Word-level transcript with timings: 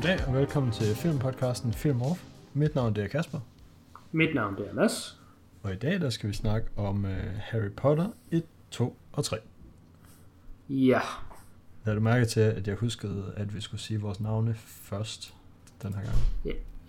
Goddag 0.00 0.26
og 0.28 0.34
velkommen 0.34 0.72
til 0.72 0.94
filmpodcasten 0.96 1.72
Film 1.72 2.02
Off. 2.02 2.24
Mit 2.54 2.74
navn 2.74 2.94
det 2.94 3.04
er 3.04 3.08
Kasper, 3.08 3.38
Mit 4.12 4.34
navn 4.34 4.56
det 4.56 4.68
er 4.70 4.74
Mads. 4.74 5.20
og 5.62 5.72
i 5.72 5.76
dag 5.76 6.00
der 6.00 6.10
skal 6.10 6.28
vi 6.28 6.34
snakke 6.34 6.68
om 6.76 7.04
uh, 7.04 7.10
Harry 7.38 7.70
Potter 7.76 8.06
1, 8.30 8.42
2 8.70 8.96
og 9.12 9.24
3. 9.24 9.36
Ja, 10.68 11.00
Lad 11.84 11.94
du 11.94 12.00
mærke 12.00 12.24
til, 12.24 12.40
at 12.40 12.68
jeg 12.68 12.76
huskede, 12.76 13.32
at 13.36 13.54
vi 13.54 13.60
skulle 13.60 13.80
sige 13.80 14.00
vores 14.00 14.20
navne 14.20 14.54
først 14.66 15.34
den 15.82 15.94
her 15.94 16.00
gang. 16.02 16.16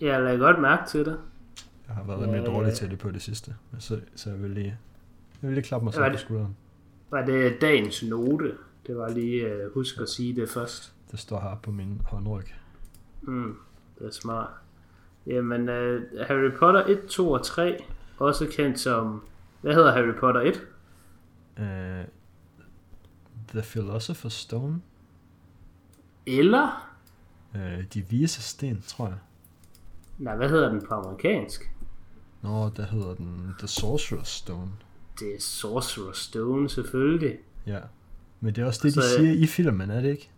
jeg 0.00 0.22
lader 0.22 0.38
godt 0.38 0.60
mærke 0.60 0.88
til 0.90 1.04
det. 1.04 1.18
Jeg 1.88 1.96
har 1.96 2.04
været 2.04 2.18
Ja, 2.18 2.22
rimelig 2.24 2.40
ja, 2.40 2.46
dårlig 2.46 2.68
ja. 2.68 2.74
til 2.74 2.90
det 2.90 2.98
på 2.98 3.10
det 3.10 3.22
sidste, 3.22 3.54
så, 3.78 4.00
så 4.16 4.30
jeg 4.30 4.42
vil 4.42 4.50
lige, 4.50 4.76
jeg 5.42 5.48
vil 5.48 5.52
lige 5.54 5.64
klappe 5.64 5.84
mig 5.84 5.94
selv 5.94 6.12
på 6.12 6.18
skulderen. 6.18 6.56
Var 7.10 7.24
det 7.24 7.60
dagens 7.60 8.02
note? 8.02 8.52
Det 8.86 8.96
var 8.96 9.08
lige 9.10 9.46
uh, 9.66 9.74
husk 9.74 9.98
at 10.00 10.08
sige 10.08 10.36
det 10.40 10.48
først. 10.48 10.92
Det 11.10 11.18
står 11.18 11.40
her 11.40 11.60
på 11.62 11.70
min 11.70 12.00
håndryg. 12.04 12.44
Mm, 13.22 13.56
det 13.98 14.06
er 14.06 14.10
smart. 14.10 14.50
Jamen, 15.26 15.60
uh, 15.68 16.02
Harry 16.26 16.50
Potter 16.58 16.84
1, 16.86 17.06
2 17.08 17.32
og 17.32 17.44
3, 17.44 17.84
også 18.18 18.46
kendt 18.56 18.80
som... 18.80 19.22
Hvad 19.60 19.74
hedder 19.74 19.92
Harry 19.92 20.14
Potter 20.20 20.40
1? 20.40 20.66
Uh, 21.58 22.08
The 23.48 23.60
Philosopher's 23.60 24.28
Stone. 24.28 24.80
Eller... 26.26 26.92
Uh, 27.54 27.84
de 27.94 28.00
vise 28.00 28.42
sten, 28.42 28.82
tror 28.86 29.06
jeg. 29.06 29.18
Nej, 30.18 30.36
hvad 30.36 30.48
hedder 30.48 30.68
den 30.68 30.86
på 30.88 30.94
amerikansk? 30.94 31.70
Nå, 32.42 32.70
der 32.76 32.86
hedder 32.86 33.14
den 33.14 33.54
The 33.58 33.66
Sorcerer's 33.66 34.24
Stone. 34.24 34.70
Det 35.18 35.34
er 35.34 35.38
Sorcerer's 35.38 36.16
Stone, 36.28 36.68
selvfølgelig. 36.68 37.38
Ja. 37.66 37.80
Men 38.40 38.54
det 38.54 38.62
er 38.62 38.66
også 38.66 38.80
det, 38.82 38.94
de 38.94 39.02
Så, 39.02 39.18
øh, 39.18 39.26
siger 39.26 39.42
i 39.42 39.46
filmen, 39.46 39.90
er 39.90 40.00
det 40.00 40.10
ikke? 40.10 40.30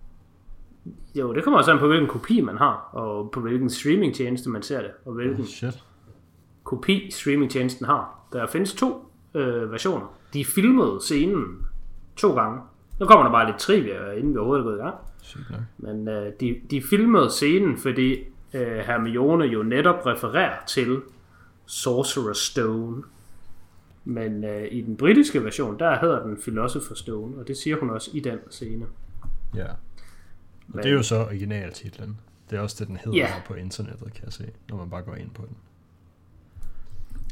Jo, 1.15 1.33
det 1.35 1.45
kommer 1.45 1.59
også 1.59 1.73
an 1.73 1.79
på, 1.79 1.87
hvilken 1.87 2.09
kopi 2.09 2.41
man 2.41 2.57
har, 2.57 2.89
og 2.93 3.31
på 3.31 3.41
hvilken 3.41 3.71
streamingtjeneste 3.71 4.51
man 4.51 4.63
ser 4.63 4.81
det, 4.83 4.91
og 5.05 5.13
hvilken 5.13 5.41
Oh, 5.41 5.47
shit. 5.47 5.85
kopi 6.65 7.11
streamingtjenesten 7.11 7.87
har. 7.87 8.27
Der 8.33 8.47
findes 8.47 8.75
to 8.75 9.13
øh, 9.35 9.73
versioner. 9.73 10.07
De 10.35 10.45
filmede 10.45 10.99
scenen 11.01 11.45
to 12.17 12.35
gange. 12.35 12.61
Nu 13.01 13.07
kommer 13.07 13.25
der 13.25 13.31
bare 13.33 13.47
lidt 13.47 13.59
trivia, 13.59 14.11
inden 14.11 14.33
vi 14.33 14.39
overhovedet 14.39 14.63
er 14.63 14.69
gået 14.69 14.77
i 14.77 14.81
gang. 14.81 14.95
Nok. 15.51 15.61
Men 15.79 16.09
øh, 16.09 16.33
de, 16.41 16.61
de 16.71 16.83
filmede 16.83 17.31
scenen, 17.31 17.77
fordi 17.79 18.15
øh, 18.55 18.77
Hermione 18.79 19.45
jo 19.45 19.63
netop 19.63 20.07
refererer 20.07 20.57
til 20.67 21.01
Sorcerer's 21.69 22.51
Stone. 22.51 23.03
Men 24.05 24.45
øh, 24.45 24.69
i 24.71 24.81
den 24.81 24.97
britiske 24.97 25.45
version, 25.45 25.79
der 25.79 25.99
hedder 25.99 26.23
den 26.23 26.37
Philosopher's 26.37 26.95
Stone, 26.99 27.37
og 27.39 27.49
det 27.49 27.57
siger 27.57 27.77
hun 27.81 27.91
også 27.91 28.11
i 28.15 28.21
den 28.21 28.39
scene. 28.51 28.87
Ja. 29.55 29.67
Og 29.67 29.77
Men- 30.69 30.83
det 30.83 30.89
er 30.91 30.95
jo 30.95 31.03
så 31.03 31.25
originaltitlen. 31.25 32.21
Det 32.51 32.57
er 32.57 32.61
også 32.61 32.77
det, 32.79 32.89
den 32.89 32.97
hedder 32.97 33.27
her 33.27 33.43
på 33.47 33.55
internettet, 33.55 34.15
kan 34.15 34.25
jeg 34.25 34.33
se, 34.33 34.51
når 34.69 34.77
man 34.77 34.91
bare 34.91 35.03
går 35.03 35.15
ind 35.15 35.31
på 35.31 35.43
den. 35.47 35.57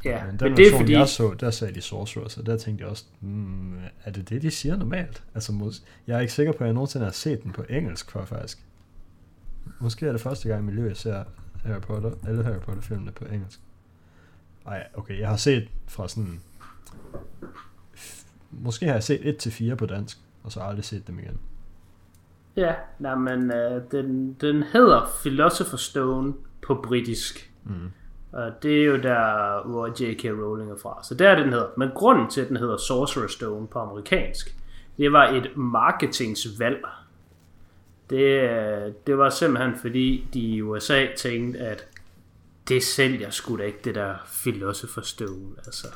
Ja, 0.05 0.19
Men 0.25 0.27
men, 0.31 0.39
den 0.41 0.49
men 0.49 0.57
det 0.57 0.67
er 0.75 0.79
fordi... 0.79 0.93
jeg 0.93 1.09
så, 1.09 1.35
der 1.41 1.51
sagde 1.51 1.75
de 1.75 1.81
Sorcerer, 1.81 2.29
så 2.29 2.43
der 2.43 2.57
tænkte 2.57 2.83
jeg 2.83 2.91
også, 2.91 3.05
hmm, 3.21 3.79
er 4.05 4.11
det 4.11 4.29
det, 4.29 4.43
de 4.43 4.51
siger 4.51 4.77
normalt? 4.77 5.23
Altså, 5.35 5.53
mås- 5.53 5.83
jeg 6.07 6.17
er 6.17 6.21
ikke 6.21 6.33
sikker 6.33 6.53
på, 6.53 6.59
at 6.59 6.67
jeg 6.67 6.75
nogensinde 6.75 7.05
har 7.05 7.13
set 7.13 7.43
den 7.43 7.53
på 7.53 7.65
engelsk 7.71 8.11
før, 8.11 8.25
faktisk. 8.25 8.65
Måske 9.81 10.07
er 10.07 10.13
det 10.13 10.21
første 10.21 10.49
gang 10.49 10.63
i 10.63 10.67
mit 10.67 10.75
liv, 10.75 10.85
jeg 10.85 10.97
ser 10.97 11.25
Harry 11.65 11.81
Potter, 11.81 12.13
alle 12.27 12.45
Harry 12.45 12.59
Potter-filmene 12.61 13.13
på 13.13 13.25
engelsk. 13.25 13.61
Ej, 14.67 14.87
okay, 14.95 15.19
jeg 15.21 15.29
har 15.29 15.37
set 15.37 15.69
fra 15.87 16.09
sådan... 16.09 16.41
f- 17.97 18.25
Måske 18.51 18.87
har 18.87 18.93
jeg 18.93 19.03
set 19.03 19.47
1-4 19.47 19.75
på 19.75 19.87
dansk, 19.87 20.19
og 20.43 20.53
så 20.53 20.61
aldrig 20.61 20.85
set 20.85 21.07
dem 21.07 21.19
igen. 21.19 21.39
Ja, 22.57 22.75
nej, 22.99 23.15
men 23.15 23.53
øh, 23.53 23.83
den, 23.91 24.37
den 24.41 24.63
hedder 24.63 25.01
Philosopher's 25.01 25.91
Stone 25.91 26.35
på 26.67 26.75
britisk. 26.75 27.53
Mm. 27.65 27.91
Og 28.33 28.53
det 28.63 28.81
er 28.81 28.85
jo 28.85 28.97
der, 28.97 29.67
hvor 29.67 29.87
J.K. 29.87 30.25
Rowling 30.25 30.71
er 30.71 30.77
fra. 30.83 31.05
Så 31.05 31.15
der 31.15 31.29
er 31.29 31.35
det, 31.35 31.45
den 31.45 31.53
hedder. 31.53 31.69
Men 31.77 31.91
grunden 31.95 32.31
til, 32.31 32.41
at 32.41 32.49
den 32.49 32.57
hedder 32.57 32.77
Sorcerer's 32.77 33.33
Stone 33.33 33.67
på 33.67 33.79
amerikansk, 33.79 34.57
det 34.99 35.13
var 35.13 35.29
et 35.29 35.57
marketingsvalg. 35.57 36.85
Det, 38.11 38.51
øh, 38.51 38.93
det 39.07 39.19
var 39.19 39.31
simpelthen 39.31 39.75
fordi, 39.81 40.29
de 40.35 40.41
i 40.41 40.63
USA 40.63 41.07
tænkte, 41.17 41.59
at 41.59 41.87
det 42.69 42.83
sælger 42.83 43.31
sgu 43.31 43.57
da 43.57 43.63
ikke, 43.63 43.79
det 43.85 43.95
der 43.95 44.15
Philosopher's 44.15 45.09
Stone. 45.09 45.51
Altså, 45.67 45.87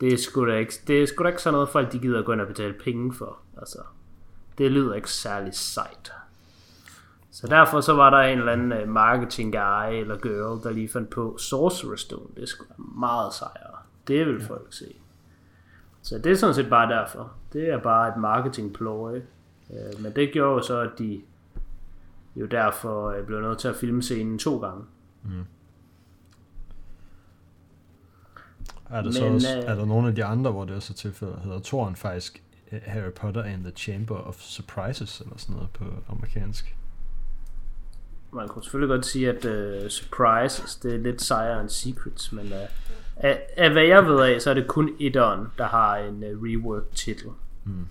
det 0.00 0.12
er 0.12 0.16
sgu 0.18 0.46
da 0.46 0.56
ikke, 0.56 0.74
det 0.86 1.02
er 1.02 1.06
sgu 1.06 1.24
da 1.24 1.28
ikke 1.28 1.42
sådan 1.42 1.54
noget, 1.54 1.68
folk 1.68 1.92
de 1.92 1.98
gider 1.98 2.22
gå 2.22 2.32
ind 2.32 2.40
og 2.40 2.46
betale 2.46 2.74
penge 2.84 3.14
for. 3.14 3.38
Altså, 3.58 3.78
det 4.60 4.72
lyder 4.72 4.94
ikke 4.94 5.10
særlig 5.10 5.54
sejt. 5.54 6.12
Så 7.30 7.46
derfor 7.46 7.80
så 7.80 7.92
var 7.92 8.10
der 8.10 8.18
en 8.18 8.38
eller 8.38 8.52
anden 8.52 8.72
øh, 8.72 8.88
marketing 8.88 9.52
guy 9.52 9.92
eller 9.92 10.16
girl, 10.16 10.62
der 10.62 10.70
lige 10.70 10.88
fandt 10.88 11.10
på 11.10 11.36
Sorcerer's 11.40 11.96
Stone. 11.96 12.28
Det 12.36 12.48
skulle 12.48 12.68
være 12.68 12.86
meget 13.00 13.34
sejere. 13.34 13.76
Det 14.08 14.26
vil 14.26 14.40
folk 14.44 14.66
se. 14.70 14.94
Så 16.02 16.18
det 16.18 16.32
er 16.32 16.36
sådan 16.36 16.54
set 16.54 16.70
bare 16.70 16.88
derfor. 16.88 17.32
Det 17.52 17.70
er 17.70 17.78
bare 17.78 18.08
et 18.08 18.16
marketing 18.16 18.72
ploy. 18.74 19.16
Øh, 19.70 20.02
Men 20.02 20.12
det 20.16 20.32
gjorde 20.32 20.54
jo 20.54 20.62
så, 20.62 20.80
at 20.80 20.90
de 20.98 21.20
jo 22.36 22.46
derfor 22.46 23.10
øh, 23.10 23.26
blev 23.26 23.40
nødt 23.40 23.58
til 23.58 23.68
at 23.68 23.76
filme 23.76 24.02
scenen 24.02 24.38
to 24.38 24.58
gange. 24.58 24.84
Er 28.90 29.02
der, 29.02 29.10
så 29.10 29.24
Men, 29.24 29.34
også, 29.34 29.58
øh, 29.58 29.64
er 29.64 29.74
der 29.74 29.84
nogle 29.84 30.08
af 30.08 30.14
de 30.14 30.24
andre, 30.24 30.50
hvor 30.50 30.64
det 30.64 30.76
er 30.76 30.80
så 30.80 30.94
tilfældet, 30.94 31.38
hedder 31.44 31.58
toren 31.60 31.96
faktisk 31.96 32.42
Harry 32.86 33.12
Potter 33.12 33.42
and 33.42 33.64
the 33.64 33.72
Chamber 33.76 34.16
of 34.16 34.40
Surprises, 34.40 35.20
eller 35.20 35.36
sådan 35.36 35.54
noget 35.54 35.70
på 35.70 35.84
amerikansk. 36.08 36.76
Man 38.32 38.48
kunne 38.48 38.62
selvfølgelig 38.62 38.94
godt 38.94 39.06
sige, 39.06 39.28
at 39.28 39.44
uh, 39.44 39.88
surprises, 39.88 40.76
det 40.76 40.94
er 40.94 40.98
lidt 40.98 41.22
sejere 41.22 41.60
end 41.60 41.68
secrets, 41.68 42.32
men 42.32 42.46
uh, 42.46 42.58
af, 43.16 43.42
af 43.56 43.70
hvad 43.70 43.82
jeg 43.82 44.06
ved 44.06 44.20
af, 44.20 44.40
så 44.40 44.50
er 44.50 44.54
det 44.54 44.66
kun 44.66 44.96
etteren, 45.00 45.46
der 45.58 45.66
har 45.66 45.96
en 45.96 46.24
uh, 46.24 46.42
rework 46.42 46.94
titel. 46.94 47.28
Mm. 47.64 47.86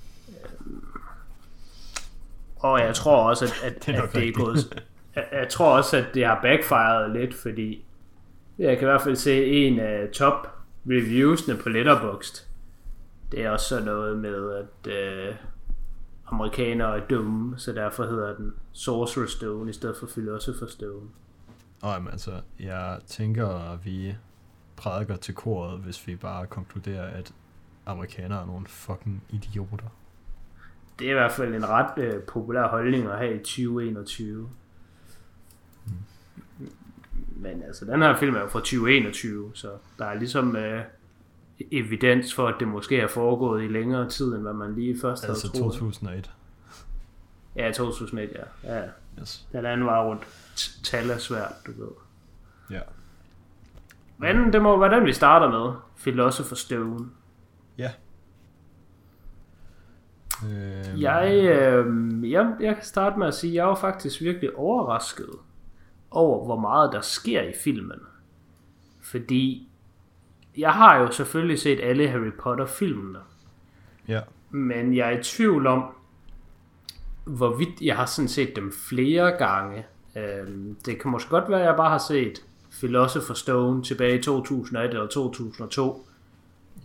Og 2.55 2.79
jeg 2.79 2.95
tror 2.95 3.29
også, 3.29 3.45
at, 3.45 3.63
at, 3.63 3.75
Det 3.85 3.95
er 3.95 4.01
at 4.01 4.13
det 4.13 4.27
er 4.27 4.31
gået... 4.31 4.83
Jeg, 5.15 5.25
jeg 5.31 5.49
tror 5.49 5.77
også, 5.77 5.97
at 5.97 6.05
det 6.13 6.25
har 6.25 6.39
backfired 6.41 7.13
lidt, 7.13 7.33
fordi 7.33 7.85
jeg 8.59 8.77
kan 8.77 8.87
i 8.87 8.89
hvert 8.89 9.01
fald 9.01 9.15
se 9.15 9.45
en 9.45 9.79
af 9.79 10.09
top 10.13 10.47
reviewsene 10.85 11.57
på 11.57 11.69
Letterboxd. 11.69 12.48
Det 13.31 13.45
er 13.45 13.49
også 13.49 13.65
sådan 13.67 13.85
noget 13.85 14.17
med, 14.17 14.51
at 14.51 14.91
øh, 14.91 15.35
amerikanere 16.27 16.97
er 16.99 17.07
dumme, 17.07 17.59
så 17.59 17.73
derfor 17.73 18.03
hedder 18.03 18.35
den 18.35 18.53
Sorcerer's 18.73 19.37
Stone 19.37 19.69
i 19.69 19.73
stedet 19.73 19.97
for 19.97 20.05
Philosopher's 20.05 20.71
Stone. 20.71 21.07
Og 21.81 21.93
jamen, 21.93 22.11
altså, 22.11 22.41
jeg 22.59 22.99
tænker, 23.07 23.47
at 23.47 23.85
vi 23.85 24.15
prædiker 24.75 25.15
til 25.15 25.35
koret, 25.35 25.79
hvis 25.79 26.07
vi 26.07 26.15
bare 26.15 26.47
konkluderer, 26.47 27.03
at 27.03 27.33
amerikanere 27.85 28.41
er 28.41 28.45
nogle 28.45 28.67
fucking 28.67 29.23
idioter. 29.29 29.87
Det 30.99 31.07
er 31.07 31.11
i 31.11 31.13
hvert 31.13 31.31
fald 31.31 31.55
en 31.55 31.69
ret 31.69 31.97
øh, 31.97 32.23
populær 32.23 32.67
holdning 32.67 33.07
at 33.07 33.17
have 33.17 33.35
i 33.35 33.37
2021. 33.37 34.49
Men 37.35 37.63
altså, 37.63 37.85
den 37.85 38.01
her 38.01 38.17
film 38.17 38.35
er 38.35 38.39
jo 38.39 38.47
fra 38.47 38.59
2021, 38.59 39.51
så 39.53 39.71
der 39.99 40.05
er 40.05 40.13
ligesom 40.13 40.55
øh, 40.55 40.83
evidens 41.71 42.33
for, 42.33 42.47
at 42.47 42.55
det 42.59 42.67
måske 42.67 42.99
er 42.99 43.07
foregået 43.07 43.63
i 43.63 43.67
længere 43.67 44.09
tid, 44.09 44.33
end 44.33 44.41
hvad 44.41 44.53
man 44.53 44.75
lige 44.75 44.99
først 45.01 45.23
havde 45.23 45.31
Altså 45.31 45.47
troet. 45.47 45.73
2001. 45.73 46.31
Ja, 47.55 47.71
2001, 47.71 48.29
ja. 48.63 48.75
ja. 48.75 48.83
Yes. 49.21 49.47
Den 49.51 49.65
anden 49.65 49.85
var 49.85 50.05
rundt. 50.05 50.27
Tal 50.83 51.09
er 51.09 51.17
svært, 51.17 51.53
du 51.67 51.71
ved. 51.77 51.91
Ja. 52.71 52.79
Men 54.17 54.53
det 54.53 54.61
må 54.61 54.79
være 54.79 54.95
den, 54.95 55.05
vi 55.05 55.13
starter 55.13 55.49
med. 55.49 55.73
Philosopher's 55.97 56.55
Stone. 56.55 57.05
Ja. 57.77 57.91
Øhm, 60.45 60.99
Jeg, 61.01 61.31
øh, 61.33 62.31
jeg, 62.31 62.55
jeg 62.59 62.75
kan 62.75 62.83
starte 62.85 63.19
med 63.19 63.27
at 63.27 63.33
sige, 63.33 63.51
at 63.51 63.55
jeg 63.55 63.67
var 63.67 63.75
faktisk 63.75 64.21
virkelig 64.21 64.55
overrasket 64.55 65.29
over, 66.11 66.45
hvor 66.45 66.59
meget 66.59 66.91
der 66.93 67.01
sker 67.01 67.41
i 67.41 67.53
filmen. 67.63 67.99
Fordi 69.01 69.68
jeg 70.59 70.71
har 70.73 70.97
jo 70.97 71.11
selvfølgelig 71.11 71.59
set 71.59 71.79
alle 71.83 72.07
Harry 72.09 72.31
Potter-filmene, 72.39 73.19
Ja. 74.07 74.21
men 74.49 74.95
jeg 74.95 75.13
er 75.13 75.19
i 75.19 75.23
tvivl 75.23 75.67
om, 75.67 75.83
hvorvidt 77.25 77.81
jeg 77.81 77.95
har 77.95 78.05
sådan 78.05 78.27
set 78.29 78.55
dem 78.55 78.71
flere 78.89 79.31
gange. 79.37 79.85
Øhm, 80.15 80.75
det 80.85 81.01
kan 81.01 81.11
måske 81.11 81.29
godt 81.29 81.49
være, 81.49 81.59
at 81.59 81.65
jeg 81.65 81.75
bare 81.75 81.89
har 81.89 81.97
set 81.97 82.43
Philosopher's 82.71 83.33
Stone 83.39 83.83
tilbage 83.83 84.19
i 84.19 84.21
2001 84.21 84.89
eller 84.89 85.07
2002. 85.07 86.05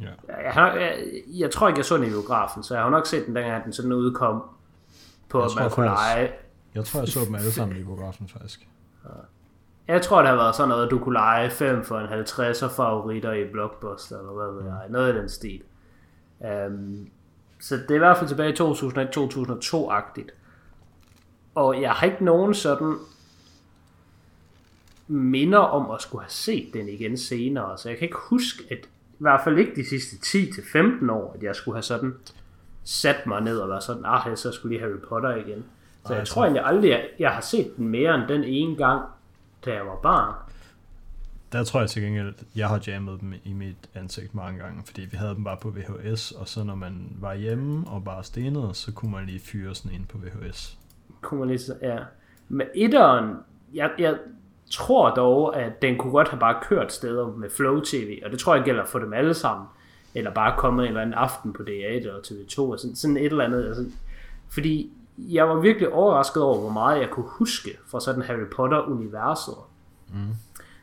Ja. 0.01 0.07
Jeg, 0.45 0.53
har, 0.53 0.73
jeg, 0.75 0.97
jeg 1.29 1.51
tror 1.51 1.69
ikke, 1.69 1.79
jeg 1.79 1.85
så 1.85 1.97
den 1.97 2.05
i 2.07 2.09
biografen, 2.11 2.63
så 2.63 2.75
jeg 2.75 2.83
har 2.83 2.91
nok 2.91 3.07
set 3.07 3.27
den, 3.27 3.37
dengang 3.37 3.65
den 3.65 3.73
sådan 3.73 3.93
udkom 3.93 4.43
på, 5.29 5.39
Jeg 5.39 5.47
at 5.47 5.53
man 5.61 5.71
kunne 5.71 5.87
lege. 5.87 6.31
Jeg 6.75 6.85
tror, 6.85 7.01
jeg 7.01 7.09
så 7.09 7.21
dem 7.27 7.35
alle 7.35 7.53
sammen 7.53 7.77
i 7.77 7.83
biografen, 7.85 8.29
faktisk. 8.29 8.69
Jeg 9.89 10.03
tror, 10.03 10.19
det 10.21 10.29
har 10.29 10.37
været 10.37 10.55
sådan 10.55 10.69
noget, 10.69 10.85
at 10.85 10.91
du 10.91 10.99
kunne 10.99 11.13
lege 11.13 11.51
5 11.51 11.85
for 11.85 11.99
en 11.99 12.07
50'er 12.07 12.77
favoritter 12.77 13.33
i 13.33 13.45
Blockbuster, 13.53 14.19
eller 14.19 14.33
hvad 14.33 14.63
ved 14.63 14.71
jeg. 14.73 14.81
Noget 14.89 15.15
i 15.15 15.19
den 15.19 15.29
stil. 15.29 15.63
Um, 16.41 17.09
så 17.61 17.77
det 17.77 17.91
er 17.91 17.95
i 17.95 17.99
hvert 17.99 18.17
fald 18.17 18.29
tilbage 18.29 18.51
i 18.51 18.57
2001-2002-agtigt. 18.57 20.31
Og 21.55 21.81
jeg 21.83 21.91
har 21.93 22.07
ikke 22.07 22.25
nogen 22.25 22.55
sådan 22.55 22.95
minder 25.09 25.59
om 25.59 25.91
at 25.91 26.03
skulle 26.03 26.23
have 26.23 26.31
set 26.31 26.71
den 26.75 26.89
igen 26.89 27.17
senere, 27.19 27.79
så 27.79 27.89
jeg 27.89 27.99
kan 27.99 28.05
ikke 28.07 28.19
huske, 28.31 28.63
at 28.71 28.79
i 29.13 29.17
hvert 29.19 29.41
fald 29.45 29.59
ikke 29.59 29.73
de 29.77 29.89
sidste 29.89 30.17
10-15 30.39 31.13
år, 31.13 31.33
at 31.37 31.43
jeg 31.43 31.57
skulle 31.57 31.75
have 31.75 31.83
sådan 31.83 32.15
sat 32.85 33.27
mig 33.27 33.41
ned 33.41 33.59
og 33.59 33.69
været 33.69 33.83
sådan, 33.83 34.03
ah, 34.07 34.37
så 34.37 34.53
skulle 34.53 34.77
lige 34.77 34.83
Harry 34.87 34.99
Potter 35.09 35.37
igen. 35.37 35.65
Så 36.07 36.13
Ej, 36.13 36.19
jeg 36.19 36.27
så- 36.27 36.35
tror 36.35 36.43
egentlig 36.45 36.65
aldrig, 36.67 36.95
at 36.95 37.05
jeg 37.19 37.31
har 37.31 37.41
set 37.41 37.77
den 37.77 37.89
mere 37.89 38.15
end 38.15 38.29
den 38.29 38.45
ene 38.45 38.77
gang, 38.77 39.03
da 39.65 39.75
jeg 39.75 39.87
var 39.87 39.97
barn. 40.03 40.35
Der 41.53 41.65
tror 41.65 41.81
jeg 41.81 41.91
til 41.91 42.03
gengæld, 42.03 42.29
at 42.29 42.45
jeg 42.57 42.69
har 42.69 42.83
jammet 42.87 43.21
dem 43.21 43.35
i 43.45 43.53
mit 43.53 43.77
ansigt 43.95 44.35
mange 44.35 44.59
gange, 44.59 44.83
fordi 44.87 45.01
vi 45.01 45.17
havde 45.17 45.35
dem 45.35 45.45
bare 45.45 45.57
på 45.57 45.71
VHS, 45.71 46.33
og 46.33 46.49
så 46.49 46.65
når 46.65 46.75
man 46.75 47.17
var 47.21 47.35
hjemme 47.35 47.85
og 47.89 48.05
bare 48.05 48.25
stenede, 48.25 48.75
så 48.75 48.93
kunne 48.93 49.11
man 49.11 49.27
lige 49.27 49.41
fyre 49.41 49.75
sådan 49.75 49.97
en 49.97 50.07
på 50.09 50.19
VHS. 50.19 50.79
Kunne 51.21 51.41
man 51.41 51.49
lige 51.49 51.59
så, 51.59 51.75
ja. 51.83 51.99
Men 52.49 52.67
etteren, 52.75 53.37
jeg, 53.75 53.91
jeg 53.99 54.19
tror 54.71 55.15
dog, 55.15 55.61
at 55.61 55.83
den 55.83 55.99
kunne 55.99 56.13
godt 56.13 56.29
have 56.29 56.41
bare 56.41 56.63
kørt 56.63 56.93
steder 56.93 57.27
med 57.27 57.51
Flow 57.51 57.81
TV, 57.81 58.21
og 58.25 58.31
det 58.31 58.39
tror 58.39 58.55
jeg 58.55 58.65
gælder 58.65 58.85
for 58.85 58.99
dem 58.99 59.13
alle 59.13 59.35
sammen. 59.35 59.67
Eller 60.15 60.31
bare 60.31 60.59
kommet 60.59 60.83
en 60.83 60.89
eller 60.89 61.01
anden 61.01 61.15
aften 61.15 61.53
på 61.53 61.63
DR1 61.63 61.97
eller 61.97 62.19
TV2, 62.19 62.61
og 62.61 62.79
sådan, 62.79 62.97
sådan 62.97 63.17
et 63.17 63.25
eller 63.25 63.45
andet. 63.45 63.67
Altså, 63.67 63.85
fordi 64.49 64.93
jeg 65.19 65.49
var 65.49 65.55
virkelig 65.55 65.93
overrasket 65.93 66.43
over, 66.43 66.61
hvor 66.61 66.71
meget 66.71 67.01
jeg 67.01 67.11
kunne 67.11 67.27
huske 67.29 67.71
fra 67.87 68.01
sådan 68.01 68.23
Harry 68.23 68.47
Potter-universet. 68.57 69.57
Mm. 70.09 70.35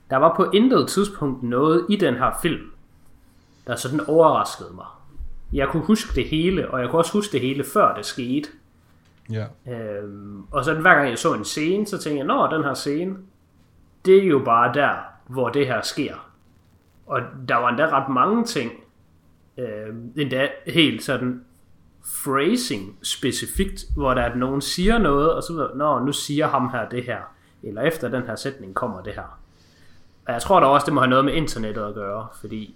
Der 0.10 0.18
var 0.18 0.36
på 0.36 0.51
intet 0.51 0.88
tidspunkt 0.88 1.44
noget 1.44 1.86
i 1.89 1.95
den 1.95 2.16
her 2.16 2.31
film, 2.42 2.72
der 3.68 3.75
sådan 3.75 4.00
overraskede 4.07 4.74
mig. 4.75 4.86
Jeg 5.54 5.68
kunne 5.68 5.83
huske 5.83 6.16
det 6.16 6.30
hele, 6.30 6.72
og 6.72 6.81
jeg 6.81 6.89
kunne 6.89 7.00
også 7.00 7.13
huske 7.13 7.31
det 7.31 7.42
hele, 7.42 7.63
før 7.63 7.95
det 7.95 8.06
skete. 8.06 8.50
Ja. 9.31 9.45
Øhm, 9.68 10.44
og 10.51 10.66
så 10.66 10.74
hver 10.74 10.95
gang 10.95 11.10
jeg 11.10 11.18
så 11.18 11.33
en 11.33 11.45
scene, 11.45 11.88
så 11.88 11.98
tænkte 11.98 12.18
jeg, 12.18 12.28
nå, 12.28 12.48
den 12.56 12.63
her 12.63 12.74
scene, 12.74 13.18
det 14.06 14.18
er 14.18 14.28
jo 14.28 14.42
bare 14.45 14.74
der, 14.74 14.95
hvor 15.28 15.50
det 15.50 15.68
her 15.68 15.81
sker. 15.81 16.16
Og 17.06 17.22
der 17.48 17.56
var 17.56 17.69
endda 17.69 17.89
ret 18.00 18.10
mange 18.10 18.45
ting, 18.45 18.72
øhm, 19.57 20.13
endda 20.18 20.50
helt 20.68 21.04
sådan 21.04 21.45
phrasing 22.06 22.98
specifikt, 23.03 23.86
hvor 23.95 24.13
der 24.13 24.21
er, 24.21 24.30
at 24.30 24.38
nogen 24.38 24.62
siger 24.62 24.98
noget, 24.98 25.33
og 25.33 25.44
så 25.44 25.53
ved 25.53 25.69
nå, 25.75 26.00
nu 26.00 26.12
siger 26.12 26.48
ham 26.48 26.69
her 26.69 26.89
det 26.89 27.03
her, 27.03 27.19
eller 27.63 27.81
efter 27.81 28.09
den 28.09 28.24
her 28.24 28.36
sætning 28.36 28.75
kommer 28.75 29.01
det 29.01 29.13
her. 29.13 29.39
Og 30.25 30.33
jeg 30.33 30.42
tror 30.42 30.59
da 30.59 30.65
også, 30.65 30.86
det 30.86 30.94
må 30.94 31.00
have 31.00 31.09
noget 31.09 31.25
med 31.25 31.33
internettet 31.33 31.81
at 31.81 31.94
gøre, 31.94 32.27
fordi 32.42 32.75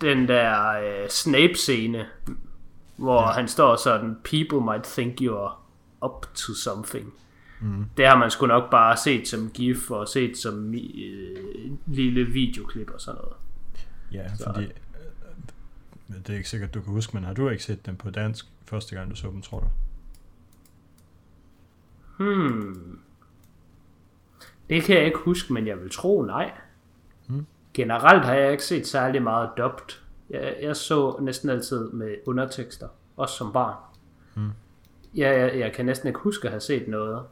den 0.00 0.28
der 0.28 0.70
øh, 0.70 1.08
Snape-scene, 1.08 2.06
hvor 2.96 3.22
ja. 3.22 3.26
han 3.26 3.48
står 3.48 3.76
sådan, 3.76 4.16
people 4.24 4.60
might 4.72 4.84
think 4.84 5.20
you 5.20 5.36
are 5.36 5.52
up 6.02 6.26
to 6.34 6.54
something. 6.54 7.12
Mm. 7.60 7.84
Det 7.96 8.06
har 8.06 8.16
man 8.16 8.30
sgu 8.30 8.46
nok 8.46 8.70
bare 8.70 8.96
set 8.96 9.28
som 9.28 9.50
gif 9.54 9.90
og 9.90 10.08
set 10.08 10.38
som 10.38 10.74
øh, 10.74 11.70
lille 11.86 12.24
videoklip 12.24 12.90
og 12.90 13.00
sådan 13.00 13.20
noget. 13.20 13.36
Ja, 14.12 14.36
så. 14.36 14.44
fordi 14.44 14.66
det 16.18 16.30
er 16.30 16.36
ikke 16.36 16.48
sikkert, 16.48 16.74
du 16.74 16.82
kan 16.82 16.92
huske, 16.92 17.16
men 17.16 17.24
har 17.24 17.34
du 17.34 17.48
ikke 17.48 17.64
set 17.64 17.86
dem 17.86 17.96
på 17.96 18.10
dansk 18.10 18.46
første 18.64 18.94
gang, 18.94 19.10
du 19.10 19.16
så 19.16 19.28
dem, 19.28 19.42
tror 19.42 19.60
du? 19.60 19.66
Hmm. 22.24 22.98
Det 24.68 24.82
kan 24.82 24.96
jeg 24.96 25.04
ikke 25.04 25.18
huske, 25.18 25.52
men 25.52 25.66
jeg 25.66 25.80
vil 25.80 25.90
tro 25.90 26.22
nej. 26.22 26.52
Hmm. 27.26 27.46
Generelt 27.74 28.24
har 28.24 28.34
jeg 28.34 28.52
ikke 28.52 28.64
set 28.64 28.86
særlig 28.86 29.22
meget 29.22 29.50
dubbed. 29.56 29.96
Jeg, 30.30 30.56
jeg 30.62 30.76
så 30.76 31.18
næsten 31.20 31.50
altid 31.50 31.90
med 31.90 32.14
undertekster, 32.26 32.88
også 33.16 33.36
som 33.36 33.52
barn. 33.52 33.76
Hmm. 34.34 34.50
Jeg, 35.14 35.38
jeg, 35.38 35.58
jeg 35.58 35.72
kan 35.72 35.86
næsten 35.86 36.08
ikke 36.08 36.20
huske 36.20 36.48
at 36.48 36.52
have 36.52 36.60
set 36.60 36.88
noget, 36.88 37.22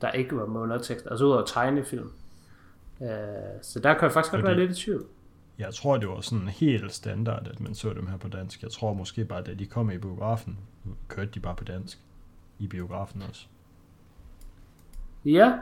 der 0.00 0.10
ikke 0.10 0.36
var 0.36 0.46
med 0.46 0.60
undertekster, 0.60 1.10
altså 1.10 1.24
ud 1.24 1.30
over 1.30 1.44
tegnefilm. 1.44 2.12
Uh, 3.00 3.06
så 3.62 3.80
der 3.82 3.94
kan 3.94 4.02
jeg 4.02 4.12
faktisk 4.12 4.32
godt 4.32 4.44
være 4.44 4.56
lidt 4.56 4.70
i 4.70 4.74
tvivl. 4.74 5.06
Jeg 5.58 5.74
tror, 5.74 5.96
det 5.96 6.08
var 6.08 6.20
sådan 6.20 6.48
helt 6.48 6.92
standard, 6.92 7.48
at 7.48 7.60
man 7.60 7.74
så 7.74 7.92
dem 7.92 8.06
her 8.06 8.16
på 8.16 8.28
dansk. 8.28 8.62
Jeg 8.62 8.70
tror 8.70 8.92
måske 8.92 9.24
bare, 9.24 9.42
da 9.42 9.54
de 9.54 9.66
kom 9.66 9.90
i 9.90 9.98
biografen, 9.98 10.58
kørte 11.08 11.30
de 11.30 11.40
bare 11.40 11.54
på 11.56 11.64
dansk. 11.64 11.98
I 12.58 12.66
biografen 12.66 13.22
også. 13.28 13.46
Ja, 15.24 15.52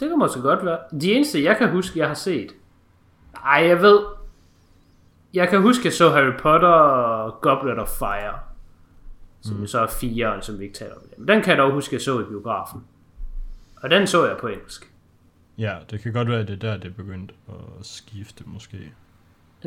det 0.00 0.08
kan 0.08 0.18
måske 0.18 0.40
godt 0.40 0.64
være. 0.64 0.78
De 1.00 1.12
eneste, 1.12 1.44
jeg 1.44 1.56
kan 1.56 1.70
huske, 1.70 1.98
jeg 1.98 2.08
har 2.08 2.14
set. 2.14 2.52
Ej, 3.44 3.66
jeg 3.66 3.82
ved. 3.82 4.00
Jeg 5.34 5.48
kan 5.48 5.62
huske, 5.62 5.84
jeg 5.84 5.92
så 5.92 6.10
Harry 6.10 6.38
Potter 6.38 6.68
og 6.68 7.40
Goblet 7.40 7.78
of 7.78 7.88
Fire. 7.88 8.38
Som 9.40 9.56
mm. 9.56 9.66
så 9.66 9.80
er 9.80 9.86
firen, 9.86 10.42
som 10.42 10.58
vi 10.58 10.64
ikke 10.64 10.76
taler 10.76 10.94
om. 10.94 11.02
Men 11.18 11.28
den 11.28 11.42
kan 11.42 11.50
jeg 11.50 11.58
dog 11.58 11.72
huske, 11.72 11.94
jeg 11.94 12.02
så 12.02 12.20
i 12.20 12.24
biografen. 12.24 12.84
Og 13.76 13.90
den 13.90 14.06
så 14.06 14.26
jeg 14.26 14.36
på 14.36 14.46
engelsk. 14.46 14.92
Ja, 15.58 15.76
det 15.90 16.00
kan 16.00 16.12
godt 16.12 16.28
være, 16.28 16.40
at 16.40 16.48
det 16.48 16.64
er 16.64 16.70
der, 16.70 16.76
det 16.76 16.90
er 16.90 16.94
begyndt 16.94 17.34
at 17.48 17.86
skifte 17.86 18.44
måske. 18.46 18.92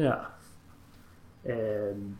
Ja. 0.03 0.13
Øhm, 1.45 2.15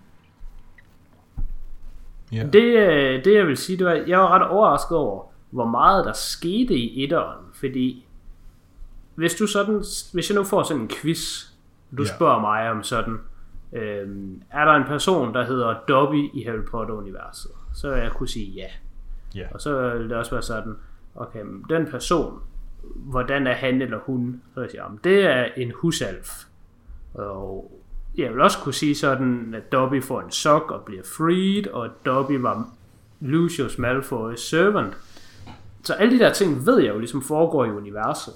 Ja, 2.31 2.43
det, 2.53 2.63
øh, 2.63 3.25
det 3.25 3.33
jeg 3.35 3.47
vil 3.47 3.57
sige, 3.57 3.77
det 3.77 3.85
var, 3.85 3.91
jeg 4.07 4.19
var 4.19 4.27
ret 4.29 4.47
overrasket 4.47 4.97
over, 4.97 5.23
hvor 5.49 5.65
meget 5.65 6.05
der 6.05 6.13
skete 6.13 6.73
i 6.75 7.03
etteren, 7.03 7.45
fordi 7.53 8.05
hvis 9.15 9.35
du 9.35 9.47
sådan, 9.47 9.83
hvis 10.13 10.29
jeg 10.29 10.35
nu 10.37 10.43
får 10.43 10.63
sådan 10.63 10.81
en 10.81 10.87
quiz, 10.89 11.45
du 11.97 12.03
Ja. 12.03 12.07
spørger 12.15 12.39
mig 12.39 12.71
om 12.71 12.83
sådan, 12.83 13.17
øhm, 13.73 14.41
er 14.51 14.65
der 14.65 14.71
en 14.73 14.83
person, 14.83 15.33
der 15.33 15.45
hedder 15.45 15.75
Dobby 15.87 16.29
i 16.33 16.43
Harry 16.43 16.65
Potter-universet, 16.71 17.51
så 17.75 17.89
vil 17.93 17.99
jeg 18.01 18.11
kunne 18.11 18.29
sige 18.29 18.51
ja. 18.51 18.67
ja, 19.35 19.47
Og 19.53 19.61
så 19.61 19.93
vil 19.97 20.09
det 20.09 20.17
også 20.17 20.31
være 20.31 20.41
sådan, 20.41 20.75
okay, 21.15 21.43
den 21.69 21.85
person, 21.91 22.39
hvordan 22.95 23.47
er 23.47 23.53
han 23.53 23.81
eller 23.81 23.99
hun? 23.99 24.41
Så 24.53 24.59
vil 24.59 24.61
jeg 24.61 24.71
sige, 24.71 24.99
det 25.03 25.23
er 25.25 25.45
en 25.57 25.71
husalf. 25.75 26.29
Og 27.13 27.71
jeg 28.17 28.33
vil 28.33 28.41
også 28.41 28.57
kunne 28.57 28.73
sige 28.73 28.95
sådan, 28.95 29.53
at 29.57 29.71
Dobby 29.71 30.03
får 30.03 30.21
en 30.21 30.31
sok 30.31 30.71
og 30.71 30.81
bliver 30.81 31.03
freed, 31.17 31.67
og 31.67 31.85
at 31.85 31.91
Dobby 32.05 32.39
var 32.39 32.67
Lucius 33.19 33.75
Malfoy's 33.75 34.35
servant. 34.35 34.97
Så 35.83 35.93
alle 35.93 36.13
de 36.13 36.23
der 36.23 36.33
ting 36.33 36.65
ved 36.65 36.79
jeg 36.79 36.93
jo 36.93 36.99
ligesom 36.99 37.21
foregår 37.21 37.65
i 37.65 37.71
universet. 37.71 38.33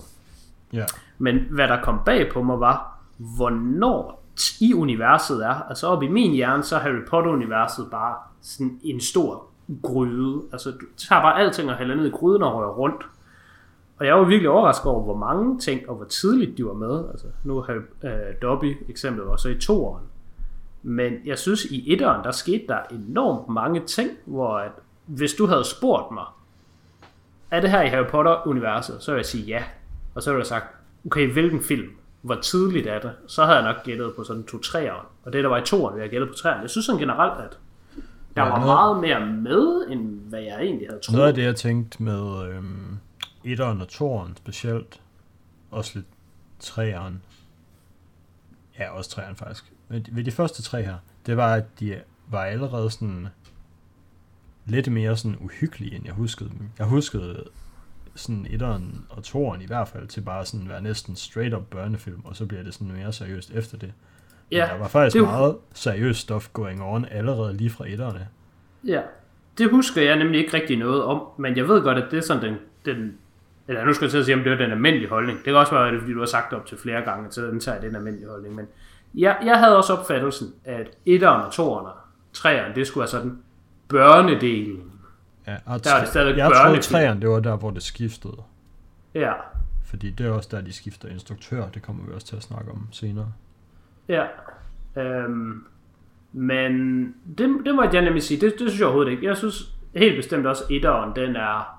ja, 0.73 0.85
Men 1.17 1.39
hvad 1.51 1.67
der 1.67 1.81
kom 1.81 1.99
bag 2.05 2.31
på 2.31 2.43
mig 2.43 2.59
var, 2.59 2.99
hvornår 3.17 4.23
i 4.61 4.73
universet 4.73 5.45
er, 5.45 5.69
altså 5.69 5.87
op 5.87 6.03
i 6.03 6.07
min 6.07 6.31
hjerne, 6.31 6.63
så 6.63 6.75
er 6.75 6.79
Harry 6.79 7.05
Potter-universet 7.09 7.87
bare 7.91 8.15
sådan 8.41 8.79
en 8.83 9.01
stor 9.01 9.45
gryde. 9.83 10.41
Altså 10.51 10.71
du 10.71 10.85
tager 10.97 11.21
bare 11.21 11.39
alting 11.39 11.69
og 11.69 11.77
hælder 11.77 11.95
ned 11.95 12.05
i 12.05 12.09
gryden 12.09 12.43
og 12.43 12.53
rører 12.53 12.73
rundt. 12.73 13.05
Og 13.97 14.05
jeg 14.05 14.15
var 14.15 14.23
virkelig 14.23 14.49
overrasket 14.49 14.85
over, 14.91 15.03
hvor 15.03 15.17
mange 15.17 15.59
ting 15.59 15.89
og 15.89 15.95
hvor 15.95 16.05
tidligt 16.05 16.57
de 16.57 16.65
var 16.65 16.73
med. 16.73 17.03
Altså, 17.11 17.27
nu 17.43 17.61
har 17.61 17.73
øh, 18.03 18.11
Dobby 18.41 18.77
eksemplet 18.89 19.27
var 19.27 19.35
så 19.35 19.49
i 19.49 19.55
toeren. 19.59 20.03
Men 20.83 21.13
jeg 21.25 21.37
synes, 21.39 21.65
i 21.65 21.93
etteren, 21.93 22.23
der 22.23 22.31
skete 22.31 22.63
der 22.67 22.77
enormt 22.91 23.49
mange 23.49 23.79
ting, 23.85 24.09
hvor 24.25 24.57
at, 24.57 24.71
hvis 25.05 25.33
du 25.33 25.45
havde 25.47 25.63
spurgt 25.63 26.11
mig, 26.13 26.25
er 27.51 27.61
det 27.61 27.69
her 27.71 27.81
i 27.81 27.87
Harry 27.87 28.05
Potter-universet, 28.05 28.95
så 28.99 29.11
vil 29.11 29.17
jeg 29.17 29.25
sige 29.25 29.43
ja. 29.45 29.63
Og 30.15 30.23
så 30.23 30.29
ville 30.31 30.39
jeg 30.39 30.47
sagt, 30.47 30.65
okay, 31.05 31.31
hvilken 31.33 31.61
film? 31.61 31.87
Hvor 32.21 32.35
tidligt 32.35 32.87
er 32.87 32.99
det? 32.99 33.11
Så 33.27 33.45
havde 33.45 33.57
jeg 33.57 33.73
nok 33.73 33.83
gættet 33.83 34.13
på 34.15 34.23
sådan 34.23 34.43
to 34.43 34.57
træer. 34.57 35.07
Og 35.25 35.33
det, 35.33 35.43
der 35.43 35.49
var 35.49 35.57
i 35.57 35.61
toeren, 35.65 35.93
ville 35.95 36.03
jeg 36.03 36.09
gættet 36.11 36.29
på 36.29 36.35
træerne. 36.35 36.61
Jeg 36.61 36.69
synes 36.69 36.85
sådan 36.85 36.99
generelt, 36.99 37.33
at 37.43 37.57
der 38.35 38.43
Ja, 38.43 38.49
var 38.49 38.59
noget- 38.59 38.65
meget 38.65 38.99
mere 39.21 39.35
med, 39.41 39.87
end 39.89 40.19
hvad 40.29 40.39
jeg 40.41 40.61
egentlig 40.61 40.87
havde 40.89 40.99
troet. 41.01 41.15
Noget 41.17 41.27
af 41.27 41.33
det, 41.35 41.43
jeg 41.43 41.55
tænkte 41.55 42.03
med 42.03 42.47
øhm, 42.49 42.97
etteren 43.43 43.81
og 43.81 43.87
toeren 43.87 44.35
specielt, 44.37 45.01
også 45.71 45.91
lidt 45.95 46.07
treeren, 46.59 47.23
ja, 48.79 48.89
også 48.89 49.09
treeren 49.09 49.35
faktisk, 49.35 49.73
men 49.87 50.05
ved 50.11 50.23
de 50.23 50.31
første 50.31 50.61
tre 50.61 50.83
her, 50.83 50.97
det 51.25 51.37
var, 51.37 51.53
at 51.53 51.79
de 51.79 52.01
var 52.27 52.43
allerede 52.43 52.89
sådan 52.91 53.27
lidt 54.65 54.91
mere 54.91 55.17
sådan 55.17 55.37
uhyggelige, 55.39 55.95
end 55.95 56.05
jeg 56.05 56.13
huskede 56.13 56.49
dem. 56.49 56.69
Jeg 56.79 56.85
huskede 56.85 57.43
sådan 58.15 58.47
etteren 58.49 59.05
og 59.09 59.23
toeren 59.23 59.61
i 59.61 59.65
hvert 59.65 59.87
fald 59.87 60.07
til 60.07 60.21
bare 60.21 60.45
sådan 60.45 60.69
være 60.69 60.81
næsten 60.81 61.15
straight 61.15 61.53
up 61.53 61.63
børnefilm, 61.69 62.21
og 62.25 62.35
så 62.35 62.45
bliver 62.45 62.63
det 62.63 62.73
sådan 62.73 62.91
mere 62.91 63.13
seriøst 63.13 63.51
efter 63.51 63.77
det. 63.77 63.93
Men 64.49 64.57
Ja, 64.57 64.65
der 64.65 64.77
var 64.77 64.87
faktisk 64.87 65.13
det 65.13 65.23
meget 65.23 65.57
seriøst 65.73 66.19
stof 66.19 66.49
going 66.53 66.83
on 66.83 67.05
allerede 67.11 67.57
lige 67.57 67.69
fra 67.69 67.87
etterne. 67.87 68.27
Ja, 68.83 69.01
det 69.57 69.69
husker 69.69 70.01
jeg 70.01 70.17
nemlig 70.17 70.39
ikke 70.39 70.53
rigtig 70.53 70.77
noget 70.77 71.03
om, 71.03 71.21
men 71.37 71.57
jeg 71.57 71.67
ved 71.67 71.81
godt, 71.81 71.97
at 71.97 72.11
det 72.11 72.17
er 72.17 72.21
sådan 72.21 72.43
den, 72.43 72.57
den 72.85 73.17
eller 73.67 73.85
nu 73.85 73.93
skal 73.93 74.05
jeg 74.05 74.11
til 74.11 74.17
at 74.17 74.25
sige, 74.25 74.35
om 74.35 74.41
det 74.43 74.51
var 74.51 74.57
den 74.57 74.71
almindelige 74.71 75.09
holdning. 75.09 75.37
Det 75.37 75.45
kan 75.45 75.55
også 75.55 75.71
være, 75.75 75.87
at 75.87 75.93
det 75.93 76.01
fordi 76.01 76.13
du 76.13 76.19
har 76.19 76.25
sagt 76.25 76.49
det 76.51 76.59
op 76.59 76.65
til 76.65 76.77
flere 76.77 77.01
gange, 77.01 77.31
så 77.31 77.41
den 77.41 77.59
tager 77.59 77.75
jeg 77.75 77.83
den 77.83 77.95
almindelige 77.95 78.29
holdning. 78.29 78.55
Men 78.55 78.65
jeg, 79.15 79.37
jeg 79.45 79.59
havde 79.59 79.77
også 79.77 79.93
opfattelsen, 79.93 80.53
at 80.65 80.87
etteren 81.05 81.41
og 81.45 81.51
toeren 81.51 81.85
og 81.85 81.93
treeren, 82.33 82.75
det 82.75 82.87
skulle 82.87 83.01
være 83.01 83.07
sådan 83.09 83.37
børnedelen. 83.87 84.91
Ja, 85.47 85.55
og 85.65 85.83
Der 85.83 85.93
er 85.95 85.99
det 85.99 86.07
stadigvæk 86.07 86.37
jeg 86.37 86.51
børnefilm. 86.51 86.81
træerne, 86.81 87.21
det 87.21 87.29
var 87.29 87.39
der, 87.39 87.55
hvor 87.57 87.69
det 87.71 87.83
skiftede. 87.83 88.37
Ja, 89.13 89.33
Fordi 89.85 90.09
det 90.09 90.25
er 90.25 90.31
også 90.31 90.49
der, 90.51 90.61
de 90.61 90.73
skifter 90.73 91.09
instruktør. 91.09 91.69
Det 91.73 91.81
kommer 91.81 92.05
vi 92.07 92.13
også 92.13 92.27
til 92.27 92.35
at 92.35 92.43
snakke 92.43 92.71
om 92.71 92.87
senere. 92.91 93.33
ja. 94.07 94.25
Øhm, 94.97 95.63
men 96.33 97.03
det, 97.37 97.49
det 97.65 97.75
må 97.75 97.83
jeg 97.93 98.01
nemlig 98.01 98.23
sige, 98.23 98.41
det, 98.41 98.51
det 98.59 98.69
synes 98.69 98.79
jeg 98.79 98.85
overhovedet 98.87 99.11
ikke. 99.11 99.25
Jeg 99.25 99.37
synes 99.37 99.71
helt 99.95 100.15
bestemt 100.15 100.45
også, 100.47 100.63
at 100.63 100.71
etteren, 100.71 101.15
den 101.15 101.35
er 101.35 101.72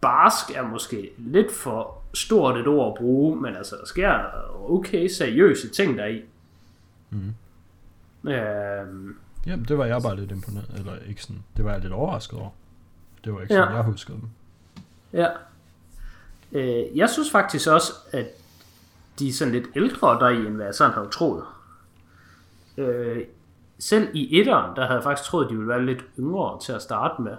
barsk, 0.00 0.50
er 0.56 0.62
måske 0.62 1.10
lidt 1.18 1.52
for 1.52 2.02
stort 2.14 2.56
et 2.56 2.66
ord 2.66 2.88
at 2.92 2.94
bruge, 2.98 3.36
men 3.40 3.56
altså, 3.56 3.76
der 3.76 3.86
sker 3.86 4.24
okay 4.70 5.08
seriøse 5.08 5.68
ting 5.68 5.98
deri. 5.98 6.22
Mhm. 7.10 7.34
Øhm, 8.30 9.16
Jamen, 9.46 9.64
det 9.64 9.78
var 9.78 9.84
jeg 9.84 10.02
bare 10.02 10.16
lidt 10.16 10.30
imponeret, 10.32 10.70
eller 10.78 10.92
ikke 11.08 11.22
sådan, 11.22 11.42
det 11.56 11.64
var 11.64 11.72
jeg 11.72 11.80
lidt 11.80 11.92
overrasket 11.92 12.38
over. 12.38 12.50
Det 13.24 13.34
var 13.34 13.40
ikke 13.40 13.54
Ja. 13.54 13.60
sådan, 13.60 13.74
jeg 13.74 13.82
huskede 13.84 14.18
dem. 14.20 14.28
Ja. 15.12 15.28
Øh, 16.52 16.96
jeg 16.98 17.10
synes 17.10 17.30
faktisk 17.30 17.68
også, 17.68 17.92
at 18.12 18.26
de 19.18 19.28
er 19.28 19.32
sådan 19.32 19.54
lidt 19.54 19.66
ældre 19.76 20.08
deri, 20.08 20.36
end 20.36 20.54
hvad 20.56 20.64
jeg 20.66 20.74
sådan 20.74 20.94
havde 20.94 21.08
troet. 21.08 21.44
Øh, 22.76 23.24
selv 23.78 24.08
i 24.14 24.40
etteren, 24.40 24.76
der 24.76 24.82
havde 24.82 24.94
jeg 24.96 25.02
faktisk 25.02 25.28
troet, 25.28 25.44
at 25.44 25.50
de 25.50 25.54
ville 25.56 25.68
være 25.68 25.86
lidt 25.86 26.04
yngre 26.18 26.60
til 26.60 26.72
at 26.72 26.82
starte 26.82 27.22
med. 27.22 27.36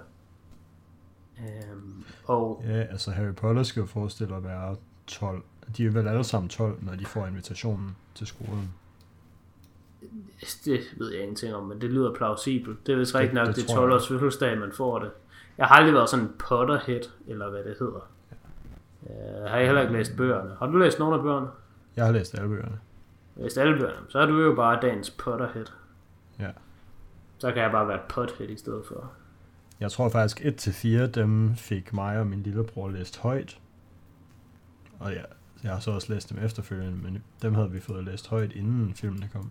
Øhm, 1.38 2.04
og 2.30 2.62
Ja, 2.66 2.80
altså 2.80 3.10
Harry 3.10 3.34
Potter 3.34 3.62
skal 3.62 3.80
jo 3.80 3.86
forestille 3.86 4.36
at 4.36 4.44
være 4.44 4.76
12. 5.06 5.42
De 5.76 5.86
er 5.86 5.90
vel 5.90 6.08
alle 6.08 6.24
sammen 6.24 6.48
12, 6.48 6.78
når 6.82 6.94
de 6.94 7.06
får 7.06 7.26
invitationen 7.26 7.96
til 8.14 8.26
skolen. 8.26 8.72
det 10.64 10.80
ved 10.98 11.12
jeg 11.12 11.22
ingenting 11.22 11.54
om, 11.54 11.64
men 11.64 11.80
det 11.80 11.90
lyder 11.90 12.14
plausibelt. 12.14 12.86
Det 12.86 12.92
er 12.92 12.96
vist 12.98 13.14
rigtigt 13.14 13.34
nok, 13.34 13.46
det 13.46 13.56
det, 13.56 13.64
det 13.64 13.70
er 13.70 13.74
tror 13.74 13.82
jeg 13.82 13.90
12 13.90 13.92
års 13.92 14.08
fødselsdag, 14.08 14.58
man 14.58 14.72
får 14.72 14.98
det. 14.98 15.10
Jeg 15.58 15.66
har 15.66 15.74
aldrig 15.74 15.94
været 15.94 16.08
sådan 16.08 16.24
en 16.24 16.32
Potterhead, 16.38 17.00
eller 17.26 17.50
hvad 17.50 17.64
det 17.64 17.76
hedder. 17.78 18.10
Jeg 19.42 19.50
har 19.50 19.60
heller 19.60 19.80
ikke 19.80 19.92
læst 19.92 20.16
bøgerne. 20.16 20.56
Har 20.58 20.66
du 20.66 20.78
læst 20.78 20.98
nogle 20.98 21.16
af 21.16 21.22
bøgerne? 21.22 21.48
Jeg 21.96 22.04
har 22.04 22.12
læst 22.12 22.34
alle 22.34 22.48
bøgerne. 22.48 22.78
Læst 23.36 23.58
alle 23.58 23.78
bøgerne. 23.78 24.06
Så 24.08 24.18
er 24.18 24.26
du 24.26 24.40
jo 24.42 24.54
bare 24.54 24.78
dagens 24.82 25.10
Potterhead. 25.10 25.66
Ja. 26.38 26.50
Så 27.38 27.52
kan 27.52 27.62
jeg 27.62 27.72
bare 27.72 27.88
være 27.88 27.96
et 27.96 28.08
pothead 28.08 28.48
i 28.48 28.56
stedet 28.56 28.82
for. 28.86 29.10
Jeg 29.80 29.92
tror 29.92 30.08
faktisk 30.08 30.40
1-4, 30.40 30.86
dem 31.06 31.56
fik 31.56 31.92
mig 31.92 32.18
og 32.18 32.26
min 32.26 32.42
lillebror 32.42 32.88
læst 32.88 33.18
højt. 33.18 33.58
Og 34.98 35.12
ja, 35.12 35.22
jeg 35.62 35.72
har 35.72 35.80
så 35.80 35.90
også 35.90 36.12
læst 36.12 36.30
dem 36.30 36.44
efterfølgende, 36.44 36.98
men 37.02 37.22
dem 37.42 37.54
havde 37.54 37.70
vi 37.70 37.80
fået 37.80 38.04
læst 38.04 38.28
højt, 38.28 38.52
inden 38.52 38.94
filmene 38.94 39.28
kom. 39.32 39.50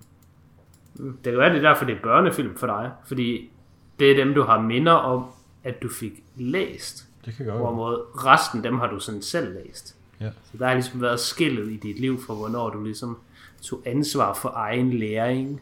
Det 0.98 1.24
kan 1.24 1.38
være, 1.38 1.50
det 1.50 1.57
er 1.57 1.69
derfor, 1.69 1.86
det 1.86 1.98
er 1.98 2.01
børnefilm 2.01 2.57
for 2.57 2.67
dig. 2.67 2.91
Fordi 3.05 3.51
det 4.00 4.12
er 4.12 4.25
dem, 4.25 4.33
du 4.33 4.43
har 4.43 4.62
minder 4.62 4.91
om, 4.91 5.25
at 5.63 5.81
du 5.81 5.89
fik 5.89 6.24
læst. 6.36 7.07
Det 7.25 7.33
kan 7.33 7.45
godt. 7.45 7.57
Hvorimod 7.57 8.25
resten, 8.25 8.63
dem 8.63 8.79
har 8.79 8.88
du 8.88 9.00
sådan 9.00 9.21
selv 9.21 9.53
læst. 9.53 9.95
Ja. 10.19 10.31
Så 10.51 10.57
der 10.57 10.67
har 10.67 10.74
ligesom 10.74 11.01
været 11.01 11.19
skillet 11.19 11.71
i 11.71 11.77
dit 11.77 12.00
liv 12.00 12.21
for, 12.27 12.36
hvornår 12.36 12.69
du 12.69 12.83
ligesom 12.83 13.17
tog 13.62 13.81
ansvar 13.86 14.33
for 14.33 14.51
egen 14.55 14.93
læring 14.93 15.62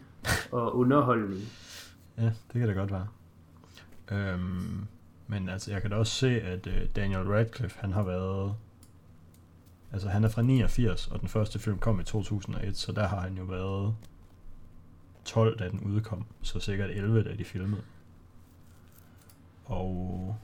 og 0.51 0.77
underholdning. 0.77 1.41
Ja, 2.17 2.23
det 2.23 2.53
kan 2.53 2.67
det 2.67 2.75
godt 2.75 2.91
være. 2.91 3.07
Øhm, 4.11 4.87
men 5.27 5.49
altså, 5.49 5.71
jeg 5.71 5.81
kan 5.81 5.91
da 5.91 5.97
også 5.97 6.13
se, 6.13 6.41
at 6.41 6.67
øh, 6.67 6.87
Daniel 6.95 7.27
Radcliffe, 7.27 7.79
han 7.79 7.91
har 7.91 8.03
været... 8.03 8.55
Altså, 9.91 10.09
han 10.09 10.23
er 10.23 10.29
fra 10.29 10.41
89, 10.41 11.07
og 11.07 11.19
den 11.19 11.29
første 11.29 11.59
film 11.59 11.79
kom 11.79 11.99
i 11.99 12.03
2001, 12.03 12.77
så 12.77 12.91
der 12.91 13.07
har 13.07 13.19
han 13.19 13.37
jo 13.37 13.43
været 13.43 13.95
12, 15.25 15.59
da 15.59 15.69
den 15.69 15.79
udkom. 15.79 16.25
Så 16.41 16.59
sikkert 16.59 16.89
11, 16.89 17.23
da 17.23 17.35
de 17.35 17.43
filmede. 17.43 17.81
Og 19.65 20.35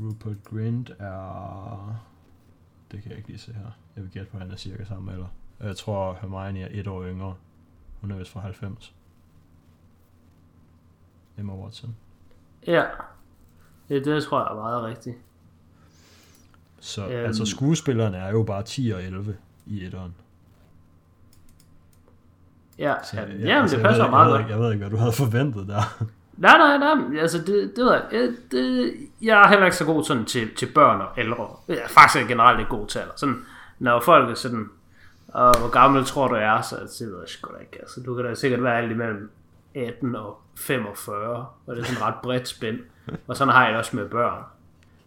Rupert 0.00 0.44
Grint 0.44 0.90
er... 0.98 2.02
Det 2.90 3.02
kan 3.02 3.10
jeg 3.10 3.18
ikke 3.18 3.28
lige 3.28 3.38
se 3.38 3.52
her. 3.52 3.70
Jeg 3.96 4.04
vil 4.04 4.12
gætte 4.12 4.30
på, 4.30 4.36
at 4.36 4.42
han 4.42 4.52
er 4.52 4.56
cirka 4.56 4.84
samme 4.84 5.12
alder. 5.12 5.26
Jeg 5.60 5.76
tror, 5.76 6.18
Hermione 6.20 6.60
er 6.60 6.68
et 6.70 6.86
år 6.86 7.04
yngre. 7.04 7.34
Hun 8.00 8.10
er 8.10 8.16
vist 8.16 8.30
fra 8.30 8.40
90. 8.40 8.94
Emma 11.40 11.52
Watson. 11.54 11.96
Ja, 12.66 12.84
det, 13.88 14.04
det 14.04 14.22
tror 14.24 14.38
jeg 14.40 14.50
er 14.50 14.54
meget 14.62 14.82
rigtigt. 14.84 15.16
Så 16.80 17.06
Øhm. 17.06 17.24
altså 17.26 17.44
skuespillerne 17.46 18.16
er 18.16 18.30
jo 18.30 18.42
bare 18.42 18.62
10 18.62 18.90
og 18.94 19.02
11 19.02 19.36
i 19.66 19.84
etteren. 19.86 20.14
Ja, 22.78 22.94
Så, 23.04 23.16
ja, 23.16 23.22
jeg- 23.22 23.30
jamen, 23.38 23.50
altså, 23.62 23.76
det 23.76 23.82
jeg 23.82 23.88
passer 23.88 24.02
ved, 24.04 24.10
meget 24.10 24.24
jeg 24.24 24.30
ved, 24.30 24.38
godt. 24.38 24.40
ikke- 24.40 24.52
Jeg 24.52 24.60
ved 24.60 24.72
ikke, 24.72 24.78
hvad 24.82 24.90
du 24.90 24.96
havde 24.96 25.12
forventet 25.12 25.68
der. 25.68 26.04
Nej, 26.36 26.58
nej, 26.58 26.76
nej, 26.78 27.20
altså 27.20 27.38
det, 27.38 27.72
det 27.76 27.84
ved 27.84 27.92
jeg, 27.92 28.02
jeg, 28.12 28.28
det, 28.52 28.92
jeg 29.22 29.42
er 29.42 29.48
heller 29.48 29.64
ikke 29.64 29.76
så 29.76 29.84
god 29.84 30.04
sådan 30.04 30.24
til, 30.24 30.54
til 30.54 30.68
børn 30.74 31.00
og 31.00 31.08
ældre. 31.18 31.48
Jeg 31.68 31.76
er 31.76 31.88
faktisk 31.88 32.28
generelt 32.28 32.58
ikke 32.60 32.70
god 32.70 32.86
til 32.86 32.98
alder. 32.98 33.12
Sådan, 33.16 33.44
når 33.78 34.00
folk 34.00 34.30
er 34.30 34.34
sådan, 34.34 34.68
og 35.28 35.58
hvor 35.58 35.70
gammel 35.70 36.04
tror 36.04 36.28
du 36.28 36.34
jeg 36.36 36.56
er, 36.58 36.62
så 36.62 36.76
det 36.76 37.08
ved 37.12 37.20
jeg 37.20 37.28
sgu 37.28 37.52
da 37.54 37.58
ikke. 37.60 37.78
Altså, 37.80 38.00
du 38.06 38.14
kan 38.14 38.24
da 38.24 38.34
sikkert 38.34 38.62
være 38.62 38.78
alt 38.78 38.92
imellem 38.92 39.30
18 39.74 40.16
og 40.16 40.40
45, 40.56 41.46
og 41.66 41.76
det 41.76 41.82
er 41.82 41.86
sådan 41.86 42.02
ret 42.02 42.14
bredt 42.22 42.48
spænd. 42.48 42.78
Og 43.26 43.36
sådan 43.36 43.54
har 43.54 43.62
jeg 43.64 43.70
det 43.70 43.78
også 43.78 43.96
med 43.96 44.08
børn. 44.08 44.44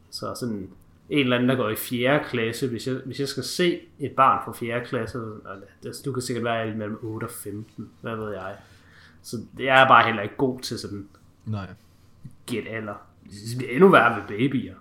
Så 0.09 0.35
sådan 0.39 0.69
en 1.09 1.19
eller 1.19 1.35
anden, 1.35 1.49
der 1.49 1.55
går 1.55 1.69
i 1.69 1.75
4. 1.75 2.23
klasse, 2.29 2.69
hvis 2.69 2.87
jeg, 2.87 2.95
hvis 3.05 3.19
jeg 3.19 3.27
skal 3.27 3.43
se 3.43 3.79
et 3.99 4.11
barn 4.11 4.41
fra 4.45 4.51
4. 4.51 4.85
klasse, 4.85 5.17
og 5.19 5.55
det, 5.83 6.01
du 6.05 6.11
kan 6.11 6.21
sikkert 6.21 6.43
være 6.43 6.75
mellem 6.75 6.99
8 7.01 7.25
og 7.25 7.29
15, 7.29 7.89
hvad 8.01 8.15
ved 8.15 8.33
jeg. 8.33 8.55
Så 9.21 9.37
jeg 9.59 9.81
er 9.83 9.87
bare 9.87 10.05
heller 10.05 10.21
ikke 10.21 10.35
god 10.37 10.59
til 10.59 10.79
sådan 10.79 11.07
Nej. 11.45 11.67
gæt 12.45 12.67
alder. 12.69 12.93
Det 13.59 13.69
er 13.69 13.73
endnu 13.73 13.89
værre 13.89 14.15
ved 14.15 14.27
babyer. 14.27 14.75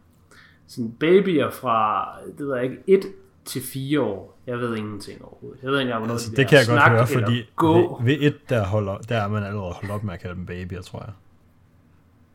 Sådan 0.67 0.93
babyer 1.01 1.51
fra, 1.51 2.09
det 2.39 2.47
ved 2.47 2.55
jeg 2.55 2.65
ikke, 2.65 2.83
1 2.87 3.05
til 3.45 3.63
4 3.63 4.01
år. 4.01 4.39
Jeg 4.47 4.59
ved 4.59 4.77
ingenting 4.77 5.25
overhovedet. 5.25 5.63
Jeg 5.63 5.71
ved 5.71 5.81
ikke 5.81 5.93
hvornår 5.97 6.13
Altså, 6.13 6.31
de 6.31 6.37
det 6.37 6.51
lærer 6.53 6.65
kan 6.65 6.75
jeg 6.75 6.81
godt 6.89 6.93
høre, 6.93 7.23
fordi 7.23 7.43
gå. 7.57 8.01
ved, 8.03 8.07
ved 8.07 8.17
et, 8.27 8.51
der, 8.51 8.67
holder, 8.67 8.99
der 8.99 9.17
er 9.17 9.29
man 9.29 9.45
allerede 9.45 9.73
holdt 9.73 9.91
op 9.91 10.05
med 10.05 10.15
at 10.15 10.21
kalde 10.21 10.35
dem 10.37 10.47
babyer, 10.47 10.83
tror 10.83 11.01
jeg. 11.01 11.13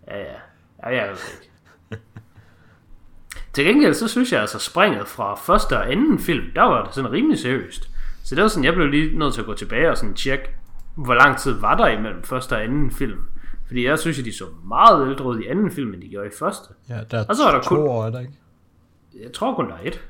Ja, 0.07 0.17
ja. 0.23 0.33
Ja, 0.83 1.01
jeg 1.03 1.09
ved 1.09 1.15
det 1.17 1.39
ikke. 1.41 2.03
Til 3.53 3.65
gengæld, 3.65 3.93
så 3.93 4.07
synes 4.07 4.31
jeg 4.31 4.41
altså, 4.41 4.59
springet 4.59 5.07
fra 5.07 5.35
første 5.35 5.77
og 5.77 5.91
anden 5.91 6.19
film, 6.19 6.45
der 6.55 6.61
var 6.63 6.83
det 6.85 6.93
sådan 6.95 7.11
rimelig 7.11 7.39
seriøst. 7.39 7.89
Så 8.23 8.35
det 8.35 8.41
var 8.41 8.47
sådan, 8.47 8.63
jeg 8.63 8.73
blev 8.73 8.87
lige 8.87 9.19
nødt 9.19 9.33
til 9.33 9.41
at 9.41 9.47
gå 9.47 9.53
tilbage 9.53 9.89
og 9.89 9.97
sådan 9.97 10.13
tjekke, 10.15 10.49
hvor 10.95 11.13
lang 11.13 11.37
tid 11.37 11.51
var 11.53 11.75
der 11.77 11.87
imellem 11.87 12.23
første 12.23 12.53
og 12.53 12.63
anden 12.63 12.91
film. 12.91 13.19
Fordi 13.67 13.85
jeg 13.85 13.99
synes, 13.99 14.19
at 14.19 14.25
de 14.25 14.37
så 14.37 14.43
meget 14.63 15.09
ældre 15.09 15.25
ud 15.25 15.39
i 15.39 15.47
anden 15.47 15.71
film, 15.71 15.93
end 15.93 16.01
de 16.01 16.07
gjorde 16.09 16.27
i 16.27 16.31
første. 16.39 16.73
Ja, 16.89 16.99
der 17.11 17.17
er, 17.19 17.25
Og 17.29 17.35
så 17.35 17.43
er 17.43 17.51
der 17.51 17.61
to 17.61 17.69
kun- 17.69 17.77
år, 17.87 18.05
er 18.05 18.09
der 18.09 18.19
ikke? 18.19 18.33
Jeg 19.23 19.33
tror 19.33 19.55
kun, 19.55 19.67
der 19.69 19.73
er 19.75 19.79
et. 19.83 20.07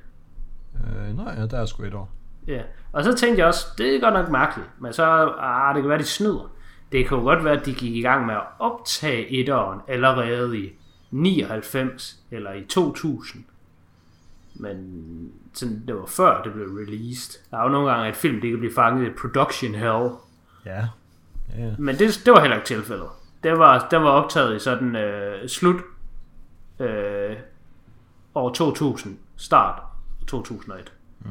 Øh, 0.83 1.17
nej, 1.17 1.35
ja, 1.37 1.45
der 1.45 1.59
er 1.59 1.65
sgu 1.65 1.83
et 1.83 1.93
år. 1.93 2.09
Ja, 2.47 2.61
og 2.91 3.03
så 3.03 3.13
tænkte 3.15 3.39
jeg 3.39 3.47
også, 3.47 3.65
det 3.77 3.95
er 3.95 3.99
godt 4.01 4.13
nok 4.13 4.29
mærkeligt, 4.29 4.67
men 4.79 4.93
så, 4.93 5.33
ah, 5.39 5.75
det 5.75 5.83
kan 5.83 5.89
være, 5.89 5.99
de 5.99 6.03
snyder. 6.03 6.51
Det 6.91 7.07
kan 7.07 7.17
jo 7.17 7.23
godt 7.23 7.45
være, 7.45 7.59
at 7.59 7.65
de 7.65 7.73
gik 7.73 7.95
i 7.95 8.01
gang 8.01 8.25
med 8.25 8.35
at 8.35 8.43
optage 8.59 9.39
etteren 9.39 9.79
allerede 9.87 10.59
i 10.59 10.71
99 11.11 12.19
eller 12.31 12.53
i 12.53 12.65
2000. 12.65 13.45
Men 14.53 15.31
sådan, 15.53 15.83
det 15.87 15.95
var 15.95 16.05
før 16.05 16.41
det 16.43 16.53
blev 16.53 16.67
released. 16.67 17.41
Der 17.51 17.57
er 17.57 17.63
jo 17.63 17.69
nogle 17.69 17.91
gange, 17.91 18.07
at 18.07 18.15
film 18.15 18.41
det 18.41 18.49
kan 18.49 18.59
blive 18.59 18.73
fanget 18.75 19.07
i 19.07 19.09
production 19.21 19.75
hell. 19.75 20.09
Ja. 20.65 20.87
Ja. 21.57 21.71
Men 21.77 21.95
det, 21.95 22.21
det 22.25 22.33
var 22.33 22.39
heller 22.39 22.55
ikke 22.55 22.67
tilfældet. 22.67 23.07
Det 23.43 23.59
var, 23.59 23.87
den 23.91 24.03
var 24.03 24.09
optaget 24.09 24.55
i 24.55 24.59
sådan 24.59 24.95
øh, 24.95 25.47
slut 25.47 25.81
øh, 26.79 27.35
år 28.35 28.53
2000, 28.53 29.17
start 29.37 29.86
2001. 30.27 30.93
Mm. 31.19 31.29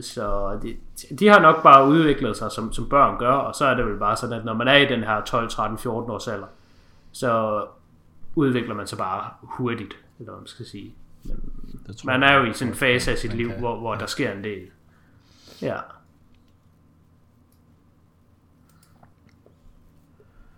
Så 0.00 0.58
de, 0.62 0.76
de 1.18 1.28
har 1.28 1.40
nok 1.40 1.62
bare 1.62 1.88
udviklet 1.88 2.36
sig, 2.36 2.50
som, 2.50 2.72
som 2.72 2.88
børn 2.88 3.18
gør, 3.18 3.32
og 3.32 3.54
så 3.54 3.66
er 3.66 3.74
det 3.74 3.86
vel 3.86 3.98
bare 3.98 4.16
sådan, 4.16 4.38
at 4.38 4.44
når 4.44 4.54
man 4.54 4.68
er 4.68 4.76
i 4.76 4.86
den 4.86 5.02
her 5.04 5.20
12, 5.20 5.48
13, 5.48 5.78
14 5.78 6.10
års 6.10 6.28
alder, 6.28 6.46
så 7.12 7.64
udvikler 8.34 8.74
man 8.74 8.86
sig 8.86 8.98
bare 8.98 9.30
hurtigt, 9.42 9.94
eller 10.18 10.32
hvad 10.32 10.40
man 10.40 10.46
skal 10.46 10.66
sige. 10.66 10.94
Men 11.24 11.36
Det 11.86 12.04
man 12.04 12.22
er 12.22 12.34
jo 12.34 12.44
i 12.44 12.52
sådan 12.52 12.72
en 12.72 12.76
fase 12.76 13.10
af 13.10 13.18
sit 13.18 13.34
liv, 13.34 13.48
kan. 13.48 13.58
hvor, 13.58 13.76
hvor 13.78 13.94
der 13.94 14.06
sker 14.06 14.32
en 14.32 14.44
del. 14.44 14.66
Ja. 15.62 15.76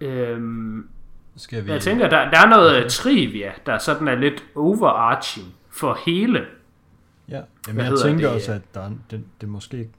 Øhm, 0.00 0.88
Skal 1.36 1.66
vi... 1.66 1.72
jeg 1.72 1.80
tænker, 1.80 2.08
der, 2.08 2.30
der 2.30 2.38
er 2.38 2.46
noget 2.48 2.90
trivia, 2.90 3.52
der 3.66 3.78
sådan 3.78 4.08
er 4.08 4.14
lidt 4.14 4.44
overarching 4.54 5.54
for 5.70 5.98
hele. 6.06 6.46
Ja, 7.28 7.40
Hvad 7.64 7.74
Jamen, 7.74 7.84
jeg 7.84 7.92
tænker 8.02 8.26
det? 8.26 8.36
også, 8.36 8.52
at 8.52 8.62
der 8.74 8.80
er, 8.80 8.90
det, 9.10 9.24
det 9.40 9.48
måske 9.48 9.78
ikke... 9.78 9.90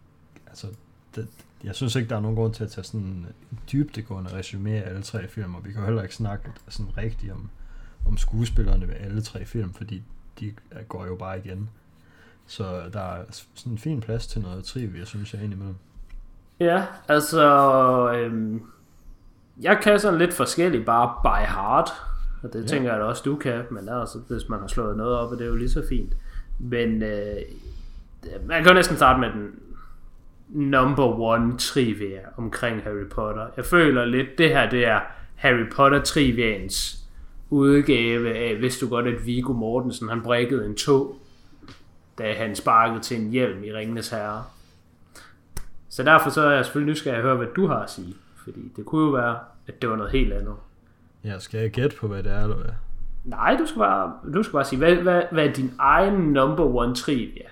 Altså, 0.48 0.68
det, 1.16 1.28
jeg 1.64 1.76
synes 1.76 1.96
ikke, 1.96 2.10
der 2.10 2.16
er 2.16 2.20
nogen 2.20 2.36
grund 2.38 2.54
til 2.54 2.64
at 2.64 2.72
tage 2.72 2.86
sådan 2.86 3.02
en 3.02 3.28
dybdegående 3.72 4.34
resume 4.34 4.70
af 4.72 4.90
alle 4.90 5.02
tre 5.02 5.28
film, 5.28 5.56
og 5.56 5.66
vi 5.66 5.72
kan 5.72 5.80
jo 5.80 5.86
heller 5.86 6.02
ikke 6.04 6.16
snakke 6.16 6.52
sådan 6.70 6.98
rigtigt 6.98 7.32
om, 7.34 7.50
om 8.08 8.18
skuespillerne 8.18 8.88
ved 8.88 8.96
alle 9.00 9.22
tre 9.22 9.46
film, 9.46 9.74
fordi 9.74 10.04
de 10.40 10.54
går 10.88 11.06
jo 11.06 11.16
bare 11.16 11.40
igen. 11.40 11.70
Så 12.48 12.90
der 12.94 13.00
er 13.02 13.24
sådan 13.54 13.72
en 13.72 13.78
fin 13.78 14.02
plads 14.02 14.28
til 14.28 14.42
noget 14.42 14.64
trivia, 14.64 15.06
synes 15.06 15.34
jeg 15.34 15.44
indimellem. 15.44 15.76
Ja, 16.60 16.86
altså... 17.08 17.44
Øhm, 18.16 18.62
jeg 19.62 19.80
kan 19.84 20.00
sådan 20.00 20.20
lidt 20.20 20.34
forskelligt 20.34 20.86
bare 20.86 21.14
by 21.24 21.46
heart. 21.52 21.90
Og 22.44 22.54
det 22.54 22.62
Ja. 22.62 22.68
tænker 22.68 22.92
jeg 22.92 23.00
da 23.00 23.06
også, 23.06 23.22
du 23.26 23.36
kan. 23.36 23.64
Men 23.72 23.90
altså, 23.90 24.20
hvis 24.28 24.50
man 24.50 24.60
har 24.60 24.68
slået 24.68 24.98
noget 24.98 25.16
op, 25.18 25.32
er 25.32 25.36
det 25.38 25.48
jo 25.48 25.56
lige 25.56 25.70
så 25.70 25.84
fint. 25.90 26.14
Men 26.60 27.04
øh, 27.04 27.36
man 28.46 28.64
kan 28.64 28.68
jo 28.68 28.74
næsten 28.74 28.96
starte 28.96 29.20
med 29.20 29.30
den 29.30 29.60
number 30.50 31.20
one 31.20 31.58
trivia 31.58 32.20
omkring 32.38 32.84
Harry 32.84 33.08
Potter. 33.10 33.48
Jeg 33.58 33.66
føler 33.66 34.06
lidt, 34.06 34.38
det 34.38 34.50
her 34.50 34.70
det 34.70 34.86
er 34.86 35.00
Harry 35.36 35.70
Potter 35.76 36.02
trivians 36.02 37.02
udgave 37.50 38.34
af, 38.36 38.56
hvis 38.56 38.78
du 38.78 38.90
godt 38.90 39.08
at 39.08 39.26
Viggo 39.26 39.54
Mortensen, 39.54 40.10
han 40.10 40.22
brækkede 40.22 40.66
en 40.66 40.76
tog. 40.76 41.16
da 42.18 42.34
han 42.34 42.56
sparkede 42.56 43.00
til 43.00 43.22
en 43.22 43.32
hjelm 43.32 43.64
i 43.64 43.74
Ringenes 43.74 44.10
Herre. 44.10 44.44
Så 45.90 46.04
derfor 46.04 46.30
så 46.30 46.42
er 46.42 46.52
jeg 46.52 46.66
selvfølgelig 46.66 46.92
nysgerrig 46.92 47.18
at 47.18 47.24
høre, 47.24 47.36
hvad 47.36 47.48
du 47.56 47.68
har 47.68 47.80
at 47.80 47.90
sige. 47.90 48.16
Fordi 48.44 48.72
det 48.76 48.86
kunne 48.86 49.06
jo 49.06 49.12
være, 49.12 49.40
at 49.68 49.82
det 49.82 49.90
var 49.90 49.96
noget 49.96 50.12
helt 50.12 50.34
andet. 50.34 50.56
Ja, 51.24 51.40
skal 51.40 51.60
jeg 51.60 51.72
gætte 51.72 51.96
på, 51.98 52.08
hvad 52.08 52.24
det 52.24 52.32
er, 52.32 52.44
eller 52.44 52.56
hvad? 52.56 52.72
Nej, 53.26 53.56
du 53.60 53.66
skal 53.66 53.80
bare, 53.80 54.14
du 54.34 54.44
skal 54.44 54.54
bare 54.54 54.66
sige, 54.66 54.80
hvad, 54.80 54.96
hvad, 54.96 55.24
hvad 55.32 55.48
er 55.48 55.54
din 55.54 55.72
egen 55.80 56.14
number 56.14 56.64
one 56.64 56.96
trivia? 56.96 57.46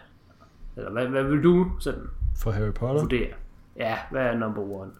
Eller 0.75 0.91
hvad, 0.91 1.07
hvad 1.07 1.23
vil 1.23 1.43
du 1.43 1.71
sådan 1.79 2.03
For 2.37 2.51
Harry 2.51 2.71
Potter? 2.71 3.01
vurdere? 3.01 3.33
Ja, 3.77 3.97
hvad 4.11 4.21
er 4.21 4.37
number 4.37 4.61
one? 4.61 4.91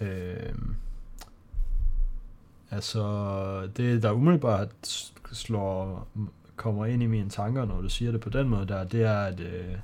Øhm, 0.00 0.74
altså, 2.70 3.02
det 3.76 4.02
der 4.02 4.12
umiddelbart 4.12 4.70
slår, 5.32 6.08
kommer 6.56 6.86
ind 6.86 7.02
i 7.02 7.06
mine 7.06 7.28
tanker, 7.28 7.64
når 7.64 7.80
du 7.80 7.88
siger 7.88 8.12
det 8.12 8.20
på 8.20 8.30
den 8.30 8.48
måde 8.48 8.68
der, 8.68 8.84
det 8.84 9.02
er, 9.02 9.18
at 9.18 9.40
øh, 9.40 9.74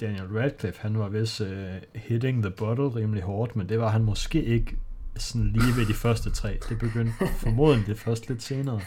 Daniel 0.00 0.38
Radcliffe, 0.38 0.82
han 0.82 0.98
var 0.98 1.08
vist 1.08 1.40
øh, 1.40 1.74
hitting 1.94 2.42
the 2.42 2.50
bottle 2.50 2.88
rimelig 2.88 3.22
hårdt, 3.22 3.56
men 3.56 3.68
det 3.68 3.80
var 3.80 3.88
han 3.88 4.04
måske 4.04 4.44
ikke 4.44 4.76
sådan 5.16 5.46
lige 5.46 5.76
ved 5.76 5.86
de 5.86 5.94
første 5.94 6.30
tre. 6.30 6.58
Det 6.68 6.78
begyndte 6.78 7.12
formodentlig 7.44 7.98
først 7.98 8.28
lidt 8.28 8.42
senere. 8.42 8.80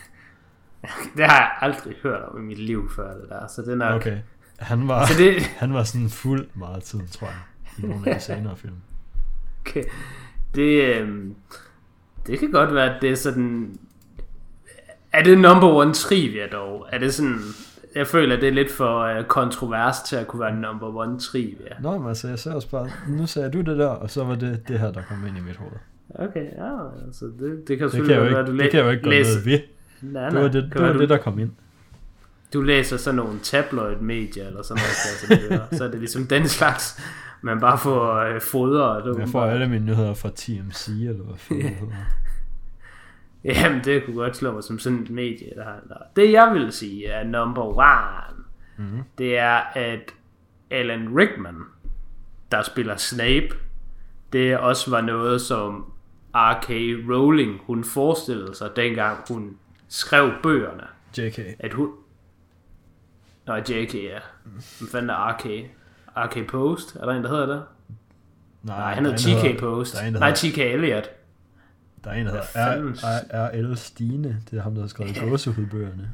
Det 1.17 1.25
har 1.25 1.37
jeg 1.37 1.51
aldrig 1.61 1.95
hørt 2.03 2.21
om 2.21 2.37
i 2.37 2.41
mit 2.41 2.59
liv 2.59 2.91
før, 2.95 3.13
det 3.13 3.29
der. 3.29 3.47
Så 3.47 3.61
den 3.61 3.81
er 3.81 3.93
Okay. 3.93 4.17
Han 4.59 4.87
var, 4.87 5.05
Så 5.05 5.13
det, 5.17 5.41
han 5.63 5.73
var 5.73 5.83
sådan 5.83 6.09
fuld 6.09 6.47
meget 6.53 6.83
tid, 6.83 6.99
tror 7.11 7.27
jeg, 7.27 7.37
i 7.77 7.87
nogle 7.87 8.09
af 8.09 8.15
de 8.15 8.21
senere 8.33 8.55
film. 8.57 8.75
okay. 9.65 9.83
det, 10.55 10.95
øhm, 10.95 11.35
det 12.27 12.39
kan 12.39 12.51
godt 12.51 12.73
være, 12.73 12.95
at 12.95 13.01
det 13.01 13.09
er 13.09 13.15
sådan... 13.15 13.79
Er 15.13 15.23
det 15.23 15.37
number 15.37 15.67
one 15.67 15.93
trivia 15.93 16.47
dog? 16.47 16.87
Er 16.91 16.97
det 16.97 17.13
sådan... 17.13 17.39
Jeg 17.95 18.07
føler, 18.07 18.35
at 18.35 18.41
det 18.41 18.49
er 18.49 18.53
lidt 18.53 18.71
for 18.71 19.19
uh, 19.19 19.25
kontrovers 19.25 19.99
til 19.99 20.15
at 20.15 20.27
kunne 20.27 20.39
være 20.39 20.55
number 20.55 20.95
one 20.95 21.19
trivia. 21.19 21.75
Nå, 21.81 21.97
men 21.97 22.07
altså, 22.07 22.27
jeg 22.27 22.39
sagde 22.39 22.55
også 22.55 22.69
bare, 22.69 22.89
nu 23.07 23.27
sagde 23.27 23.51
du 23.51 23.61
det 23.61 23.77
der, 23.77 23.87
og 23.87 24.09
så 24.09 24.23
var 24.23 24.35
det 24.35 24.67
det 24.67 24.79
her, 24.79 24.91
der 24.91 25.01
kom 25.01 25.27
ind 25.27 25.37
i 25.37 25.41
mit 25.41 25.55
hoved. 25.55 25.71
Okay, 26.15 26.45
ja, 26.57 27.03
altså 27.05 27.25
det, 27.25 27.63
det 27.67 27.77
kan 27.77 27.85
Det 27.85 27.91
selvfølgelig 27.91 28.27
kan 28.29 28.37
være, 28.37 28.45
du 28.45 28.57
det 28.57 28.71
kan 28.71 28.77
jeg 28.79 28.85
jo 28.85 28.91
ikke 28.91 29.09
læser, 29.09 29.31
noget 29.33 29.45
ved. 29.45 29.59
Nej, 30.01 30.23
Det 30.23 30.33
nej, 30.33 30.41
var 30.41 30.49
det, 30.49 30.61
kan 30.63 30.71
det, 30.71 30.75
være, 30.81 30.87
var 30.87 30.93
du, 30.93 30.99
det, 30.99 31.09
der 31.09 31.17
kom 31.17 31.39
ind. 31.39 31.51
du 32.53 32.61
læser 32.61 32.97
sådan 32.97 33.15
nogle 33.15 33.39
tabloid-medier 33.39 34.47
eller 34.47 34.61
sådan 34.61 34.81
noget, 34.81 35.39
jeg 35.49 35.59
så, 35.71 35.77
så 35.77 35.83
er 35.83 35.87
det 35.91 35.99
ligesom 35.99 36.27
den 36.27 36.47
slags, 36.47 37.01
man 37.41 37.59
bare 37.59 37.77
får 37.77 38.15
øh, 38.15 38.41
fodret. 38.41 39.19
Jeg 39.19 39.29
får 39.29 39.43
alle 39.45 39.69
mine 39.69 39.85
nyheder 39.85 40.13
fra 40.13 40.29
TMC, 40.35 40.87
eller 40.87 41.23
hvad 41.23 41.37
fanden 41.37 41.63
det 41.65 41.71
hedder. 41.75 41.93
Jamen, 43.61 43.81
det 43.83 44.05
kunne 44.05 44.15
godt 44.15 44.37
slå 44.37 44.51
mig 44.53 44.63
som 44.63 44.79
sådan 44.79 44.99
et 44.99 45.09
medie, 45.09 45.49
der 45.55 45.63
har 45.63 45.79
der. 45.89 45.95
Det 46.15 46.31
jeg 46.31 46.53
vil 46.53 46.71
sige 46.71 47.07
er 47.07 47.23
number 47.23 47.63
one, 47.77 48.37
Mhm. 48.77 49.03
det 49.17 49.37
er, 49.37 49.57
at 49.75 50.13
Alan 50.71 51.17
Rickman, 51.17 51.55
der 52.51 52.61
spiller 52.63 52.95
Snape, 52.97 53.47
det 54.33 54.57
også 54.57 54.89
var 54.91 55.01
noget, 55.01 55.41
som 55.41 55.85
R.K. 56.35 56.69
Rowling, 57.11 57.59
hun 57.67 57.83
forestillede 57.83 58.55
sig, 58.55 58.69
dengang 58.75 59.17
hun 59.27 59.57
skrev 59.91 60.31
bøgerne. 60.43 60.83
JK. 61.17 61.39
At 61.59 61.73
hun... 61.73 61.89
Nå, 63.47 63.55
JK, 63.55 63.93
ja. 63.95 64.19
Hvad 64.79 64.87
fanden 64.91 65.09
er 65.09 65.33
R.K.? 65.33 65.45
R.K. 66.17 66.47
Post? 66.47 66.95
Er 66.95 67.05
der 67.05 67.13
en, 67.13 67.23
der 67.23 67.29
hedder 67.29 67.45
det? 67.45 67.63
Nej, 68.63 68.93
han 68.93 69.05
der 69.05 69.11
er 69.11 69.17
hedder 69.29 69.51
T.K. 69.53 69.59
Post. 69.59 69.93
der 69.95 70.01
er 70.01 70.07
en, 70.07 70.13
der 70.13 70.19
Nej, 70.19 70.29
hedder- 70.29 70.49
T.K. 70.51 70.57
Elliot. 70.57 71.09
Der 72.03 72.09
er 72.11 72.13
en, 72.15 72.25
der 72.25 72.31
hedder 72.31 73.49
R.L. 73.49 73.77
Stine. 73.77 74.41
Det 74.51 74.59
er 74.59 74.63
ham, 74.63 74.73
der 74.73 74.81
har 74.81 74.87
skrevet 74.87 75.15
gåsehudbøgerne. 75.29 76.11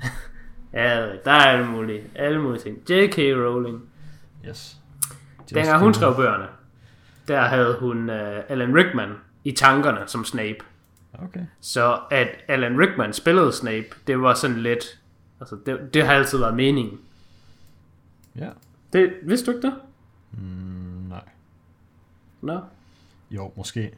Ja, 0.74 1.00
der 1.26 1.32
er 1.32 1.46
alle 1.46 1.66
mulige, 1.66 2.04
alle 2.16 2.42
mulige 2.42 2.62
ting. 2.62 2.78
J.K. 2.90 3.18
Rowling. 3.18 3.82
Yes. 4.48 4.78
Dengang 5.50 5.80
hun 5.80 5.94
skrev 5.94 6.16
bøgerne, 6.16 6.46
der 7.28 7.42
havde 7.42 7.78
hun 7.80 8.10
uh, 8.10 8.16
Alan 8.50 8.76
Rickman 8.76 9.10
i 9.44 9.52
tankerne 9.52 10.00
som 10.08 10.26
Snape. 10.26 10.58
Okay. 11.24 11.46
Så 11.62 12.00
at 12.12 12.28
Alan 12.48 12.80
Rickman 12.80 13.14
spillede 13.14 13.54
Snape, 13.54 13.88
det 14.08 14.22
var 14.22 14.34
sådan 14.34 14.58
lidt... 14.58 15.00
Altså, 15.40 15.58
det, 15.66 15.94
det 15.94 16.06
har 16.06 16.14
altid 16.14 16.38
været 16.38 16.56
meningen. 16.56 17.00
Ja. 18.36 18.50
Det, 18.94 19.14
vidste 19.24 19.46
du 19.46 19.58
ikke 19.58 19.68
det? 19.68 19.76
Mm, 20.32 21.10
nej. 21.10 21.24
Nå. 22.42 22.60
Jo, 23.32 23.52
måske. 23.56 23.92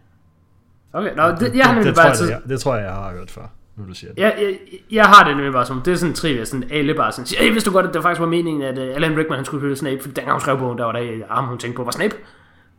Okay, 0.94 1.16
Nå, 1.16 1.30
det, 1.30 1.56
jeg 1.56 1.66
har 1.66 1.76
det, 1.76 1.86
det, 1.86 1.96
bare 1.96 2.16
tror 2.16 2.26
jeg, 2.26 2.36
det, 2.36 2.42
jeg, 2.42 2.50
det 2.50 2.60
tror 2.60 2.76
jeg, 2.76 2.84
jeg 2.86 2.94
har 2.94 3.12
hørt 3.12 3.32
før, 3.32 3.48
nu 3.76 3.88
du 3.88 3.94
siger 3.94 4.14
det. 4.14 4.22
Jeg, 4.22 4.36
jeg, 4.40 4.60
jeg 4.92 5.06
har 5.06 5.28
det 5.28 5.36
nemlig 5.36 5.54
bare 5.54 5.66
som, 5.66 5.82
det 5.82 5.94
er 5.94 5.96
sådan 5.96 6.12
en 6.12 6.16
trivia, 6.16 6.46
sådan 6.46 6.72
alle 6.72 6.94
bare 6.94 7.12
sådan 7.12 7.26
siger, 7.26 7.44
hey, 7.44 7.52
vidste 7.52 7.70
du 7.70 7.74
godt, 7.74 7.86
at 7.86 7.94
det 7.94 8.02
faktisk 8.02 8.20
var 8.20 8.28
meningen, 8.28 8.62
at 8.62 8.78
uh, 8.78 8.96
Alan 8.96 9.18
Rickman 9.18 9.38
han 9.38 9.46
skulle 9.46 9.62
spille 9.62 9.76
Snape, 9.76 10.02
fordi 10.02 10.14
dengang 10.14 10.34
hun 10.34 10.42
skrev 10.42 10.58
bogen, 10.58 10.78
der 10.78 10.86
var 10.86 10.92
der 10.92 11.26
arm, 11.30 11.46
hun 11.46 11.58
tænkte 11.58 11.78
på, 11.78 11.84
var 11.84 11.92
Snape. 11.92 12.16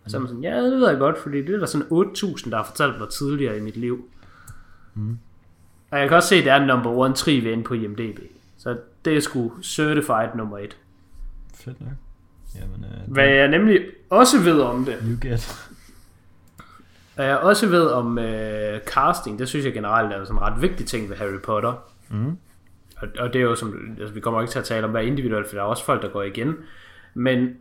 Og 0.04 0.10
så 0.10 0.16
er 0.16 0.20
man 0.20 0.28
sådan, 0.28 0.42
ja, 0.42 0.62
det 0.62 0.80
ved 0.80 0.88
jeg 0.88 0.98
godt, 0.98 1.18
fordi 1.18 1.38
det 1.46 1.54
er 1.54 1.58
der 1.58 1.66
sådan 1.66 1.86
8.000, 1.86 2.50
der 2.50 2.56
har 2.56 2.64
fortalt 2.64 2.98
mig 2.98 3.08
tidligere 3.08 3.56
i 3.56 3.60
mit 3.60 3.76
liv. 3.76 4.08
Mm. 5.00 5.18
Og 5.90 5.98
jeg 5.98 6.08
kan 6.08 6.16
også 6.16 6.28
se, 6.28 6.36
at 6.36 6.44
det 6.44 6.52
er 6.52 6.66
number 6.66 6.90
one 6.90 7.14
trivia 7.14 7.52
inde 7.52 7.64
på 7.64 7.74
IMDb. 7.74 8.18
Så 8.58 8.76
det 9.04 9.16
er 9.16 9.20
sgu 9.20 9.52
certified 9.62 10.28
nummer 10.36 10.58
et. 10.58 10.76
Fedt 11.54 11.80
nok. 11.80 11.90
Jamen, 12.54 12.84
uh, 13.06 13.12
Hvad 13.12 13.28
jeg 13.28 13.48
nemlig 13.48 13.80
også 14.10 14.38
ved 14.40 14.60
om 14.60 14.84
det, 14.84 14.96
you 15.02 15.30
get. 15.30 15.70
Hvad 17.14 17.26
jeg 17.26 17.38
også 17.38 17.66
ved 17.66 17.86
om 17.86 18.18
øh, 18.18 18.80
casting, 18.80 19.38
det 19.38 19.48
synes 19.48 19.64
jeg 19.64 19.72
generelt 19.72 20.12
er 20.12 20.24
sådan 20.24 20.36
en 20.36 20.42
ret 20.42 20.62
vigtig 20.62 20.86
ting 20.86 21.10
ved 21.10 21.16
Harry 21.16 21.40
Potter. 21.44 21.74
Mm. 22.08 22.36
Og, 22.96 23.08
og 23.18 23.32
det 23.32 23.38
er 23.38 23.42
jo 23.42 23.54
som, 23.54 23.96
altså 23.98 24.14
vi 24.14 24.20
kommer 24.20 24.40
ikke 24.40 24.50
til 24.50 24.58
at 24.58 24.64
tale 24.64 24.84
om 24.84 24.90
hver 24.90 25.00
individuelt, 25.00 25.48
for 25.48 25.54
der 25.54 25.62
er 25.62 25.66
også 25.66 25.84
folk, 25.84 26.02
der 26.02 26.08
går 26.08 26.22
igen. 26.22 26.54
Men 27.14 27.56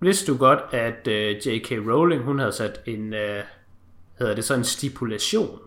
vidste 0.00 0.32
du 0.32 0.38
godt, 0.38 0.58
at 0.72 1.08
øh, 1.08 1.36
J.K. 1.36 1.70
Rowling, 1.70 2.22
hun 2.22 2.38
havde 2.38 2.52
sat 2.52 2.80
en, 2.86 3.14
øh, 3.14 3.42
hedder 4.18 4.34
det 4.34 4.44
så 4.44 4.54
en 4.54 4.64
stipulation? 4.64 5.58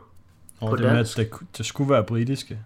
Og 0.61 0.69
På 0.69 0.75
det 0.75 0.85
med, 0.85 0.95
dansk. 0.95 1.19
at 1.19 1.29
det, 1.31 1.39
det 1.57 1.65
skulle 1.65 1.89
være 1.89 2.03
britiske. 2.03 2.59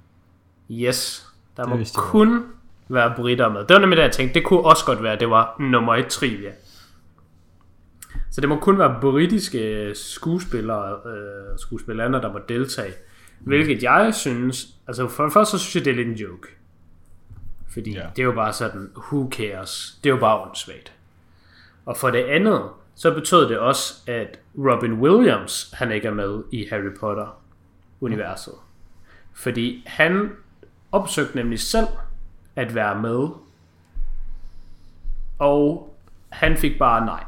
Yes, 0.71 1.27
der 1.57 1.63
Det 1.63 1.69
må 1.69 1.77
vidste 1.77 1.95
kun 1.97 2.43
være 2.89 3.13
britter 3.15 3.49
med. 3.49 3.59
Det 3.65 3.73
var 3.73 3.79
nemlig 3.79 3.97
det, 3.97 4.03
jeg 4.03 4.11
tænkte, 4.11 4.33
det 4.33 4.45
kunne 4.47 4.59
også 4.59 4.85
godt 4.85 5.03
være, 5.03 5.13
at 5.13 5.19
det 5.19 5.29
var 5.29 5.55
nummer 5.59 5.95
et 5.95 6.07
trivia. 6.07 6.51
Så 8.31 8.41
det 8.41 8.49
må 8.49 8.59
kun 8.59 8.79
være 8.79 8.97
britiske 9.01 9.91
skuespillere, 9.95 10.97
øh, 11.05 11.57
skuespillere, 11.57 12.11
der 12.11 12.33
må 12.33 12.39
deltage. 12.49 12.93
Hvilket 13.39 13.83
jeg 13.83 14.13
synes, 14.15 14.67
altså 14.87 15.07
for 15.07 15.23
det 15.23 15.33
første 15.33 15.51
så 15.51 15.63
synes 15.63 15.75
jeg, 15.75 15.85
det 15.85 15.91
er 15.91 15.95
lidt 15.95 16.07
en 16.07 16.13
joke. 16.13 16.47
Fordi 17.73 17.91
Ja. 17.93 18.05
det 18.15 18.21
er 18.21 18.25
jo 18.25 18.31
bare 18.31 18.53
sådan, 18.53 18.89
who 18.97 19.29
cares? 19.31 19.99
Det 20.03 20.09
er 20.09 20.13
jo 20.13 20.19
bare 20.19 20.39
åndssvagt. 20.41 20.93
Og 21.85 21.97
for 21.97 22.09
det 22.11 22.23
andet, 22.23 22.61
så 22.95 23.13
betød 23.13 23.49
det 23.49 23.59
også, 23.59 23.93
at 24.07 24.39
Robin 24.57 24.93
Williams, 24.93 25.69
han 25.73 25.91
ikke 25.91 26.07
er 26.07 26.13
med 26.13 26.43
i 26.51 26.67
Harry 26.69 26.95
Potter-universet. 27.99 28.53
Fordi 29.33 29.83
han 29.87 30.31
opsøgte 30.91 31.35
nemlig 31.35 31.59
selv 31.59 31.87
at 32.55 32.75
være 32.75 33.01
med, 33.01 33.29
og 35.39 35.95
han 36.29 36.57
fik 36.57 36.79
bare 36.79 37.05
nej. 37.05 37.23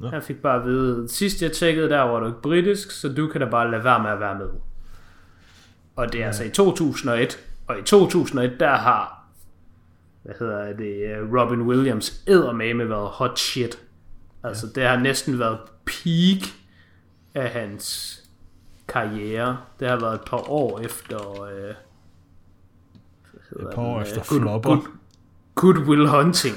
Nå. 0.00 0.08
Han 0.08 0.22
fik 0.22 0.36
bare 0.36 0.60
at 0.60 0.64
vide, 0.64 1.08
sidst 1.08 1.42
jeg 1.42 1.52
tjekkede, 1.52 1.88
der 1.88 2.00
var 2.00 2.20
du 2.20 2.26
ikke 2.26 2.42
britisk, 2.42 2.90
så 2.90 3.08
du 3.08 3.26
kan 3.28 3.40
da 3.40 3.46
bare 3.46 3.70
lade 3.70 3.84
være 3.84 4.02
med 4.02 4.10
at 4.10 4.20
være 4.20 4.38
med. 4.38 4.48
Og 5.96 6.12
det 6.12 6.22
er 6.22 6.26
altså 6.26 6.44
i 6.44 6.50
2001, 6.50 7.38
og 7.66 7.78
i 7.78 7.82
2001, 7.82 8.60
der 8.60 8.76
har, 8.76 9.24
hvad 10.22 10.34
hedder 10.38 10.72
det, 10.72 11.16
øh, 11.16 11.34
Robin 11.34 11.62
Williams 11.62 12.22
eddermame 12.26 12.88
været 12.88 13.08
hot 13.08 13.38
shit. 13.38 13.78
Altså, 14.42 14.66
det 14.74 14.82
har 14.82 14.96
næsten 14.96 15.38
været 15.38 15.58
peak 15.86 16.50
af 17.34 17.50
hans 17.50 18.19
karriere. 18.92 19.58
Det 19.80 19.88
har 19.88 19.96
været 20.00 20.14
et 20.14 20.20
par 20.26 20.50
år 20.50 20.80
efter... 20.80 21.42
Øh, 21.42 21.74
Et 23.60 23.68
par 23.74 23.82
år 23.82 23.92
den, 23.94 24.02
efter 24.02 24.18
øh, 24.18 24.24
Good- 24.26 24.40
flopper. 24.40 24.70
Good, 24.70 24.84
Good 25.54 25.88
Will 25.88 26.08
Hunting. 26.08 26.56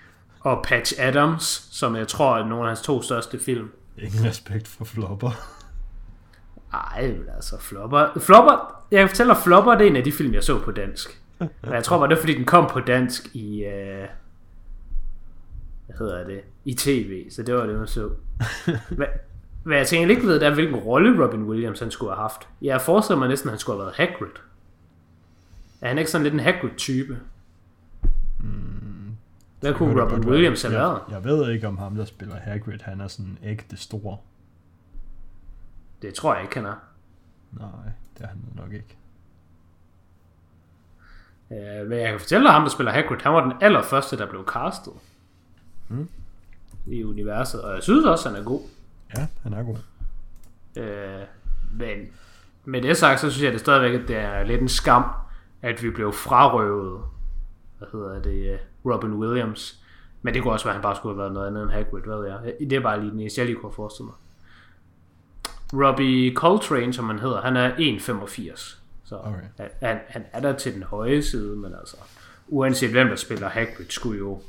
og 0.40 0.64
Patch 0.68 0.92
Adams, 0.98 1.68
som 1.70 1.96
jeg 1.96 2.08
tror 2.08 2.38
er 2.38 2.46
nogle 2.46 2.62
af 2.64 2.68
hans 2.68 2.82
to 2.82 3.02
største 3.02 3.38
film. 3.38 3.70
Ingen 3.98 4.24
respekt 4.24 4.68
for 4.68 4.84
flopper. 4.84 5.30
Ej, 6.72 7.08
men 7.08 7.28
altså 7.36 7.60
Flopper. 7.60 8.08
Flopper, 8.20 8.84
jeg 8.90 8.98
kan 9.00 9.08
fortælle 9.08 9.34
dig, 9.34 9.42
Flopper 9.42 9.72
det 9.74 9.86
er 9.86 9.90
en 9.90 9.96
af 9.96 10.04
de 10.04 10.12
film, 10.12 10.34
jeg 10.34 10.44
så 10.44 10.60
på 10.60 10.70
dansk. 10.70 11.22
Men 11.38 11.50
jeg 11.72 11.84
tror 11.84 11.98
bare, 11.98 12.08
det 12.08 12.16
er 12.16 12.20
fordi, 12.20 12.34
den 12.34 12.44
kom 12.44 12.70
på 12.72 12.80
dansk 12.80 13.34
i... 13.34 13.64
Øh, 13.64 14.08
hvad 15.86 15.96
hedder 15.98 16.24
det? 16.24 16.40
I 16.64 16.74
tv, 16.74 17.30
så 17.30 17.42
det 17.42 17.54
var 17.54 17.66
det, 17.66 17.78
man 17.78 17.86
så. 17.86 18.10
Hvad, 18.96 19.06
hvad 19.62 19.76
jeg 19.76 19.86
tænker 19.86 20.10
ikke 20.10 20.26
ved, 20.26 20.34
det 20.40 20.46
er, 20.48 20.54
hvilken 20.54 20.76
rolle 20.76 21.24
Robin 21.24 21.42
Williams 21.42 21.80
han 21.80 21.90
skulle 21.90 22.12
have 22.12 22.22
haft. 22.22 22.48
Jeg 22.62 22.80
forestiller 22.80 23.18
mig 23.18 23.28
næsten, 23.28 23.48
at 23.48 23.52
han 23.52 23.58
skulle 23.58 23.76
have 23.76 23.84
været 23.84 23.96
Hagrid. 23.96 24.34
Er 25.80 25.88
han 25.88 25.98
ikke 25.98 26.10
sådan 26.10 26.22
lidt 26.22 26.34
en 26.34 26.40
Hagrid-type? 26.40 27.18
Hvad 29.62 29.74
kunne 29.74 30.02
Robin. 30.02 30.28
Williams 30.28 30.62
have 30.62 30.74
været? 30.74 31.00
jeg, 31.08 31.14
jeg 31.14 31.24
ved 31.24 31.50
ikke, 31.50 31.68
om 31.68 31.78
ham, 31.78 31.94
der 31.94 32.04
spiller 32.04 32.36
Hagrid, 32.36 32.78
han 32.82 33.00
er 33.00 33.08
sådan 33.08 33.38
ægte 33.42 33.76
stor. 33.76 34.20
Det 36.02 36.14
tror 36.14 36.34
jeg 36.34 36.42
ikke, 36.42 36.54
han 36.54 36.66
er. 36.66 36.74
Nej, 37.52 37.68
det 38.18 38.24
er 38.24 38.28
han 38.28 38.38
nok 38.56 38.72
ikke. 38.72 38.96
Uh, 41.50 41.88
men 41.88 41.98
jeg 41.98 42.10
kan 42.10 42.20
fortælle 42.20 42.44
dig, 42.44 42.52
ham 42.52 42.62
der 42.62 42.70
spiller 42.70 42.92
Hagrid, 42.92 43.20
han 43.20 43.32
var 43.32 43.42
den 43.42 43.52
allerførste, 43.60 44.18
der 44.18 44.26
blev 44.26 44.44
castet. 44.46 44.92
Mm. 45.88 46.08
I 46.86 47.04
universet, 47.04 47.62
og 47.62 47.74
jeg 47.74 47.82
synes 47.82 48.06
også, 48.06 48.28
han 48.28 48.38
er 48.38 48.44
god. 48.44 48.60
Ja, 49.16 49.26
han 49.42 49.52
er 49.52 49.62
god. 49.62 49.76
Uh, 50.76 51.26
men 51.78 51.98
med 52.64 52.82
det 52.82 52.96
sagt, 52.96 53.20
så 53.20 53.30
synes 53.30 53.44
jeg 53.44 53.52
det 53.52 53.60
stadigvæk, 53.60 54.00
at 54.00 54.08
det 54.08 54.16
er 54.16 54.44
lidt 54.44 54.60
en 54.60 54.68
skam, 54.68 55.04
at 55.62 55.82
vi 55.82 55.90
blev 55.90 56.12
frarøvet, 56.12 57.02
hvad 57.78 57.88
hedder 57.92 58.22
det, 58.22 58.58
uh, 58.84 58.92
Robin 58.92 59.12
Williams. 59.12 59.78
Men 60.22 60.34
det 60.34 60.42
kunne 60.42 60.52
også 60.52 60.64
være, 60.64 60.72
at 60.72 60.76
han 60.76 60.82
bare 60.82 60.96
skulle 60.96 61.14
have 61.14 61.18
været 61.18 61.32
noget 61.32 61.46
andet 61.46 61.62
end 61.62 61.70
Hagrid, 61.70 62.02
hvad 62.02 62.16
ved 62.16 62.26
jeg. 62.26 62.54
Det 62.60 62.72
er 62.72 62.80
bare 62.80 63.00
lige 63.00 63.10
den 63.10 63.20
eneste, 63.20 63.40
jeg 63.40 63.46
lige 63.46 63.58
kunne 63.58 63.72
forestille 63.72 64.06
mig. 64.06 64.14
Robbie 65.86 66.34
Coltrane, 66.34 66.92
som 66.92 67.06
han 67.08 67.18
hedder, 67.18 67.40
han 67.40 67.56
er 67.56 67.74
1,85. 67.76 68.76
Så 69.04 69.16
Okay. 69.16 69.68
han, 69.82 70.00
han 70.08 70.24
er 70.32 70.40
der 70.40 70.52
til 70.56 70.74
den 70.74 70.82
høje 70.82 71.22
side, 71.22 71.56
men 71.56 71.74
altså, 71.74 71.96
uanset 72.48 72.90
hvem 72.90 73.08
der 73.08 73.16
spiller 73.16 73.48
Hagrid, 73.48 73.86
skulle 73.88 74.18
jo 74.18 74.42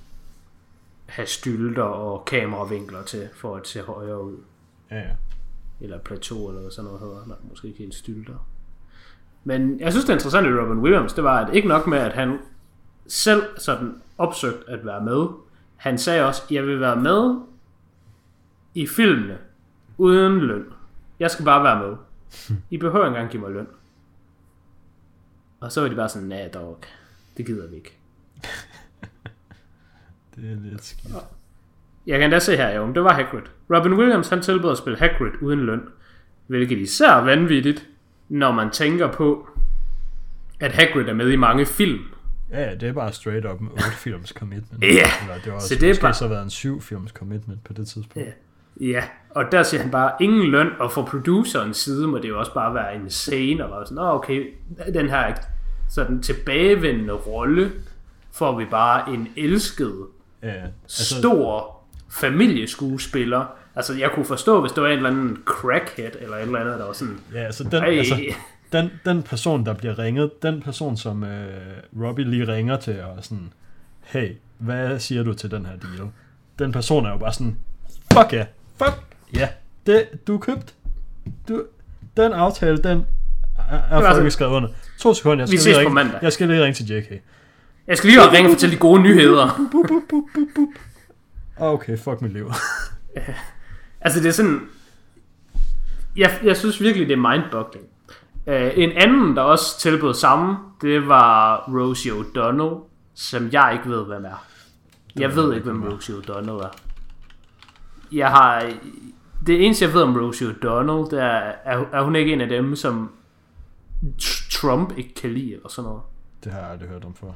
have 1.06 1.26
stylter 1.28 1.84
og 1.84 2.26
kameravinkler 2.26 3.04
til, 3.04 3.30
for 3.36 3.56
at 3.56 3.68
se 3.68 3.82
højere 3.82 4.24
ud. 4.24 4.38
Ja, 4.94 5.00
ja. 5.00 5.16
Eller 5.82 6.00
plateau, 6.00 6.50
eller 6.50 6.70
sådan 6.70 6.86
noget 6.86 7.00
hedder. 7.00 7.26
Nej, 7.28 7.38
måske 7.50 7.68
ikke 7.68 7.80
helt 7.80 7.96
stylter. 7.96 8.48
Men 9.44 9.80
jeg 9.80 9.92
synes, 9.92 10.06
det 10.06 10.14
interessante 10.14 10.50
i 10.50 10.54
Robin 10.54 10.80
Williams, 10.80 11.14
det 11.14 11.24
var, 11.24 11.46
at 11.46 11.56
ikke 11.56 11.68
nok 11.68 11.88
med, 11.88 11.98
at 11.98 12.14
han 12.14 12.40
selv 13.08 13.44
sådan 13.58 14.02
opsøgt 14.18 14.68
at 14.68 14.86
være 14.86 15.02
med. 15.02 15.28
Han 15.76 15.98
sagde 15.98 16.26
også, 16.26 16.44
jeg 16.52 16.64
vil 16.64 16.80
være 16.80 16.96
med 16.96 17.42
i 18.74 18.88
filmene 18.88 19.38
uden 19.98 20.40
løn. 20.40 20.66
Jeg 21.20 21.32
skal 21.32 21.46
bare 21.46 21.64
være 21.64 21.88
med. 21.88 21.98
I 22.70 22.78
behøver 22.78 23.06
ikke 23.06 23.16
engang 23.16 23.32
give 23.32 23.42
mig 23.42 23.52
løn. 23.52 23.68
Og 25.60 25.72
så 25.72 25.82
var 25.82 25.90
de 25.90 25.96
bare 25.96 26.10
sådan, 26.10 26.28
nej 26.28 26.48
dog, 26.54 26.80
det 27.38 27.46
gider 27.46 27.68
vi 27.70 27.76
ikke. 27.76 27.98
Det 30.36 30.52
er 30.52 30.56
lidt 30.56 30.84
skidt. 30.84 31.14
Jeg 32.08 32.20
kan 32.20 32.32
da 32.32 32.40
se 32.40 32.58
her, 32.58 32.70
jo, 32.70 32.94
det 32.94 33.04
var 33.04 33.14
Hagrid. 33.14 33.42
Robin 33.76 33.94
Williams, 33.94 34.30
han 34.30 34.42
tilbød 34.42 34.72
at 34.72 34.78
spille 34.78 35.00
Hagrid 35.00 35.32
uden 35.42 35.60
løn. 35.60 35.82
Hvilket 36.48 36.78
især 36.78 37.10
er 37.12 37.24
vanvittigt, 37.24 37.88
når 38.30 38.52
man 38.52 38.70
tænker 38.72 39.12
på, 39.12 39.48
at 40.60 40.72
Hagrid 40.72 41.06
er 41.08 41.14
med 41.14 41.30
i 41.32 41.36
mange 41.36 41.66
film. 41.66 42.00
Ja, 42.52 42.76
det 42.76 42.90
er 42.90 42.94
bare 42.94 43.14
straight 43.14 43.46
up 43.46 43.62
en 43.62 43.68
8 43.72 43.84
films 44.04 44.30
commitment. 44.30 44.84
Ja, 44.84 44.88
Eller 44.88 45.36
det 45.44 45.48
var 45.48 45.54
også, 45.56 45.68
så 45.68 45.76
det 45.76 45.90
er 45.98 46.02
bare- 46.02 46.14
så 46.14 46.28
været 46.28 46.44
en 46.44 46.50
7 46.50 46.82
films 46.82 47.12
commitment 47.12 47.64
på 47.64 47.74
det 47.74 47.88
tidspunkt. 47.88 48.18
Ja. 48.28 48.32
Ja, 48.82 49.04
og 49.30 49.44
der 49.52 49.64
siger 49.64 49.82
han 49.82 49.92
bare, 49.92 50.12
ingen 50.22 50.44
løn, 50.52 50.68
og 50.80 50.92
fra 50.92 51.02
producerens 51.02 51.78
side 51.78 52.08
må 52.08 52.18
det 52.18 52.30
jo 52.30 52.40
også 52.40 52.54
bare 52.54 52.74
være 52.74 52.96
en 52.96 53.10
scene, 53.10 53.64
og 53.66 53.70
bare 53.70 53.86
sådan, 53.86 53.96
Nå, 53.96 54.10
okay, 54.12 54.48
den 54.94 55.10
her 55.10 55.34
sådan 55.90 56.22
tilbagevendende 56.22 57.14
rolle, 57.14 57.72
får 58.32 58.58
vi 58.58 58.66
bare 58.66 59.14
en 59.14 59.28
elsket, 59.38 59.94
ja. 60.44 60.54
altså, 60.84 61.16
stor 61.20 61.78
familieskuespiller. 62.10 63.46
Altså, 63.76 63.94
jeg 63.94 64.12
kunne 64.16 64.26
forstå, 64.26 64.62
hvis 64.62 64.72
det 64.72 64.84
var 64.84 64.90
en 64.90 64.96
eller 64.98 65.10
anden 65.10 65.38
crackhead, 65.46 66.12
eller 66.22 66.38
et 66.38 66.42
eller 66.42 66.60
andet, 66.60 66.80
der 66.80 66.86
var 66.86 66.94
sådan, 66.94 67.20
ja, 67.34 67.40
altså, 67.40 67.64
den, 67.64 67.74
Ej. 67.84 67.98
altså 67.98 68.16
den, 68.72 68.92
den 69.06 69.24
person, 69.24 69.66
der 69.66 69.74
bliver 69.74 70.00
ringet, 70.00 70.44
den 70.44 70.62
person, 70.62 70.98
som 70.98 71.24
øh, 71.24 71.48
Robbie 72.02 72.26
lige 72.26 72.48
ringer 72.48 72.78
til, 72.78 73.02
og 73.02 73.24
sådan, 73.24 73.54
hey, 74.02 74.32
hvad 74.58 75.00
siger 75.00 75.24
du 75.24 75.34
til 75.34 75.52
den 75.52 75.66
her 75.66 75.72
deal? 75.78 76.10
Den 76.60 76.72
person 76.72 77.06
er 77.06 77.12
jo 77.12 77.18
bare 77.18 77.34
sådan, 77.34 77.58
fuck 78.14 78.34
ja, 78.34 78.38
yeah, 78.38 78.48
fuck 78.78 79.04
ja, 79.34 79.40
yeah, 79.40 79.50
det, 79.86 80.28
du 80.28 80.36
er 80.36 80.40
købt. 80.40 80.74
Du, 81.48 81.64
den 82.18 82.34
aftale, 82.34 82.78
den 82.78 83.06
er, 83.70 83.98
er 84.00 84.14
fucking 84.14 84.32
skrevet 84.32 84.52
under. 84.52 84.70
To 85.00 85.14
sekunder, 85.14 85.46
jeg 85.46 85.52
Vi 85.52 85.58
skal, 85.58 85.60
ses 85.60 85.66
lige 85.66 85.80
ringe, 85.80 85.94
mandag. 85.94 86.20
jeg 86.22 86.34
skal 86.34 86.48
lige 86.48 86.64
ringe 86.64 86.74
til 86.74 86.92
JK. 86.92 87.22
jeg 87.88 87.98
skal 87.98 88.10
lige 88.10 88.20
have 88.22 88.32
ringe 88.32 88.50
og 88.50 88.54
fortælle 88.54 88.76
de 88.76 88.80
gode 88.80 89.02
nyheder. 89.02 89.60
Okay, 91.58 91.98
fuck 91.98 92.22
mit 92.22 92.34
liv. 92.34 92.52
Altså, 94.04 94.20
det 94.20 94.28
er 94.28 94.32
sådan... 94.32 94.70
Jeg, 96.16 96.40
jeg 96.44 96.58
synes 96.58 96.82
virkelig, 96.82 97.08
det 97.08 97.14
er 97.14 97.32
mindboggling. 97.32 97.86
Uh, 98.48 98.78
en 98.78 98.92
anden, 98.92 99.36
der 99.36 99.42
også 99.42 99.80
tilbød 99.80 100.14
samme, 100.14 100.58
det 100.82 101.08
var 101.08 101.58
Rosie 101.68 102.12
O'Donnell, 102.12 102.90
som 103.14 103.50
jeg 103.52 103.74
ikke 103.74 103.90
ved, 103.90 104.06
hvem 104.06 104.26
er. 104.26 104.46
Jeg 105.20 105.36
ved 105.36 105.54
ikke, 105.54 105.66
hvem 105.66 105.84
Rosie 105.84 106.16
O'Donnell 106.16 106.64
er. 106.64 106.70
Jeg 108.12 108.30
har... 108.30 108.72
Det 109.48 109.66
eneste, 109.66 109.86
jeg 109.86 109.94
ved 109.94 110.02
om 110.02 110.18
Rosie 110.18 110.48
O'Donnell, 110.48 111.10
det 111.12 111.20
er, 111.22 111.52
er, 111.66 111.86
er 111.92 112.04
hun 112.04 112.16
ikke 112.16 112.34
en 112.34 112.42
af 112.42 112.48
dem, 112.50 112.76
som 112.76 113.12
Tr- 114.22 114.60
Trump 114.60 114.98
ikke 114.98 115.14
kan 115.14 115.34
lide, 115.34 115.54
eller 115.54 115.70
sådan 115.70 115.88
noget. 115.88 116.02
Det 116.44 116.52
har 116.52 116.60
jeg 116.60 116.70
aldrig 116.70 116.90
hørt 116.90 117.06
om 117.06 117.16
før. 117.16 117.28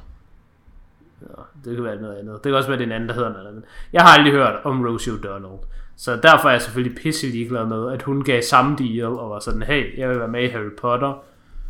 Ja, 1.22 1.42
det 1.64 1.76
kan 1.76 1.84
være 1.84 2.00
noget 2.00 2.18
andet. 2.18 2.34
Det 2.34 2.42
kan 2.42 2.54
også 2.54 2.68
være, 2.68 2.78
det 2.78 2.84
er 2.84 2.86
en 2.86 2.92
anden, 2.92 3.08
der 3.08 3.14
hedder 3.14 3.32
noget 3.32 3.48
andet. 3.48 3.64
Jeg 3.92 4.02
har 4.02 4.08
aldrig 4.08 4.32
hørt 4.32 4.54
om 4.64 4.84
Rosie 4.84 5.12
O'Donnell. 5.12 5.66
Så 5.98 6.16
derfor 6.16 6.48
er 6.48 6.52
jeg 6.52 6.62
selvfølgelig 6.62 6.98
pisse 6.98 7.26
ligeglad 7.26 7.66
med, 7.66 7.92
at 7.92 8.02
hun 8.02 8.24
gav 8.24 8.42
samme 8.42 8.76
deal 8.76 9.04
og 9.04 9.30
var 9.30 9.40
sådan, 9.40 9.62
hey, 9.62 9.98
jeg 9.98 10.08
vil 10.08 10.18
være 10.18 10.28
med 10.28 10.42
i 10.42 10.48
Harry 10.48 10.70
Potter. 10.78 11.24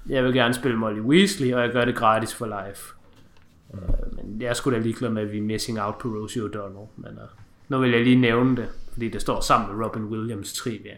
Jeg 0.09 0.25
vil 0.25 0.33
gerne 0.33 0.55
spille 0.55 0.79
Molly 0.79 1.01
Weasley, 1.01 1.55
og 1.55 1.61
jeg 1.63 1.73
gør 1.73 1.85
det 1.85 1.97
gratis 1.97 2.35
for 2.35 2.47
life. 2.47 2.95
Mm. 3.73 3.81
men 4.17 4.41
jeg 4.41 4.49
er 4.49 4.55
sgu 4.55 4.71
da 4.71 4.79
ligeglad 4.79 5.11
med, 5.11 5.23
at 5.23 5.33
vi 5.33 5.39
er 5.39 5.43
missing 5.43 5.81
out 5.81 5.99
på 5.99 6.09
Rosie 6.09 6.43
O'Donnell. 6.43 6.87
Men 6.97 7.13
uh, 7.13 7.29
nu 7.69 7.79
vil 7.79 7.91
jeg 7.91 8.03
lige 8.03 8.17
nævne 8.17 8.57
det, 8.57 8.69
fordi 8.93 9.09
det 9.09 9.21
står 9.21 9.41
sammen 9.41 9.77
med 9.77 9.85
Robin 9.85 10.05
Williams 10.05 10.53
trivia. 10.53 10.97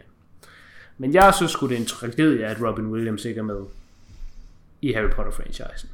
Men 0.98 1.14
jeg 1.14 1.34
synes 1.34 1.52
sgu, 1.52 1.68
det 1.68 1.74
er 1.74 1.80
en 1.80 1.86
tragedie, 1.86 2.46
at 2.46 2.62
Robin 2.62 2.86
Williams 2.86 3.24
ikke 3.24 3.38
er 3.38 3.44
med 3.44 3.60
i 4.82 4.92
Harry 4.92 5.10
Potter-franchisen. 5.10 5.88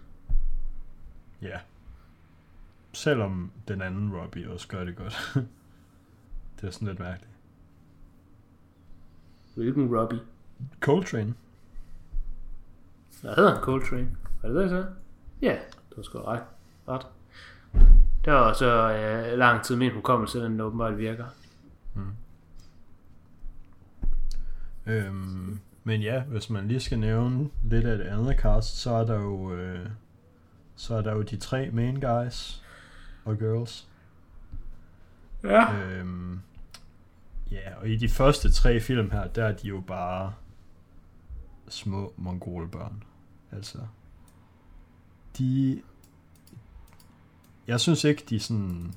Ja. 1.43 1.59
Selvom 2.93 3.51
den 3.69 3.83
anden 3.83 4.13
Robbie 4.15 4.51
også 4.51 4.69
gør 4.69 4.85
det 4.85 4.97
godt. 4.97 5.37
det 6.61 6.67
er 6.67 6.71
sådan 6.71 6.89
lidt 6.89 6.99
mærkeligt. 6.99 7.33
Hvilken 9.55 9.97
Robbie? 9.97 10.21
Coltrane. 10.81 11.35
Hvad 13.21 13.35
hedder 13.35 13.55
han? 13.55 13.63
Coltrane? 13.63 14.17
Er 14.43 14.49
det 14.49 14.57
det, 14.57 14.71
så? 14.71 14.87
Ja, 15.43 15.59
du 15.91 15.97
har 15.97 16.03
sgu 16.03 16.19
ret. 16.19 16.43
ret. 16.89 17.07
Det 18.25 18.33
var 18.33 18.53
så 18.53 18.93
øh, 18.93 19.39
lang 19.39 19.65
tid 19.65 19.77
min 19.77 19.93
hukommelse, 19.93 20.41
den 20.41 20.61
åbenbart 20.61 20.99
virker. 20.99 21.25
Øhm, 24.87 25.61
men 25.85 26.03
ja, 26.03 26.23
hvis 26.23 26.51
man 26.51 26.69
lige 26.69 26.81
skal 26.81 26.99
nævne 26.99 27.51
lidt 27.65 27.87
af 27.87 27.99
det 27.99 28.05
andet 28.05 28.41
cast, 28.41 28.77
så 28.77 28.91
er 28.91 29.05
der 29.05 29.21
jo, 29.21 29.53
øh, 29.55 29.89
så 30.77 30.95
er 30.95 31.03
der 31.03 31.13
jo 31.13 31.23
de 31.23 31.37
tre 31.37 31.71
main 31.73 32.01
guys 32.01 32.63
og 33.25 33.39
girls. 33.39 33.89
Ja. 35.47 35.75
Øhm, 35.75 36.41
ja, 37.51 37.75
og 37.81 37.89
i 37.89 37.97
de 37.97 38.09
første 38.09 38.53
tre 38.53 38.81
film 38.81 39.11
her, 39.11 39.27
der 39.27 39.45
er 39.45 39.53
de 39.53 39.69
jo 39.69 39.81
bare 39.87 40.33
små 41.69 42.13
mongolbørn. 42.17 43.03
Altså, 43.53 43.79
de... 45.39 45.83
Jeg 47.67 47.81
synes 47.81 48.05
ikke, 48.05 48.25
de 48.31 48.41
sådan 48.41 48.93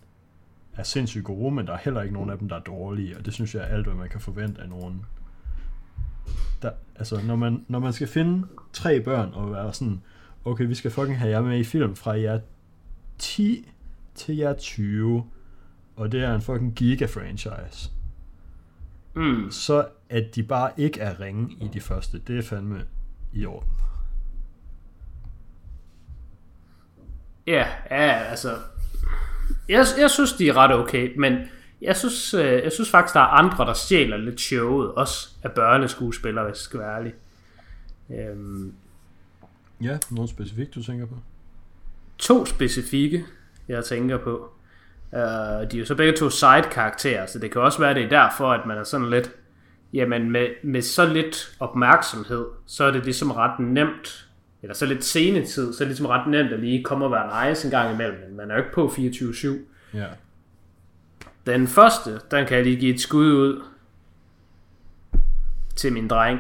er 0.75 0.83
sindssygt 0.83 1.25
gode, 1.25 1.55
men 1.55 1.67
der 1.67 1.73
er 1.73 1.77
heller 1.77 2.01
ikke 2.01 2.13
nogen 2.13 2.29
af 2.29 2.38
dem, 2.38 2.49
der 2.49 2.55
er 2.55 2.59
dårlige, 2.59 3.17
og 3.17 3.25
det 3.25 3.33
synes 3.33 3.55
jeg 3.55 3.62
er 3.62 3.67
alt, 3.67 3.85
hvad 3.85 3.95
man 3.95 4.09
kan 4.09 4.21
forvente 4.21 4.62
af 4.62 4.69
nogen. 4.69 5.05
Der, 6.62 6.71
altså, 6.95 7.21
når 7.21 7.35
man, 7.35 7.65
når 7.67 7.79
man 7.79 7.93
skal 7.93 8.07
finde 8.07 8.47
tre 8.73 9.01
børn 9.01 9.33
og 9.33 9.51
være 9.51 9.73
sådan, 9.73 10.01
okay, 10.45 10.65
vi 10.65 10.75
skal 10.75 10.91
fucking 10.91 11.19
have 11.19 11.31
jer 11.31 11.41
med 11.41 11.59
i 11.59 11.63
film 11.63 11.95
fra 11.95 12.19
jer 12.19 12.39
10 13.17 13.71
til 14.15 14.35
jer 14.35 14.53
20, 14.53 15.23
og 15.99 16.12
det 16.12 16.23
er 16.23 16.35
en 16.35 16.41
fucking 16.41 16.75
giga-franchise, 16.75 17.89
Mm. 19.15 19.51
så 19.51 19.88
at 20.09 20.35
de 20.35 20.43
bare 20.43 20.71
ikke 20.77 20.99
er 20.99 21.19
ringe 21.19 21.51
i 21.62 21.69
de 21.73 21.81
første, 21.81 22.19
det 22.27 22.38
er 22.38 22.41
fandme 22.41 22.85
i 23.33 23.45
orden. 23.45 23.69
Ja, 27.47 27.67
ja, 27.91 28.12
altså... 28.23 28.57
Jeg, 29.69 29.85
jeg 29.99 30.09
synes, 30.09 30.33
de 30.33 30.49
er 30.49 30.53
ret 30.57 30.75
okay, 30.75 31.13
men 31.17 31.38
jeg 31.81 31.95
synes, 31.97 32.33
øh, 32.33 32.63
jeg 32.63 32.71
synes 32.71 32.89
faktisk, 32.89 33.13
der 33.13 33.19
er 33.19 33.23
andre, 33.25 33.65
der 33.65 33.73
stjæler 33.73 34.17
lidt 34.17 34.41
showet, 34.41 34.91
også 34.91 35.29
af 35.43 35.51
børneskuespillere, 35.51 36.43
hvis 36.45 36.51
jeg 36.51 36.57
skal 36.57 36.79
være 36.79 36.95
ærlig. 36.97 37.13
Øhm, 38.09 38.73
Ja, 39.83 39.97
noget 40.12 40.29
specifikt, 40.29 40.75
du 40.75 40.83
tænker 40.83 41.05
på? 41.05 41.15
to 42.17 42.45
specifikke, 42.45 43.25
jeg 43.67 43.85
tænker 43.85 44.17
på. 44.17 44.49
Uh, 45.12 45.19
de 45.19 45.76
er 45.76 45.80
jo 45.80 45.86
så 45.86 45.95
begge 45.95 46.13
to 46.13 46.30
side-karakterer, 46.30 47.26
så 47.26 47.39
det 47.39 47.52
kan 47.52 47.62
også 47.62 47.80
være, 47.80 47.93
det 47.93 48.04
er 48.04 48.10
derfor, 48.10 48.52
at 48.52 48.65
man 48.65 48.78
er 48.78 48.84
sådan 48.84 49.10
lidt... 49.10 49.32
Jamen, 49.93 50.32
med, 50.32 50.48
med 50.63 50.82
så 50.82 51.06
lidt 51.06 51.56
opmærksomhed, 51.60 52.45
så 52.65 52.84
er 52.84 52.91
det 52.91 53.04
ligesom 53.04 53.32
ret 53.32 53.60
nemt, 53.60 54.28
eller 54.62 54.74
så 54.74 54.86
lidt 54.86 55.04
senetid, 55.04 55.74
så 55.74 55.84
er 55.84 55.86
det 55.86 55.88
ligesom 55.88 56.06
ret 56.06 56.28
nemt 56.28 56.54
at 56.54 56.60
lige 56.60 56.84
komme 56.84 57.06
og 57.06 57.12
være 57.12 57.50
nice 57.50 57.67
en 57.67 57.72
gang 57.72 57.93
imellem, 57.93 58.19
men 58.28 58.38
man 58.38 58.52
er 58.52 58.56
jo 58.56 58.62
ikke 58.62 58.74
på 58.74 58.88
24-7. 58.88 59.48
Ja. 59.93 60.06
Den 61.45 61.67
første, 61.67 62.19
den 62.32 62.45
kan 62.45 62.58
jeg 62.58 62.63
lige 62.63 62.80
give 62.80 62.93
et 62.93 63.02
skud 63.02 63.32
ud 63.32 63.62
til 65.76 65.93
min 65.93 66.08
dreng. 66.08 66.39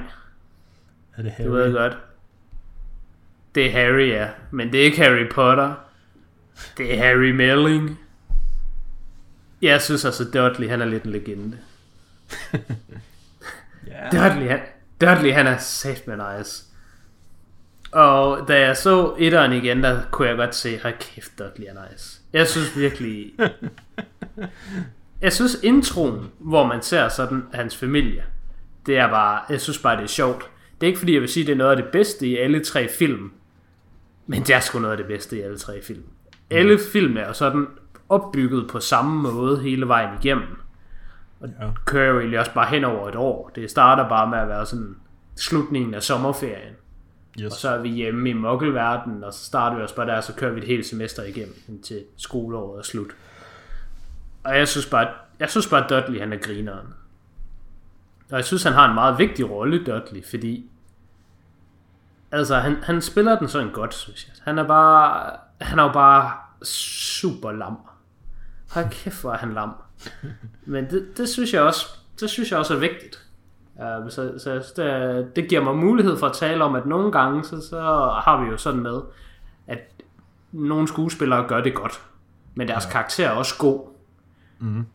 Er 1.17 1.21
det 1.21 1.33
Du 1.37 1.51
ved 1.51 1.63
Harry? 1.63 1.73
godt. 1.73 1.97
Det 3.55 3.65
er 3.65 3.71
Harry, 3.71 4.09
ja. 4.09 4.27
Men 4.51 4.71
det 4.71 4.79
er 4.79 4.83
ikke 4.83 5.01
Harry 5.01 5.29
Potter. 5.31 5.73
Det 6.77 6.93
er 6.93 6.97
Harry 6.97 7.31
Melling. 7.31 7.99
Jeg 9.61 9.81
synes 9.81 10.05
altså, 10.05 10.23
Dudley, 10.23 10.69
han 10.69 10.81
er 10.81 10.85
lidt 10.85 11.03
en 11.03 11.11
legende. 11.11 11.57
Ja. 13.87 14.29
Dudley, 14.29 14.47
han, 14.47 14.59
Dudley, 15.01 15.33
han 15.33 15.47
er 15.47 15.57
sat 15.57 16.07
med 16.07 16.17
nice. 16.17 16.63
Og 17.91 18.47
da 18.47 18.59
jeg 18.59 18.77
så 18.77 19.15
etteren 19.17 19.53
igen, 19.53 19.83
der 19.83 20.01
kunne 20.11 20.27
jeg 20.27 20.37
godt 20.37 20.55
se, 20.55 20.79
hold 20.81 20.93
kæft, 20.99 21.39
Dudley 21.39 21.67
er 21.67 21.91
nice. 21.91 22.19
Jeg 22.33 22.47
synes 22.47 22.77
virkelig... 22.77 23.33
jeg 25.21 25.33
synes 25.33 25.59
introen, 25.63 26.31
hvor 26.39 26.65
man 26.65 26.81
ser 26.81 27.09
sådan 27.09 27.43
hans 27.53 27.77
familie, 27.77 28.23
det 28.85 28.97
er 28.97 29.09
bare, 29.09 29.41
jeg 29.49 29.61
synes 29.61 29.77
bare, 29.79 29.97
det 29.97 30.03
er 30.03 30.07
sjovt. 30.07 30.49
Det 30.81 30.87
er 30.87 30.89
ikke 30.89 30.99
fordi, 30.99 31.13
jeg 31.13 31.21
vil 31.21 31.29
sige, 31.29 31.45
det 31.45 31.51
er 31.51 31.57
noget 31.57 31.71
af 31.71 31.83
det 31.83 31.91
bedste 31.91 32.27
i 32.27 32.37
alle 32.37 32.63
tre 32.63 32.89
film. 32.89 33.31
Men 34.27 34.43
det 34.43 34.55
er 34.55 34.59
sgu 34.59 34.79
noget 34.79 34.91
af 34.91 34.97
det 34.97 35.07
bedste 35.07 35.37
i 35.37 35.41
alle 35.41 35.57
tre 35.57 35.81
film. 35.81 36.03
Alle 36.49 36.79
film 36.91 37.17
er 37.17 37.27
jo 37.27 37.33
sådan 37.33 37.67
opbygget 38.09 38.67
på 38.71 38.79
samme 38.79 39.21
måde 39.21 39.59
hele 39.59 39.87
vejen 39.87 40.09
igennem. 40.23 40.57
Og 41.39 41.47
Ja. 41.47 41.69
kører 41.85 42.13
jo 42.13 42.19
egentlig 42.19 42.39
også 42.39 42.53
bare 42.53 42.65
hen 42.65 42.83
over 42.83 43.09
et 43.09 43.15
år. 43.15 43.51
Det 43.55 43.71
starter 43.71 44.09
bare 44.09 44.29
med 44.29 44.37
at 44.37 44.47
være 44.47 44.65
sådan 44.65 44.95
slutningen 45.35 45.93
af 45.93 46.03
sommerferien. 46.03 46.73
Yes. 47.41 47.45
Og 47.45 47.51
så 47.51 47.69
er 47.69 47.77
vi 47.77 47.89
hjemme 47.89 48.29
i 48.29 48.33
mokkelverdenen, 48.33 49.23
og 49.23 49.33
så 49.33 49.45
starter 49.45 49.77
vi 49.77 49.83
også 49.83 49.95
bare 49.95 50.05
der, 50.07 50.17
og 50.17 50.23
så 50.23 50.33
kører 50.35 50.51
vi 50.51 50.59
et 50.59 50.67
helt 50.67 50.85
semester 50.85 51.23
igennem, 51.23 51.55
indtil 51.67 52.03
skoleåret 52.17 52.79
er 52.79 52.83
slut. 52.83 53.09
Og 54.43 54.57
jeg 54.57 54.67
synes 54.67 54.85
bare, 54.85 55.07
jeg 55.39 55.49
synes 55.49 55.67
bare, 55.67 55.83
at 55.83 55.89
Dudley 55.89 56.19
han 56.19 56.33
er 56.33 56.37
grineren. 56.37 56.87
Og 58.31 58.35
jeg 58.37 58.45
synes, 58.45 58.63
han 58.63 58.73
har 58.73 58.87
en 58.89 58.93
meget 58.95 59.17
vigtig 59.19 59.49
rolle, 59.49 59.77
Dudley, 59.85 60.23
fordi 60.29 60.69
altså, 62.31 62.55
han, 62.55 62.75
han 62.83 63.01
spiller 63.01 63.39
den 63.39 63.47
sådan 63.47 63.71
godt, 63.71 63.93
synes 63.93 64.27
jeg. 64.27 64.33
Han 64.43 64.57
er 64.59 64.67
bare, 64.67 65.31
han 65.61 65.79
er 65.79 65.83
jo 65.83 65.91
bare 65.91 66.31
super 66.63 67.51
lam. 67.51 67.77
Hold 68.71 68.89
kæft, 68.91 69.21
hvor 69.21 69.31
er 69.31 69.37
han 69.37 69.53
lam. 69.53 69.71
Men 70.65 70.89
det, 70.89 71.17
det 71.17 71.29
synes 71.29 71.53
jeg 71.53 71.61
også, 71.61 71.87
det 72.19 72.29
synes 72.29 72.51
jeg 72.51 72.59
også 72.59 72.75
er 72.75 72.79
vigtigt. 72.79 73.25
Uh, 73.75 74.11
så, 74.11 74.33
så 74.37 74.81
det, 74.81 75.35
det 75.35 75.49
giver 75.49 75.63
mig 75.63 75.75
mulighed 75.75 76.17
for 76.17 76.27
at 76.27 76.35
tale 76.35 76.63
om, 76.63 76.75
at 76.75 76.85
nogle 76.85 77.11
gange, 77.11 77.43
så, 77.43 77.61
så 77.61 77.81
har 78.23 78.43
vi 78.43 78.49
jo 78.51 78.57
sådan 78.57 78.79
med, 78.79 79.01
at 79.67 79.79
nogle 80.51 80.87
skuespillere 80.87 81.47
gør 81.47 81.61
det 81.61 81.75
godt, 81.75 82.01
men 82.55 82.67
deres 82.67 82.85
ja. 82.85 82.91
karakter 82.91 83.27
er 83.27 83.31
også 83.31 83.57
god. 83.57 83.87
Mhm. 84.59 84.85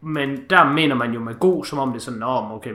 Men 0.00 0.38
der 0.50 0.72
mener 0.72 0.94
man 0.94 1.12
jo 1.12 1.20
med 1.20 1.34
god, 1.34 1.64
som 1.64 1.78
om 1.78 1.92
det 1.92 1.96
er 1.96 2.02
sådan, 2.04 2.20
Nå, 2.20 2.48
okay, 2.50 2.74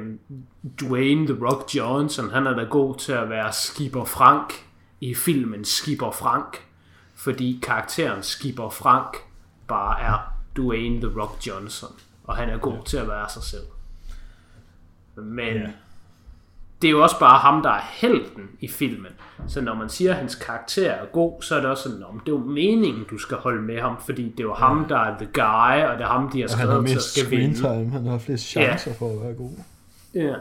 Dwayne 0.82 1.28
The 1.28 1.46
Rock 1.46 1.76
Johnson, 1.76 2.30
han 2.30 2.48
er 2.48 2.56
da 2.56 2.64
god 2.64 2.96
til 2.96 3.12
at 3.12 3.30
være 3.30 3.54
Skipper 3.54 4.04
Frank 4.04 4.66
i 5.02 5.14
filmen 5.14 5.66
Skipper 5.66 6.12
Frank, 6.12 6.66
fordi 7.16 7.60
karakteren 7.64 8.24
Skipper 8.24 8.70
Frank 8.70 9.18
bare 9.72 10.02
er 10.02 10.34
Dwayne 10.58 11.02
The 11.02 11.20
Rock 11.22 11.48
Johnson, 11.48 11.90
og 12.24 12.36
han 12.36 12.50
er 12.50 12.58
god 12.58 12.74
ja. 12.74 12.84
til 12.86 12.98
at 12.98 13.08
være 13.08 13.30
sig 13.30 13.44
selv. 13.44 13.64
Men 15.16 15.54
Ja. 15.54 15.68
det 16.82 16.88
er 16.88 16.92
jo 16.92 17.04
også 17.04 17.20
bare 17.20 17.40
ham, 17.40 17.62
der 17.64 17.70
er 17.70 17.82
helten 17.92 18.50
i 18.60 18.68
filmen. 18.68 19.12
Så 19.48 19.62
når 19.62 19.76
man 19.76 19.90
siger, 19.90 20.12
at 20.12 20.18
hans 20.18 20.36
karakter 20.36 20.92
er 20.92 21.06
god, 21.06 21.42
så 21.42 21.56
er 21.56 21.60
det 21.62 21.70
også 21.70 21.84
sådan, 21.84 22.04
om 22.04 22.20
det 22.20 22.32
er 22.32 22.36
jo 22.36 22.44
meningen, 22.44 23.06
du 23.12 23.18
skal 23.18 23.38
holde 23.38 23.62
med 23.62 23.82
ham, 23.82 23.96
fordi 24.06 24.24
det 24.24 24.40
er 24.40 24.44
jo 24.44 24.54
ham, 24.54 24.86
der 24.90 24.98
er 24.98 25.18
the 25.18 25.28
guy, 25.34 25.88
og 25.92 25.98
det 25.98 26.04
er 26.04 26.08
ham, 26.08 26.30
de 26.32 26.42
har 26.42 26.48
skrevet 26.48 26.88
til 26.88 26.96
at 26.96 27.02
skal 27.02 27.32
vinde. 27.32 27.56
time. 27.56 27.90
Han 27.92 28.06
har 28.06 28.18
flest 28.18 28.44
chancer 28.44 28.94
for 28.94 29.14
at 29.14 29.22
være 29.22 29.34
god. 29.34 29.52
Ja. 30.14 30.34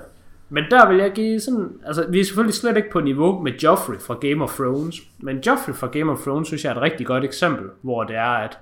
Men 0.53 0.65
der 0.71 0.89
vil 0.89 0.97
jeg 0.99 1.13
give 1.13 1.41
sådan... 1.41 1.73
Altså, 1.87 2.07
vi 2.09 2.21
er 2.21 2.25
selvfølgelig 2.25 2.55
slet 2.55 2.77
ikke 2.77 2.91
på 2.91 3.01
niveau 3.01 3.43
med 3.43 3.53
Joffrey 3.53 4.01
fra 4.01 4.15
Game 4.15 4.45
of 4.45 4.55
Thrones. 4.55 4.97
Men 5.19 5.41
Joffrey 5.47 5.75
fra 5.75 5.87
Game 5.87 6.13
of 6.13 6.19
Thrones, 6.19 6.47
synes 6.49 6.65
jeg 6.65 6.71
er 6.71 6.75
et 6.75 6.83
rigtig 6.83 7.07
godt 7.07 7.25
eksempel, 7.25 7.67
hvor 7.83 8.05
det 8.05 8.17
er, 8.17 8.31
at... 8.31 8.59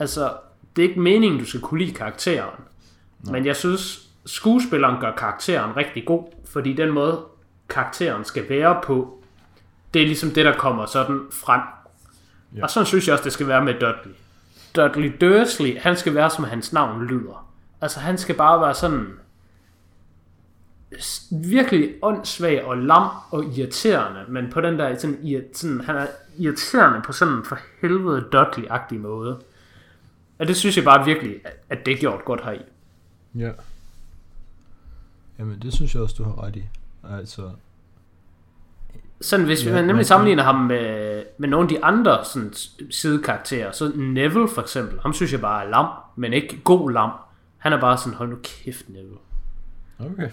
Altså, 0.00 0.32
det 0.76 0.84
er 0.84 0.88
ikke 0.88 1.00
meningen, 1.00 1.40
du 1.40 1.46
skal 1.46 1.60
kunne 1.60 1.80
lide 1.84 1.94
karakteren. 1.94 2.60
Nej. 3.22 3.32
Men 3.32 3.46
jeg 3.46 3.56
synes, 3.56 4.08
skuespilleren 4.26 5.00
gør 5.00 5.12
karakteren 5.12 5.76
rigtig 5.76 6.06
god, 6.06 6.24
fordi 6.44 6.72
den 6.72 6.92
måde, 6.92 7.20
karakteren 7.68 8.24
skal 8.24 8.48
være 8.48 8.80
på, 8.84 9.22
det 9.94 10.02
er 10.02 10.06
ligesom 10.06 10.30
det, 10.30 10.44
der 10.44 10.56
kommer 10.56 10.86
sådan 10.86 11.20
frem. 11.32 11.60
Ja. 12.56 12.62
Og 12.62 12.70
sådan 12.70 12.86
synes 12.86 13.06
jeg 13.06 13.12
også, 13.12 13.24
det 13.24 13.32
skal 13.32 13.48
være 13.48 13.64
med 13.64 13.74
Dudley. 13.74 14.14
Dudley 14.76 15.12
Dursley, 15.20 15.78
han 15.78 15.96
skal 15.96 16.14
være, 16.14 16.30
som 16.30 16.44
hans 16.44 16.72
navn 16.72 17.06
lyder. 17.06 17.50
Altså, 17.80 18.00
han 18.00 18.18
skal 18.18 18.34
bare 18.34 18.60
være 18.60 18.74
sådan 18.74 19.06
virkelig 21.30 21.94
åndssvag 22.02 22.64
og 22.64 22.78
lam 22.78 23.08
og 23.30 23.44
irriterende, 23.44 24.24
men 24.28 24.50
på 24.50 24.60
den 24.60 24.78
der 24.78 24.98
sådan, 24.98 25.44
sådan, 25.54 25.80
han 25.80 25.96
er 25.96 26.06
irriterende 26.38 27.02
på 27.04 27.12
sådan 27.12 27.34
en 27.34 27.44
for 27.44 27.58
helvede 27.80 28.28
Dudley-agtig 28.34 28.98
måde. 28.98 29.40
Og 30.40 30.46
det 30.46 30.56
synes 30.56 30.76
jeg 30.76 30.84
bare 30.84 31.04
virkelig, 31.04 31.36
at- 31.70 31.86
det 31.86 31.94
er 31.94 31.98
gjort 31.98 32.24
godt 32.24 32.44
heri. 32.44 32.58
Ja. 33.34 33.50
Jamen, 35.38 35.58
det 35.62 35.72
synes 35.72 35.94
jeg 35.94 36.02
også, 36.02 36.14
du 36.18 36.24
har 36.24 36.42
ret 36.44 36.56
i. 36.56 36.64
Altså, 37.10 37.50
Sådan, 39.22 39.46
hvis 39.46 39.66
Ja, 39.66 39.70
man 39.72 39.80
nemlig 39.80 39.96
men- 39.96 40.04
sammenligner 40.04 40.42
ham 40.42 40.54
med, 40.54 41.22
med 41.38 41.48
nogle 41.48 41.64
af 41.64 41.68
de 41.68 41.84
andre 41.84 42.24
sådan, 42.24 42.52
sidekarakterer, 42.90 43.72
så 43.72 43.92
Neville 43.96 44.48
for 44.48 44.62
eksempel, 44.62 45.00
ham 45.00 45.12
synes 45.12 45.32
jeg 45.32 45.40
bare 45.40 45.64
er 45.64 45.68
lam, 45.70 45.86
men 46.16 46.32
ikke 46.32 46.60
god 46.64 46.90
lam. 46.90 47.10
Han 47.58 47.72
er 47.72 47.80
bare 47.80 47.98
sådan, 47.98 48.14
hold 48.14 48.28
nu 48.30 48.36
kæft, 48.42 48.88
Neville. 48.88 49.16
okay. 49.98 50.28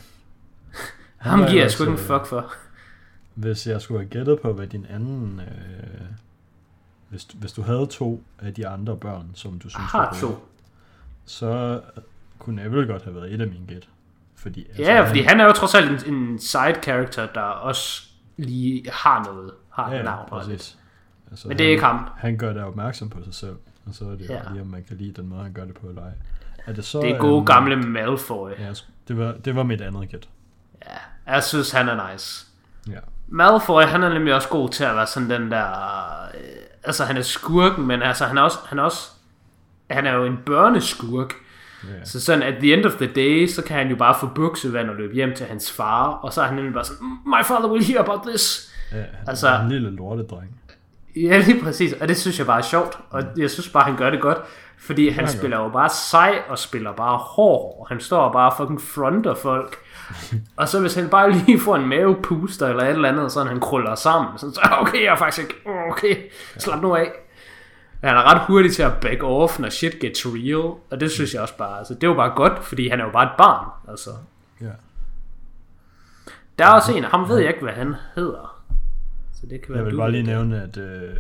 Ham 1.17 1.41
er 1.41 1.48
giver 1.48 1.58
jeg 1.58 1.65
også, 1.65 1.76
sgu 1.78 1.84
ikke 1.84 1.91
en 1.93 1.98
fuck 2.08 2.26
for. 2.26 2.54
Hvis 3.34 3.67
jeg 3.67 3.82
skulle 3.82 4.00
have 4.00 4.10
gættet 4.10 4.39
på, 4.41 4.54
hvad 4.54 4.67
din 4.67 4.86
anden... 4.89 5.41
Øh, 5.41 6.02
hvis, 7.10 7.26
du- 7.26 7.38
hvis 7.38 7.52
du 7.54 7.62
havde 7.62 7.86
to 7.88 8.24
af 8.39 8.54
de 8.54 8.67
andre 8.67 8.98
børn, 8.98 9.32
som 9.34 9.52
du 9.60 9.70
synes 9.70 9.74
Jeg 9.76 9.82
har 9.86 10.00
var 10.00 10.10
gode, 10.10 10.22
to. 10.22 10.48
så 11.26 11.82
kunne 12.39 12.56
Neville 12.63 12.88
godt 12.88 13.04
have 13.04 13.15
været 13.15 13.34
et 13.34 13.41
af 13.41 13.48
mine 13.48 13.67
gæt. 13.67 13.89
Fordi, 14.36 14.65
altså, 14.67 14.82
Ja, 14.84 15.08
fordi 15.10 15.22
han 15.22 15.39
er 15.39 15.46
jo 15.46 15.52
trods 15.52 15.76
alt 15.76 16.08
en, 16.08 16.13
en 16.15 16.39
side 16.39 16.76
character, 16.84 17.26
der 17.26 17.41
også 17.41 18.04
lige 18.38 18.91
har 18.91 19.24
noget, 19.24 19.52
har 19.70 19.93
et 19.93 20.04
navn. 20.06 20.28
og 20.32 20.43
lidt. 20.48 20.78
Altså, 21.32 21.48
Men 21.48 21.58
det 21.58 21.65
er 21.65 21.72
ikke 21.72 21.84
ham. 21.84 22.08
Han 22.17 22.38
gør 22.38 22.54
det 22.54 22.63
opmærksom 22.63 23.10
på 23.10 23.24
sig 23.24 23.34
selv, 23.34 23.56
og 23.86 23.93
så 23.93 24.06
er 24.06 24.10
det 24.15 24.30
Ja. 24.30 24.34
ja. 24.34 24.41
lige, 24.52 24.62
om 24.62 24.67
man 24.67 24.84
kan 24.88 24.98
lide 24.98 25.12
den 25.22 25.28
måde, 25.30 25.43
han 25.43 25.54
gør 25.54 25.65
det 25.65 25.74
på 25.74 25.88
eller 25.88 26.02
ej. 26.02 26.12
Er 26.65 26.74
det 26.74 26.86
så... 26.86 27.02
Det 27.02 27.10
er 27.12 27.17
gode 27.20 27.36
øhm, 27.38 27.46
gamle 27.46 27.76
Malfoy. 27.76 28.50
Ja, 28.60 28.74
det 29.08 29.17
var, 29.17 29.32
det 29.32 29.56
var 29.56 29.63
mit 29.63 29.82
andet 29.82 30.10
gæt. 30.10 30.30
Ja, 30.86 31.34
jeg 31.34 31.43
synes, 31.43 31.72
han 31.72 31.89
er 31.89 32.12
nice. 32.13 32.48
Ja. 32.89 33.00
Malfoy, 33.28 33.82
han 33.82 34.04
er 34.04 34.13
nemlig 34.13 34.36
også 34.36 34.50
god 34.50 34.70
til 34.70 34.84
at 34.84 34.96
være 34.96 35.08
sådan 35.08 35.30
den 35.30 35.52
der... 35.52 35.72
Øh, 36.34 36.41
altså, 36.88 37.06
han 37.06 37.17
er 37.17 37.21
skurken, 37.21 37.88
men 37.88 38.02
altså, 38.02 38.26
han 38.26 38.38
er 38.38 38.41
også... 38.41 38.58
Han 38.65 38.80
er, 38.80 38.84
også, 38.84 39.10
han 39.89 40.06
er 40.06 40.13
jo 40.13 40.26
en 40.26 40.38
børneskurk. 40.45 41.34
ja. 41.84 42.06
Så 42.06 42.21
sådan, 42.26 42.43
at 42.43 42.54
the 42.60 42.73
end 42.73 42.86
of 42.86 42.91
the 42.93 43.08
day, 43.15 43.47
så 43.47 43.62
kan 43.63 43.76
han 43.78 43.89
jo 43.89 43.95
bare 43.95 44.15
få 44.19 44.28
buksevand 44.28 44.89
og 44.89 44.95
løbe 44.95 45.13
hjem 45.13 45.36
til 45.36 45.45
hans 45.45 45.71
far, 45.71 46.08
og 46.08 46.34
så 46.34 46.41
er 46.41 46.45
han 46.45 46.56
nemlig 46.56 46.73
bare 46.73 46.84
sådan, 46.86 47.08
"Mm, 47.08 47.30
my 47.30 47.43
father 47.45 47.67
will 47.69 47.86
hear 47.86 48.00
about 48.04 48.19
this. 48.28 48.73
ja 48.91 48.97
Altså- 48.97 49.47
altså, 49.47 49.62
en 49.63 49.69
lille 49.69 49.95
lortedreng. 49.95 50.60
Ja, 51.15 51.38
lige 51.38 51.63
præcis, 51.63 51.93
og 51.93 52.08
det 52.08 52.17
synes 52.17 52.38
jeg 52.39 52.47
bare 52.47 52.58
er 52.58 52.62
sjovt, 52.63 53.00
og 53.10 53.23
jeg 53.38 53.52
synes 53.52 53.69
bare, 53.69 53.84
han 53.84 53.97
gør 53.97 54.10
det 54.10 54.21
godt, 54.21 54.38
fordi 54.80 55.10
han 55.10 55.26
han 55.26 55.34
spiller 55.38 55.58
jo 55.58 55.69
bare 55.69 55.89
sej, 55.89 56.39
og 56.50 56.60
spiller 56.60 56.91
bare 56.93 57.17
hård, 57.17 57.78
og 57.80 57.88
han 57.89 58.00
står 58.00 58.21
og 58.21 58.34
bare 58.34 58.54
fucking 58.58 58.82
fronter 58.82 59.36
folk. 59.36 59.76
og 60.58 60.67
så 60.70 60.80
hvis 60.82 60.96
han 60.96 61.10
bare 61.10 61.32
lige 61.32 61.60
får 61.60 61.76
en 61.76 61.88
mavepuster 61.88 62.67
eller 62.67 62.84
et 62.84 62.89
eller 62.89 63.10
andet, 63.10 63.32
så 63.32 63.43
han 63.43 63.60
krøller 63.60 63.96
sammen, 63.96 64.38
så, 64.38 64.52
så 64.54 64.62
okay, 64.82 65.04
jeg 65.04 65.13
er 65.13 65.17
faktisk 65.17 65.39
ikke, 65.50 65.56
"Åh, 65.65 65.91
okay, 65.91 66.15
slap 66.58 66.82
nu 66.82 66.96
af. 66.96 67.12
Han 68.04 68.15
er 68.15 68.34
ret 68.34 68.41
hurtig 68.48 68.74
til 68.74 68.84
at 68.84 68.93
back 69.02 69.24
off, 69.24 69.60
når 69.60 69.70
shit 69.70 70.00
gets 70.00 70.26
real, 70.26 70.76
og 70.91 71.00
det 71.00 71.12
synes 71.12 71.34
jeg 71.34 71.41
også 71.41 71.58
bare, 71.58 71.78
altså 71.78 71.93
det 71.93 72.04
jo 72.04 72.13
bare 72.13 72.34
godt, 72.36 72.63
fordi 72.63 72.88
han 72.88 73.00
er 73.00 73.06
jo 73.06 73.12
bare 73.12 73.24
et 73.24 73.38
barn, 73.38 73.70
altså. 73.89 74.10
Ja. 74.62 74.70
Der 76.60 76.65
er 76.65 76.70
også 76.72 76.93
en, 76.93 77.04
ham 77.04 77.30
ved 77.30 77.38
jeg 77.38 77.48
ikke, 77.48 77.62
hvad 77.63 77.74
han 77.74 77.96
hedder. 78.15 78.63
Så 79.34 79.48
det 79.50 79.62
kan 79.62 79.70
være 79.74 79.78
Jeg 79.78 79.86
vil 79.91 79.98
bare 79.98 80.12
lige 80.12 80.24
nævne, 80.24 80.62
at 80.63 80.78
øh, 80.78 81.15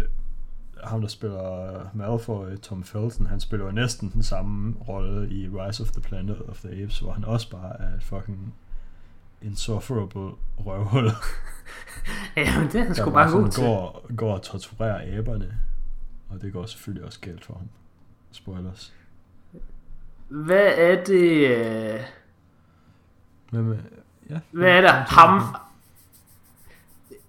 ham, 0.83 1.01
der 1.01 1.07
spiller 1.07 1.69
Malfoy, 1.93 2.55
Tom 2.63 2.83
Felton, 2.83 3.27
han 3.27 3.39
spiller 3.39 3.65
jo 3.65 3.71
næsten 3.71 4.09
den 4.13 4.23
samme 4.23 4.75
rolle 4.87 5.29
i 5.29 5.47
Rise 5.49 5.83
of 5.83 5.89
the 5.91 6.01
Planet 6.01 6.41
of 6.49 6.57
the 6.57 6.83
Apes, 6.83 6.99
hvor 6.99 7.11
han 7.11 7.25
også 7.25 7.51
bare 7.51 7.71
er 7.79 7.95
et 7.97 8.03
fucking 8.03 8.53
insufferable 9.41 10.31
røvhul, 10.57 11.11
Ja, 12.37 12.59
men 12.59 12.67
det 12.71 12.75
er 12.81 12.83
han 12.85 12.95
sgu 12.95 13.09
bare 13.09 13.31
god 13.31 13.49
til. 13.49 13.63
går, 13.63 14.05
går 14.17 14.33
og 14.33 14.41
torturerer 14.41 15.17
aberne. 15.17 15.53
Og 16.29 16.41
det 16.41 16.53
går 16.53 16.65
selvfølgelig 16.65 17.05
også 17.05 17.19
galt 17.19 17.45
for 17.45 17.53
ham. 17.53 17.67
Spoilers. 18.31 18.93
Hvad 20.27 20.71
er 20.77 21.03
det... 21.03 21.47
øh, 21.47 21.99
men, 23.51 23.81
ja. 24.29 24.39
Hvad 24.51 24.69
er 24.69 24.81
det? 24.81 24.89
Ham... 24.91 25.41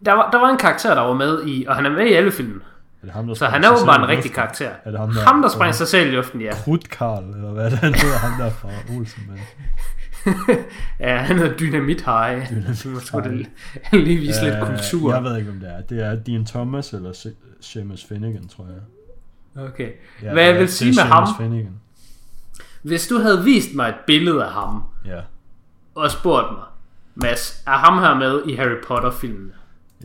Der 0.05 0.13
var, 0.13 0.31
der 0.31 0.39
var 0.39 0.49
en 0.49 0.59
karakter, 0.59 0.95
der 0.95 1.03
var 1.03 1.15
med 1.15 1.47
i... 1.47 1.65
Og 1.69 1.77
han 1.77 1.87
er 1.87 1.91
med 1.91 2.07
i 2.07 2.13
alle 2.13 2.33
film. 2.33 2.63
Er 3.03 3.07
det 3.07 3.13
ham, 3.13 3.27
der 3.27 3.35
Så 3.35 3.47
han 3.47 3.65
er 3.65 3.69
sig 3.77 3.85
jo 3.85 3.87
bare 3.87 3.97
selv 3.97 4.03
en 4.03 4.09
rigtig 4.09 4.33
karakter. 4.33 4.71
Er 4.85 4.91
det 4.91 5.01
ham, 5.01 5.13
der, 5.13 5.21
Ham, 5.21 5.43
der 5.43 5.49
springer 5.49 5.73
sig 5.73 5.89
selv 5.89 6.09
i 6.09 6.11
luften, 6.11 6.41
ja. 6.41 6.51
Krudtkarl, 6.55 7.25
eller 7.25 7.51
hvad 7.53 7.65
er 7.65 7.71
det, 7.71 7.79
han 7.79 7.95
hedder, 7.95 8.19
ham 8.19 8.41
der 8.41 8.51
fra 8.51 8.69
Olsen, 8.97 9.23
men. 9.29 9.39
ja, 11.01 11.17
han 11.17 11.39
hedder 11.39 11.57
Dynamit 11.57 12.01
High. 12.05 12.51
Du 12.85 12.89
må 12.89 13.01
sgu 13.01 13.21
da 13.21 13.29
lige 13.93 14.21
vise 14.27 14.45
lidt 14.45 14.55
kultur. 14.65 15.15
Jeg 15.15 15.25
ved 15.25 15.37
ikke, 15.39 15.51
om 15.51 15.61
det 15.61 15.69
er. 15.71 15.81
Det 15.81 16.03
er 16.05 16.15
Dean 16.15 16.45
Thomas 16.47 16.93
eller 16.93 17.13
Se- 17.13 17.35
Seamus 17.61 18.05
Finnegan, 18.05 18.49
tror 18.49 18.65
jeg. 18.67 19.65
Okay. 19.65 19.93
Ja, 20.23 20.33
Hvad 20.33 20.43
det 20.43 20.49
jeg 20.49 20.55
vil 20.55 20.63
det 20.63 20.73
sige 20.73 20.95
med 20.95 21.03
ham, 21.03 21.29
Finnegan. 21.39 21.73
hvis 22.83 23.07
du 23.09 23.19
havde 23.19 23.45
vist 23.45 23.75
mig 23.75 23.89
et 23.89 23.95
billede 24.07 24.45
af 24.45 24.53
ham, 24.53 24.83
Ja, 25.05 25.21
og 25.95 26.11
spurgt 26.11 26.47
mig, 26.53 26.65
Mads, 27.15 27.63
er 27.67 27.71
ham 27.77 27.99
her 27.99 28.15
med 28.15 28.43
i 28.47 28.55
Harry 28.55 28.77
Potter-filmen? 28.87 29.53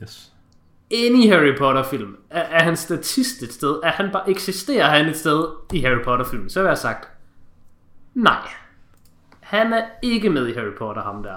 yes. 0.04 0.30
Inde 0.90 1.24
i 1.26 1.28
Harry 1.28 1.58
Potter-film, 1.58 2.16
er, 2.30 2.42
er 2.42 2.64
han 2.64 2.78
statist 2.78 3.42
et 3.44 3.54
sted? 3.54 3.80
Er 3.84 3.92
han 3.92 4.10
bare, 4.14 4.30
eksisterer 4.30 4.90
han 4.90 5.06
et 5.10 5.18
sted 5.18 5.46
i 5.74 5.80
Harry 5.82 6.04
Potter-filmen? 6.04 6.50
Så 6.50 6.62
vil 6.62 6.68
jeg 6.68 6.78
sagt, 6.78 7.08
nej. 8.14 8.48
Han 9.54 9.74
er 9.74 9.82
ikke 10.02 10.30
med 10.30 10.48
i 10.48 10.54
Harry 10.54 10.74
Potter, 10.78 11.04
ham 11.04 11.24
der. 11.24 11.36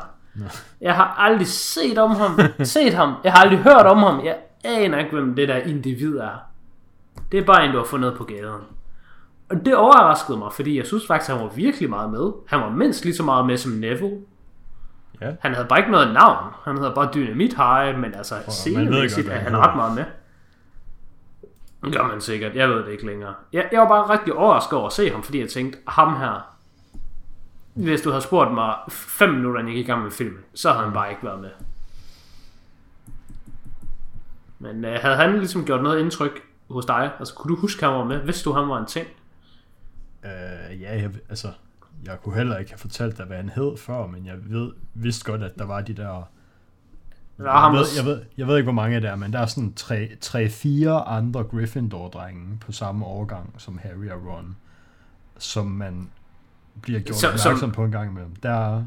Jeg 0.80 0.94
har 0.94 1.14
aldrig 1.18 1.46
set 1.46 1.98
om 1.98 2.10
ham, 2.10 2.40
set 2.64 2.94
ham. 2.94 3.14
Jeg 3.24 3.32
har 3.32 3.40
aldrig 3.40 3.58
hørt 3.58 3.86
om 3.86 3.98
ham. 3.98 4.24
Jeg 4.24 4.36
aner 4.64 4.98
ikke, 4.98 5.10
hvem 5.10 5.34
det 5.34 5.48
der 5.48 5.56
individ 5.56 6.16
er. 6.16 6.30
Det 7.32 7.40
er 7.40 7.44
bare 7.44 7.64
en, 7.64 7.72
du 7.72 7.78
har 7.78 7.84
fundet 7.84 8.14
på 8.16 8.24
gaden. 8.24 8.62
Og 9.50 9.56
det 9.64 9.76
overraskede 9.76 10.38
mig, 10.38 10.52
fordi 10.52 10.78
jeg 10.78 10.86
synes 10.86 11.06
faktisk, 11.06 11.30
han 11.30 11.40
var 11.40 11.48
virkelig 11.48 11.90
meget 11.90 12.10
med. 12.10 12.32
Han 12.48 12.60
var 12.60 12.70
mindst 12.70 13.04
lige 13.04 13.16
så 13.16 13.22
meget 13.22 13.46
med 13.46 13.56
som 13.56 13.72
Neville. 13.72 14.18
Ja. 15.20 15.32
Han 15.40 15.54
havde 15.54 15.68
bare 15.68 15.78
ikke 15.78 15.90
noget 15.90 16.12
navn. 16.12 16.52
Han 16.64 16.76
hedder 16.76 16.94
bare 16.94 17.10
Dynamit 17.14 17.54
High, 17.54 17.98
men 17.98 18.14
altså 18.14 18.34
ved 18.34 18.42
scenemæssigt 18.48 19.28
er 19.28 19.38
han 19.38 19.56
ret 19.56 19.76
meget 19.76 19.94
med. 19.94 20.04
Det 21.84 21.96
gør 21.96 22.06
man 22.06 22.20
sikkert. 22.20 22.54
Jeg 22.54 22.68
ved 22.68 22.76
det 22.76 22.92
ikke 22.92 23.06
længere. 23.06 23.34
Jeg, 23.52 23.68
jeg 23.72 23.80
var 23.80 23.88
bare 23.88 24.18
rigtig 24.18 24.32
overrasket 24.32 24.78
over 24.78 24.86
at 24.86 24.92
se 24.92 25.10
ham, 25.10 25.22
fordi 25.22 25.40
jeg 25.40 25.48
tænkte, 25.48 25.78
ham 25.88 26.16
her, 26.16 26.55
hvis 27.76 28.00
du 28.00 28.10
havde 28.10 28.22
spurgt 28.22 28.54
mig 28.54 28.74
5 28.88 29.34
minutter, 29.34 29.60
inden 29.60 29.72
jeg 29.72 29.76
gik 29.76 29.88
i 29.88 29.90
gang 29.90 30.02
med 30.02 30.10
filmen, 30.10 30.40
så 30.54 30.72
havde 30.72 30.84
han 30.84 30.92
bare 30.92 31.10
ikke 31.10 31.24
været 31.24 31.40
med. 31.40 31.50
Men 34.58 34.84
øh, 34.84 34.98
havde 35.02 35.16
han 35.16 35.38
ligesom 35.38 35.64
gjort 35.64 35.82
noget 35.82 36.00
indtryk 36.00 36.40
hos 36.70 36.86
dig? 36.86 37.10
Altså, 37.18 37.34
kunne 37.34 37.54
du 37.56 37.60
huske, 37.60 37.86
at 37.86 37.92
han 37.92 37.98
var 37.98 38.04
med? 38.04 38.18
Vidste 38.18 38.44
du, 38.44 38.52
han 38.52 38.68
var 38.68 38.78
en 38.78 38.86
ting? 38.86 39.06
Uh, 40.24 40.80
ja, 40.80 41.02
jeg, 41.02 41.10
altså, 41.28 41.48
jeg 42.04 42.18
kunne 42.22 42.34
heller 42.34 42.58
ikke 42.58 42.70
have 42.70 42.78
fortalt 42.78 43.18
dig, 43.18 43.26
hvad 43.26 43.36
han 43.36 43.48
hed 43.48 43.76
før, 43.76 44.06
men 44.06 44.26
jeg 44.26 44.36
ved, 44.40 44.72
vidste 44.94 45.30
godt, 45.30 45.42
at 45.42 45.58
der 45.58 45.64
var 45.64 45.80
de 45.80 45.94
der... 45.94 46.28
Der 47.38 47.44
jeg, 47.44 47.72
ved, 47.72 47.86
jeg, 47.96 48.04
ved, 48.04 48.22
jeg 48.36 48.46
ved 48.46 48.56
ikke, 48.56 48.64
hvor 48.64 48.72
mange 48.72 49.00
der 49.00 49.10
er, 49.10 49.16
men 49.16 49.32
der 49.32 49.38
er 49.38 49.46
sådan 49.46 49.72
tre- 49.74 50.16
tre-fire 50.20 51.04
andre 51.04 51.42
Gryffindor-drenge 51.42 52.58
på 52.60 52.72
samme 52.72 53.06
årgang 53.06 53.54
som 53.58 53.78
Harry 53.78 54.08
og 54.10 54.26
Ron, 54.26 54.56
som 55.38 55.66
man 55.66 56.10
bliver 56.82 57.00
gjort 57.00 57.18
som, 57.18 57.28
opmærksom 57.28 57.56
som- 57.58 57.72
på 57.72 57.84
en 57.84 57.90
gang 57.90 58.10
imellem. 58.10 58.36
Der 58.36 58.50
er, 58.50 58.84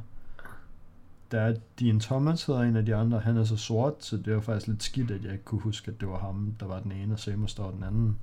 der 1.32 1.42
er 1.42 1.56
Dean 1.80 2.00
Thomas 2.00 2.46
hedder 2.46 2.62
en 2.62 2.76
af 2.76 2.86
de 2.86 2.96
andre, 2.96 3.20
han 3.20 3.38
er 3.38 3.44
så 3.44 3.58
sort, 3.58 3.94
så 4.00 4.18
det 4.18 4.36
var 4.36 4.42
faktisk 4.42 4.68
lidt 4.68 4.84
skidt, 4.84 5.12
at 5.12 5.24
jeg 5.24 5.32
ikke 5.32 5.44
kunne 5.44 5.62
huske, 5.62 5.92
at 5.92 6.00
det 6.02 6.08
var 6.10 6.18
ham, 6.20 6.54
der 6.60 6.66
var 6.66 6.80
den 6.80 6.92
ene, 6.92 7.14
og 7.14 7.20
Seamus 7.20 7.54
der 7.54 7.64
var 7.64 7.72
den 7.72 7.84
anden. 7.84 8.18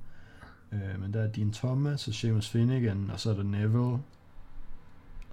Øh, 0.71 1.01
men 1.01 1.13
der 1.13 1.21
er 1.21 1.27
Dean 1.27 1.51
Thomas 1.51 2.07
og 2.07 2.13
Seamus 2.13 2.49
Finnegan, 2.49 3.09
og 3.13 3.19
så 3.19 3.29
er 3.29 3.33
der 3.33 3.43
Neville. 3.43 3.97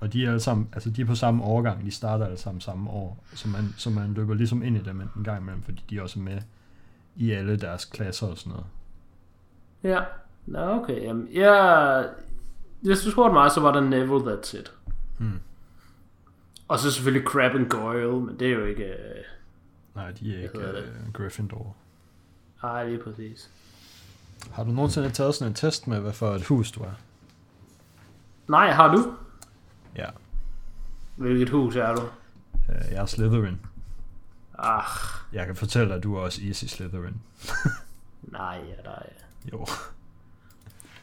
Og 0.01 0.13
de 0.13 0.25
er 0.25 0.29
alle 0.29 0.41
sammen, 0.41 0.69
altså 0.73 0.91
de 0.91 1.03
er 1.03 1.07
på 1.07 1.15
samme 1.15 1.45
årgang, 1.45 1.85
de 1.85 1.91
starter 1.91 2.25
alle 2.25 2.39
sammen 2.39 2.61
samme 2.61 2.91
år, 2.91 3.25
så 3.35 3.49
man, 3.49 3.75
så 3.77 3.91
man 3.91 4.15
løber 4.15 4.35
ligesom 4.35 4.63
ind 4.63 4.77
i 4.77 4.81
dem 4.81 5.01
en 5.17 5.25
gang 5.25 5.41
imellem, 5.43 5.63
fordi 5.63 5.85
de 5.91 5.99
er 5.99 6.03
også 6.03 6.19
med 6.19 6.39
i 7.17 7.31
alle 7.31 7.57
deres 7.57 7.85
klasser 7.85 8.27
og 8.27 8.39
sådan 8.39 8.51
noget. 8.53 8.67
Ja. 9.83 10.01
Nå, 10.47 10.59
okay. 10.83 11.03
Jamen, 11.03 11.29
jeg... 11.33 12.09
Hvis 12.85 13.01
du 13.03 13.11
spurgte 13.11 13.33
mig, 13.33 13.51
så 13.51 13.61
var 13.61 13.73
der 13.73 13.81
Neville, 13.81 14.33
that's 14.35 14.57
it. 14.59 14.73
Hmm. 15.19 15.41
Og 16.69 16.79
så 16.79 16.91
selvfølgelig 16.91 17.29
Crab 17.29 17.55
and 17.55 17.71
Goyle, 17.71 18.21
men 18.21 18.39
det 18.39 18.49
er 18.49 18.53
jo 18.53 18.65
ikke... 18.65 18.85
Øh... 18.85 19.25
Nej, 19.95 20.11
de 20.11 20.37
er 20.37 20.43
ikke 20.43 20.59
uh, 20.59 21.13
Gryffindor. 21.13 21.77
Ej, 22.63 22.89
lige 22.89 23.03
præcis. 23.03 23.51
Har 24.53 24.65
du 24.65 24.71
nogensinde 24.71 25.11
taget 25.11 25.35
sådan 25.35 25.51
en 25.51 25.55
test 25.55 25.87
med, 25.87 26.01
hvad 26.01 26.13
for 26.13 26.35
et 26.35 26.47
hus 26.47 26.71
du 26.73 26.81
er? 26.83 26.93
Nej, 28.49 28.71
har 28.71 28.95
du? 28.97 29.15
Ja. 29.97 30.07
Hvilket 31.17 31.49
hus 31.51 31.77
er 31.77 31.95
du? 31.95 32.03
Uh, 32.69 32.93
jeg 32.93 33.03
er 33.03 33.07
Slytherin. 33.07 33.61
Ah, 34.59 34.85
Jeg 35.33 35.47
kan 35.47 35.57
fortælle 35.57 35.89
dig, 35.89 35.97
at 35.97 36.03
du 36.03 36.17
er 36.17 36.21
også 36.21 36.41
easy 36.47 36.65
Slytherin. 36.65 37.21
nej, 38.23 38.61
ja, 38.69 38.83
nej. 38.91 39.07
Jo. 39.53 39.67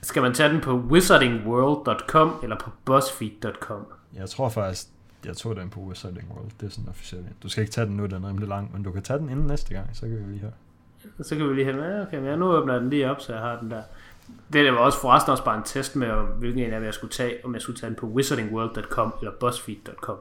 Skal 0.02 0.22
man 0.22 0.34
tage 0.34 0.50
den 0.50 0.62
på 0.62 0.76
wizardingworld.com 0.76 2.40
eller 2.44 2.60
på 2.60 2.70
buzzfeed.com? 2.86 3.86
Jeg 4.14 4.30
tror 4.30 4.50
faktisk, 4.50 4.88
jeg 5.26 5.38
tog 5.38 5.56
den 5.56 5.70
på 5.70 5.80
Wizarding 5.80 6.32
World. 6.32 6.52
Det 6.60 6.66
er 6.66 6.70
sådan 6.70 6.90
officielt. 6.90 7.26
Du 7.44 7.50
skal 7.50 7.62
ikke 7.62 7.74
tage 7.74 7.88
den 7.88 7.98
nu, 7.98 8.06
den 8.06 8.24
er 8.24 8.30
rimelig 8.30 8.48
lang, 8.48 8.74
men 8.74 8.84
du 8.84 8.92
kan 8.92 9.04
tage 9.04 9.20
den 9.20 9.30
inden 9.30 9.48
næste 9.48 9.74
gang, 9.74 9.90
så 9.94 10.02
kan 10.02 10.18
vi 10.18 10.32
lige 10.32 10.40
høre. 10.40 10.52
Så 11.22 11.36
kan 11.36 11.50
vi 11.50 11.54
lige 11.54 11.66
have 11.66 12.02
okay, 12.02 12.18
men 12.18 12.26
jeg 12.26 12.38
nu 12.38 12.46
åbner 12.46 12.80
den 12.80 12.90
lige 12.90 13.12
op, 13.12 13.22
så 13.22 13.34
jeg 13.34 13.42
har 13.42 13.60
den 13.60 13.72
der. 13.72 13.82
Det 14.54 14.66
der 14.66 14.72
var 14.72 14.80
også 14.80 15.02
forresten 15.02 15.32
også 15.32 15.44
bare 15.44 15.58
en 15.58 15.64
test 15.64 15.96
med, 15.96 16.08
hvilken 16.38 16.64
en 16.64 16.74
af 16.74 16.84
jeg 16.84 16.94
skulle 16.94 17.12
tage, 17.12 17.46
om 17.46 17.54
jeg 17.54 17.62
skulle 17.62 17.80
tage 17.80 17.90
den 17.90 17.98
på 17.98 18.06
wizardingworld.com 18.06 19.14
eller 19.22 19.32
buzzfeed.com. 19.40 20.18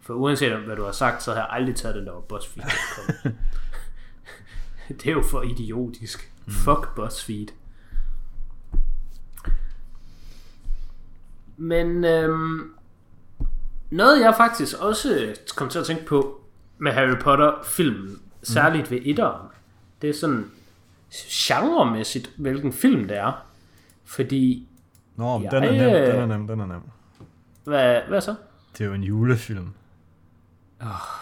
For 0.00 0.14
uanset 0.14 0.54
om 0.54 0.62
hvad 0.62 0.76
du 0.76 0.84
har 0.84 0.92
sagt, 0.92 1.22
så 1.22 1.32
har 1.32 1.38
jeg 1.38 1.48
aldrig 1.50 1.76
taget 1.76 1.94
den 1.94 2.06
der 2.06 2.12
på 2.12 2.20
buzzfeed.com. 2.20 3.32
det 4.98 5.06
er 5.06 5.12
jo 5.12 5.22
for 5.22 5.42
idiotisk. 5.42 6.32
Fuck 6.48 6.94
BuzzFeed. 6.96 7.46
Men 11.56 12.04
øhm, 12.04 12.70
noget 13.90 14.20
jeg 14.20 14.34
faktisk 14.36 14.76
også 14.80 15.34
kom 15.56 15.68
til 15.68 15.78
at 15.78 15.86
tænke 15.86 16.04
på 16.06 16.40
med 16.78 16.92
Harry 16.92 17.16
Potter 17.20 17.52
filmen, 17.64 18.18
særligt 18.42 18.90
ved 18.90 18.98
etteren, 19.04 19.48
det 20.02 20.10
er 20.10 20.14
sådan 20.14 20.50
genremæssigt, 21.30 22.30
hvilken 22.36 22.72
film 22.72 23.08
det 23.08 23.16
er. 23.16 23.46
Fordi, 24.04 24.68
Nå, 25.16 25.40
Jeg, 25.40 25.50
den 25.50 25.64
er 25.64 25.70
nem, 25.72 25.80
øh, 25.80 26.06
den 26.06 26.20
er 26.20 26.26
nem, 26.26 26.46
den 26.46 26.60
er 26.60 26.66
nem. 26.66 26.80
hvad, 27.64 28.00
hvad 28.08 28.20
så? 28.20 28.34
Det 28.72 28.80
er 28.84 28.88
jo 28.88 28.94
en 28.94 29.02
julefilm. 29.04 29.68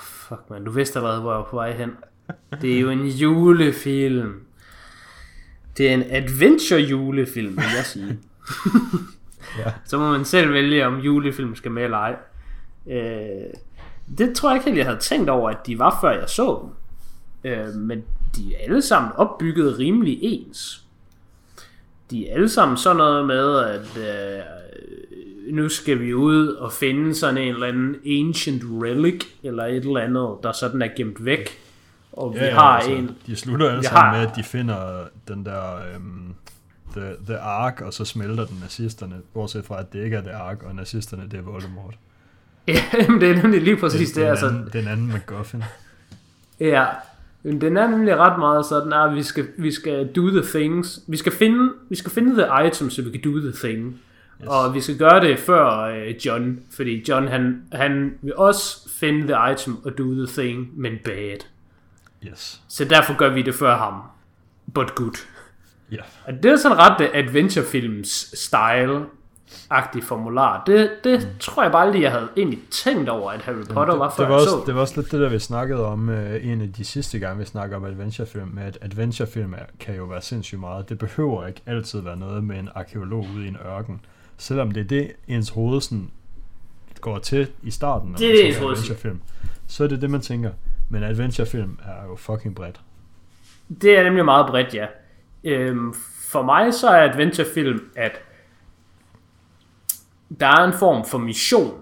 Fuck 0.03 0.41
man, 0.51 0.65
du 0.65 0.71
vidste 0.71 0.99
allerede, 0.99 1.21
hvor 1.21 1.31
jeg 1.33 1.39
var 1.39 1.45
på 1.51 1.57
vej 1.57 1.73
hen. 1.77 1.91
Det 2.61 2.77
er 2.77 2.81
jo 2.81 2.91
en 2.91 3.07
julefilm. 3.07 4.41
Det 5.77 5.89
er 5.91 5.95
en 5.95 6.03
adventure 6.11 6.81
julefilm, 6.81 7.57
vil 7.57 7.65
jeg 7.77 7.85
sige. 7.85 8.19
Ja. 9.59 9.73
Så 9.85 9.99
må 9.99 10.11
man 10.11 10.25
selv 10.25 10.53
vælge, 10.53 10.87
om 10.87 10.99
julefilm 10.99 11.55
skal 11.55 11.71
med 11.71 11.83
eller 11.85 11.97
ej. 11.99 12.17
Øh, 12.91 13.53
det 14.19 14.35
tror 14.37 14.49
jeg 14.51 14.57
ikke 14.57 14.65
helt, 14.65 14.79
jeg 14.79 14.87
havde 14.87 14.99
tænkt 15.01 15.31
over, 15.31 15.51
at 15.51 15.67
de 15.67 15.79
var, 15.79 15.99
før 16.01 16.11
jeg 16.11 16.29
så 16.29 16.61
dem. 16.63 16.71
Øh, 17.53 17.75
men 17.75 18.03
de 18.37 18.55
er 18.55 18.59
alle 18.65 18.83
sammen 18.83 19.13
opbygget 19.17 19.79
rimelig 19.79 20.19
ens. 20.23 20.83
De 22.11 22.29
er 22.29 22.35
alle 22.35 22.49
sammen 22.49 22.77
sådan 22.77 22.97
noget 22.97 23.27
med, 23.27 23.59
at 23.59 23.97
øh, 23.97 24.43
nu 25.55 25.69
skal 25.69 26.01
vi 26.01 26.15
ud 26.15 26.49
og 26.49 26.73
finde 26.73 27.15
sådan 27.15 27.39
en 27.39 27.55
eller 27.55 27.67
anden 27.67 27.97
ancient 28.27 28.63
relic, 28.65 29.25
eller 29.43 29.65
et 29.65 29.77
eller 29.77 30.01
andet, 30.01 30.29
der 30.43 30.53
sådan 30.53 30.83
er 30.83 30.89
gemt 30.97 31.25
væk. 31.25 31.49
Og 32.13 32.33
vi 32.35 32.39
Ja, 32.39 32.45
ja, 32.47 32.55
har 32.55 32.63
altså, 32.63 32.91
en... 32.93 33.17
De 33.27 33.37
slutter 33.37 33.71
alle 33.71 33.83
sammen 33.85 34.03
har- 34.03 34.17
med, 34.21 34.27
at 34.31 34.37
de 34.37 34.43
finder 34.43 35.05
den 35.29 35.45
der 35.45 35.75
øhm, 35.95 36.35
the, 36.93 37.13
the 37.27 37.39
Ark, 37.39 37.81
og 37.81 37.93
så 37.93 38.05
smelter 38.05 38.47
den 38.47 38.59
nazisterne, 38.63 39.17
bortset 39.35 39.65
fra, 39.65 39.81
at 39.81 39.93
det 39.93 40.05
ikke 40.05 40.17
er 40.17 40.21
The 40.21 40.33
Ark, 40.33 40.63
og 40.63 40.75
nazisterne, 40.75 41.23
det 41.31 41.39
er 41.39 41.43
Voldemort. 41.43 41.95
Ja, 42.69 42.85
det 43.21 43.31
er 43.31 43.43
nemlig 43.43 43.63
lige 43.63 43.77
præcis 43.77 44.13
det. 44.13 44.17
den, 44.17 44.31
altså, 44.31 44.47
anden, 44.47 44.69
den 44.73 44.89
anden 44.89 45.07
MacGuffin. 45.07 45.65
Ja, 46.61 46.87
men 47.43 47.61
den 47.61 47.77
er 47.77 47.87
nemlig 47.87 48.17
ret 48.17 48.39
meget 48.39 48.67
sådan, 48.67 48.93
at 48.93 49.15
vi 49.15 49.23
skal, 49.23 49.47
vi 49.59 49.73
skal 49.73 50.13
do 50.13 50.31
the 50.31 50.43
things. 50.59 51.01
Vi 51.07 51.17
skal 51.17 51.33
finde, 51.33 51.73
vi 51.89 51.97
skal 51.97 52.13
finde 52.13 52.35
the 52.35 52.67
item, 52.67 52.91
så 52.91 53.03
vi 53.03 53.11
kan 53.11 53.33
do 53.33 53.41
the 53.41 53.53
thing. 53.53 54.01
Yes. 54.41 54.49
Og 54.49 54.75
vi 54.75 54.81
skal 54.81 54.99
gøre 54.99 55.21
det 55.21 55.39
før 55.39 55.79
øh, 55.79 56.27
John, 56.27 56.61
fordi 56.71 57.05
John 57.09 57.29
han, 57.29 57.63
han 57.73 58.15
vil 58.23 58.37
også 58.37 58.89
finde 58.91 59.33
the 59.33 59.53
item 59.53 59.77
og 59.85 59.99
do 59.99 60.15
the 60.15 60.27
thing, 60.27 60.81
men 60.81 60.93
bad. 61.05 61.39
Yes. 62.27 62.61
Så 62.69 62.85
derfor 62.85 63.17
gør 63.17 63.29
vi 63.29 63.43
det 63.43 63.55
før 63.55 63.77
ham. 63.77 64.03
But 64.75 64.95
good. 64.95 65.17
Ja. 65.93 66.03
Og 66.27 66.33
det 66.43 66.45
er 66.45 66.57
sådan 66.57 66.79
ret 66.79 67.01
øh, 67.01 67.09
adventurefilms 67.15 68.39
style 68.39 69.07
agtig 69.71 70.05
formular. 70.05 70.63
Det, 70.67 70.91
det 71.05 71.21
mm. 71.21 71.39
tror 71.41 71.63
jeg 71.63 71.73
bare 71.73 71.87
aldrig, 71.87 72.03
jeg 72.03 72.11
havde 72.11 72.29
egentlig 72.37 72.59
tænkt 72.71 73.09
over, 73.09 73.31
at 73.31 73.43
Harry 73.43 73.65
Potter 73.71 73.97
var, 73.97 74.09
det, 74.09 74.17
før 74.17 74.25
det, 74.25 74.31
var 74.31 74.37
også, 74.37 74.51
så 74.51 74.63
det 74.67 74.75
var 74.75 74.81
også 74.81 75.01
lidt 75.01 75.13
det, 75.13 75.21
der 75.21 75.29
vi 75.29 75.39
snakkede 75.39 75.87
om 75.87 76.09
uh, 76.09 76.47
en 76.47 76.61
af 76.61 76.73
de 76.73 76.85
sidste 76.85 77.19
gange, 77.19 77.39
vi 77.39 77.45
snakker 77.45 77.77
om 77.77 77.85
adventurefilm, 77.85 78.49
med 78.49 78.63
at 78.63 78.79
adventurefilm 78.81 79.53
er, 79.53 79.65
kan 79.81 79.97
jo 79.97 80.05
være 80.05 80.23
sindssygt 80.23 80.61
meget. 80.61 80.89
Det 80.89 80.99
behøver 80.99 81.47
ikke 81.47 81.61
altid 81.67 82.01
være 82.01 82.17
noget 82.17 82.45
med 82.45 82.59
en 82.59 82.69
arkeolog 82.75 83.27
ude 83.37 83.45
i 83.45 83.49
en 83.49 83.57
ørken. 83.67 84.01
Selvom 84.37 84.71
det 84.71 84.81
er 84.81 84.85
det, 84.85 85.13
ens 85.29 85.49
hoved 85.49 85.81
sådan 85.81 86.11
går 87.01 87.19
til 87.19 87.49
i 87.63 87.71
starten, 87.71 88.11
når 88.11 88.19
Det 88.19 88.27
er 88.27 88.31
man 88.31 88.39
det, 88.39 88.47
ens 88.47 88.57
adventurefilm. 88.57 89.21
Så 89.67 89.85
er 89.85 89.89
det 89.89 90.03
det, 90.03 90.11
man 90.11 90.21
tænker. 90.21 90.51
Men 90.89 91.03
adventurefilm 91.03 91.79
er 91.85 92.07
jo 92.09 92.17
fucking 92.17 92.55
bredt. 92.55 92.81
Det 93.83 93.99
er 93.99 94.05
nemlig 94.05 94.25
meget 94.25 94.47
bredt, 94.47 94.75
ja. 94.75 94.87
Øhm, 95.45 95.95
for 96.31 96.43
mig 96.43 96.75
så 96.75 96.89
er 96.89 97.11
adventurefilm, 97.11 97.81
at 97.97 98.23
der 100.41 100.47
er 100.47 100.65
en 100.65 100.73
form 100.73 101.05
for 101.05 101.19
mission, 101.19 101.75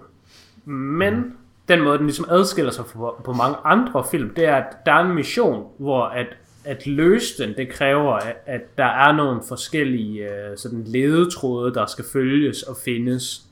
men 0.65 1.37
den 1.69 1.83
måde, 1.83 1.99
den 1.99 2.07
ligesom 2.07 2.27
adskiller 2.31 2.71
sig 2.71 2.85
fra, 2.87 3.23
på 3.25 3.33
mange 3.33 3.57
andre 3.65 4.05
film, 4.11 4.35
det 4.35 4.45
er, 4.45 4.57
at 4.57 4.77
der 4.87 4.93
er 4.93 5.05
en 5.05 5.15
mission, 5.15 5.67
hvor 5.79 6.05
at, 6.05 6.27
at 6.65 6.87
løse 6.87 7.43
den, 7.43 7.57
det 7.57 7.69
kræver, 7.69 8.13
at, 8.13 8.37
at 8.47 8.79
der 8.79 8.85
er 8.85 9.13
nogle 9.13 9.41
forskellige 9.49 10.29
øh, 10.29 10.59
sådan 10.59 10.85
ledetråde, 10.85 11.75
der 11.75 11.87
skal 11.87 12.05
følges 12.13 12.63
og 12.63 12.77
findes. 12.85 13.43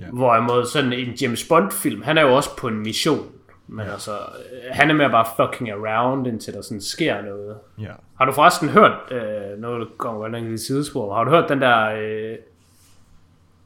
Ja. 0.00 0.04
Hvorimod 0.12 0.66
sådan 0.66 0.92
en 0.92 1.08
James 1.08 1.48
Bond-film, 1.48 2.02
han 2.02 2.18
er 2.18 2.22
jo 2.22 2.36
også 2.36 2.56
på 2.56 2.68
en 2.68 2.78
mission. 2.78 3.26
Men 3.68 3.86
ja. 3.86 3.92
altså, 3.92 4.12
øh, 4.12 4.70
han 4.70 4.90
er 4.90 4.94
mere 4.94 5.10
bare 5.10 5.26
fucking 5.36 5.70
around, 5.70 6.26
indtil 6.26 6.54
der 6.54 6.62
sådan 6.62 6.80
sker 6.80 7.22
noget. 7.22 7.56
Ja. 7.78 7.92
Har 8.18 8.24
du 8.24 8.32
forresten 8.32 8.68
hørt, 8.68 8.92
øh, 9.10 9.58
noget 9.58 9.80
der 9.80 9.86
kommer 9.96 10.20
godt 10.20 10.32
nok 10.32 10.44
i 10.44 10.58
sidespor, 10.58 11.14
har 11.14 11.24
du 11.24 11.30
hørt 11.30 11.48
den 11.48 11.60
der 11.60 11.86
øh, 11.86 12.36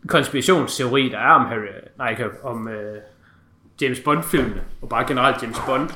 konspirationsteori, 0.06 1.08
der 1.08 1.18
er 1.18 1.32
om 1.32 1.46
Harry, 1.46 1.66
nej 1.98 2.10
ikke 2.10 2.26
om 2.42 2.68
øh, 2.68 2.96
James 3.82 4.00
Bond-filmene, 4.00 4.62
og 4.82 4.88
bare 4.88 5.04
generelt 5.08 5.42
James 5.42 5.58
Bond? 5.66 5.90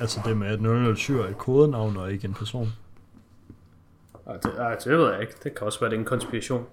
Altså 0.00 0.20
det 0.24 0.36
med, 0.36 0.48
at 0.48 0.96
007 0.96 1.18
er 1.18 1.26
et 1.26 1.38
kodenavn 1.38 1.96
og 1.96 2.12
ikke 2.12 2.24
en 2.24 2.34
person. 2.34 2.72
Og 4.24 4.42
det, 4.42 4.52
ej, 4.58 4.74
det 4.74 4.98
ved 4.98 5.12
jeg 5.12 5.20
ikke, 5.20 5.34
det 5.44 5.54
kan 5.54 5.66
også 5.66 5.80
være 5.80 5.90
det 5.90 5.96
er 5.96 6.00
en 6.00 6.04
konspiration. 6.04 6.66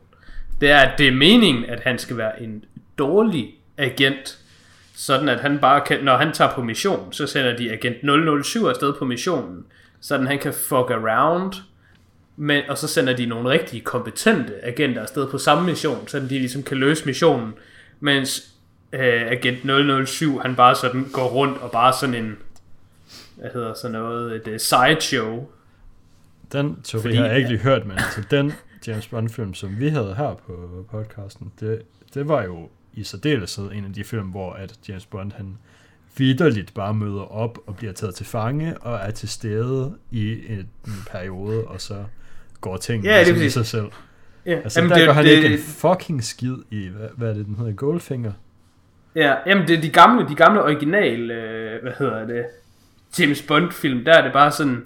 Det 0.62 0.72
er, 0.72 0.78
at 0.78 0.98
det 0.98 1.08
er 1.08 1.12
meningen, 1.12 1.66
at 1.66 1.80
han 1.80 1.98
skal 1.98 2.18
være 2.18 2.42
en 2.42 2.66
dårlig 2.98 3.56
agent, 3.78 4.40
sådan 5.00 5.30
at 5.30 5.40
han 5.40 5.60
bare 5.60 5.82
kan, 5.82 6.04
når 6.04 6.18
han 6.18 6.34
tager 6.34 6.54
på 6.54 6.62
mission, 6.64 7.14
så 7.14 7.28
sender 7.28 7.58
de 7.58 7.72
agent 7.72 7.98
007 8.46 8.66
afsted 8.66 8.94
på 9.00 9.06
missionen, 9.06 9.66
sådan 10.02 10.28
han 10.28 10.40
kan 10.40 10.54
fuck 10.54 10.92
around, 10.92 11.54
men, 12.36 12.64
og 12.70 12.78
så 12.78 12.88
sender 12.88 13.16
de 13.16 13.26
nogle 13.26 13.50
rigtig 13.50 13.84
kompetente 13.84 14.66
agenter 14.66 15.02
afsted 15.02 15.28
på 15.32 15.38
samme 15.38 15.66
mission, 15.66 16.08
så 16.08 16.20
de 16.20 16.28
ligesom 16.28 16.64
kan 16.64 16.78
løse 16.78 17.06
missionen, 17.06 17.54
mens 18.00 18.54
øh, 18.94 19.32
agent 19.32 20.08
007, 20.08 20.40
han 20.40 20.56
bare 20.56 20.76
sådan 20.76 21.06
går 21.14 21.28
rundt 21.28 21.58
og 21.58 21.72
bare 21.72 21.94
sådan 22.00 22.16
en, 22.16 22.38
hvad 23.36 23.50
hedder 23.54 23.74
sådan 23.74 23.92
noget, 23.92 24.36
et 24.36 24.48
uh, 24.48 24.58
sideshow. 24.58 25.48
Den 26.52 26.82
teori 26.84 27.02
Fordi- 27.02 27.16
har 27.16 27.26
jeg 27.26 27.38
ikke 27.38 27.50
lige 27.50 27.60
hørt, 27.60 27.86
men 27.86 27.98
altså 27.98 28.22
den 28.32 28.54
James 28.88 29.08
Bond 29.08 29.30
film, 29.30 29.54
som 29.54 29.80
vi 29.80 29.90
havde 29.90 30.16
her 30.18 30.36
på 30.48 30.86
podcasten, 30.92 31.52
det, 31.60 31.82
det 32.14 32.28
var 32.28 32.44
jo 32.44 32.70
i 32.98 33.04
særdeleshed 33.04 33.72
en 33.72 33.86
af 33.86 33.94
de 33.94 34.04
film, 34.04 34.28
hvor 34.28 34.54
at 34.54 34.74
James 34.90 35.06
Bond 35.06 35.32
han 35.32 35.58
vidderligt 36.18 36.74
bare 36.74 36.94
møder 36.94 37.32
op 37.32 37.60
og 37.68 37.76
bliver 37.76 37.94
taget 37.94 38.16
til 38.16 38.26
fange 38.26 38.78
og 38.78 38.96
er 38.96 39.12
til 39.12 39.30
stede 39.30 39.94
i 40.12 40.32
en, 40.32 40.70
periode, 41.12 41.64
og 41.64 41.82
så 41.82 42.04
går 42.62 42.78
ting 42.78 43.04
Ja, 43.04 43.20
det 43.20 43.28
ligesom 43.28 43.46
i 43.46 43.50
sig 43.50 43.66
selv. 43.66 43.88
Ja, 44.46 44.56
Altså 44.64 44.80
Jamen, 44.80 44.90
der 44.90 44.98
det, 44.98 45.06
gør 45.06 45.14
han 45.14 45.26
det, 45.26 45.32
ikke 45.32 45.48
en 45.48 45.60
fucking 45.60 46.24
skid 46.24 46.56
i, 46.72 46.88
hvad, 46.88 47.08
hvad 47.18 47.30
er 47.30 47.34
det, 47.34 47.46
den 47.46 47.56
hedder, 47.56 47.72
Goldfinger? 47.72 48.32
Ja, 49.16 49.36
jamen 49.46 49.68
det 49.68 49.78
er 49.78 49.82
de 49.82 49.90
gamle, 49.90 50.30
de 50.30 50.36
gamle 50.36 50.64
original, 50.64 51.32
øh, 51.32 51.82
hvad 51.82 51.92
hedder 52.00 52.28
det, 52.28 52.46
James 53.20 53.42
Bond 53.42 53.72
film, 53.72 54.06
der 54.06 54.14
er 54.14 54.22
det 54.24 54.34
bare 54.34 54.52
sådan, 54.52 54.84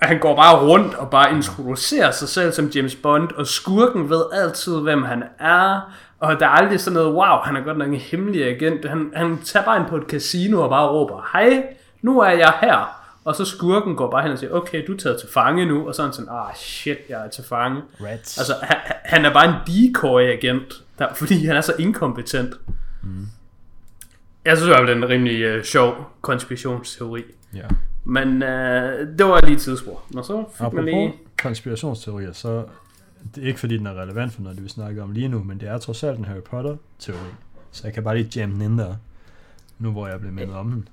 at 0.00 0.08
han 0.08 0.18
går 0.18 0.36
bare 0.36 0.66
rundt 0.66 0.94
og 0.94 1.10
bare 1.10 1.32
introducerer 1.36 2.10
sig 2.10 2.28
selv 2.28 2.52
som 2.52 2.66
James 2.74 2.96
Bond, 2.96 3.32
og 3.32 3.46
skurken 3.46 4.10
ved 4.10 4.22
altid, 4.32 4.80
hvem 4.80 5.02
han 5.02 5.22
er, 5.38 5.94
og 6.24 6.40
der 6.40 6.46
er 6.46 6.50
aldrig 6.50 6.80
sådan 6.80 6.94
noget, 6.94 7.14
wow, 7.14 7.38
han 7.44 7.56
er 7.56 7.60
godt 7.60 7.78
nok 7.78 7.88
en 7.88 7.94
hemmelig 7.94 8.44
agent. 8.44 8.88
Han, 8.88 9.12
han 9.14 9.38
tager 9.44 9.64
bare 9.64 9.80
ind 9.80 9.86
på 9.88 9.96
et 9.96 10.04
casino 10.08 10.62
og 10.62 10.70
bare 10.70 10.88
råber, 10.88 11.30
hej, 11.32 11.66
nu 12.02 12.20
er 12.20 12.30
jeg 12.30 12.52
her. 12.60 13.00
Og 13.24 13.34
så 13.34 13.44
skurken 13.44 13.96
går 13.96 14.10
bare 14.10 14.22
hen 14.22 14.32
og 14.32 14.38
siger, 14.38 14.52
okay, 14.52 14.84
du 14.86 14.92
er 14.92 14.96
taget 14.96 15.20
til 15.20 15.28
fange 15.34 15.66
nu, 15.66 15.88
og 15.88 15.94
så 15.94 16.02
er 16.02 16.06
han 16.06 16.12
sådan, 16.12 16.30
ah 16.30 16.54
shit, 16.54 16.98
jeg 17.08 17.26
er 17.26 17.30
til 17.30 17.44
fange. 17.44 17.82
Rats. 18.00 18.38
Altså, 18.38 18.54
han, 18.62 18.76
han 19.04 19.24
er 19.24 19.32
bare 19.32 19.48
en 19.48 19.54
decoy-agent, 19.66 20.82
der, 20.98 21.14
fordi 21.14 21.46
han 21.46 21.56
er 21.56 21.60
så 21.60 21.72
inkompetent. 21.78 22.54
Mm. 23.02 23.26
Jeg 24.44 24.56
synes, 24.56 24.76
det 24.76 24.86
var 24.86 24.92
en 24.92 25.08
rimelig 25.08 25.56
uh, 25.56 25.62
sjov 25.62 25.94
konspirationsteori. 26.20 27.22
ja. 27.54 27.62
Men 28.06 28.28
uh, 28.28 28.48
det 29.18 29.26
var 29.26 29.40
lige 29.40 29.56
et 29.56 29.60
tidsspor. 29.60 30.02
Og 30.16 30.24
så 30.24 30.44
fik 30.52 30.60
man 30.60 30.66
Apropos 30.66 30.84
lige... 30.84 31.14
konspirationsteorier, 31.42 32.32
så 32.32 32.64
det 33.34 33.42
er 33.42 33.46
ikke 33.46 33.60
fordi, 33.60 33.76
den 33.78 33.86
er 33.86 33.94
relevant 34.02 34.32
for 34.32 34.42
noget, 34.42 34.56
det 34.56 34.64
vi 34.64 34.68
snakker 34.68 35.02
om 35.02 35.10
lige 35.12 35.28
nu, 35.28 35.42
men 35.44 35.60
det 35.60 35.68
er 35.68 35.78
trods 35.78 36.02
alt 36.04 36.18
en 36.18 36.24
Harry 36.24 36.40
Potter-teori. 36.42 37.18
Så 37.70 37.86
jeg 37.86 37.94
kan 37.94 38.04
bare 38.04 38.16
lige 38.16 38.30
jamme 38.40 38.54
den 38.54 38.62
ind 38.62 38.78
der, 38.78 38.96
nu 39.78 39.92
hvor 39.92 40.08
jeg 40.08 40.20
blev 40.20 40.32
mindet 40.32 40.56
om 40.56 40.70
den. 40.70 40.88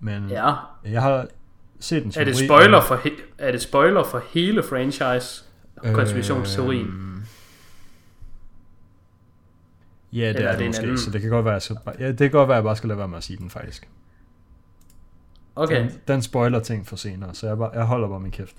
Men 0.00 0.28
Ja. 0.28 0.54
jeg 0.84 1.02
har 1.02 1.26
set 1.80 2.02
en 2.02 2.08
Er 2.08 2.12
teori... 2.12 2.26
det 2.26 2.36
spoiler 2.36 2.78
om- 2.78 2.84
for, 2.84 2.96
he- 2.96 3.22
er 3.38 3.52
det 3.52 3.62
spoiler 3.62 4.04
for 4.04 4.22
hele 4.32 4.62
franchise 4.62 5.44
konspirationsteorien? 5.94 6.86
Øhm, 6.86 7.22
Ja, 10.12 10.28
det 10.28 10.36
Eller 10.36 10.42
er 10.42 10.46
er 10.48 10.52
det 10.52 10.58
det 10.60 10.66
måske, 10.68 10.82
anden? 10.82 10.98
så 10.98 11.10
det 11.10 11.20
kan 11.20 11.30
godt 11.30 11.44
være, 11.44 11.52
jeg 11.54 11.62
skal 11.62 11.76
bare, 11.84 11.94
ja, 11.98 12.08
det 12.08 12.18
kan 12.18 12.30
godt 12.30 12.48
være, 12.48 12.54
jeg 12.54 12.64
bare 12.64 12.76
skal 12.76 12.88
lade 12.88 12.98
være 12.98 13.08
med 13.08 13.16
at 13.18 13.24
sige 13.24 13.36
den 13.36 13.50
faktisk. 13.50 13.88
Okay. 15.56 15.80
Den, 15.82 15.90
den 16.08 16.22
spoiler 16.22 16.60
ting 16.60 16.86
for 16.86 16.96
senere, 16.96 17.34
så 17.34 17.46
jeg, 17.46 17.58
bare, 17.58 17.70
jeg 17.74 17.84
holder 17.84 18.08
bare 18.08 18.20
min 18.20 18.30
kæft. 18.30 18.56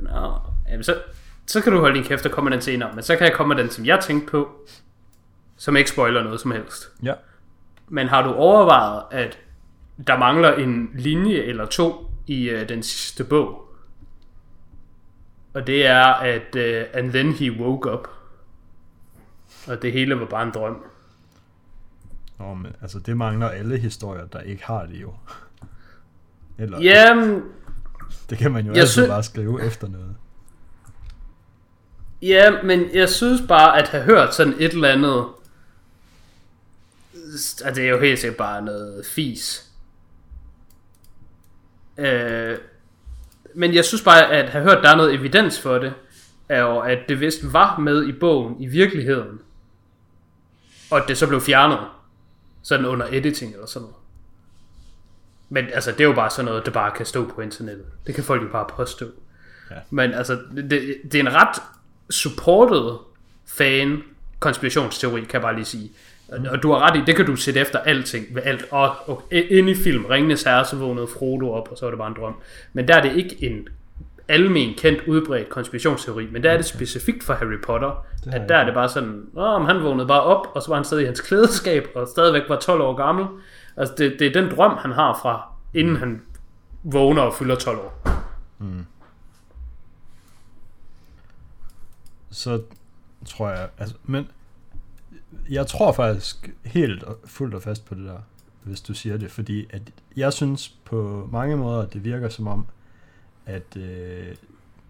Nå, 0.00 0.32
jamen 0.68 0.84
så, 0.84 0.94
så 1.46 1.60
kan 1.60 1.72
du 1.72 1.80
holde 1.80 1.94
din 1.94 2.04
kæft 2.04 2.26
og 2.26 2.32
komme 2.32 2.50
den 2.50 2.60
senere. 2.60 2.94
Men 2.94 3.02
så 3.02 3.16
kan 3.16 3.26
jeg 3.26 3.34
komme 3.36 3.54
med 3.54 3.62
den, 3.62 3.70
som 3.72 3.86
jeg 3.86 4.00
tænkte 4.00 4.30
på, 4.30 4.48
som 5.56 5.76
ikke 5.76 5.90
spoiler 5.90 6.22
noget 6.22 6.40
som 6.40 6.50
helst. 6.50 6.90
Ja. 7.02 7.12
Men 7.88 8.08
har 8.08 8.22
du 8.22 8.32
overvejet, 8.32 9.02
at 9.10 9.38
der 10.06 10.18
mangler 10.18 10.54
en 10.54 10.90
linje 10.94 11.36
eller 11.36 11.66
to 11.66 12.06
i 12.26 12.48
øh, 12.48 12.68
den 12.68 12.82
sidste 12.82 13.24
bog? 13.24 13.60
Og 15.54 15.66
det 15.66 15.86
er, 15.86 16.04
at 16.04 16.56
øh, 16.56 16.84
and 16.94 17.12
then 17.12 17.32
he 17.32 17.52
woke 17.60 17.92
up. 17.92 18.08
Og 19.66 19.82
det 19.82 19.92
hele 19.92 20.20
var 20.20 20.26
bare 20.26 20.42
en 20.42 20.50
drøm. 20.54 20.84
Nå, 22.38 22.54
men 22.54 22.72
altså, 22.82 22.98
det 22.98 23.16
mangler 23.16 23.48
alle 23.48 23.78
historier, 23.78 24.26
der 24.26 24.40
ikke 24.40 24.64
har 24.64 24.86
det 24.86 25.02
jo. 25.02 25.14
Eller, 26.58 26.80
Jamen, 26.80 27.42
det 28.30 28.38
kan 28.38 28.52
man 28.52 28.66
jo 28.66 28.72
Jeg 28.72 28.80
altid 28.80 29.04
sy- 29.04 29.08
bare 29.08 29.22
skrive 29.22 29.62
efter 29.66 29.88
noget. 29.88 30.16
Ja, 32.28 32.62
men 32.62 32.94
jeg 32.94 33.08
synes 33.08 33.42
bare, 33.48 33.78
at 33.78 33.88
have 33.88 34.04
hørt 34.04 34.34
sådan 34.34 34.54
et 34.58 34.72
eller 34.72 34.88
andet... 34.88 35.26
Altså, 37.14 37.72
det 37.74 37.84
er 37.84 37.88
jo 37.88 38.00
helt 38.00 38.18
sikkert 38.18 38.36
bare 38.36 38.62
noget 38.62 39.06
fis. 39.06 39.70
Øh, 41.98 42.58
men 43.54 43.74
jeg 43.74 43.84
synes 43.84 44.02
bare, 44.02 44.30
at 44.30 44.50
have 44.50 44.64
hørt, 44.64 44.76
at 44.76 44.84
der 44.84 44.90
er 44.90 44.96
noget 44.96 45.14
evidens 45.14 45.60
for 45.60 45.78
det, 45.78 45.94
er 46.48 46.60
jo, 46.60 46.78
at 46.78 46.98
det 47.08 47.20
vist 47.20 47.52
var 47.52 47.78
med 47.78 48.08
i 48.08 48.12
bogen 48.12 48.62
i 48.62 48.66
virkeligheden. 48.66 49.40
Og 50.90 50.98
at 50.98 51.08
det 51.08 51.18
så 51.18 51.26
blev 51.26 51.40
fjernet. 51.40 51.78
Sådan 52.62 52.86
under 52.86 53.06
editing 53.10 53.52
eller 53.52 53.66
sådan 53.66 53.82
noget. 53.82 53.96
Men 55.48 55.64
altså, 55.72 55.92
det 55.92 56.00
er 56.00 56.04
jo 56.04 56.12
bare 56.12 56.30
sådan 56.30 56.44
noget, 56.44 56.66
der 56.66 56.72
bare 56.72 56.90
kan 56.96 57.06
stå 57.06 57.28
på 57.28 57.40
internettet. 57.40 57.86
Det 58.06 58.14
kan 58.14 58.24
folk 58.24 58.42
jo 58.42 58.48
bare 58.48 58.66
påstå. 58.68 59.06
Ja. 59.70 59.76
Men 59.90 60.14
altså, 60.14 60.38
det, 60.56 61.00
det 61.04 61.14
er 61.14 61.20
en 61.20 61.34
ret 61.34 61.62
supported 62.10 62.98
fan 63.46 64.02
konspirationsteori, 64.38 65.20
kan 65.20 65.32
jeg 65.32 65.42
bare 65.42 65.54
lige 65.54 65.64
sige. 65.64 65.90
Mm. 66.38 66.44
Og 66.50 66.62
du 66.62 66.72
har 66.72 66.90
ret 66.90 66.96
i, 66.96 67.02
det 67.06 67.16
kan 67.16 67.26
du 67.26 67.36
sætte 67.36 67.60
efter 67.60 67.78
alting 67.78 68.26
ved 68.34 68.42
alt. 68.44 68.64
Og, 68.70 68.94
og 69.06 69.22
inde 69.30 69.70
i 69.70 69.74
film, 69.74 70.04
Ringenes 70.04 70.42
Herre, 70.42 70.64
så 70.64 70.76
vågnede 70.76 71.06
Frodo 71.06 71.52
op, 71.52 71.68
og 71.70 71.78
så 71.78 71.86
var 71.86 71.90
det 71.90 71.98
bare 71.98 72.08
en 72.08 72.16
drøm. 72.20 72.34
Men 72.72 72.88
der 72.88 72.94
er 72.94 73.02
det 73.02 73.16
ikke 73.16 73.36
en 73.40 73.68
almen 74.28 74.74
kendt 74.74 75.00
udbredt 75.06 75.48
konspirationsteori, 75.48 76.28
men 76.32 76.42
der 76.42 76.50
er 76.50 76.56
det 76.56 76.66
specifikt 76.66 77.24
for 77.24 77.34
Harry 77.34 77.60
Potter, 77.66 78.06
Det 78.24 78.34
at 78.34 78.48
der 78.48 78.56
er 78.56 78.64
det 78.64 78.74
bare 78.74 78.88
sådan, 78.88 79.22
Åh, 79.36 79.66
han 79.66 79.82
vågnede 79.82 80.06
bare 80.06 80.22
op, 80.22 80.46
og 80.54 80.62
så 80.62 80.68
var 80.68 80.74
han 80.74 80.84
stadig 80.84 81.02
i 81.02 81.06
hans 81.06 81.20
klædeskab, 81.20 81.88
og 81.94 82.08
stadigvæk 82.08 82.42
var 82.48 82.56
12 82.56 82.80
år 82.80 82.94
gammel. 82.94 83.26
Altså 83.76 83.94
det, 83.98 84.16
det 84.18 84.26
er 84.26 84.40
den 84.42 84.50
drøm, 84.56 84.76
han 84.78 84.92
har 84.92 85.18
fra, 85.22 85.48
inden 85.74 85.96
han 85.96 86.22
vågner 86.82 87.22
og 87.22 87.34
fylder 87.34 87.54
12 87.54 87.78
år. 87.78 88.08
Så 92.34 92.62
tror 93.24 93.50
jeg, 93.50 93.68
altså, 93.78 93.96
men 94.04 94.28
jeg 95.50 95.66
tror 95.66 95.92
faktisk 95.92 96.50
helt 96.64 97.02
og 97.02 97.18
fuldt 97.24 97.54
og 97.54 97.62
fast 97.62 97.84
på 97.84 97.94
det 97.94 98.04
der, 98.04 98.18
hvis 98.62 98.80
du 98.80 98.94
siger 98.94 99.16
det, 99.16 99.30
fordi 99.30 99.66
at 99.70 99.82
jeg 100.16 100.32
synes 100.32 100.68
på 100.84 101.28
mange 101.32 101.56
måder, 101.56 101.82
at 101.82 101.92
det 101.92 102.04
virker 102.04 102.28
som 102.28 102.46
om, 102.46 102.66
at 103.46 103.76
øh, 103.76 104.34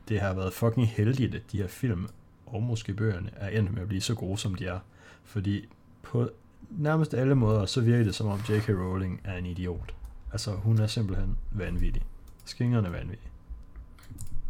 det 0.09 0.21
har 0.21 0.35
været 0.35 0.53
fucking 0.53 0.89
heldigt, 0.89 1.35
at 1.35 1.43
de 1.53 1.57
her 1.57 1.69
film, 1.69 2.09
og 2.47 2.63
måske 2.63 2.93
bøgerne, 2.93 3.31
er 3.37 3.59
endt 3.59 3.73
med 3.73 3.83
at 3.83 3.89
blive 3.89 4.01
så 4.01 4.15
gode, 4.15 4.39
som 4.39 4.55
de 4.55 4.67
er. 4.67 4.79
Fordi 5.25 5.69
på 6.03 6.31
nærmest 6.71 7.15
alle 7.15 7.35
måder, 7.35 7.67
så 7.67 7.81
virker 7.81 8.05
det 8.05 8.15
som 8.15 8.27
om 8.27 8.41
J.K. 8.49 8.69
Rowling 8.69 9.21
er 9.25 9.37
en 9.37 9.47
idiot. 9.47 9.95
Altså, 10.33 10.51
hun 10.51 10.79
er 10.79 10.87
simpelthen 10.87 11.37
vanvittig. 11.51 12.03
Skingerne 12.45 12.89
er 12.89 12.93
vanvittig. 12.93 13.29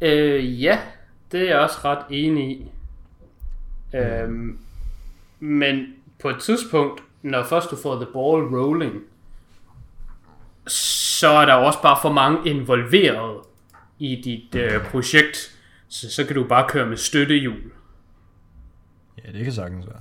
Øh, 0.01 0.62
ja, 0.62 0.78
det 1.32 1.40
er 1.40 1.47
jeg 1.47 1.59
også 1.59 1.78
ret 1.84 2.05
enig 2.11 2.51
i. 2.51 2.70
Øhm, 3.95 4.59
men 5.40 5.86
på 6.22 6.28
et 6.28 6.36
tidspunkt, 6.40 7.03
når 7.22 7.42
først 7.42 7.70
du 7.70 7.76
får 7.76 7.95
the 7.95 8.07
ball 8.12 8.42
rolling, 8.42 9.03
så 10.66 11.28
er 11.28 11.47
der 11.47 11.55
også 11.55 11.82
bare 11.82 11.99
for 12.03 12.12
mange 12.12 12.51
involveret 12.51 13.40
i 13.99 14.20
dit 14.24 14.55
øh, 14.61 14.84
projekt. 14.84 15.57
Så, 15.88 16.11
så 16.11 16.24
kan 16.24 16.36
du 16.36 16.45
bare 16.45 16.68
køre 16.68 16.86
med 16.86 16.97
støttehjul. 16.97 17.72
Ja, 19.24 19.32
det 19.32 19.45
kan 19.45 19.53
sagtens 19.53 19.86
være. 19.86 20.01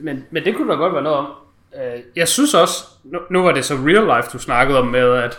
Men, 0.00 0.24
men 0.30 0.44
det 0.44 0.56
kunne 0.56 0.72
der 0.72 0.76
godt 0.76 0.94
være 0.94 1.02
noget 1.02 1.18
om. 1.18 1.32
Øh, 1.74 2.02
jeg 2.16 2.28
synes 2.28 2.54
også, 2.54 2.84
nu, 3.04 3.18
nu 3.30 3.42
var 3.42 3.52
det 3.52 3.64
så 3.64 3.74
real 3.74 4.16
life, 4.16 4.30
du 4.32 4.38
snakkede 4.38 4.78
om 4.78 4.86
med, 4.86 5.12
at, 5.14 5.38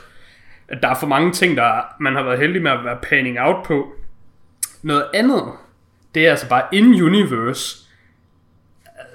at 0.67 0.81
der 0.81 0.89
er 0.89 0.95
for 0.99 1.07
mange 1.07 1.31
ting, 1.31 1.57
der 1.57 1.81
man 1.99 2.15
har 2.15 2.23
været 2.23 2.39
heldig 2.39 2.61
med 2.61 2.71
at 2.71 2.83
være 2.83 2.99
panning 3.03 3.39
out 3.39 3.65
på. 3.65 3.93
Noget 4.81 5.05
andet, 5.13 5.43
det 6.15 6.27
er 6.27 6.31
altså 6.31 6.49
bare 6.49 6.63
in-universe. 6.71 7.77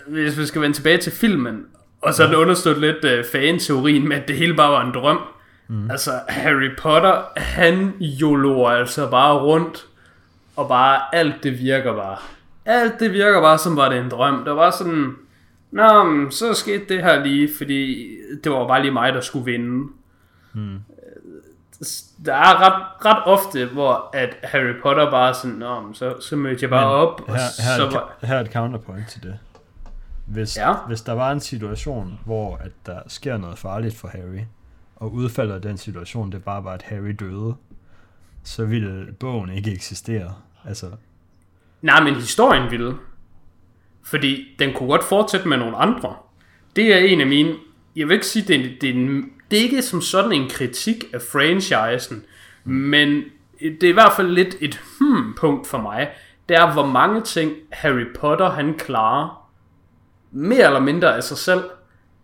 Hvis 0.07 0.39
vi 0.39 0.47
skal 0.47 0.63
vende 0.63 0.77
tilbage 0.77 0.99
til 0.99 1.13
filmen, 1.13 1.67
og 2.01 2.15
så 2.15 2.25
er 2.25 2.29
det 2.29 2.37
understødt 2.37 2.81
lidt 2.81 3.05
uh, 3.05 3.33
fan-teorien 3.33 4.09
med, 4.09 4.17
at 4.17 4.29
det 4.29 4.37
hele 4.37 4.55
bare 4.55 4.73
var 4.73 4.87
en 4.87 4.95
drøm. 4.95 5.19
Mm. 5.69 5.91
Altså, 5.91 6.11
Harry 6.29 6.71
Potter, 6.79 7.23
han 7.37 7.93
joloer 8.01 8.71
altså 8.71 9.11
bare 9.11 9.39
rundt, 9.39 9.87
og 10.57 10.69
bare 10.69 11.15
alt 11.15 11.43
det 11.43 11.59
virker 11.59 11.93
bare. 11.93 12.17
Alt 12.65 13.01
det 13.01 13.13
virker 13.13 13.41
bare, 13.41 13.59
som 13.59 13.77
var 13.77 13.89
det 13.89 13.99
en 13.99 14.11
drøm. 14.11 14.45
Der 14.45 14.53
var 14.53 14.71
sådan, 14.71 15.15
Nå, 15.75 16.05
men 16.05 16.31
så 16.31 16.55
skete 16.55 16.85
det 16.89 17.03
her 17.03 17.25
lige, 17.25 17.51
fordi 17.57 18.11
det 18.45 18.53
var 18.53 18.69
bare 18.69 18.83
lige 18.83 18.93
mig, 18.93 19.13
der 19.13 19.21
skulle 19.21 19.45
vinde. 19.45 19.89
Hmm. 20.53 20.79
Der 22.25 22.35
er 22.35 22.61
ret, 22.61 22.83
ret 23.05 23.23
ofte, 23.27 23.67
hvor 23.67 24.11
at 24.13 24.37
Harry 24.43 24.81
Potter 24.83 25.11
bare 25.11 25.35
sådan, 25.35 25.57
Nå, 25.57 25.93
så, 25.93 26.21
så 26.21 26.37
mødte 26.37 26.59
jeg 26.63 26.71
bare 26.71 26.87
men 26.87 26.95
op. 26.95 27.21
Og 27.29 27.35
her, 27.35 27.43
her, 27.43 27.77
så 27.77 27.91
var... 27.97 28.17
her 28.23 28.37
er 28.37 28.41
et 28.41 28.53
counterpoint 28.53 29.09
til 29.09 29.23
det. 29.23 29.39
Hvis, 30.27 30.57
ja. 30.57 30.73
hvis 30.87 31.03
der 31.03 31.13
var 31.13 31.33
en 31.33 31.41
situation, 31.41 32.21
hvor 32.25 32.57
at 32.57 32.71
der 32.87 33.01
sker 33.07 33.37
noget 33.37 33.59
farligt 33.59 33.97
for 33.97 34.09
Harry, 34.09 34.41
og 34.97 35.13
udfaldet 35.13 35.55
af 35.55 35.63
den 35.63 35.77
situation, 35.77 36.33
det 36.33 36.45
bare 36.45 36.65
var, 36.65 36.73
at 36.73 36.83
Harry 36.83 37.17
døde, 37.19 37.55
så 38.43 38.65
ville 38.65 39.13
bogen 39.13 39.51
ikke 39.51 39.73
eksistere. 39.73 40.35
Altså... 40.65 40.91
Nej, 41.83 42.03
men 42.03 42.15
historien 42.15 42.71
ville. 42.71 42.95
Fordi 44.03 44.57
den 44.59 44.75
kunne 44.75 44.89
godt 44.89 45.05
fortsætte 45.05 45.49
med 45.49 45.57
nogle 45.57 45.77
andre. 45.77 46.17
Det 46.77 46.95
er 46.95 46.99
en 46.99 47.21
af 47.21 47.27
mine... 47.27 47.55
Jeg 47.97 48.09
vil 48.09 48.15
ikke 48.15 48.27
sige, 48.27 48.49
det 48.49 48.61
er, 48.61 48.71
det 48.81 48.91
er, 48.91 48.95
en, 48.95 49.25
det 49.55 49.61
er 49.61 49.65
ikke 49.65 49.83
som 49.83 50.01
sådan 50.01 50.33
en 50.33 50.51
kritik 50.51 51.05
af 51.13 51.23
franchisen, 51.23 52.25
men 52.65 53.23
det 53.61 53.83
er 53.83 53.89
i 53.89 53.93
hvert 53.93 54.13
fald 54.17 54.29
lidt 54.29 54.57
et 54.61 54.81
hmm-punkt 54.99 55.67
for 55.67 55.79
mig. 55.79 56.11
Det 56.49 56.57
er, 56.57 56.73
hvor 56.73 56.87
mange 56.87 57.21
ting 57.21 57.53
Harry 57.73 58.07
Potter 58.21 58.51
han 58.51 58.75
klarer 58.79 59.49
mere 60.33 60.67
eller 60.67 60.81
mindre 60.81 61.17
af 61.17 61.23
sig 61.23 61.37
selv. 61.37 61.63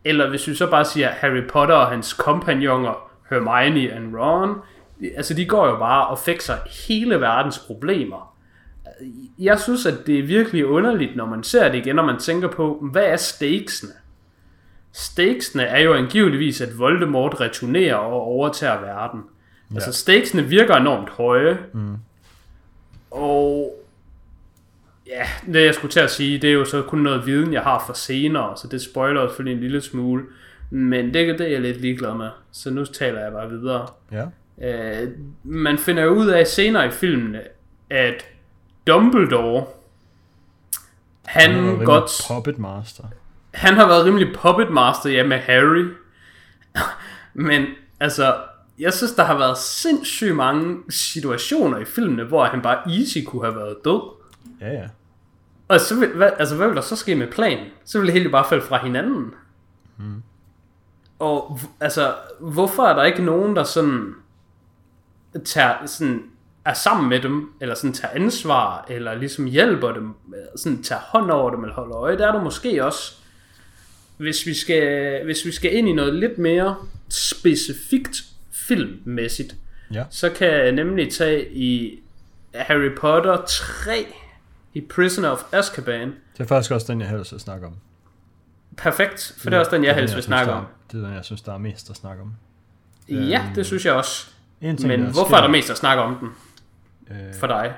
Eller 0.04 0.30
hvis 0.30 0.48
vi 0.48 0.54
så 0.54 0.70
bare 0.70 0.84
siger 0.84 1.08
Harry 1.08 1.48
Potter 1.48 1.74
og 1.74 1.86
hans 1.86 2.12
kompagnoner, 2.12 3.10
Hermione 3.30 3.92
og 3.92 4.20
Ron, 4.20 4.56
altså 5.16 5.34
de 5.34 5.46
går 5.46 5.66
jo 5.66 5.76
bare 5.76 6.06
og 6.06 6.18
fikser 6.18 6.56
hele 6.88 7.20
verdens 7.20 7.58
problemer 7.58 8.36
jeg 9.38 9.60
synes, 9.60 9.86
at 9.86 10.06
det 10.06 10.18
er 10.18 10.22
virkelig 10.22 10.66
underligt, 10.66 11.16
når 11.16 11.26
man 11.26 11.42
ser 11.42 11.68
det 11.68 11.78
igen, 11.78 11.98
og 11.98 12.04
man 12.04 12.18
tænker 12.18 12.48
på, 12.48 12.88
hvad 12.92 13.04
er 13.04 13.16
stakesene? 13.16 13.92
Stakesene 14.92 15.62
er 15.62 15.80
jo 15.80 15.94
angiveligvis, 15.94 16.60
at 16.60 16.78
Voldemort 16.78 17.40
returnerer 17.40 17.94
og 17.94 18.22
overtager 18.22 18.80
verden. 18.80 19.20
Ja. 19.70 19.74
Altså 19.74 19.92
stakesene 19.92 20.42
virker 20.42 20.74
enormt 20.76 21.08
høje. 21.08 21.58
Mm. 21.72 21.96
Og 23.10 23.76
ja, 25.06 25.52
det 25.52 25.64
jeg 25.64 25.74
skulle 25.74 25.92
til 25.92 26.00
at 26.00 26.10
sige, 26.10 26.38
det 26.38 26.50
er 26.50 26.54
jo 26.54 26.64
så 26.64 26.82
kun 26.82 26.98
noget 26.98 27.26
viden, 27.26 27.52
jeg 27.52 27.62
har 27.62 27.82
for 27.86 27.92
senere, 27.92 28.56
så 28.56 28.68
det 28.68 28.82
spoiler 28.82 29.28
selvfølgelig 29.28 29.54
en 29.54 29.62
lille 29.62 29.80
smule. 29.80 30.24
Men 30.70 31.14
det, 31.14 31.38
det 31.38 31.46
er 31.46 31.50
jeg 31.50 31.60
lidt 31.60 31.80
ligeglad 31.80 32.14
med, 32.14 32.28
så 32.52 32.70
nu 32.70 32.84
taler 32.84 33.20
jeg 33.20 33.32
bare 33.32 33.50
videre. 33.50 33.86
Ja. 34.12 34.26
Øh, 34.62 35.10
man 35.42 35.78
finder 35.78 36.02
jo 36.02 36.10
ud 36.10 36.28
af 36.28 36.46
senere 36.46 36.86
i 36.86 36.90
filmene, 36.90 37.42
at 37.90 38.26
Dumbledore, 38.86 39.66
han, 41.24 41.50
han 41.50 41.84
godt... 41.84 42.10
Puppet 42.28 42.58
Master. 42.58 43.04
Han 43.54 43.74
har 43.74 43.86
været 43.86 44.04
rimelig 44.04 44.34
Puppet 44.34 44.70
Master, 44.70 45.10
ja, 45.10 45.26
med 45.26 45.38
Harry. 45.38 45.84
Men 47.34 47.66
altså, 48.00 48.36
jeg 48.78 48.92
synes, 48.92 49.12
der 49.12 49.24
har 49.24 49.38
været 49.38 49.58
sindssygt 49.58 50.36
mange 50.36 50.78
situationer 50.88 51.78
i 51.78 51.84
filmene, 51.84 52.24
hvor 52.24 52.44
han 52.44 52.62
bare 52.62 52.90
easy 52.98 53.18
kunne 53.26 53.44
have 53.44 53.56
været 53.56 53.76
død. 53.84 54.00
Ja, 54.60 54.72
ja. 54.72 54.88
Og 55.68 55.80
så 55.80 55.98
vil, 55.98 56.08
hvad, 56.08 56.30
altså, 56.38 56.56
hvad 56.56 56.66
vil 56.66 56.76
der 56.76 56.82
så 56.82 56.96
ske 56.96 57.14
med 57.14 57.32
planen? 57.32 57.66
Så 57.84 57.98
vil 57.98 58.06
det 58.06 58.12
hele 58.12 58.30
bare 58.30 58.48
falde 58.48 58.62
fra 58.62 58.84
hinanden. 58.84 59.34
Hmm. 59.96 60.22
Og 61.18 61.58
altså, 61.80 62.14
hvorfor 62.40 62.82
er 62.82 62.94
der 62.94 63.04
ikke 63.04 63.22
nogen, 63.22 63.56
der 63.56 63.64
sådan 63.64 64.14
tager 65.44 65.86
sådan 65.86 66.22
er 66.64 66.74
sammen 66.74 67.08
med 67.08 67.20
dem, 67.20 67.52
eller 67.60 67.74
sådan 67.74 67.92
tager 67.92 68.14
ansvar, 68.14 68.86
eller 68.88 69.14
ligesom 69.14 69.44
hjælper 69.44 69.92
dem, 69.92 70.14
sådan 70.56 70.82
tager 70.82 71.00
hånd 71.00 71.30
over 71.30 71.50
dem, 71.50 71.62
eller 71.62 71.74
holder 71.74 71.96
øje, 71.96 72.18
der 72.18 72.28
er 72.28 72.32
du 72.32 72.38
måske 72.38 72.84
også, 72.84 73.19
hvis 74.20 74.46
vi 74.46 74.54
skal, 74.54 75.24
hvis 75.24 75.44
vi 75.44 75.52
skal 75.52 75.76
ind 75.76 75.88
i 75.88 75.92
noget 75.92 76.14
lidt 76.14 76.38
mere 76.38 76.76
specifikt 77.08 78.22
filmmæssigt, 78.50 79.56
ja. 79.94 80.04
så 80.10 80.30
kan 80.30 80.48
jeg 80.48 80.72
nemlig 80.72 81.12
tage 81.12 81.52
i 81.52 82.00
Harry 82.54 82.90
Potter 82.96 83.44
3 83.46 84.06
i 84.74 84.80
Prisoner 84.80 85.28
of 85.28 85.42
Azkaban. 85.52 86.08
Det 86.08 86.40
er 86.40 86.44
faktisk 86.44 86.70
også 86.70 86.92
den, 86.92 87.00
jeg 87.00 87.08
helst 87.08 87.32
vil 87.32 87.40
snakke 87.40 87.66
om. 87.66 87.76
Perfekt, 88.76 89.34
for 89.38 89.50
det 89.50 89.56
er 89.56 89.60
også 89.60 89.76
den, 89.76 89.84
jeg 89.84 89.94
helst 89.94 90.14
vil 90.14 90.22
snakke 90.22 90.52
om. 90.52 90.64
Det 90.92 91.02
er 91.02 91.06
den, 91.06 91.14
jeg 91.14 91.24
synes, 91.24 91.42
der 91.42 91.54
er 91.54 91.58
mest 91.58 91.90
at 91.90 91.96
snakke 91.96 92.22
om. 92.22 92.34
Ja, 93.08 93.50
det 93.54 93.66
synes 93.66 93.84
jeg 93.86 93.94
også. 93.94 94.30
En 94.60 94.76
ting, 94.76 94.88
Men 94.88 95.00
hvorfor 95.02 95.24
sker, 95.24 95.36
er 95.36 95.40
der 95.40 95.48
mest 95.48 95.70
at 95.70 95.76
snakke 95.76 96.02
om 96.02 96.16
den? 96.16 96.28
Øh, 97.10 97.34
For 97.34 97.46
dig? 97.46 97.74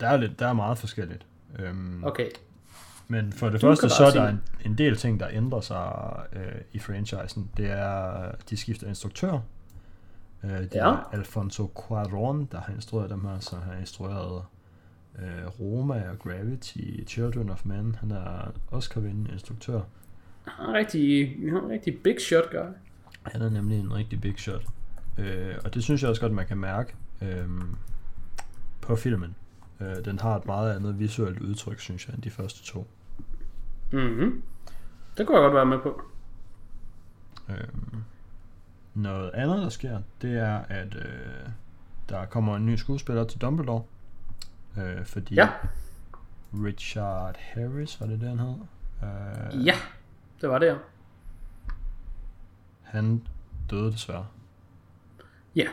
Der 0.00 0.08
er, 0.08 0.16
lidt, 0.16 0.38
der 0.38 0.48
er 0.48 0.52
meget 0.52 0.78
forskelligt. 0.78 1.26
Øhm, 1.58 2.04
okay. 2.04 2.28
Men 3.08 3.32
for 3.32 3.48
det 3.48 3.62
du 3.62 3.66
første, 3.66 3.88
så 3.88 4.04
er 4.04 4.10
der 4.10 4.28
en, 4.28 4.42
en 4.64 4.78
del 4.78 4.96
ting, 4.96 5.20
der 5.20 5.28
ændrer 5.32 5.60
sig 5.60 6.12
øh, 6.32 6.60
i 6.72 6.78
franchisen. 6.78 7.50
Det 7.56 7.70
er, 7.70 8.30
de 8.50 8.56
skifter 8.56 8.86
instruktør. 8.86 9.38
Øh, 10.44 10.50
det 10.50 10.74
ja. 10.74 10.88
er 10.88 11.10
Alfonso 11.12 11.70
Cuarón, 11.78 12.46
der 12.52 12.60
har 12.60 12.72
instrueret 12.74 13.10
dem 13.10 13.24
her, 13.24 13.38
så 13.38 13.56
han 13.56 13.72
har 13.72 13.80
instrueret 13.80 14.42
øh, 15.18 15.60
Roma 15.60 16.10
og 16.10 16.18
Gravity, 16.18 17.04
Children 17.06 17.50
of 17.50 17.64
Men. 17.64 17.96
Han 18.00 18.10
er 18.10 18.52
Oscar-vindende 18.70 19.32
instruktør. 19.32 19.80
Han 20.44 20.68
er 20.68 20.78
rigtig, 20.78 21.36
han 21.44 21.56
er 21.56 21.62
en 21.62 21.70
rigtig 21.70 21.98
big 22.04 22.20
shot 22.20 22.50
guy. 22.50 22.72
Han 23.22 23.42
er 23.42 23.50
nemlig 23.50 23.78
en 23.80 23.94
rigtig 23.94 24.20
big 24.20 24.38
shot. 24.38 24.64
Øh, 25.18 25.54
og 25.64 25.74
det 25.74 25.84
synes 25.84 26.02
jeg 26.02 26.10
også 26.10 26.20
godt, 26.20 26.32
man 26.32 26.46
kan 26.46 26.58
mærke 26.58 26.94
øhm, 27.22 27.76
på 28.80 28.96
filmen. 28.96 29.34
Øh, 29.80 30.04
den 30.04 30.18
har 30.18 30.36
et 30.36 30.46
meget 30.46 30.76
andet 30.76 30.98
visuelt 30.98 31.40
udtryk, 31.40 31.80
synes 31.80 32.06
jeg, 32.06 32.14
end 32.14 32.22
de 32.22 32.30
første 32.30 32.64
to. 32.64 32.86
Mhm. 33.92 34.42
Det 35.16 35.26
kunne 35.26 35.38
jeg 35.38 35.42
godt 35.42 35.54
være 35.54 35.66
med 35.66 35.78
på. 35.78 36.02
Øhm, 37.48 38.04
noget 38.94 39.30
andet, 39.30 39.62
der 39.62 39.68
sker, 39.68 40.02
det 40.22 40.38
er, 40.38 40.58
at 40.58 40.94
øh, 40.94 41.48
der 42.08 42.26
kommer 42.26 42.56
en 42.56 42.66
ny 42.66 42.76
skuespiller 42.76 43.24
til 43.24 43.40
Dumbledore. 43.40 43.82
Øh, 44.78 45.06
fordi 45.06 45.34
ja. 45.34 45.48
Richard 46.54 47.36
Harris, 47.38 48.00
var 48.00 48.06
det 48.06 48.20
det, 48.20 48.28
han 48.28 48.38
hed? 48.38 48.54
Øh, 49.02 49.66
ja, 49.66 49.74
det 50.40 50.48
var 50.48 50.58
det, 50.58 50.66
ja. 50.66 50.76
Han 52.82 53.26
døde 53.70 53.92
desværre. 53.92 54.26
Ja, 55.56 55.68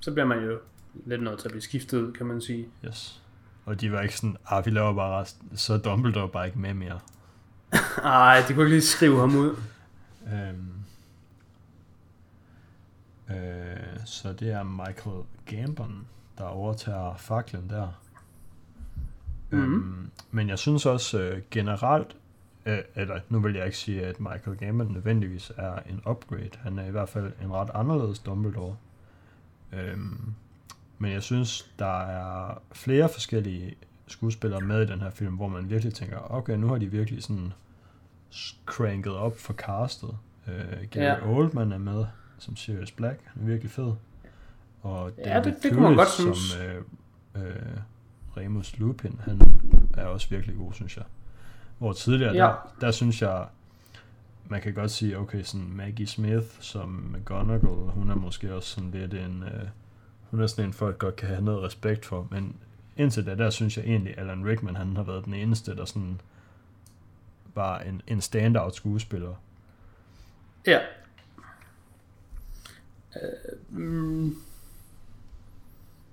så 0.00 0.12
bliver 0.12 0.26
man 0.26 0.44
jo 0.44 0.58
lidt 1.06 1.22
noget 1.22 1.38
til 1.38 1.48
at 1.48 1.52
blive 1.52 1.62
skiftet 1.62 2.16
kan 2.16 2.26
man 2.26 2.40
sige. 2.40 2.68
Yes. 2.84 3.22
Og 3.64 3.80
de 3.80 3.92
var 3.92 4.00
ikke 4.00 4.16
sådan, 4.16 4.36
ah, 4.46 4.66
vi 4.66 4.70
laver 4.70 4.94
bare 4.94 5.20
resten, 5.20 5.56
så 5.56 5.74
er 5.74 5.78
Dumbledore 5.78 6.28
bare 6.28 6.46
ikke 6.46 6.58
med 6.58 6.74
mere. 6.74 7.00
Ej, 8.04 8.44
de 8.48 8.54
kunne 8.54 8.64
ikke 8.64 8.74
lige 8.76 8.82
skrive 8.82 9.20
ham 9.20 9.36
ud. 9.36 9.56
øhm, 10.32 10.72
øh, 13.30 13.98
så 14.04 14.32
det 14.32 14.52
er 14.52 14.62
Michael 14.62 15.22
Gambon, 15.46 16.06
der 16.38 16.44
overtager 16.44 17.16
faklen 17.16 17.70
der. 17.70 17.88
Mm-hmm. 19.50 19.74
Øhm, 19.74 20.10
men 20.30 20.48
jeg 20.48 20.58
synes 20.58 20.86
også 20.86 21.20
øh, 21.20 21.42
generelt, 21.50 22.16
øh, 22.66 22.78
eller 22.94 23.20
nu 23.28 23.40
vil 23.40 23.54
jeg 23.54 23.64
ikke 23.64 23.78
sige, 23.78 24.06
at 24.06 24.20
Michael 24.20 24.56
Gambon 24.56 24.92
nødvendigvis 24.92 25.52
er 25.56 25.78
en 25.90 26.02
upgrade. 26.06 26.50
Han 26.60 26.78
er 26.78 26.84
i 26.84 26.90
hvert 26.90 27.08
fald 27.08 27.32
en 27.42 27.52
ret 27.52 27.70
anderledes 27.74 28.18
Dumbledore. 28.18 28.76
Øhm, 29.72 30.34
men 30.98 31.12
jeg 31.12 31.22
synes, 31.22 31.70
der 31.78 32.00
er 32.00 32.62
flere 32.72 33.08
forskellige 33.08 33.74
skuespillere 34.08 34.60
med 34.60 34.82
i 34.82 34.86
den 34.86 35.00
her 35.00 35.10
film, 35.10 35.34
hvor 35.34 35.48
man 35.48 35.70
virkelig 35.70 35.94
tænker, 35.94 36.32
okay, 36.32 36.56
nu 36.56 36.66
har 36.68 36.78
de 36.78 36.86
virkelig 36.86 37.22
sådan 37.22 37.52
cranket 38.66 39.12
op 39.12 39.38
for 39.38 39.52
castet. 39.52 40.16
Øh, 40.48 40.88
Gary 40.90 41.04
ja. 41.04 41.28
Oldman 41.28 41.72
er 41.72 41.78
med 41.78 42.04
som 42.38 42.56
Sirius 42.56 42.92
Black, 42.92 43.20
han 43.24 43.42
er 43.42 43.46
virkelig 43.46 43.70
fed. 43.70 43.92
Og 44.82 45.12
ja, 45.18 45.24
David 45.24 45.52
det, 45.52 45.62
det 45.62 45.72
kunne 45.72 45.82
man 45.82 45.96
godt 45.96 46.08
som 46.08 46.34
øh, 46.62 46.82
øh, 47.34 47.52
Remus 48.36 48.78
Lupin, 48.78 49.20
han 49.24 49.40
er 49.94 50.06
også 50.06 50.28
virkelig 50.30 50.56
god, 50.56 50.72
synes 50.72 50.96
jeg. 50.96 51.04
Hvor 51.78 51.92
tidligere, 51.92 52.34
ja. 52.34 52.38
der, 52.38 52.74
der 52.80 52.90
synes 52.90 53.22
jeg, 53.22 53.46
man 54.48 54.60
kan 54.60 54.74
godt 54.74 54.90
sige, 54.90 55.18
okay, 55.18 55.42
sådan 55.42 55.70
Maggie 55.72 56.06
Smith 56.06 56.46
som 56.60 56.88
McGonagall, 56.88 57.90
hun 57.90 58.10
er 58.10 58.14
måske 58.14 58.54
også 58.54 58.68
sådan 58.68 58.90
lidt 58.90 59.14
en, 59.14 59.42
øh, 59.42 59.68
hun 60.30 60.40
er 60.40 60.46
sådan 60.46 60.64
en, 60.64 60.72
folk 60.72 60.98
godt 60.98 61.16
kan 61.16 61.28
have 61.28 61.42
noget 61.42 61.62
respekt 61.62 62.04
for, 62.04 62.28
men 62.30 62.56
indtil 62.98 63.26
da, 63.26 63.34
der 63.34 63.50
synes 63.50 63.76
jeg 63.76 63.84
egentlig, 63.84 64.18
Alan 64.18 64.46
Rickman, 64.46 64.76
han 64.76 64.96
har 64.96 65.02
været 65.02 65.24
den 65.24 65.34
eneste, 65.34 65.76
der 65.76 65.84
sådan 65.84 66.20
var 67.54 67.78
en, 67.78 68.02
en 68.06 68.20
standout 68.20 68.74
skuespiller. 68.74 69.34
Ja. 70.66 70.80
Øh, 73.16 73.78
mm. 73.78 74.36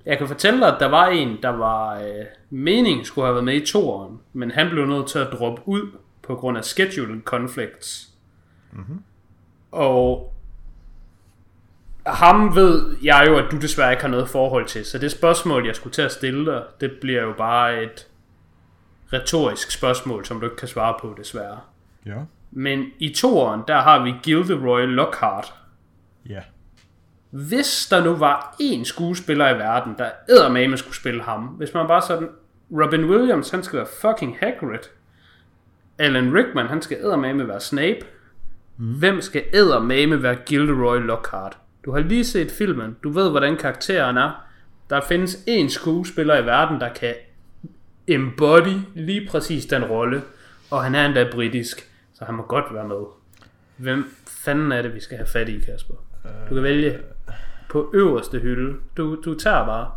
Jeg 0.06 0.18
kan 0.18 0.28
fortælle 0.28 0.60
dig, 0.60 0.74
at 0.74 0.80
der 0.80 0.86
var 0.86 1.08
en, 1.08 1.42
der 1.42 1.50
var 1.50 2.00
øh, 2.00 2.26
mening 2.50 3.06
skulle 3.06 3.26
have 3.26 3.34
været 3.34 3.46
med 3.46 3.56
i 3.56 3.66
toeren, 3.66 4.20
men 4.34 4.52
han 4.52 4.70
blev 4.70 4.86
nødt 4.86 5.08
til 5.08 5.20
at 5.20 5.32
droppe 5.32 5.62
ud 5.66 5.92
på 6.22 6.36
grund 6.36 6.58
af 6.58 6.66
scheduling 6.66 7.24
conflicts. 7.24 8.14
Mm-hmm. 8.72 9.04
Og 9.72 10.34
ham 12.08 12.56
ved 12.56 12.98
jeg 13.04 13.26
jo, 13.28 13.38
at 13.38 13.52
du 13.52 13.58
desværre 13.58 13.92
ikke 13.92 14.02
har 14.02 14.10
noget 14.10 14.30
forhold 14.30 14.66
til, 14.66 14.86
så 14.86 14.98
det 14.98 15.12
spørgsmål, 15.12 15.66
jeg 15.66 15.76
skulle 15.76 15.94
til 15.94 16.02
at 16.02 16.12
stille 16.12 16.46
dig, 16.46 16.64
det 16.82 16.92
bliver 17.02 17.22
jo 17.22 17.34
bare 17.38 17.84
et 17.84 18.08
retorisk 19.14 19.72
spørgsmål, 19.72 20.26
som 20.26 20.40
du 20.40 20.46
ikke 20.46 20.56
kan 20.58 20.68
svare 20.68 20.96
på, 21.02 21.16
desværre. 21.18 21.60
Ja. 22.06 22.18
Men 22.52 22.86
i 23.00 23.14
toeren, 23.14 23.62
der 23.68 23.82
har 23.82 24.04
vi 24.04 24.14
Gilderoy 24.24 24.82
Lockhart. 24.82 25.54
Ja. 26.30 26.42
Hvis 27.30 27.88
der 27.90 28.04
nu 28.04 28.16
var 28.16 28.56
én 28.62 28.84
skuespiller 28.84 29.50
i 29.50 29.58
verden, 29.58 29.96
der 29.98 30.10
eddermame 30.30 30.78
skulle 30.78 30.96
spille 30.96 31.24
ham, 31.24 31.42
hvis 31.42 31.74
man 31.74 31.88
bare 31.88 32.02
sådan, 32.02 32.30
Robin 32.72 33.06
Williams, 33.06 33.50
han 33.50 33.64
skal 33.64 33.78
være 33.78 33.88
fucking 34.02 34.38
Hagrid. 34.40 34.80
Alan 35.98 36.36
Rickman, 36.36 36.68
han 36.68 36.82
skal 36.82 36.98
eddermame 36.98 37.48
være 37.48 37.60
Snape. 37.60 38.00
Mm. 38.78 39.00
Hvem 39.00 39.22
skal 39.22 39.44
eddermame 39.54 40.24
være 40.24 40.36
Gilderoy 40.36 40.98
Lockhart? 40.98 41.58
Du 41.86 41.92
har 41.92 42.00
lige 42.00 42.26
set 42.26 42.52
filmen, 42.52 42.96
du 43.04 43.10
ved, 43.10 43.30
hvordan 43.30 43.58
karakteren 43.58 44.18
er. 44.18 44.46
Der 44.90 45.02
findes 45.02 45.36
én 45.36 45.70
skuespiller 45.70 46.38
i 46.38 46.46
verden, 46.46 46.80
der 46.82 46.94
kan 46.94 47.14
embody 48.08 48.78
lige 48.96 49.28
præcis 49.32 49.66
den 49.66 49.84
rolle, 49.86 50.22
og 50.72 50.84
han 50.84 50.96
er 50.96 51.06
endda 51.06 51.28
britisk, 51.32 51.90
så 52.14 52.26
han 52.26 52.36
må 52.36 52.44
godt 52.44 52.66
være 52.74 52.88
med. 52.88 53.02
Hvem 53.78 54.16
fanden 54.28 54.72
er 54.72 54.82
det, 54.82 54.96
vi 54.96 55.00
skal 55.00 55.18
have 55.18 55.28
fat 55.28 55.50
i, 55.50 55.60
Kasper? 55.60 55.94
Du 56.50 56.54
kan 56.54 56.64
vælge 56.64 56.98
på 57.70 57.92
øverste 57.94 58.40
hylde. 58.40 58.78
Du, 58.98 59.22
du 59.26 59.34
tager 59.40 59.66
bare. 59.66 59.92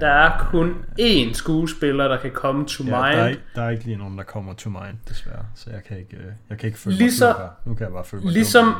Der 0.00 0.06
er 0.08 0.46
kun 0.50 0.84
én 1.00 1.32
skuespiller, 1.34 2.08
der 2.08 2.16
kan 2.20 2.30
komme 2.30 2.66
to 2.66 2.84
Ja, 2.84 2.90
mind. 2.90 3.16
der, 3.18 3.22
er 3.24 3.28
ikke, 3.28 3.42
der 3.54 3.62
er 3.62 3.70
ikke 3.70 3.84
lige 3.84 3.96
nogen, 3.96 4.18
der 4.18 4.24
kommer 4.24 4.54
to 4.54 4.70
mind, 4.70 4.96
desværre. 5.08 5.46
Så 5.54 5.70
jeg 5.70 5.84
kan 5.84 5.98
ikke, 5.98 6.16
øh, 6.16 6.24
jeg 6.50 6.58
kan 6.58 6.66
ikke 6.66 6.78
følge 6.78 6.96
Ligesom- 6.96 7.26
mig 7.28 7.36
her. 7.46 7.48
Nu 7.64 7.74
kan 7.74 7.84
jeg 7.84 7.92
bare 7.92 8.04
følge 8.04 8.24
mig 8.24 8.32
ligesom-. 8.32 8.74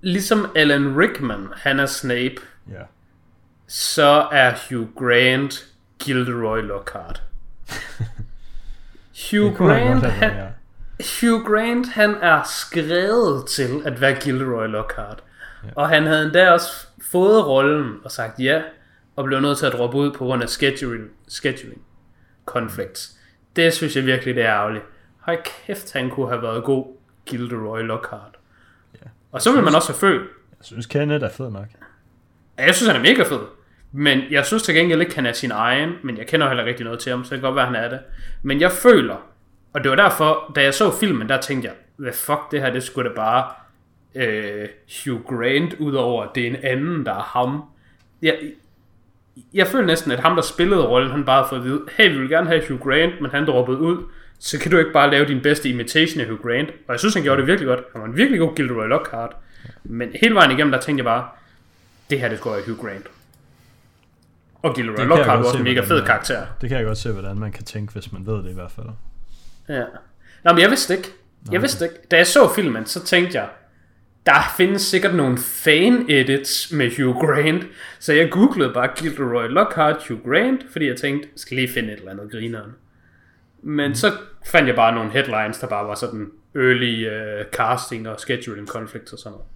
Ligesom 0.00 0.46
Alan 0.56 0.98
Rickman, 0.98 1.48
han 1.56 1.80
er 1.80 1.86
Snape, 1.86 2.34
Ja. 2.70 2.82
så 3.66 4.28
er 4.32 4.52
Hugh 4.68 4.88
Grant 4.98 5.66
Gilderoy 6.04 6.58
Lockhart. 6.60 7.22
Hugh 9.30 9.56
han 9.56 9.56
Grant, 9.56 10.02
have 10.04 10.12
han, 10.12 10.30
været, 10.36 10.52
Hugh 11.20 11.44
Grant, 11.44 11.88
han 11.88 12.14
er 12.14 12.42
skrevet 12.42 13.46
til 13.46 13.82
at 13.84 14.00
være 14.00 14.14
Gilderoy 14.14 14.66
Lockhart. 14.66 15.22
Ja. 15.64 15.68
Og 15.76 15.88
han 15.88 16.06
havde 16.06 16.24
endda 16.24 16.50
også 16.50 16.86
fået 17.10 17.46
rollen 17.46 17.96
og 18.04 18.10
sagt 18.10 18.40
ja, 18.40 18.62
og 19.16 19.24
blev 19.24 19.40
nødt 19.40 19.58
til 19.58 19.66
at 19.66 19.72
droppe 19.72 19.96
ud 19.96 20.12
på 20.12 20.24
grund 20.24 20.42
af 20.42 20.48
scheduling, 20.48 21.08
scheduling 21.28 21.82
conflicts. 22.46 23.12
Det 23.56 23.72
synes 23.74 23.96
jeg 23.96 24.06
virkelig, 24.06 24.34
det 24.34 24.44
er 24.44 24.54
ærgerligt. 24.54 24.84
Hold 25.20 25.38
kæft, 25.66 25.92
han 25.92 26.10
kunne 26.10 26.28
have 26.28 26.42
været 26.42 26.64
god 26.64 26.96
Gilderoy 27.26 27.80
Lockhart. 27.80 28.35
Og 29.36 29.42
så 29.42 29.52
vil 29.52 29.62
man 29.62 29.74
også 29.74 29.88
have 29.88 29.98
følt, 29.98 30.22
Jeg 30.58 30.64
synes, 30.64 30.86
Kenneth 30.86 31.24
er 31.24 31.28
fed 31.30 31.50
nok. 31.50 31.66
Ja, 32.58 32.64
Jeg 32.64 32.74
synes, 32.74 32.92
han 32.92 32.96
er 32.96 33.10
mega 33.10 33.22
fed. 33.22 33.40
Men 33.92 34.20
jeg 34.30 34.46
synes 34.46 34.62
til 34.62 34.74
gengæld 34.74 35.00
ikke, 35.00 35.14
han 35.14 35.26
er 35.26 35.32
sin 35.32 35.50
egen. 35.50 35.92
Men 36.02 36.18
jeg 36.18 36.26
kender 36.26 36.48
heller 36.48 36.64
rigtig 36.64 36.84
noget 36.84 37.00
til 37.00 37.10
ham, 37.10 37.24
så 37.24 37.30
det 37.34 37.40
kan 37.40 37.46
godt 37.46 37.56
være, 37.56 37.66
han 37.66 37.74
er 37.74 37.88
det. 37.88 37.98
Men 38.42 38.60
jeg 38.60 38.72
føler, 38.72 39.16
og 39.72 39.82
det 39.84 39.90
var 39.90 39.96
derfor, 39.96 40.52
da 40.56 40.62
jeg 40.62 40.74
så 40.74 40.90
filmen, 41.00 41.28
der 41.28 41.40
tænkte 41.40 41.68
jeg, 41.68 41.74
hvad 41.96 42.12
fuck, 42.12 42.40
det 42.50 42.60
her, 42.60 42.70
det 42.70 42.82
skulle 42.82 43.10
da 43.10 43.14
bare 43.14 43.44
øh, 44.14 44.68
Hugh 45.04 45.24
Grant, 45.24 45.74
udover 45.74 46.26
det 46.34 46.42
er 46.42 46.50
en 46.50 46.56
anden, 46.62 47.06
der 47.06 47.12
er 47.12 47.22
ham. 47.22 47.62
Jeg, 48.22 48.38
jeg 49.54 49.66
føler 49.66 49.86
næsten, 49.86 50.12
at 50.12 50.20
ham, 50.20 50.34
der 50.34 50.42
spillede 50.42 50.86
rollen, 50.86 51.10
han 51.10 51.24
bare 51.24 51.42
har 51.42 51.48
fået 51.48 51.58
at 51.58 51.64
vide, 51.64 51.82
hey, 51.96 52.12
vi 52.12 52.18
vil 52.18 52.28
gerne 52.28 52.46
have 52.46 52.62
Hugh 52.68 52.80
Grant, 52.80 53.20
men 53.20 53.30
han 53.30 53.46
droppede 53.46 53.78
ud, 53.78 54.04
så 54.38 54.58
kan 54.58 54.70
du 54.70 54.78
ikke 54.78 54.92
bare 54.92 55.10
lave 55.10 55.26
din 55.26 55.40
bedste 55.42 55.68
imitation 55.68 56.20
af 56.20 56.26
Hugh 56.26 56.40
Grant. 56.42 56.68
Og 56.68 56.92
jeg 56.92 56.98
synes, 56.98 57.14
han 57.14 57.22
gjorde 57.22 57.40
det 57.40 57.46
virkelig 57.46 57.66
godt. 57.66 57.80
Han 57.92 58.00
var 58.00 58.08
en 58.08 58.16
virkelig 58.16 58.40
god 58.40 58.56
Gilderoy 58.56 58.86
Lockhart. 58.86 59.36
Men 59.84 60.08
hele 60.20 60.34
vejen 60.34 60.50
igennem, 60.50 60.72
der 60.72 60.80
tænkte 60.80 61.00
jeg 61.00 61.04
bare, 61.04 61.28
det 62.10 62.20
her, 62.20 62.28
det 62.28 62.38
skulle 62.38 62.56
være 62.56 62.64
Hugh 62.66 62.78
Grant. 62.86 63.06
Og 64.62 64.74
Gilderoy 64.74 64.98
jeg 64.98 65.06
Lockhart 65.06 65.38
var 65.38 65.44
også 65.44 65.58
en 65.58 65.64
mega 65.64 65.80
fed 65.80 65.96
det 65.96 66.02
er. 66.02 66.06
karakter. 66.06 66.46
Det 66.60 66.68
kan 66.68 66.78
jeg 66.78 66.86
godt 66.86 66.98
se, 66.98 67.12
hvordan 67.12 67.38
man 67.38 67.52
kan 67.52 67.64
tænke, 67.64 67.92
hvis 67.92 68.12
man 68.12 68.26
ved 68.26 68.42
det 68.42 68.50
i 68.50 68.54
hvert 68.54 68.70
fald. 68.70 68.86
Ja. 69.68 69.84
Nå, 70.44 70.52
men 70.52 70.60
jeg 70.60 70.70
vidste 70.70 70.96
ikke. 70.96 71.08
Jeg 71.52 71.62
vidste 71.62 71.84
ikke. 71.84 71.96
Da 72.10 72.16
jeg 72.16 72.26
så 72.26 72.54
filmen, 72.54 72.86
så 72.86 73.04
tænkte 73.04 73.38
jeg, 73.38 73.48
der 74.26 74.54
findes 74.56 74.82
sikkert 74.82 75.14
nogle 75.14 75.38
fan-edits 75.38 76.72
med 76.76 76.90
Hugh 76.96 77.26
Grant. 77.26 77.66
Så 77.98 78.12
jeg 78.12 78.30
googlede 78.30 78.72
bare 78.74 78.88
Gilderoy 78.96 79.46
Lockhart, 79.48 79.96
Hugh 80.08 80.20
Grant, 80.30 80.60
fordi 80.72 80.88
jeg 80.88 80.96
tænkte, 80.96 81.28
skal 81.36 81.56
lige 81.56 81.68
finde 81.68 81.92
et 81.92 81.98
eller 81.98 82.10
andet 82.10 82.30
grineren. 82.30 82.70
Men 83.66 83.94
så 83.94 84.12
fandt 84.46 84.68
jeg 84.68 84.76
bare 84.76 84.94
nogle 84.94 85.10
headlines, 85.10 85.58
der 85.58 85.66
bare 85.66 85.86
var 85.86 85.94
sådan 85.94 86.30
early 86.54 87.06
uh, 87.06 87.46
casting 87.52 88.08
og 88.08 88.20
scheduling 88.20 88.68
conflicts 88.68 89.12
og 89.12 89.18
sådan 89.18 89.32
noget. 89.32 89.46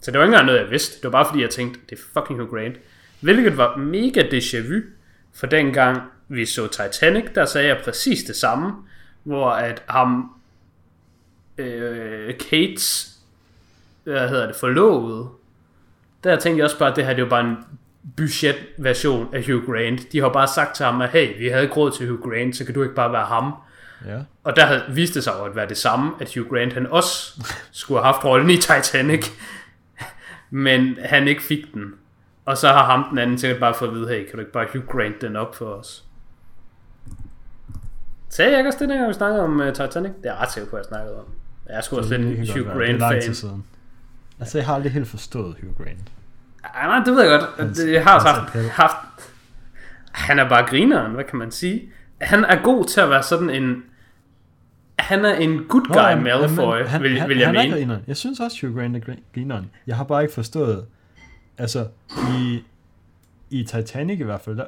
Så 0.00 0.10
det 0.10 0.18
var 0.18 0.24
ikke 0.24 0.32
engang 0.32 0.46
noget, 0.46 0.60
jeg 0.60 0.70
vidste. 0.70 0.96
Det 0.96 1.04
var 1.04 1.10
bare 1.10 1.26
fordi, 1.26 1.42
jeg 1.42 1.50
tænkte, 1.50 1.80
det 1.90 1.98
er 1.98 2.02
fucking 2.20 2.40
Hugh 2.40 2.50
Grant. 2.50 2.76
Hvilket 3.20 3.56
var 3.56 3.76
mega 3.76 4.20
déjà 4.22 4.72
vu, 4.72 4.80
for 5.34 5.46
dengang 5.46 6.02
vi 6.28 6.46
så 6.46 6.66
Titanic, 6.66 7.24
der 7.34 7.44
sagde 7.44 7.68
jeg 7.68 7.80
præcis 7.84 8.22
det 8.24 8.36
samme, 8.36 8.72
hvor 9.22 9.50
at 9.50 9.82
ham, 9.88 10.32
øh, 11.58 12.34
Kates, 12.38 13.16
hvad 14.04 14.28
hedder 14.28 14.46
det, 14.46 14.56
forlovede, 14.56 15.28
der 16.24 16.36
tænkte 16.36 16.58
jeg 16.58 16.64
også 16.64 16.78
bare, 16.78 16.90
at 16.90 16.96
det 16.96 17.06
her 17.06 17.14
det 17.14 17.22
var 17.22 17.30
bare 17.30 17.48
en 17.48 17.56
budgetversion 18.16 19.34
af 19.34 19.46
Hugh 19.46 19.66
Grant. 19.66 20.12
De 20.12 20.20
har 20.20 20.28
bare 20.28 20.48
sagt 20.48 20.76
til 20.76 20.84
ham, 20.84 21.00
at 21.00 21.10
hey, 21.10 21.38
vi 21.38 21.48
havde 21.48 21.62
ikke 21.62 21.74
råd 21.74 21.90
til 21.90 22.08
Hugh 22.08 22.20
Grant, 22.20 22.56
så 22.56 22.64
kan 22.64 22.74
du 22.74 22.82
ikke 22.82 22.94
bare 22.94 23.12
være 23.12 23.24
ham. 23.24 23.52
Ja. 24.06 24.18
Og 24.44 24.56
der 24.56 24.66
havde, 24.66 24.82
viste 24.88 25.14
det 25.14 25.24
sig 25.24 25.32
jo 25.38 25.44
at 25.44 25.56
være 25.56 25.68
det 25.68 25.76
samme, 25.76 26.12
at 26.20 26.34
Hugh 26.34 26.48
Grant 26.50 26.72
han 26.72 26.86
også 26.86 27.42
skulle 27.72 28.00
have 28.00 28.12
haft 28.12 28.24
rollen 28.24 28.50
i 28.50 28.56
Titanic, 28.56 29.26
men 30.50 30.98
han 31.04 31.28
ikke 31.28 31.42
fik 31.42 31.74
den. 31.74 31.94
Og 32.44 32.56
så 32.56 32.68
har 32.68 32.84
ham 32.84 33.04
den 33.10 33.18
anden 33.18 33.38
sikkert 33.38 33.60
bare 33.60 33.74
fået 33.74 33.88
at 33.88 33.94
vide, 33.94 34.08
hey, 34.08 34.24
kan 34.24 34.32
du 34.32 34.38
ikke 34.38 34.52
bare 34.52 34.66
Hugh 34.72 34.86
Grant 34.86 35.20
den 35.20 35.36
op 35.36 35.54
for 35.54 35.66
os? 35.66 36.04
Sagde 38.28 38.50
jeg 38.50 38.58
ikke 38.58 38.68
også 38.68 38.78
det, 38.78 38.88
dengang 38.88 39.08
vi 39.08 39.14
snakkede 39.14 39.42
om 39.42 39.60
uh, 39.60 39.66
Titanic? 39.66 40.12
Det 40.22 40.26
er 40.26 40.32
jeg 40.32 40.36
ret 40.36 40.52
sikker 40.52 40.70
på, 40.70 40.76
at 40.76 40.80
jeg 40.80 40.88
snakkede 40.88 41.18
om. 41.18 41.24
Jeg 41.68 41.76
er 41.76 41.80
sgu 41.80 41.96
også 41.96 42.16
lidt 42.16 42.38
en 42.38 42.48
Hugh 42.48 42.76
Grant-fan. 42.76 43.64
Altså, 44.40 44.58
jeg 44.58 44.66
har 44.66 44.74
aldrig 44.74 44.92
helt 44.92 45.08
forstået 45.08 45.56
Hugh 45.62 45.76
Grant. 45.76 46.12
Ja, 46.76 46.86
nej, 46.86 47.04
det 47.04 47.14
ved 47.14 47.22
jeg 47.30 47.40
godt. 47.40 47.50
Hans- 47.68 47.78
Det- 47.78 47.92
Jeg 47.92 48.04
har 48.04 48.14
også 48.14 48.26
hans 48.26 48.38
haft, 48.38 48.48
appel. 48.56 48.70
haft... 48.70 48.96
Han 50.12 50.38
er 50.38 50.48
bare 50.48 50.66
grineren, 50.66 51.12
hvad 51.12 51.24
kan 51.24 51.38
man 51.38 51.50
sige? 51.50 51.88
Han 52.20 52.44
er 52.44 52.62
god 52.62 52.84
til 52.84 53.00
at 53.00 53.10
være 53.10 53.22
sådan 53.22 53.50
en... 53.50 53.82
Han 54.98 55.24
er 55.24 55.34
en 55.34 55.64
good 55.64 55.86
guy 55.88 55.96
jamen, 55.96 56.24
Malfoy, 56.24 56.62
jamen, 56.76 56.86
han, 56.86 57.02
vil, 57.02 57.20
han, 57.20 57.28
vil 57.28 57.38
jeg 57.38 57.46
han 57.46 57.56
er 57.56 57.62
mene. 57.62 57.74
grineren. 57.74 58.02
Jeg 58.06 58.16
synes 58.16 58.40
også, 58.40 58.66
Hugh 58.66 58.78
Grant 58.78 58.96
er 58.96 59.00
grin- 59.00 59.22
grineren. 59.34 59.70
Jeg 59.86 59.96
har 59.96 60.04
bare 60.04 60.22
ikke 60.22 60.34
forstået... 60.34 60.86
Altså, 61.58 61.86
i, 62.38 62.62
i 63.50 63.64
Titanic 63.64 64.20
i 64.20 64.22
hvert 64.22 64.40
fald, 64.40 64.56
der, 64.56 64.64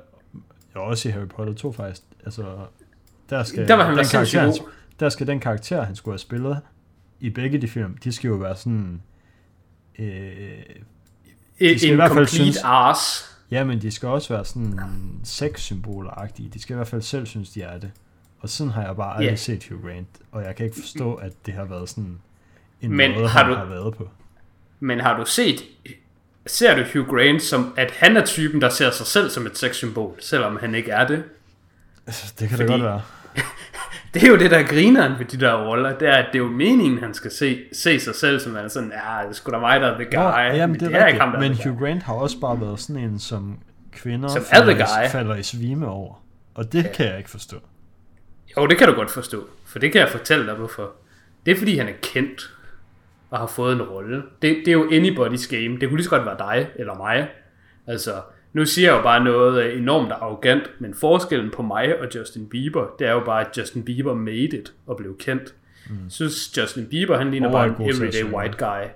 ja, 0.74 0.80
også 0.80 1.08
i 1.08 1.12
Harry 1.12 1.26
Potter 1.28 1.54
2 1.54 1.72
faktisk, 1.72 2.02
altså, 2.24 2.44
der 3.30 3.42
skal, 3.42 3.68
Der 3.68 3.74
var 3.74 3.84
han 3.84 3.96
den 3.98 4.04
karakter, 4.12 4.44
god. 4.44 4.68
der 5.00 5.08
skal 5.08 5.26
den 5.26 5.40
karakter, 5.40 5.82
han 5.82 5.96
skulle 5.96 6.12
have 6.12 6.18
spillet 6.18 6.58
i 7.20 7.30
begge 7.30 7.60
de 7.60 7.68
film, 7.68 7.96
de 7.96 8.12
skal 8.12 8.28
jo 8.28 8.34
være 8.34 8.56
sådan... 8.56 9.02
Øh, 9.98 10.52
En, 11.58 11.78
skal 11.78 11.88
i 11.88 11.90
en 11.92 11.96
hvert 11.96 12.08
fald 12.10 12.26
complete 12.26 12.44
synes- 12.44 12.58
arse. 12.64 13.24
ja, 13.50 13.64
men 13.64 13.82
de 13.82 13.90
skal 13.90 14.08
også 14.08 14.34
være 14.34 14.44
sådan 14.44 14.80
sexsymboler-agtige. 15.24 16.48
De 16.54 16.62
skal 16.62 16.74
i 16.74 16.76
hvert 16.76 16.88
fald 16.88 17.02
selv 17.02 17.26
synes, 17.26 17.50
de 17.50 17.62
er 17.62 17.78
det. 17.78 17.90
Og 18.40 18.48
sådan 18.48 18.72
har 18.72 18.82
jeg 18.86 18.96
bare 18.96 19.14
aldrig 19.16 19.30
Ja. 19.30 19.36
set 19.36 19.66
Hugh 19.70 19.84
Grant, 19.84 20.08
og 20.32 20.42
jeg 20.44 20.56
kan 20.56 20.66
ikke 20.66 20.76
forstå, 20.80 21.14
at 21.14 21.32
det 21.46 21.54
har 21.54 21.64
været 21.64 21.88
sådan 21.88 22.18
en 22.80 22.92
Men 22.96 23.14
måde, 23.14 23.28
har 23.28 23.48
du- 23.48 23.54
har 23.54 23.64
været 23.64 23.94
på. 23.94 24.08
Men 24.80 25.00
har 25.00 25.16
du 25.18 25.24
set... 25.26 25.62
Ser 26.46 26.76
du 26.76 26.82
Hugh 26.94 27.08
Grant 27.16 27.42
som, 27.42 27.74
at 27.76 27.90
han 27.90 28.16
er 28.16 28.24
typen, 28.26 28.60
der 28.60 28.68
ser 28.68 28.90
sig 28.90 29.06
selv 29.06 29.30
som 29.30 29.46
et 29.46 29.58
sexsymbol, 29.58 30.14
selvom 30.20 30.56
han 30.60 30.74
ikke 30.74 30.90
er 30.90 31.06
det? 31.06 31.24
Altså, 32.06 32.34
det 32.38 32.48
kan 32.48 32.56
Fordi- 32.58 32.66
da 32.68 32.72
godt 32.72 32.82
være. 32.82 33.02
Det 34.14 34.22
er 34.22 34.28
jo 34.28 34.36
det, 34.36 34.50
der 34.50 34.58
er 34.58 34.66
grineren 34.66 35.18
ved 35.18 35.26
de 35.26 35.40
der 35.40 35.66
roller, 35.66 35.98
det 35.98 36.08
er, 36.08 36.12
at 36.14 36.26
det 36.32 36.38
er 36.38 36.42
jo 36.42 36.48
meningen, 36.50 36.98
han 36.98 37.14
skal 37.14 37.30
se, 37.30 37.60
se 37.72 38.00
sig 38.00 38.14
selv 38.14 38.40
som 38.40 38.56
er 38.56 38.68
sådan, 38.68 38.90
ja, 38.90 39.22
det 39.22 39.28
er 39.28 39.32
sgu 39.32 39.50
da 39.52 39.58
mig, 39.58 39.80
der 39.80 39.86
er 39.86 39.94
the 39.94 40.04
guy. 40.04 40.14
Nå, 40.14 40.38
jamen, 40.38 40.70
men 40.72 40.80
det 40.80 40.94
er, 40.94 41.20
ham, 41.20 41.32
der 41.32 41.40
rigtigt. 41.40 41.60
er 41.66 41.70
Men. 41.70 41.76
Hugh 41.78 41.86
Grant 41.86 42.02
har 42.02 42.14
også 42.14 42.40
bare 42.40 42.60
været 42.60 42.80
sådan 42.80 43.02
en, 43.02 43.18
som 43.18 43.58
kvinder 43.92 44.28
Som 44.28 44.42
er 44.42 44.56
falder, 44.56 44.74
guy. 44.74 45.06
i, 45.06 45.08
falder 45.08 45.34
i 45.36 45.42
svime 45.42 45.88
over. 45.88 46.22
Og 46.54 46.72
det 46.72 46.92
kan 46.94 47.06
jeg 47.06 47.18
ikke 47.18 47.30
forstå. 47.30 47.56
Jo, 48.56 48.66
det 48.66 48.78
kan 48.78 48.88
du 48.88 48.94
godt 48.94 49.10
forstå, 49.10 49.46
for 49.66 49.78
det 49.78 49.92
kan 49.92 50.00
jeg 50.00 50.08
fortælle 50.08 50.46
dig, 50.46 50.54
hvorfor. 50.54 50.92
Det 51.46 51.52
er, 51.52 51.58
fordi 51.58 51.76
han 51.76 51.88
er 51.88 51.92
kendt 52.02 52.50
og 53.30 53.38
har 53.38 53.46
fået 53.46 53.72
en 53.72 53.82
rolle. 53.82 54.16
Det, 54.42 54.56
det 54.64 54.68
er 54.68 54.72
jo 54.72 54.84
anybody's 54.84 55.56
game. 55.56 55.80
Det 55.80 55.88
kunne 55.88 55.96
lige 55.96 56.04
så 56.04 56.10
godt 56.10 56.26
være 56.26 56.36
dig 56.38 56.68
eller 56.76 56.94
mig. 56.94 57.28
Altså, 57.86 58.12
Nu 58.52 58.66
siger 58.66 58.90
jeg 58.90 58.96
jo 58.96 59.02
bare 59.02 59.24
noget 59.24 59.64
øh, 59.64 59.78
enormt 59.78 60.12
arrogant, 60.12 60.70
men 60.78 60.94
forskellen 60.94 61.50
på 61.50 61.62
mig 61.62 62.00
og 62.00 62.08
Justin 62.14 62.48
Bieber, 62.48 62.86
det 62.98 63.06
er 63.06 63.12
jo 63.12 63.20
bare, 63.20 63.40
at 63.40 63.58
Justin 63.58 63.84
Bieber 63.84 64.14
made 64.14 64.58
it 64.58 64.72
og 64.86 64.96
blev 64.96 65.18
kendt. 65.18 65.54
Mm. 65.90 66.10
Synes, 66.10 66.58
Justin 66.58 66.86
Bieber, 66.86 67.18
han 67.18 67.30
ligner 67.30 67.46
Og 67.48 67.52
bare 67.52 67.66
en 67.66 67.90
everyday 67.90 68.24
white 68.24 68.56
guy. 68.58 68.88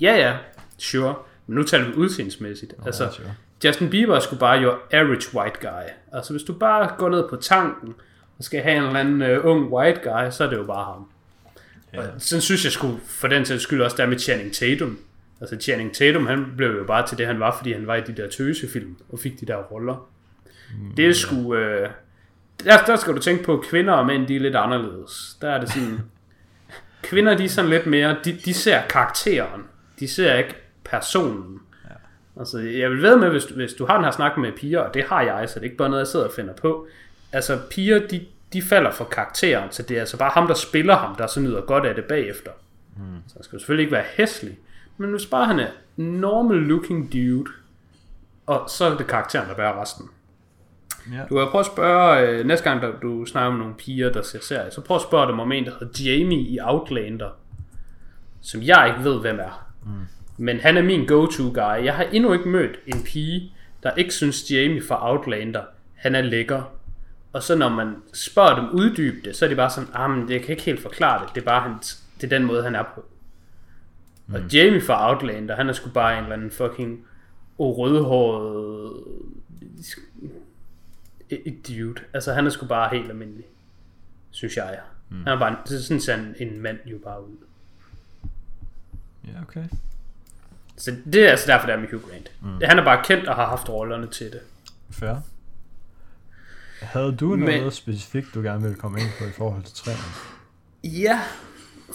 Ja, 0.00 0.16
ja, 0.16 0.36
sure. 0.78 1.14
Men 1.46 1.54
nu 1.54 1.62
taler 1.62 1.86
vi 1.86 1.92
udseendsmæssigt. 1.94 2.74
Ja, 2.78 2.86
altså, 2.86 3.08
sure. 3.12 3.28
Justin 3.64 3.90
Bieber 3.90 4.16
er 4.16 4.20
sgu 4.20 4.36
bare 4.36 4.62
your 4.62 4.78
average 4.90 5.34
white 5.34 5.58
guy. 5.60 5.90
Altså, 6.12 6.32
hvis 6.32 6.42
du 6.42 6.52
bare 6.52 6.90
går 6.98 7.08
ned 7.08 7.28
på 7.28 7.36
tanken 7.36 7.94
og 8.38 8.44
skal 8.44 8.62
have 8.62 8.76
en 8.76 8.84
eller 8.84 9.00
anden 9.00 9.38
uh, 9.38 9.46
ung 9.46 9.72
white 9.72 10.00
guy, 10.04 10.30
så 10.30 10.44
er 10.44 10.50
det 10.50 10.56
jo 10.56 10.64
bare 10.64 10.84
ham. 10.84 11.08
Ja. 11.94 12.00
Og 12.00 12.06
sådan 12.18 12.40
synes 12.42 12.64
jeg 12.64 12.72
skulle 12.72 13.00
for 13.06 13.28
den 13.28 13.44
sags 13.44 13.62
skyld 13.62 13.82
også 13.82 13.96
der 13.96 14.06
med 14.06 14.18
Channing 14.18 14.52
Tatum. 14.52 14.98
Altså 15.40 15.56
Channing 15.60 15.94
Tatum, 15.94 16.26
han 16.26 16.46
blev 16.56 16.76
jo 16.78 16.84
bare 16.84 17.06
til 17.06 17.18
det, 17.18 17.26
han 17.26 17.40
var, 17.40 17.56
fordi 17.56 17.72
han 17.72 17.86
var 17.86 17.94
i 17.96 18.00
de 18.00 18.12
der 18.12 18.28
tøsefilm 18.30 18.96
og 19.12 19.18
fik 19.18 19.40
de 19.40 19.46
der 19.46 19.56
roller. 19.56 20.10
Mm, 20.80 20.94
det 20.96 21.16
sgu... 21.16 21.54
Øh, 21.54 21.90
der, 22.64 22.84
der 22.86 22.96
skal 22.96 23.14
du 23.14 23.18
tænke 23.18 23.44
på, 23.44 23.58
at 23.58 23.64
kvinder 23.64 23.92
og 23.92 24.06
mænd, 24.06 24.26
de 24.26 24.36
er 24.36 24.40
lidt 24.40 24.56
anderledes. 24.56 25.38
Der 25.40 25.50
er 25.50 25.60
det 25.60 25.68
sådan... 25.68 25.98
kvinder, 27.02 27.36
de 27.36 27.44
er 27.44 27.48
sådan 27.48 27.70
lidt 27.70 27.86
mere... 27.86 28.16
De, 28.24 28.32
de 28.44 28.54
ser 28.54 28.80
karakteren. 28.88 29.62
De 30.00 30.08
ser 30.08 30.34
ikke 30.34 30.54
personen. 30.84 31.60
Ja. 31.84 31.94
Altså, 32.40 32.58
jeg 32.58 32.90
vil 32.90 33.02
ved 33.02 33.16
med, 33.16 33.28
hvis, 33.30 33.44
du- 33.44 33.54
hvis 33.54 33.72
du 33.72 33.86
har 33.86 33.94
den 33.94 34.04
her 34.04 34.10
snak 34.10 34.36
med 34.36 34.52
piger, 34.52 34.80
og 34.80 34.94
det 34.94 35.04
har 35.04 35.22
jeg, 35.22 35.48
så 35.48 35.54
det 35.54 35.60
er 35.60 35.64
ikke 35.64 35.76
bare 35.76 35.88
noget, 35.88 36.00
jeg 36.00 36.08
sidder 36.08 36.26
og 36.26 36.32
finder 36.32 36.54
på. 36.54 36.86
Altså, 37.32 37.58
piger, 37.70 38.06
de, 38.08 38.26
de 38.52 38.62
falder 38.62 38.90
for 38.90 39.04
karakteren, 39.04 39.70
så 39.72 39.82
det 39.82 39.96
er 39.96 40.00
altså 40.00 40.16
bare 40.16 40.30
ham, 40.34 40.46
der 40.46 40.54
spiller 40.54 40.96
ham, 40.96 41.16
der 41.16 41.26
så 41.26 41.40
nyder 41.40 41.60
godt 41.60 41.86
af 41.86 41.94
det 41.94 42.04
bagefter. 42.04 42.50
Mm. 42.96 43.02
Så 43.28 43.34
han 43.36 43.42
skal 43.44 43.56
jo 43.56 43.60
selvfølgelig 43.60 43.82
ikke 43.82 43.92
være 43.92 44.04
hæslig, 44.14 44.58
men 45.00 45.10
hvis 45.10 45.26
bare 45.26 45.46
han 45.46 45.58
er 45.60 45.68
normal 45.96 46.58
looking 46.58 47.12
dude, 47.12 47.50
og 48.46 48.70
så 48.70 48.84
er 48.84 48.96
det 48.96 49.06
karakteren, 49.06 49.48
der 49.48 49.54
bærer 49.54 49.80
resten. 49.82 50.08
Ja. 51.12 51.24
Du 51.30 51.36
kan 51.36 51.46
prøve 51.50 51.60
at 51.60 51.66
spørge, 51.66 52.28
øh, 52.28 52.46
næste 52.46 52.64
gang 52.64 52.82
der, 52.82 52.92
du 53.02 53.24
snakker 53.24 53.52
om 53.52 53.58
nogle 53.58 53.74
piger, 53.74 54.12
der 54.12 54.22
ser 54.22 54.40
serier, 54.40 54.70
så 54.70 54.80
prøv 54.80 54.96
at 54.96 55.02
spørge 55.02 55.28
dem 55.28 55.40
om 55.40 55.52
en, 55.52 55.64
der 55.64 55.70
hedder 55.80 56.04
Jamie 56.04 56.38
i 56.38 56.58
Outlander, 56.60 57.30
som 58.40 58.62
jeg 58.62 58.88
ikke 58.88 59.10
ved, 59.10 59.20
hvem 59.20 59.38
er. 59.38 59.66
Mm. 59.84 59.90
Men 60.36 60.60
han 60.60 60.76
er 60.76 60.82
min 60.82 61.06
go-to 61.06 61.44
guy. 61.44 61.84
Jeg 61.84 61.94
har 61.94 62.04
endnu 62.04 62.32
ikke 62.32 62.48
mødt 62.48 62.78
en 62.86 63.02
pige, 63.02 63.52
der 63.82 63.90
ikke 63.90 64.14
synes 64.14 64.50
Jamie 64.50 64.82
fra 64.88 65.10
Outlander, 65.10 65.62
han 65.94 66.14
er 66.14 66.22
lækker. 66.22 66.62
Og 67.32 67.42
så 67.42 67.56
når 67.56 67.68
man 67.68 67.96
spørger 68.14 68.54
dem 68.54 68.68
uddybe 68.68 69.16
det, 69.24 69.36
så 69.36 69.44
er 69.44 69.48
de 69.48 69.56
bare 69.56 69.70
sådan, 69.70 69.90
ah, 69.94 70.10
men 70.10 70.30
jeg 70.30 70.40
kan 70.40 70.50
ikke 70.50 70.62
helt 70.62 70.82
forklare 70.82 71.24
det. 71.24 71.34
Det 71.34 71.40
er 71.40 71.44
bare 71.44 71.60
hans, 71.60 72.02
det 72.20 72.32
er 72.32 72.38
den 72.38 72.46
måde, 72.46 72.62
han 72.62 72.74
er 72.74 72.82
på. 72.94 73.04
Mm. 74.30 74.34
Og 74.34 74.52
Jamie 74.54 74.80
fra 74.82 75.10
Outlander, 75.12 75.56
han 75.56 75.68
er 75.68 75.72
sgu 75.72 75.90
bare 75.90 76.16
en 76.18 76.22
eller 76.22 76.36
anden 76.36 76.50
fucking 76.50 77.04
rødhåret 77.58 79.04
et 81.30 81.68
dude. 81.68 82.00
Altså, 82.12 82.32
han 82.32 82.46
er 82.46 82.50
sgu 82.50 82.66
bare 82.66 82.90
helt 82.96 83.10
almindelig. 83.10 83.44
Synes 84.30 84.56
jeg. 84.56 84.78
Mm. 85.10 85.16
Han 85.16 85.28
er 85.28 85.38
bare, 85.38 85.56
er 85.64 85.78
sådan 85.78 86.00
ser 86.00 86.14
en, 86.14 86.34
en 86.38 86.60
mand 86.60 86.78
jo 86.86 86.98
bare 87.04 87.24
ud. 87.28 87.36
ja, 89.26 89.42
okay. 89.42 89.64
Så 90.76 90.96
det 91.12 91.26
er 91.26 91.30
altså 91.30 91.46
derfor, 91.46 91.66
det 91.66 91.74
er 91.74 91.80
med 91.80 91.88
Hugh 91.92 92.02
Grant. 92.10 92.30
Mm. 92.42 92.60
Han 92.64 92.78
er 92.78 92.84
bare 92.84 93.04
kendt 93.04 93.28
og 93.28 93.34
har 93.34 93.46
haft 93.46 93.68
rollerne 93.68 94.06
til 94.06 94.32
det. 94.32 94.40
Fair. 94.90 95.14
Havde 96.80 97.12
du 97.16 97.36
Men- 97.36 97.58
noget 97.60 97.72
specifikt, 97.72 98.34
du 98.34 98.42
gerne 98.42 98.62
ville 98.62 98.76
komme 98.76 99.00
ind 99.00 99.08
på 99.18 99.24
i 99.24 99.30
forhold 99.36 99.62
til 99.62 99.74
træerne? 99.76 100.02
Ja, 100.84 101.20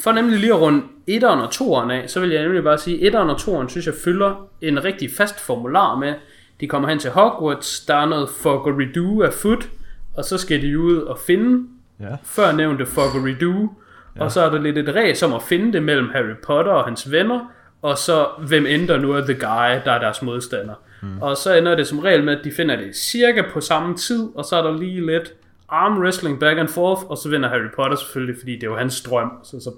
for 0.04 0.12
nemlig 0.12 0.40
lige 0.40 0.54
at 0.54 0.62
runde 0.62 0.82
1'eren 1.10 1.26
og 1.26 1.50
2'eren 1.54 1.92
af, 1.92 2.10
så 2.10 2.20
vil 2.20 2.30
jeg 2.30 2.44
nemlig 2.44 2.64
bare 2.64 2.78
sige, 2.78 3.12
1'eren 3.12 3.18
og 3.18 3.36
2'eren 3.36 3.70
synes 3.70 3.86
jeg 3.86 3.94
fylder 4.04 4.48
en 4.62 4.84
rigtig 4.84 5.10
fast 5.18 5.40
formular 5.40 5.96
med. 5.96 6.14
De 6.60 6.68
kommer 6.68 6.90
hen 6.90 7.00
til 7.00 7.12
Hogwarts, 7.12 7.80
der 7.86 7.96
er 7.96 8.06
noget 8.06 8.30
fuckery-do 8.30 9.22
af 9.22 9.34
foot, 9.34 9.70
og 10.18 10.24
så 10.26 10.38
skal 10.38 10.62
de 10.62 10.80
ud 10.80 10.98
og 10.98 11.20
finde 11.20 11.68
Ja. 12.00 12.16
før 12.24 12.52
nævnte 12.52 12.86
fuckery-do, 12.86 13.70
ja. 14.16 14.24
og 14.24 14.32
så 14.32 14.42
er 14.42 14.50
der 14.50 14.62
lidt 14.62 14.78
et 14.78 14.96
ræs 14.96 15.24
om 15.24 15.34
at 15.34 15.44
finde 15.44 15.74
det 15.74 15.84
mellem 15.84 16.10
Harry 16.14 16.36
Potter 16.46 16.72
og 16.72 16.86
hans 16.86 17.12
venner, 17.12 17.52
og 17.82 17.98
så 17.98 18.28
hvem 18.48 18.66
end 18.66 18.88
der 18.88 18.98
nu 19.00 19.12
er 19.12 19.22
the 19.22 19.34
guy, 19.34 19.82
der 19.86 19.92
er 19.92 20.00
deres 20.00 20.22
modstander. 20.22 20.74
Mm. 21.02 21.22
Og 21.22 21.38
så 21.38 21.54
ender 21.54 21.76
det 21.76 21.88
som 21.88 22.00
regel 22.00 22.24
med, 22.24 22.38
at 22.38 22.44
de 22.44 22.52
finder 22.52 22.76
det 22.76 22.96
cirka 22.96 23.42
på 23.54 23.62
samme 23.62 23.96
tid, 23.98 24.30
og 24.36 24.46
så 24.46 24.56
er 24.56 24.62
der 24.64 24.78
lige 24.78 25.06
lidt 25.06 25.34
arm 25.70 25.98
wrestling 26.00 26.40
back 26.40 26.60
and 26.60 26.68
forth, 26.68 27.02
og 27.10 27.18
så 27.18 27.30
vinder 27.30 27.50
Harry 27.50 27.70
Potter 27.76 27.98
selvfølgelig, 27.98 28.36
fordi 28.40 28.56
det 28.56 28.64
er 28.64 28.68
jo 28.68 28.78
hans 28.78 29.02
drøm, 29.02 29.32
så, 29.44 29.60
så 29.60 29.72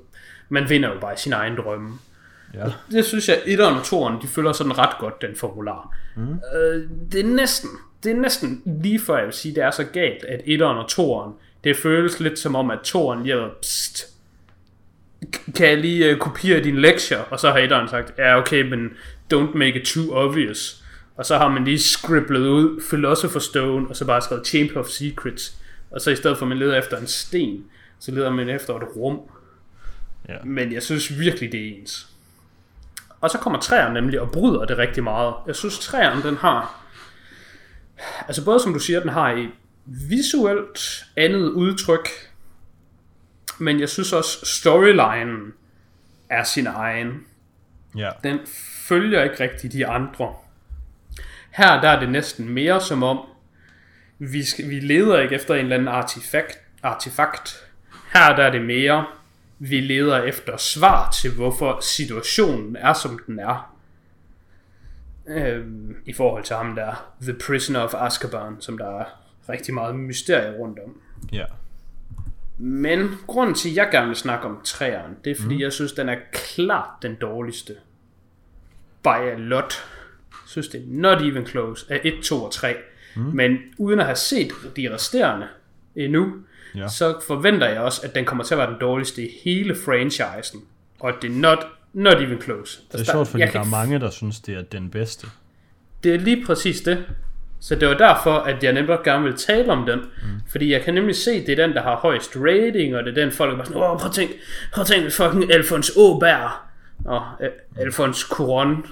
man 0.50 0.70
vinder 0.70 0.94
jo 0.94 1.00
bare 1.00 1.18
sin 1.18 1.34
egen 1.34 1.56
drømme. 1.56 1.94
Ja. 2.54 2.64
Det 2.92 3.06
synes 3.06 3.30
jeg, 3.30 3.38
1'eren 3.38 3.62
og 3.64 3.82
2'eren, 3.82 4.22
de 4.22 4.28
følger 4.28 4.52
sådan 4.52 4.78
ret 4.78 4.98
godt 5.00 5.22
den 5.22 5.36
formular. 5.36 5.96
Mm. 6.16 6.40
Øh, 6.56 6.90
det 7.12 7.20
er 7.20 7.30
næsten, 7.30 7.70
det 8.04 8.12
er 8.12 8.16
næsten 8.16 8.62
lige 8.66 9.00
før 9.00 9.18
jeg 9.18 9.26
vil 9.26 9.34
sige, 9.34 9.56
det 9.56 9.64
er 9.64 9.72
så 9.72 9.84
galt, 9.84 10.24
at 10.24 10.40
1'eren 10.40 10.64
og 10.64 10.86
2'eren, 10.92 11.32
det 11.64 11.78
føles 11.78 12.20
lidt 12.20 12.40
som 12.40 12.56
om, 12.56 12.72
at 12.72 12.80
2'eren 12.96 13.24
lige 13.24 13.36
har 13.36 13.52
pst, 13.62 14.18
kan 15.56 15.68
jeg 15.68 15.78
lige 15.78 16.14
uh, 16.14 16.20
kopiere 16.20 16.64
dine 16.64 16.82
lektier? 16.82 17.20
Og 17.20 17.40
så 17.40 17.52
har 17.52 17.60
1'eren 17.60 17.90
sagt, 17.90 18.14
ja 18.18 18.38
okay, 18.38 18.62
men 18.62 18.90
don't 19.34 19.58
make 19.58 19.82
it 19.82 19.88
too 19.88 20.16
obvious. 20.16 20.84
Og 21.16 21.26
så 21.26 21.38
har 21.38 21.50
man 21.50 21.66
lige 21.66 21.80
scribblet 21.80 22.48
ud 22.48 22.80
Philosopher's 22.80 23.50
Stone, 23.50 23.88
og 23.90 23.96
så 23.96 24.06
bare 24.06 24.22
skrevet 24.22 24.48
Chamber 24.48 24.80
of 24.80 24.88
Secrets. 24.88 25.58
Og 25.92 26.02
så 26.02 26.12
i 26.12 26.16
stedet 26.16 26.38
for 26.38 26.46
at 26.46 26.50
man 26.50 26.58
leder 26.58 26.78
efter 26.78 26.98
en 26.98 27.08
sten, 27.08 27.66
så 28.00 28.12
leder 28.12 28.30
man 28.30 28.50
efter 28.50 28.76
et 28.76 28.84
rum. 28.96 29.20
Ja. 30.30 30.38
Men 30.44 30.74
jeg 30.74 30.84
synes 30.84 31.20
virkelig, 31.20 31.52
det 31.52 31.68
er 31.68 31.76
ens. 31.76 32.08
Og 33.22 33.30
så 33.30 33.38
kommer 33.38 33.60
træerne 33.60 33.94
nemlig 33.94 34.22
og 34.22 34.32
bryder 34.32 34.66
det 34.66 34.78
rigtig 34.78 35.04
meget. 35.04 35.34
Jeg 35.48 35.56
synes, 35.56 35.80
træerne, 35.80 36.24
den 36.24 36.38
har... 36.38 36.84
Altså 38.28 38.46
både 38.46 38.60
som 38.60 38.74
du 38.74 38.80
siger, 38.80 39.00
den 39.00 39.10
har 39.10 39.32
et 39.32 39.50
visuelt 39.86 41.06
andet 41.16 41.50
udtryk, 41.50 42.10
men 43.58 43.80
jeg 43.80 43.90
synes 43.90 44.14
også, 44.14 44.46
storylinen 44.46 45.54
er 46.30 46.44
sin 46.44 46.68
egen. 46.68 47.26
Ja. 47.98 48.10
Den 48.24 48.40
følger 48.88 49.24
ikke 49.24 49.44
rigtig 49.44 49.72
de 49.72 49.88
andre. 49.88 50.34
Her 51.52 51.82
der 51.82 51.90
er 51.90 52.00
det 52.00 52.10
næsten 52.10 52.50
mere 52.50 52.82
som 52.82 53.04
om, 53.04 53.20
vi, 54.20 54.46
skal, 54.46 54.70
vi 54.70 54.80
leder 54.80 55.20
ikke 55.20 55.36
efter 55.36 55.56
en 55.56 55.60
eller 55.60 55.76
anden 55.76 55.88
artefakt, 55.88 56.60
artefakt. 56.84 57.64
Her 58.14 58.36
der 58.36 58.44
er 58.44 58.52
det 58.52 58.62
mere, 58.62 59.06
vi 59.60 59.80
leder 59.80 60.24
efter 60.24 60.58
svar 60.58 61.12
til, 61.12 61.32
hvorfor 61.36 61.80
situationen 61.82 62.76
er, 62.76 62.94
som 62.94 63.20
den 63.28 63.40
er. 63.40 63.74
Øhm, 65.28 65.96
I 66.06 66.14
forhold 66.14 66.44
til 66.44 66.56
ham 66.56 66.76
der, 66.76 67.14
The 67.22 67.34
Prisoner 67.34 67.80
of 67.80 67.94
Azkaban, 67.94 68.56
som 68.60 68.78
der 68.78 69.00
er 69.00 69.06
rigtig 69.50 69.74
meget 69.74 69.96
mysterie 69.96 70.58
rundt 70.58 70.80
om. 70.80 71.02
Ja. 71.32 71.46
Men 72.58 73.10
grunden 73.28 73.56
til, 73.56 73.70
at 73.70 73.76
jeg 73.76 73.90
gerne 73.92 74.08
vil 74.08 74.16
snakke 74.16 74.46
om 74.48 74.62
træeren, 74.64 75.16
det 75.26 75.32
er 75.32 75.36
fordi, 75.42 75.56
mm. 75.56 75.62
jeg 75.62 75.74
synes, 75.74 75.92
den 75.92 76.10
er 76.10 76.18
klart 76.32 76.90
den 77.02 77.16
dårligste. 77.16 77.76
By 79.04 79.08
a 79.08 79.36
lot. 79.36 79.86
Jeg 80.32 80.38
synes, 80.46 80.68
det 80.68 80.82
er 80.82 80.86
not 80.88 81.22
even 81.22 81.46
close 81.46 81.86
af 81.90 82.02
1, 82.04 82.14
2 82.24 82.44
og 82.44 82.52
3. 82.52 82.76
Mm. 83.16 83.22
Men 83.22 83.58
uden 83.78 84.00
at 84.00 84.06
have 84.06 84.16
set 84.16 84.52
de 84.76 84.94
resterende 84.94 85.48
endnu, 85.96 86.34
Ja. 86.76 86.88
så 86.88 87.16
forventer 87.28 87.68
jeg 87.68 87.80
også, 87.80 88.02
at 88.04 88.16
den 88.16 88.26
kommer 88.26 88.44
til 88.44 88.54
at 88.54 88.58
være 88.58 88.70
den 88.70 88.80
dårligste 88.82 89.24
i 89.24 89.30
hele 89.44 89.76
franchisen. 89.86 90.62
Og 91.00 91.14
det 91.22 91.28
er 91.32 91.36
not, 91.36 91.60
not 91.94 92.22
even 92.22 92.42
close. 92.42 92.80
Det 92.92 93.00
er 93.02 93.04
sjovt, 93.12 93.28
fordi 93.28 93.44
der 93.54 93.60
er 93.60 93.64
mange, 93.66 94.00
der 94.00 94.10
synes, 94.10 94.40
det 94.40 94.56
er 94.56 94.62
den 94.62 94.90
bedste. 94.90 95.28
det 96.04 96.16
er 96.16 96.20
lige 96.20 96.46
præcis 96.46 96.82
det. 96.82 97.06
Så 97.60 97.76
det 97.76 97.88
var 97.88 97.94
derfor, 97.94 98.32
at 98.34 98.64
jeg 98.64 98.74
nemlig 98.74 98.98
gerne 99.04 99.24
vil 99.24 99.36
tale 99.36 99.72
om 99.72 99.86
den. 99.86 100.00
Mm. 100.00 100.42
Fordi 100.52 100.72
jeg 100.72 100.82
kan 100.82 100.94
nemlig 100.94 101.16
se, 101.16 101.32
at 101.32 101.48
det 101.48 101.60
er 101.60 101.68
den, 101.68 101.76
der 101.76 101.82
har 101.82 101.96
højst 101.96 102.32
rating, 102.36 102.96
og 102.96 103.04
det 103.04 103.18
er 103.18 103.24
den, 103.24 103.32
folk 103.32 103.52
er 103.54 103.56
bare 103.58 103.66
sådan, 103.66 103.82
åh, 103.82 103.98
prøv 103.98 104.08
at 104.08 104.14
tænk, 104.14 104.32
prøv 104.74 104.82
at 104.82 104.88
tænk, 104.88 105.12
fucking 105.12 105.54
Alfons 105.54 105.92
Åberg. 105.98 106.52
Nå, 107.06 107.22
øh, 107.42 107.50
Alfons 107.86 108.20
Curon 108.20 108.86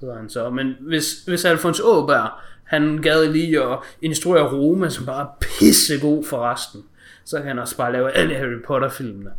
hedder 0.00 0.16
han 0.16 0.30
så. 0.30 0.50
Men 0.50 0.74
hvis, 0.80 1.12
hvis 1.26 1.44
Alfons 1.44 1.80
Åberg, 1.84 2.30
han 2.64 2.98
gad 2.98 3.32
lige 3.32 3.62
at 3.62 3.78
instruere 4.02 4.52
Roma, 4.52 4.88
som 4.88 5.06
bare 5.06 5.22
er 5.22 5.46
pissegod 5.58 6.24
for 6.24 6.50
resten, 6.50 6.82
så 7.24 7.36
kan 7.36 7.46
han 7.46 7.58
også 7.58 7.76
bare 7.76 7.92
lave 7.92 8.12
alle 8.12 8.34
Harry 8.34 8.62
Potter-filmene. 8.66 9.30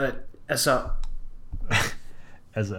Øh, 0.00 0.08
altså, 0.48 0.80
Altså, 2.56 2.74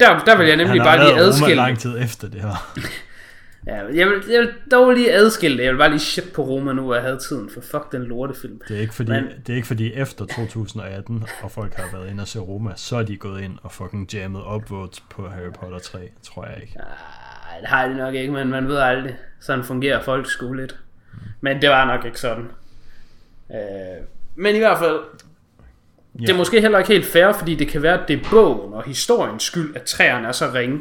der, 0.00 0.18
der 0.18 0.36
vil 0.38 0.46
jeg 0.46 0.56
nemlig 0.56 0.80
han 0.82 0.86
bare 0.86 1.04
lige 1.08 1.18
adskille 1.18 1.54
lang 1.54 1.78
tid 1.78 1.98
efter 1.98 2.28
det 2.28 2.40
her. 2.40 2.54
Ja, 3.66 3.74
jeg 3.76 4.08
vil, 4.08 4.22
jeg 4.30 4.40
vil 4.40 4.52
dog 4.70 4.92
lige 4.92 5.12
adskille 5.12 5.56
det. 5.58 5.64
Jeg 5.64 5.72
vil 5.72 5.78
bare 5.78 5.88
lige 5.90 6.00
shit 6.00 6.32
på 6.34 6.42
Roma 6.42 6.72
nu, 6.72 6.82
hvor 6.82 6.94
jeg 6.94 7.02
havde 7.02 7.18
tiden, 7.28 7.50
for 7.54 7.60
fuck 7.60 7.92
den 7.92 8.02
lortefilm. 8.02 8.60
Det 8.68 8.76
er 8.76 8.80
ikke 8.80 8.94
fordi, 8.94 9.10
Men- 9.10 9.24
det 9.46 9.52
er 9.52 9.56
ikke 9.56 9.66
fordi 9.66 9.92
efter 9.94 10.24
2018, 10.26 11.24
og 11.42 11.50
folk 11.50 11.74
har 11.74 11.98
været 11.98 12.10
inde 12.10 12.22
og 12.22 12.28
se 12.28 12.38
Roma, 12.38 12.70
så 12.76 12.96
er 12.96 13.02
de 13.02 13.16
gået 13.16 13.40
ind 13.42 13.58
og 13.62 13.72
fucking 13.72 14.14
jammet 14.14 14.42
upvotes 14.56 15.00
på 15.10 15.28
Harry 15.28 15.52
Potter 15.60 15.78
3, 15.78 15.98
tror 16.22 16.46
jeg 16.46 16.58
ikke. 16.62 16.78
Ej, 16.78 17.58
det 17.60 17.68
har 17.68 17.88
de 17.88 17.96
nok 17.96 18.14
ikke, 18.14 18.32
men 18.32 18.48
man 18.50 18.68
ved 18.68 18.76
aldrig. 18.76 19.16
Sådan 19.40 19.64
fungerer 19.64 20.02
folk 20.02 20.30
sgu 20.30 20.52
lidt. 20.52 20.78
Men 21.40 21.62
det 21.62 21.70
var 21.70 21.84
nok 21.96 22.04
ikke 22.04 22.20
sådan. 22.20 22.44
Øh, 23.50 23.58
men 24.34 24.54
i 24.54 24.58
hvert 24.58 24.78
fald, 24.78 24.98
Ja. 26.20 26.20
det 26.26 26.30
er 26.30 26.36
måske 26.36 26.60
heller 26.60 26.78
ikke 26.78 26.92
helt 26.92 27.06
fair, 27.06 27.32
fordi 27.32 27.54
det 27.54 27.68
kan 27.68 27.82
være, 27.82 28.02
at 28.02 28.08
det 28.08 28.20
er 28.20 28.24
bogen 28.30 28.72
og 28.74 28.82
historiens 28.84 29.42
skyld, 29.42 29.76
at 29.76 29.82
træerne 29.82 30.28
er 30.28 30.32
så 30.32 30.50
ringe. 30.54 30.80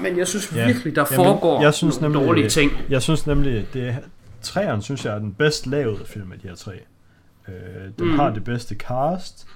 Men 0.00 0.18
jeg 0.18 0.28
synes 0.28 0.52
Ja. 0.56 0.66
virkelig, 0.66 0.96
der 0.96 1.04
Jamen, 1.10 1.24
foregår 1.24 1.62
jeg 1.62 1.74
synes 1.74 2.00
nogle 2.00 2.12
nemlig- 2.14 2.28
dårlige 2.28 2.48
ting. 2.48 2.72
Jeg 2.90 3.02
synes 3.02 3.26
nemlig, 3.26 3.66
det 3.74 3.88
er, 3.88 3.94
træeren 4.42 4.82
synes 4.82 5.04
jeg 5.04 5.14
er 5.14 5.18
den 5.18 5.34
bedst 5.34 5.66
lavede 5.66 6.04
film 6.06 6.32
af 6.32 6.38
de 6.38 6.48
her 6.48 6.54
tre. 6.54 6.72
Øh, 7.48 7.54
den 7.98 8.06
Mm. 8.10 8.18
har 8.18 8.30
det 8.30 8.44
bedste 8.44 8.74
cast, 8.74 9.46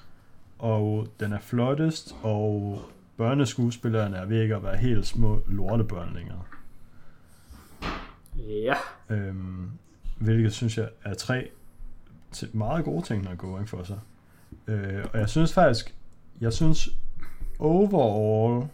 og 0.59 1.07
den 1.21 1.33
er 1.33 1.39
flottest, 1.41 2.15
og 2.23 2.83
børneskuespillerne 3.17 4.17
er 4.17 4.27
ved 4.27 4.43
ikke 4.43 4.55
at 4.57 4.63
være 4.63 4.77
helt 4.77 5.07
små 5.07 5.41
lortebørn 5.49 6.13
længere. 6.15 6.43
Ja. 8.37 8.75
Øhm, 9.11 9.71
hvilket 10.19 10.53
synes 10.53 10.79
jeg 10.79 10.89
er 11.05 11.15
tre 11.15 11.49
til 12.33 12.49
meget 12.53 12.85
gode 12.85 13.07
ting, 13.07 13.25
når 13.25 13.35
going 13.35 13.69
for 13.69 13.83
sig. 13.83 13.99
Øh, 14.67 15.05
og 15.13 15.19
jeg 15.19 15.29
synes 15.29 15.53
faktisk, 15.53 15.95
jeg 16.41 16.53
synes 16.53 16.89
overall, 17.59 18.69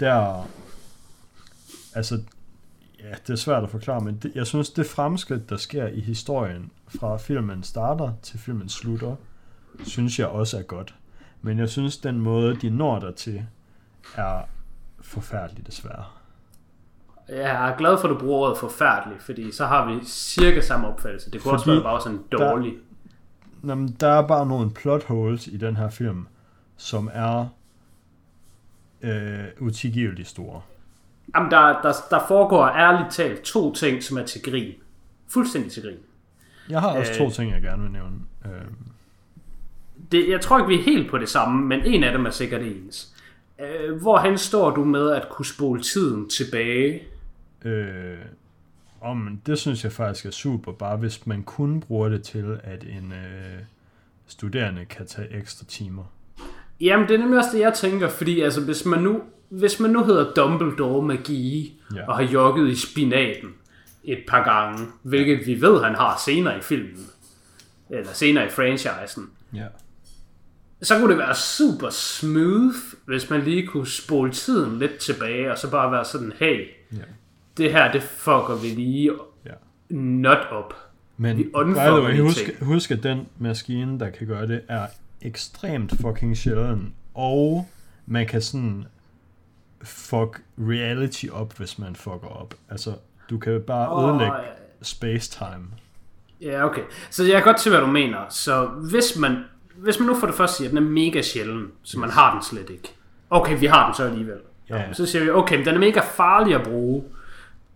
der, 0.00 0.48
altså, 1.94 2.22
ja, 2.98 3.10
det 3.26 3.30
er 3.30 3.36
svært 3.36 3.62
at 3.62 3.70
forklare, 3.70 4.00
men 4.00 4.16
det, 4.16 4.32
jeg 4.34 4.46
synes, 4.46 4.70
det 4.70 4.86
fremskridt, 4.86 5.50
der 5.50 5.56
sker 5.56 5.86
i 5.86 6.00
historien, 6.00 6.70
fra 6.88 7.16
filmen 7.16 7.62
starter 7.62 8.12
til 8.22 8.38
filmen 8.38 8.68
slutter, 8.68 9.16
synes 9.84 10.18
jeg 10.18 10.26
også 10.26 10.58
er 10.58 10.62
godt. 10.62 10.94
Men 11.42 11.58
jeg 11.58 11.68
synes, 11.68 11.96
den 11.96 12.20
måde, 12.20 12.56
de 12.56 12.70
når 12.70 12.98
der 12.98 13.12
til, 13.12 13.46
er 14.16 14.42
forfærdelig 15.00 15.66
desværre. 15.66 16.04
Jeg 17.28 17.70
er 17.70 17.76
glad 17.76 17.98
for, 18.00 18.08
at 18.08 18.14
du 18.14 18.18
bruger 18.18 18.38
ordet 18.40 18.58
forfærdelig, 18.58 19.16
fordi 19.20 19.52
så 19.52 19.66
har 19.66 19.86
vi 19.94 20.04
cirka 20.04 20.60
samme 20.60 20.86
opfattelse. 20.88 21.30
Det 21.30 21.42
kunne 21.42 21.52
også 21.52 21.64
Fordi 21.64 21.76
være 21.76 21.84
bare 21.84 22.00
sådan 22.00 22.20
dårlig. 22.32 22.74
Nå, 23.62 23.74
men 23.74 23.96
der 24.00 24.08
er 24.08 24.26
bare 24.26 24.46
nogle 24.46 24.70
plot 24.70 25.04
holes 25.04 25.46
i 25.46 25.56
den 25.56 25.76
her 25.76 25.90
film, 25.90 26.26
som 26.76 27.10
er 27.12 27.46
øh, 29.02 29.44
utilgiveligt 29.60 30.28
store. 30.28 30.60
Jamen, 31.36 31.50
der, 31.50 31.60
der, 31.82 31.92
der 32.10 32.20
foregår 32.28 32.66
ærligt 32.68 33.12
talt 33.14 33.40
to 33.42 33.74
ting, 33.74 34.02
som 34.02 34.16
er 34.18 34.22
til 34.26 34.42
grin. 34.42 34.72
Fuldstændig 35.28 35.72
til 35.72 35.82
grin. 35.82 35.98
Jeg 36.70 36.80
har 36.80 36.88
også 36.98 37.12
Øh. 37.12 37.18
to 37.18 37.30
ting, 37.30 37.52
jeg 37.52 37.62
gerne 37.62 37.82
vil 37.82 37.90
nævne. 37.92 38.16
Øh, 38.44 38.50
Det, 40.12 40.28
jeg 40.28 40.40
tror 40.40 40.58
ikke, 40.58 40.68
vi 40.68 40.78
er 40.78 40.82
helt 40.82 41.10
på 41.10 41.18
det 41.18 41.28
samme, 41.28 41.64
men 41.66 41.80
en 41.86 42.04
af 42.04 42.12
dem 42.12 42.26
er 42.26 42.30
sikkert 42.30 42.62
ens. 42.62 43.14
Øh, 43.60 44.00
hvorhen 44.02 44.38
står 44.38 44.70
du 44.70 44.84
med 44.84 45.10
at 45.10 45.28
kunne 45.30 45.46
spole 45.46 45.82
tiden 45.82 46.28
tilbage? 46.28 47.02
Øh, 47.64 48.18
om, 49.00 49.40
det 49.46 49.58
synes 49.58 49.84
jeg 49.84 49.92
faktisk 49.92 50.26
er 50.26 50.30
super, 50.30 50.72
bare 50.72 50.96
hvis 50.96 51.26
man 51.26 51.42
kun 51.42 51.80
bruger 51.80 52.08
det 52.08 52.22
til, 52.22 52.60
at 52.64 52.84
en 52.84 53.12
øh, 53.12 53.58
studerende 54.26 54.84
kan 54.84 55.06
tage 55.06 55.38
ekstra 55.38 55.64
timer. 55.68 56.04
Jamen, 56.80 57.08
det 57.08 57.14
er 57.14 57.18
nemlig 57.18 57.38
også 57.38 57.50
det, 57.52 57.60
jeg 57.60 57.74
tænker, 57.74 58.08
fordi 58.08 58.40
altså, 58.40 58.60
hvis 58.60 58.84
man 58.84 59.02
nu, 59.02 59.22
hvis 59.48 59.80
man 59.80 59.90
nu 59.90 60.04
hedder 60.04 60.32
Dumbledore 60.32 61.02
Magi, 61.02 61.80
Ja. 61.94 62.08
og 62.08 62.16
har 62.16 62.22
jogget 62.24 62.68
i 62.70 62.76
spinaten 62.76 63.48
et 64.04 64.24
par 64.28 64.44
gange, 64.44 64.86
hvilket 65.02 65.46
vi 65.46 65.60
ved, 65.60 65.82
han 65.84 65.94
har 65.94 66.22
senere 66.24 66.58
i 66.58 66.60
filmen, 66.60 67.06
eller 67.90 68.12
senere 68.12 68.46
i 68.46 68.50
franchisen, 68.50 69.30
Ja. 69.54 69.66
så 70.82 70.98
kunne 70.98 71.10
det 71.10 71.18
være 71.18 71.34
super 71.34 71.90
smooth, 71.90 72.74
hvis 73.04 73.30
man 73.30 73.40
lige 73.42 73.66
kunne 73.66 73.86
spole 73.86 74.32
tiden 74.32 74.78
lidt 74.78 74.96
tilbage, 74.98 75.52
og 75.52 75.58
så 75.58 75.70
bare 75.70 75.92
være 75.92 76.04
sådan, 76.04 76.32
hey, 76.38 76.68
ja. 76.92 76.98
Det 77.56 77.72
her, 77.72 77.92
det 77.92 78.02
fucker 78.02 78.58
vi 78.62 78.68
lige 78.68 79.12
ja. 79.46 79.50
not 79.90 80.38
op. 80.50 80.74
Men 81.16 81.36
Vi 81.36 81.42
by 81.42 81.78
the 81.78 82.02
way, 82.02 82.20
husk, 82.20 82.60
husk, 82.60 82.90
at 82.90 83.02
den 83.02 83.28
maskine, 83.38 84.00
der 84.00 84.10
kan 84.10 84.26
gøre 84.26 84.46
det, 84.46 84.60
er 84.68 84.86
ekstremt 85.22 85.92
fucking 86.00 86.36
sjælden. 86.36 86.94
Og 87.14 87.68
man 88.06 88.26
kan 88.26 88.42
sådan 88.42 88.84
fuck 89.82 90.42
reality 90.58 91.26
op, 91.32 91.58
hvis 91.58 91.78
man 91.78 91.96
fucker 91.96 92.28
op. 92.28 92.54
Altså, 92.70 92.94
du 93.30 93.38
kan 93.38 93.60
bare 93.66 94.04
ødelægge 94.04 94.32
Og, 94.32 94.44
space-time. 94.82 95.66
Ja, 96.40 96.64
okay. 96.64 96.82
Så 97.10 97.24
jeg 97.24 97.32
kan 97.32 97.42
godt 97.42 97.56
til, 97.56 97.70
hvad 97.70 97.80
du 97.80 97.86
mener. 97.86 98.18
Så 98.28 98.66
hvis 98.66 99.18
man, 99.18 99.36
hvis 99.76 99.98
man 99.98 100.08
nu 100.08 100.14
for 100.14 100.26
det 100.26 100.36
første 100.36 100.56
siger, 100.56 100.68
at 100.68 100.76
den 100.76 100.84
er 100.84 100.90
mega 100.90 101.22
sjælden, 101.22 101.66
så 101.82 101.98
man 101.98 102.10
har 102.10 102.32
den 102.32 102.42
slet 102.42 102.70
ikke. 102.70 102.94
Okay, 103.30 103.58
vi 103.58 103.66
har 103.66 103.86
den 103.86 103.94
så 103.94 104.04
alligevel. 104.04 104.38
Ja, 104.70 104.76
ja. 104.76 104.92
Så 104.92 105.06
siger 105.06 105.24
vi, 105.24 105.30
okay, 105.30 105.56
men 105.56 105.66
den 105.66 105.74
er 105.74 105.78
mega 105.78 106.00
farlig 106.00 106.54
at 106.54 106.62
bruge, 106.62 107.04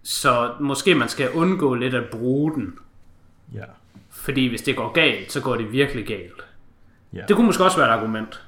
så 0.09 0.55
måske 0.61 0.95
man 0.95 1.09
skal 1.09 1.31
undgå 1.31 1.75
lidt 1.75 1.95
at 1.95 2.11
bruge 2.11 2.55
den. 2.55 2.79
Ja. 3.55 3.65
Fordi 4.11 4.47
hvis 4.47 4.63
det 4.63 4.77
går 4.77 4.93
galt, 4.93 5.33
så 5.33 5.41
går 5.41 5.57
det 5.57 5.73
virkelig 5.73 6.07
galt. 6.07 6.47
Ja. 7.13 7.25
Det 7.29 7.37
kunne 7.37 7.47
måske 7.47 7.65
også 7.65 7.77
være 7.77 7.89
et 7.89 7.93
argument. 7.93 8.45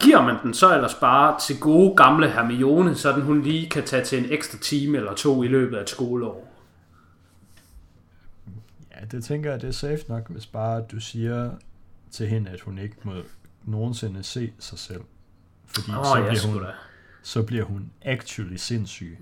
Giver 0.00 0.22
man 0.22 0.36
den 0.42 0.54
så 0.54 0.74
ellers 0.74 0.94
bare 0.94 1.40
til 1.40 1.60
gode 1.60 1.96
gamle 1.96 2.30
Hermione, 2.30 2.94
så 2.94 3.12
den 3.12 3.22
hun 3.22 3.42
lige 3.42 3.70
kan 3.70 3.84
tage 3.84 4.04
til 4.04 4.18
en 4.18 4.32
ekstra 4.32 4.58
time 4.58 4.98
eller 4.98 5.14
to 5.14 5.42
i 5.42 5.48
løbet 5.48 5.76
af 5.76 5.82
et 5.82 5.90
skoleår? 5.90 6.50
ja, 8.94 9.04
det 9.04 9.24
tænker 9.24 9.50
jeg, 9.50 9.60
det 9.60 9.68
er 9.68 9.72
safe 9.72 10.02
nok, 10.08 10.30
hvis 10.30 10.46
bare 10.46 10.84
du 10.92 11.00
siger 11.00 11.50
til 12.10 12.28
hende, 12.28 12.50
at 12.50 12.60
hun 12.60 12.78
ikke 12.78 12.96
må 13.02 13.12
nogensinde 13.64 14.22
se 14.22 14.52
sig 14.58 14.78
selv. 14.78 15.02
Fordi 15.66 15.90
Åh, 15.90 16.04
så, 16.04 16.16
ja, 16.16 16.22
bliver 16.22 16.40
sgu 16.40 16.52
hun, 16.52 16.62
så 17.22 17.42
bliver 17.42 17.64
hun 17.64 17.90
actually 18.02 18.56
sindssyg. 18.56 19.18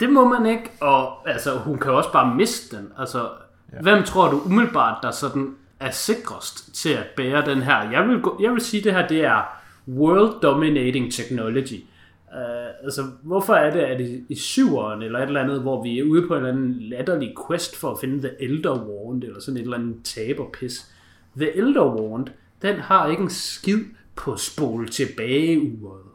Det 0.00 0.12
må 0.12 0.28
man 0.28 0.46
ikke, 0.46 0.70
og 0.80 1.28
altså, 1.28 1.58
hun 1.58 1.78
kan 1.78 1.92
også 1.92 2.12
bare 2.12 2.34
miste 2.34 2.76
den. 2.76 2.88
Altså, 2.98 3.28
ja. 3.72 3.78
Hvem 3.80 4.02
tror 4.02 4.30
du 4.30 4.40
umiddelbart, 4.46 4.98
der 5.02 5.10
sådan 5.10 5.54
er 5.80 5.90
sikrest 5.90 6.74
til 6.74 6.88
at 6.88 7.06
bære 7.16 7.46
den 7.46 7.62
her? 7.62 7.90
Jeg 7.90 8.08
vil, 8.08 8.20
gå, 8.20 8.38
jeg 8.42 8.52
vil 8.52 8.60
sige, 8.60 8.80
at 8.80 8.84
det 8.84 8.92
her 8.92 9.08
det 9.08 9.24
er 9.24 9.42
world 9.88 10.40
dominating 10.40 11.12
technology. 11.12 11.84
Uh, 12.32 12.84
altså, 12.84 13.02
hvorfor 13.22 13.54
er 13.54 13.70
det, 13.70 13.80
at 13.80 14.00
i, 14.00 14.24
i 14.28 14.34
syveren 14.34 15.02
eller 15.02 15.18
et 15.18 15.26
eller 15.26 15.42
andet, 15.42 15.60
hvor 15.60 15.82
vi 15.82 15.98
er 15.98 16.04
ude 16.04 16.28
på 16.28 16.34
en 16.34 16.38
eller 16.38 16.52
anden 16.52 16.76
latterlig 16.80 17.34
quest 17.48 17.76
for 17.76 17.90
at 17.90 18.00
finde 18.00 18.28
The 18.28 18.42
Elder 18.42 18.78
Wand, 18.88 19.24
eller 19.24 19.40
sådan 19.40 19.56
et 19.56 19.62
eller 19.62 19.76
andet 19.76 19.96
taberpis. 20.04 20.92
The 21.36 21.56
Elder 21.56 21.94
Wand, 21.94 22.26
den 22.62 22.76
har 22.76 23.08
ikke 23.08 23.22
en 23.22 23.30
skid 23.30 23.84
på 24.16 24.36
spol 24.36 24.88
tilbage 24.88 25.60
uret. 25.60 26.05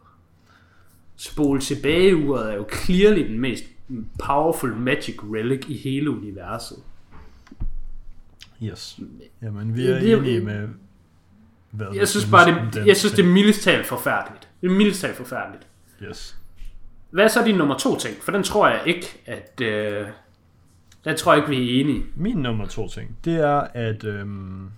Spol 1.21 1.61
tilbage 1.61 2.15
uret 2.15 2.51
er 2.51 2.55
jo 2.55 2.67
clearly 2.73 3.27
den 3.27 3.39
mest 3.39 3.63
powerful 4.25 4.75
magic 4.75 5.15
relic 5.23 5.65
i 5.67 5.77
hele 5.77 6.11
universet. 6.11 6.77
Yes. 8.63 8.99
Jamen, 9.41 9.75
vi 9.75 9.87
er 9.87 9.99
Det 9.99 10.13
enige 10.13 10.41
med, 10.41 10.67
hvad 11.71 11.87
Jeg 11.95 12.07
synes 12.07 12.25
bare, 12.25 12.69
det, 12.73 12.87
jeg 12.87 12.97
synes, 12.97 13.13
det 13.13 13.25
er 13.25 13.29
mildest 13.29 13.61
talt 13.61 13.85
forfærdeligt. 13.85 14.49
Det 14.61 14.67
er 14.67 14.71
mildest 14.71 15.01
talt 15.01 15.15
forfærdeligt. 15.15 15.67
Yes. 16.03 16.37
Hvad 17.09 17.23
er 17.23 17.27
så 17.27 17.43
din 17.45 17.55
nummer 17.55 17.77
to 17.77 17.97
ting? 17.97 18.15
For 18.21 18.31
den 18.31 18.43
tror 18.43 18.67
jeg 18.67 18.81
ikke, 18.85 19.21
at... 19.25 19.61
Øh, 19.61 20.07
den 21.05 21.17
tror 21.17 21.33
jeg 21.33 21.43
ikke, 21.43 21.49
vi 21.49 21.77
er 21.77 21.81
enige. 21.81 22.03
Min 22.15 22.37
nummer 22.37 22.67
to 22.67 22.87
ting, 22.87 23.17
det 23.25 23.35
er, 23.35 23.59
at 23.59 24.03
øhm, 24.03 24.69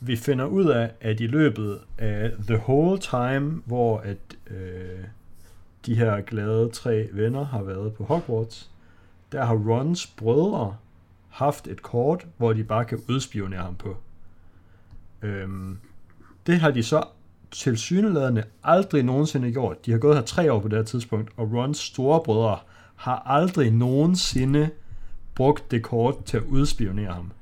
vi 0.00 0.16
finder 0.16 0.44
ud 0.44 0.66
af, 0.66 0.90
at 1.00 1.20
i 1.20 1.26
løbet 1.26 1.78
af 1.98 2.32
the 2.46 2.56
whole 2.56 2.98
time, 2.98 3.62
hvor 3.66 3.98
at 3.98 4.18
øh, 4.50 5.04
de 5.86 5.94
her 5.94 6.20
glade 6.20 6.68
tre 6.68 7.08
venner 7.12 7.44
har 7.44 7.62
været 7.62 7.94
på 7.94 8.04
Hogwarts, 8.04 8.70
der 9.32 9.44
har 9.44 9.54
Rons 9.54 10.06
brødre 10.06 10.76
haft 11.28 11.66
et 11.66 11.82
kort, 11.82 12.26
hvor 12.36 12.52
de 12.52 12.64
bare 12.64 12.84
kan 12.84 13.02
udspionere 13.08 13.62
ham 13.62 13.74
på. 13.74 13.96
Øhm, 15.22 15.78
det 16.46 16.60
har 16.60 16.70
de 16.70 16.82
så 16.82 17.04
tilsyneladende 17.50 18.44
aldrig 18.64 19.02
nogensinde 19.02 19.52
gjort. 19.52 19.86
De 19.86 19.90
har 19.90 19.98
gået 19.98 20.16
her 20.16 20.24
tre 20.24 20.52
år 20.52 20.60
på 20.60 20.68
det 20.68 20.78
her 20.78 20.84
tidspunkt, 20.84 21.30
og 21.36 21.52
Rons 21.52 21.78
store 21.78 22.20
brødre 22.24 22.58
har 22.96 23.22
aldrig 23.26 23.70
nogensinde 23.70 24.70
brugt 25.34 25.70
det 25.70 25.82
kort 25.82 26.24
til 26.24 26.36
at 26.36 26.42
udspionere 26.42 27.12
ham. 27.12 27.32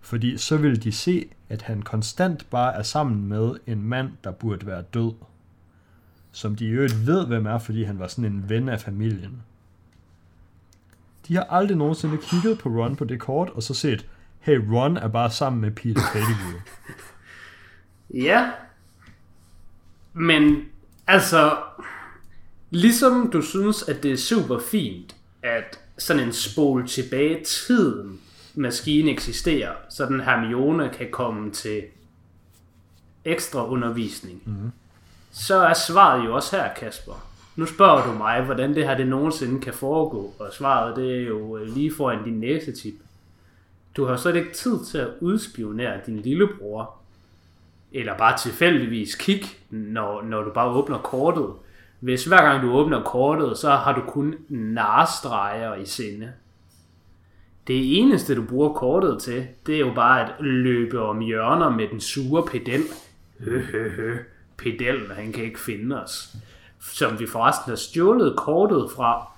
Fordi 0.00 0.36
så 0.36 0.56
vil 0.56 0.84
de 0.84 0.92
se, 0.92 1.28
at 1.48 1.62
han 1.62 1.82
konstant 1.82 2.50
bare 2.50 2.74
er 2.74 2.82
sammen 2.82 3.28
med 3.28 3.54
en 3.66 3.82
mand, 3.82 4.10
der 4.24 4.30
burde 4.30 4.66
være 4.66 4.82
død. 4.82 5.12
Som 6.32 6.56
de 6.56 6.64
i 6.64 6.68
øvrigt 6.68 7.06
ved, 7.06 7.26
hvem 7.26 7.46
er, 7.46 7.58
fordi 7.58 7.82
han 7.82 7.98
var 7.98 8.06
sådan 8.06 8.32
en 8.32 8.48
ven 8.48 8.68
af 8.68 8.80
familien. 8.80 9.42
De 11.28 11.34
har 11.34 11.44
aldrig 11.44 11.76
nogensinde 11.76 12.18
kigget 12.22 12.58
på 12.58 12.68
Ron 12.68 12.96
på 12.96 13.04
det 13.04 13.20
kort, 13.20 13.50
og 13.50 13.62
så 13.62 13.74
set, 13.74 14.06
hey, 14.40 14.60
Ron 14.72 14.96
er 14.96 15.08
bare 15.08 15.30
sammen 15.30 15.60
med 15.60 15.70
Peter 15.70 16.00
Pettigrew. 16.12 16.60
Ja. 18.14 18.50
Men 20.12 20.62
altså, 21.06 21.56
ligesom 22.70 23.30
du 23.30 23.42
synes, 23.42 23.82
at 23.82 24.02
det 24.02 24.12
er 24.12 24.16
super 24.16 24.58
fint, 24.70 25.16
at 25.42 25.78
sådan 25.98 26.22
en 26.22 26.32
spol 26.32 26.88
tilbage 26.88 27.44
tiden 27.44 28.20
maskine 28.54 29.10
eksisterer, 29.10 29.72
så 29.88 30.06
den 30.06 30.20
Hermione 30.20 30.90
kan 30.98 31.08
komme 31.10 31.50
til 31.50 31.82
ekstra 33.24 33.66
undervisning, 33.68 34.42
mm 34.46 34.72
så 35.32 35.56
er 35.56 35.74
svaret 35.74 36.24
jo 36.24 36.34
også 36.34 36.56
her, 36.56 36.74
Kasper. 36.74 37.26
Nu 37.56 37.66
spørger 37.66 38.06
du 38.06 38.18
mig, 38.18 38.42
hvordan 38.42 38.74
det 38.74 38.84
her 38.84 38.96
det 38.96 39.06
nogensinde 39.06 39.60
kan 39.60 39.72
foregå, 39.74 40.34
og 40.38 40.52
svaret 40.52 40.96
det 40.96 41.16
er 41.16 41.26
jo 41.26 41.56
øh, 41.56 41.74
lige 41.74 41.94
foran 41.96 42.24
din 42.24 42.40
næsetip. 42.40 42.94
Du 43.96 44.04
har 44.04 44.16
slet 44.16 44.36
ikke 44.36 44.52
tid 44.52 44.84
til 44.84 44.98
at 44.98 45.08
udspionere 45.20 46.00
din 46.06 46.18
lillebror, 46.18 46.94
eller 47.92 48.18
bare 48.18 48.38
tilfældigvis 48.38 49.14
kigge, 49.14 49.46
når, 49.70 50.22
når 50.22 50.42
du 50.42 50.50
bare 50.50 50.70
åbner 50.70 50.98
kortet. 50.98 51.48
Hvis 52.00 52.24
hver 52.24 52.42
gang 52.42 52.62
du 52.62 52.72
åbner 52.72 53.02
kortet, 53.02 53.58
så 53.58 53.70
har 53.70 53.94
du 53.94 54.00
kun 54.00 54.34
narstreger 54.48 55.74
i 55.74 55.86
sinde. 55.86 56.32
Det 57.66 57.98
eneste, 57.98 58.34
du 58.34 58.42
bruger 58.42 58.72
kortet 58.72 59.22
til, 59.22 59.46
det 59.66 59.74
er 59.74 59.80
jo 59.80 59.92
bare 59.94 60.20
at 60.20 60.30
løbe 60.40 61.00
om 61.00 61.18
hjørner 61.20 61.70
med 61.70 61.88
den 61.88 62.00
sure 62.00 62.46
pedel. 62.46 62.82
Høhøhø. 63.40 64.18
Pedellen, 64.62 65.10
han 65.10 65.32
kan 65.32 65.44
ikke 65.44 65.60
finde 65.60 66.02
os. 66.02 66.36
Som 66.80 67.20
vi 67.20 67.26
forresten 67.26 67.70
har 67.70 67.76
stjålet 67.76 68.36
kortet 68.36 68.90
fra, 68.96 69.32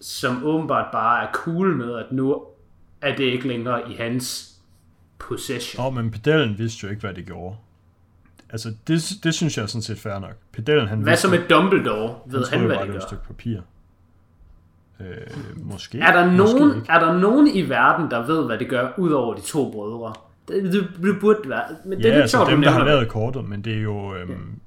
som 0.00 0.44
åbenbart 0.44 0.86
bare 0.92 1.24
er 1.28 1.32
cool 1.32 1.76
med, 1.76 1.94
at 1.94 2.12
nu 2.12 2.44
er 3.00 3.16
det 3.16 3.24
ikke 3.24 3.48
længere 3.48 3.90
i 3.90 3.94
hans 3.94 4.54
possession. 5.18 5.80
Åh, 5.80 5.86
oh, 5.86 5.94
men 5.94 6.10
pedellen 6.10 6.58
vidste 6.58 6.84
jo 6.84 6.90
ikke, 6.90 7.00
hvad 7.00 7.14
det 7.14 7.26
gjorde. 7.26 7.56
Altså, 8.50 8.74
det, 8.88 9.02
det 9.24 9.34
synes 9.34 9.56
jeg 9.56 9.62
er 9.62 9.66
sådan 9.66 9.82
set 9.82 9.98
fair 9.98 10.18
nok. 10.18 10.34
Pedellen, 10.52 10.88
han 10.88 10.98
Hvad 11.00 11.16
så 11.16 11.28
med 11.30 11.48
Dumbledore? 11.48 12.14
Ved 12.26 12.46
han, 12.50 12.58
han 12.58 12.66
hvad 12.66 12.76
det 12.76 12.82
det 12.82 12.88
var 12.88 12.94
et 12.94 13.00
gør? 13.00 13.06
stykke 13.06 13.24
papir. 13.24 13.60
Øh, 15.00 15.06
måske. 15.56 15.98
Er 15.98 16.12
der, 16.12 16.30
måske 16.30 16.58
nogen, 16.58 16.76
ikke. 16.76 16.92
er 16.92 17.00
der 17.00 17.18
nogen 17.18 17.48
i 17.48 17.68
verden, 17.68 18.10
der 18.10 18.26
ved, 18.26 18.46
hvad 18.46 18.58
det 18.58 18.68
gør, 18.68 18.88
udover 18.98 19.34
de 19.34 19.40
to 19.40 19.70
brødre? 19.72 20.14
Det, 20.50 20.88
det, 21.02 21.20
burde 21.20 21.48
være. 21.48 21.62
Men 21.84 21.98
det 21.98 22.04
Ja, 22.04 22.08
er 22.08 22.12
lidt 22.12 22.22
altså 22.22 22.36
sjovt, 22.36 22.50
dem, 22.50 22.62
der 22.62 22.70
har 22.70 22.84
lavet 22.84 23.08
kortet, 23.08 23.48
men 23.48 23.62
det 23.62 23.74
er 23.74 23.80
jo... 23.80 24.14
Øhm, 24.14 24.60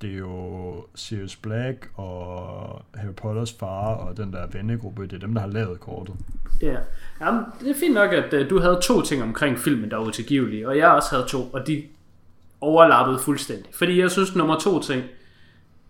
det 0.00 0.10
er 0.12 0.18
jo 0.18 0.86
Sirius 0.94 1.36
Black 1.36 1.90
og 1.94 2.82
Harry 2.94 3.14
Potters 3.14 3.52
far 3.52 3.94
og 3.94 4.16
den 4.16 4.32
der 4.32 4.46
vennegruppe, 4.46 5.02
det 5.02 5.12
er 5.12 5.18
dem, 5.18 5.34
der 5.34 5.40
har 5.40 5.48
lavet 5.48 5.80
kortet. 5.80 6.14
Ja. 6.62 6.76
Jamen, 7.20 7.40
det 7.60 7.70
er 7.70 7.74
fint 7.80 7.94
nok, 7.94 8.12
at 8.12 8.34
uh, 8.34 8.50
du 8.50 8.60
havde 8.60 8.80
to 8.82 9.02
ting 9.02 9.22
omkring 9.22 9.58
filmen, 9.58 9.90
der 9.90 9.96
var 9.96 10.04
utilgivelige, 10.04 10.68
og 10.68 10.78
jeg 10.78 10.88
også 10.88 11.14
havde 11.16 11.28
to, 11.28 11.42
og 11.42 11.66
de 11.66 11.84
overlappede 12.60 13.18
fuldstændig. 13.18 13.66
Fordi 13.74 14.00
jeg 14.00 14.10
synes, 14.10 14.36
nummer 14.36 14.58
to 14.58 14.82
ting, 14.82 15.02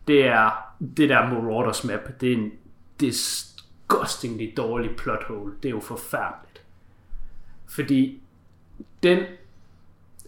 det 0.08 0.26
er 0.26 0.50
det 0.96 1.08
der 1.08 1.28
Marauders 1.28 1.84
map. 1.84 2.20
Det 2.20 2.32
er 2.32 2.36
en 2.36 2.50
disgustingly 3.00 4.52
dårlig 4.56 4.90
plot 4.96 5.24
hole. 5.28 5.52
Det 5.62 5.68
er 5.68 5.72
jo 5.72 5.80
forfærdeligt. 5.80 6.62
Fordi 7.68 8.22
den 9.02 9.18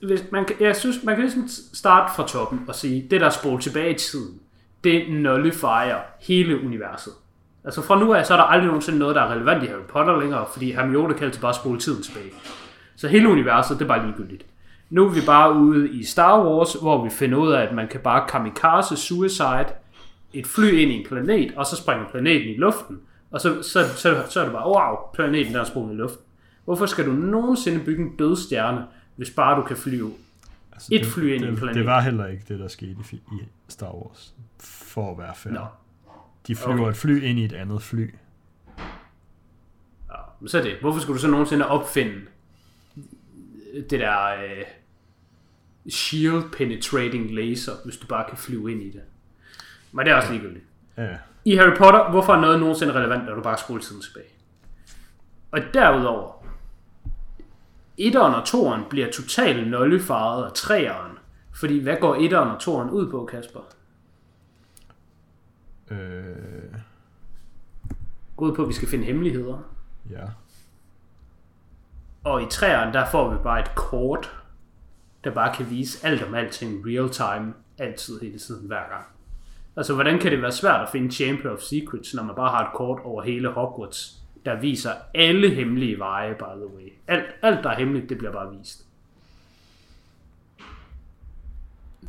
hvis 0.03 0.25
man, 0.31 0.47
jeg 0.61 0.77
synes, 0.77 1.05
man 1.05 1.15
kan 1.15 1.25
ligesom 1.25 1.49
starte 1.75 2.13
fra 2.17 2.27
toppen 2.27 2.61
og 2.69 2.75
sige, 2.75 3.07
det 3.11 3.21
der 3.21 3.31
spole 3.31 3.63
tilbage 3.63 3.95
i 3.95 3.99
tiden, 3.99 4.41
det 4.85 5.05
nullifier 5.11 5.97
hele 6.21 6.65
universet. 6.65 7.13
Altså 7.65 7.83
fra 7.83 7.99
nu 7.99 8.15
af, 8.15 8.27
så 8.27 8.33
er 8.33 8.37
der 8.37 8.45
aldrig 8.45 8.67
nogensinde 8.67 8.99
noget, 8.99 9.17
der 9.17 9.23
er 9.23 9.33
relevant 9.33 9.65
i 9.65 9.67
Harry 9.67 9.83
Potter 9.89 10.21
længere, 10.21 10.47
fordi 10.53 10.73
Hermione 10.73 11.15
kan 11.15 11.25
altid 11.25 11.41
bare 11.41 11.55
spole 11.55 11.81
tiden 11.81 12.03
tilbage. 12.03 12.31
Så 12.97 13.09
hele 13.09 13.29
universet, 13.29 13.79
det 13.79 13.85
er 13.85 13.89
bare 13.89 14.07
ligegyldigt. 14.07 14.47
Nu 14.91 15.05
er 15.05 15.11
vi 15.11 15.21
bare 15.27 15.55
ude 15.55 15.91
i 15.91 16.05
Star 16.05 16.45
Wars, 16.45 16.75
hvor 16.75 17.05
vi 17.05 17.11
finder 17.11 17.39
ud 17.39 17.53
af, 17.53 17.63
at 17.63 17.75
man 17.75 17.89
kan 17.89 18.01
bare 18.01 18.29
kamikaze 18.29 18.97
suicide 18.97 19.67
et 20.33 20.47
fly 20.47 20.73
ind 20.73 20.91
i 20.91 20.95
en 20.95 21.07
planet, 21.07 21.53
og 21.57 21.67
så 21.67 21.77
springer 21.77 22.09
planeten 22.09 22.49
i 22.49 22.57
luften, 22.57 23.01
og 23.31 23.41
så, 23.41 23.63
så, 23.63 23.89
så, 23.97 24.23
så 24.29 24.41
er 24.41 24.45
det 24.45 24.53
bare, 24.53 24.69
wow, 24.69 24.97
planeten 25.15 25.55
der 25.55 25.61
er 25.61 25.65
sprunget 25.65 25.95
i 25.95 25.97
luften. 25.97 26.23
Hvorfor 26.69 26.87
skal 26.87 27.07
du 27.07 27.13
nogensinde 27.13 27.85
bygge 27.85 28.03
en 28.05 28.17
død 28.17 28.37
stjerne, 28.37 28.87
hvis 29.17 29.31
bare 29.31 29.61
du 29.61 29.67
kan 29.67 29.77
flyve 29.77 30.13
Altså, 30.73 30.89
Et 30.93 31.01
det, 31.01 31.09
fly 31.09 31.35
ind 31.35 31.45
i 31.45 31.47
en 31.49 31.51
det, 31.53 31.59
planet. 31.59 31.75
det 31.75 31.87
var 31.87 32.01
heller 32.01 32.27
ikke 32.27 32.45
det, 32.49 32.59
der 32.59 32.69
skete 32.69 32.97
i, 33.13 33.15
i 33.17 33.49
Star 33.69 33.93
Wars, 33.95 34.35
for 34.61 35.13
at 35.13 35.19
være 35.19 35.35
fair. 35.35 35.53
Nå. 35.53 35.67
De 36.47 36.57
flyver 36.57 36.81
Okay. 36.81 36.91
et 36.91 36.97
fly 36.97 37.23
ind 37.23 37.39
i 37.39 37.45
et 37.45 37.53
andet 37.53 37.83
fly. 37.83 38.15
Ja, 40.11 40.15
men 40.41 40.49
så 40.49 40.59
er 40.59 40.63
det. 40.63 40.77
Hvorfor 40.81 41.01
skulle 41.01 41.17
du 41.17 41.21
så 41.21 41.29
nogensinde 41.29 41.69
opfinde 41.69 42.21
det 43.91 44.01
der 44.01 44.27
øh, 44.29 44.65
shield 45.91 46.43
penetrating 46.57 47.35
laser, 47.35 47.73
hvis 47.85 47.97
du 47.97 48.07
bare 48.07 48.25
kan 48.29 48.39
flyve 48.39 48.73
ind 48.73 48.83
i 48.83 48.91
det? 48.91 49.03
Men 49.93 50.07
det 50.07 50.13
er 50.13 50.17
også 50.17 50.33
ligegyldigt. 50.33 50.65
Ja, 50.97 51.17
I 51.45 51.57
Harry 51.57 51.77
Potter, 51.77 52.11
hvorfor 52.11 52.33
er 52.35 52.41
noget 52.41 52.61
nogensinde 52.61 52.95
relevant, 52.95 53.25
når 53.25 53.35
du 53.35 53.43
bare 53.43 53.59
spoler 53.59 53.83
tiden 53.83 54.03
tilbage? 54.03 54.27
Og 55.51 55.61
derudover, 55.75 56.38
etteren 57.99 58.35
og 58.35 58.45
toeren 58.47 58.83
bliver 58.91 59.11
totalt 59.13 59.69
nullifieret 59.71 60.45
af 60.45 60.53
treeren. 60.53 61.13
Fordi 61.55 61.83
hvad 61.83 61.97
går 62.01 62.15
etteren 62.15 62.51
og 62.51 62.61
toeren 62.61 62.91
ud 62.91 63.11
på, 63.11 63.25
Kasper? 63.25 63.61
øh, 65.91 66.75
Går 68.37 68.47
ud 68.47 68.55
på, 68.55 68.63
at 68.63 68.69
vi 68.69 68.73
skal 68.73 68.89
finde 68.89 69.05
hemmeligheder. 69.05 69.59
ja. 70.11 70.25
Og 72.25 72.43
i 72.43 72.47
træerne, 72.51 72.93
der 72.93 73.07
får 73.11 73.31
vi 73.31 73.37
bare 73.43 73.61
et 73.61 73.75
kort, 73.75 74.37
der 75.25 75.31
bare 75.35 75.55
kan 75.55 75.71
vise 75.71 76.07
alt 76.07 76.23
om 76.23 76.35
alting 76.35 76.83
real 76.87 77.09
time, 77.11 77.55
altid, 77.79 78.21
hele 78.21 78.39
tiden, 78.39 78.67
hver 78.67 78.89
gang. 78.91 79.05
Altså, 79.77 79.95
hvordan 79.95 80.19
kan 80.19 80.33
det 80.33 80.43
være 80.43 80.53
svært 80.53 80.81
at 80.81 80.89
finde 80.93 81.11
Chamber 81.13 81.51
of 81.51 81.59
Secrets, 81.61 82.15
når 82.15 82.23
man 82.23 82.35
bare 82.35 82.51
har 82.51 82.65
et 82.67 82.73
kort 82.77 83.01
over 83.05 83.23
hele 83.23 83.49
Hogwarts, 83.49 84.23
der 84.47 84.61
viser 84.61 84.91
alle 85.15 85.51
hemmelige 85.51 85.99
veje, 85.99 86.35
by 86.35 86.43
the 86.57 86.75
way. 86.77 86.93
Alt, 87.07 87.25
alt 87.43 87.65
der 87.65 87.71
er 87.71 87.77
hemmeligt, 87.79 88.09
det 88.09 88.19
bliver 88.19 88.33
bare 88.33 88.57
vist. 88.59 88.85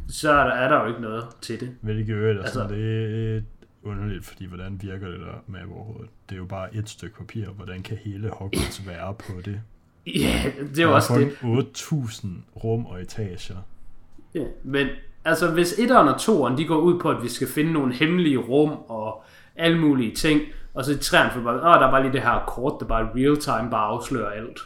Så 0.10 0.32
er 0.32 0.44
der, 0.44 0.52
er 0.54 0.68
der 0.70 0.82
jo 0.82 0.88
ikke 0.88 1.02
noget 1.02 1.26
til 1.42 1.60
det. 1.60 1.76
Hvilket 1.82 2.14
øvrigt 2.16 2.38
er 2.40 2.42
Altså- 2.44 2.54
sådan 2.60 2.78
lidt 2.78 3.46
underligt, 3.84 4.26
fordi 4.26 4.46
hvordan 4.46 4.80
virker 4.82 5.08
det 5.08 5.20
der 5.20 5.44
med 5.48 5.60
overhovedet? 5.72 6.10
Det 6.30 6.36
er 6.36 6.40
jo 6.40 6.46
bare 6.46 6.76
et 6.76 6.90
stykke 6.90 7.16
papir. 7.18 7.46
Hvordan 7.50 7.84
kan 7.84 7.98
hele 7.98 8.30
Hogwarts 8.30 8.88
være 8.88 9.14
på 9.14 9.42
det? 9.46 9.62
Ja, 10.08 10.52
det 10.70 10.80
er 10.80 10.84
jo 10.84 10.96
også 10.96 11.20
det. 11.20 11.38
kun 11.42 11.60
8.000 11.60 12.28
rum 12.64 12.86
og 12.86 13.02
etager. 13.02 13.56
Ja, 14.36 14.44
men 14.64 14.88
altså 15.26 15.52
hvis 15.54 15.80
etteren 15.80 16.08
og 16.08 16.20
toeren, 16.22 16.58
de 16.58 16.66
går 16.66 16.78
ud 16.78 17.00
på, 17.00 17.10
at 17.12 17.24
vi 17.24 17.28
skal 17.30 17.48
finde 17.48 17.74
nogle 17.74 17.94
hemmelige 17.94 18.38
rum 18.38 18.70
og 18.88 19.24
alle 19.56 19.80
mulige 19.80 20.16
ting, 20.16 20.42
og 20.74 20.86
så 20.86 20.92
i 20.92 20.98
træerne 20.98 21.32
for 21.32 21.42
bare, 21.42 21.56
åh, 21.56 21.62
der 21.62 21.88
er 21.88 21.92
bare 21.92 22.02
lige 22.02 22.14
det 22.14 22.22
her 22.22 22.44
kort, 22.48 22.74
der 22.80 22.86
bare 22.86 23.10
real 23.16 23.38
time 23.38 23.70
bare 23.72 23.86
afslører 23.86 24.30
alt. 24.30 24.60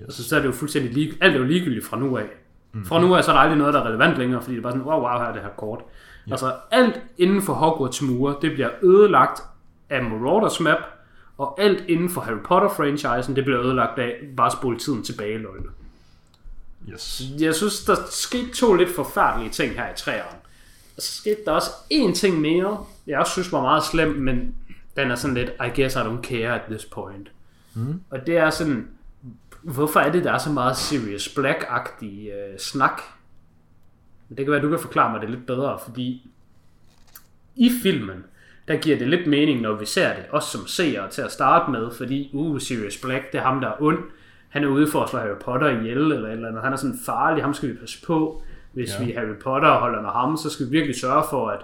Yes. 0.00 0.04
Altså, 0.04 0.28
så 0.28 0.36
er 0.36 0.40
det 0.40 0.46
jo 0.46 0.52
fuldstændig 0.52 0.92
lig, 0.92 1.12
alt 1.20 1.34
er 1.34 1.38
jo 1.38 1.44
ligegyldigt 1.44 1.86
fra 1.86 1.98
nu 1.98 2.16
af. 2.16 2.26
Mm. 2.72 2.84
Fra 2.86 3.00
nu 3.00 3.14
af, 3.14 3.24
så 3.24 3.30
er 3.30 3.34
der 3.34 3.40
aldrig 3.40 3.58
noget, 3.58 3.74
der 3.74 3.80
er 3.80 3.86
relevant 3.88 4.18
længere, 4.18 4.42
fordi 4.42 4.54
det 4.54 4.58
er 4.58 4.62
bare 4.62 4.72
sådan, 4.72 4.86
wow, 4.86 5.00
wow, 5.00 5.18
her 5.18 5.26
er 5.26 5.32
det 5.32 5.42
her 5.42 5.48
kort. 5.56 5.80
Ja. 6.26 6.32
Altså, 6.32 6.54
alt 6.70 7.00
inden 7.18 7.42
for 7.42 7.52
Hogwarts 7.52 8.02
mure, 8.02 8.36
det 8.42 8.52
bliver 8.52 8.70
ødelagt 8.82 9.42
af 9.90 10.02
Marauders 10.04 10.60
Map, 10.60 10.78
og 11.38 11.60
alt 11.60 11.84
inden 11.88 12.10
for 12.10 12.20
Harry 12.20 12.38
Potter-franchisen, 12.44 13.36
det 13.36 13.44
bliver 13.44 13.60
ødelagt 13.60 13.98
af 13.98 14.14
bare 14.36 14.50
spole 14.50 14.78
tiden 14.78 15.02
tilbage, 15.02 15.38
lol. 15.38 15.70
Yes. 16.92 17.22
Jeg 17.38 17.54
synes, 17.54 17.84
der 17.84 17.96
skete 18.10 18.54
to 18.54 18.74
lidt 18.74 18.94
forfærdelige 18.94 19.50
ting 19.50 19.74
her 19.74 19.84
i 19.84 19.96
træerne. 19.96 20.38
Og 20.96 21.02
så 21.02 21.12
skete 21.12 21.36
der 21.44 21.52
også 21.52 21.70
en 21.90 22.14
ting 22.14 22.40
mere, 22.40 22.84
jeg 23.06 23.18
også 23.18 23.32
synes 23.32 23.52
var 23.52 23.60
meget 23.60 23.84
slem, 23.84 24.08
men 24.08 24.54
den 24.96 25.10
er 25.10 25.14
sådan 25.14 25.34
lidt, 25.36 25.50
I 25.50 25.80
guess 25.80 25.96
I 25.96 25.98
don't 25.98 26.22
care 26.22 26.54
at 26.54 26.62
this 26.70 26.84
point. 26.84 27.28
Mm. 27.74 28.00
Og 28.10 28.26
det 28.26 28.36
er 28.36 28.50
sådan, 28.50 28.88
hvorfor 29.62 30.00
er 30.00 30.12
det, 30.12 30.24
der 30.24 30.32
er 30.32 30.38
så 30.38 30.50
meget 30.50 30.76
Sirius 30.76 31.28
Black-agtig 31.28 32.30
øh, 32.32 32.58
snak? 32.58 33.00
Det 34.28 34.36
kan 34.44 34.50
være, 34.52 34.62
du 34.62 34.68
kan 34.70 34.78
forklare 34.78 35.10
mig 35.12 35.20
det 35.20 35.30
lidt 35.30 35.46
bedre, 35.46 35.78
fordi 35.84 36.30
i 37.56 37.70
filmen, 37.82 38.24
der 38.68 38.76
giver 38.76 38.98
det 38.98 39.08
lidt 39.08 39.26
mening, 39.26 39.60
når 39.60 39.74
vi 39.74 39.86
ser 39.86 40.14
det, 40.16 40.24
også 40.30 40.48
som 40.48 40.66
seere 40.66 41.10
til 41.10 41.22
at 41.22 41.32
starte 41.32 41.70
med, 41.70 41.90
fordi, 41.96 42.30
uh, 42.32 42.60
Sirius 42.60 42.98
Black, 42.98 43.32
det 43.32 43.38
er 43.38 43.42
ham, 43.42 43.60
der 43.60 43.68
er 43.68 43.76
ond. 43.82 43.98
Han 44.48 44.64
er 44.64 44.68
ude 44.68 44.90
for 44.90 45.02
at 45.02 45.10
slå 45.10 45.18
Harry 45.18 45.38
Potter 45.44 45.68
ihjel, 45.68 45.98
eller 46.12 46.28
eller 46.28 46.48
andet. 46.48 46.62
Han 46.62 46.72
er 46.72 46.76
sådan 46.76 46.98
farlig, 47.06 47.44
ham 47.44 47.54
skal 47.54 47.68
vi 47.68 47.74
passe 47.74 48.06
på. 48.06 48.42
Hvis 48.72 48.90
Ja. 49.00 49.04
vi 49.04 49.12
Harry 49.12 49.34
Potter 49.42 49.72
holder 49.78 50.02
med 50.02 50.10
ham, 50.10 50.36
så 50.36 50.50
skal 50.50 50.66
vi 50.66 50.70
virkelig 50.70 51.00
sørge 51.00 51.24
for, 51.30 51.48
at 51.48 51.60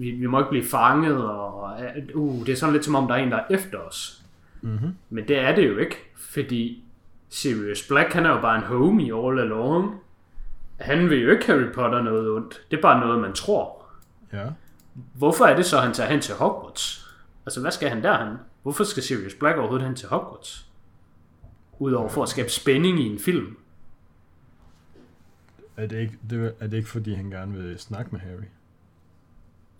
vi, 0.00 0.10
vi 0.10 0.26
må 0.26 0.38
ikke 0.38 0.50
blive 0.50 0.64
fanget, 0.64 1.24
og 1.24 1.80
uh, 2.14 2.46
det 2.46 2.52
er 2.52 2.56
sådan 2.56 2.72
lidt 2.72 2.84
som 2.84 2.94
om, 2.94 3.08
der 3.08 3.14
er 3.14 3.18
en, 3.18 3.30
der 3.30 3.36
er 3.36 3.44
efter 3.50 3.78
os. 3.78 4.24
Mm-hmm. 4.60 4.94
Men 5.10 5.28
det 5.28 5.38
er 5.38 5.54
det 5.54 5.68
jo 5.68 5.78
ikke, 5.78 5.96
fordi 6.16 6.84
Sirius 7.28 7.88
Black, 7.88 8.12
han 8.12 8.26
er 8.26 8.30
jo 8.30 8.40
bare 8.40 8.56
en 8.56 8.62
homie 8.64 9.26
all 9.26 9.38
along. 9.38 10.00
Han 10.80 11.10
vil 11.10 11.22
jo 11.22 11.30
ikke 11.30 11.46
Harry 11.46 11.72
Potter 11.74 12.02
noget 12.02 12.30
ondt. 12.30 12.60
Det 12.70 12.76
er 12.76 12.82
bare 12.82 13.00
noget, 13.00 13.20
man 13.20 13.32
tror. 13.32 13.84
Ja. 14.32 14.46
Hvorfor 15.14 15.44
er 15.44 15.56
det 15.56 15.66
så, 15.66 15.78
han 15.78 15.92
tager 15.92 16.10
hen 16.10 16.20
til 16.20 16.34
Hogwarts? 16.34 17.14
Altså, 17.46 17.60
hvad 17.60 17.70
skal 17.70 17.88
han 17.88 18.02
derhen? 18.02 18.36
Hvorfor 18.62 18.84
skal 18.84 19.02
Sirius 19.02 19.34
Black 19.34 19.58
overhovedet 19.58 19.86
hen 19.86 19.96
til 19.96 20.08
Hogwarts? 20.08 20.70
Udover 21.78 22.08
for 22.08 22.22
at 22.22 22.28
skabe 22.28 22.48
spænding 22.48 23.00
i 23.00 23.06
en 23.06 23.18
film. 23.18 23.56
Er 25.76 25.86
det, 25.86 25.98
ikke, 26.00 26.18
det, 26.30 26.54
er 26.60 26.66
det 26.66 26.76
ikke, 26.76 26.88
fordi 26.88 27.14
han 27.14 27.30
gerne 27.30 27.52
vil 27.52 27.78
snakke 27.78 28.10
med 28.12 28.20
Harry? 28.20 28.48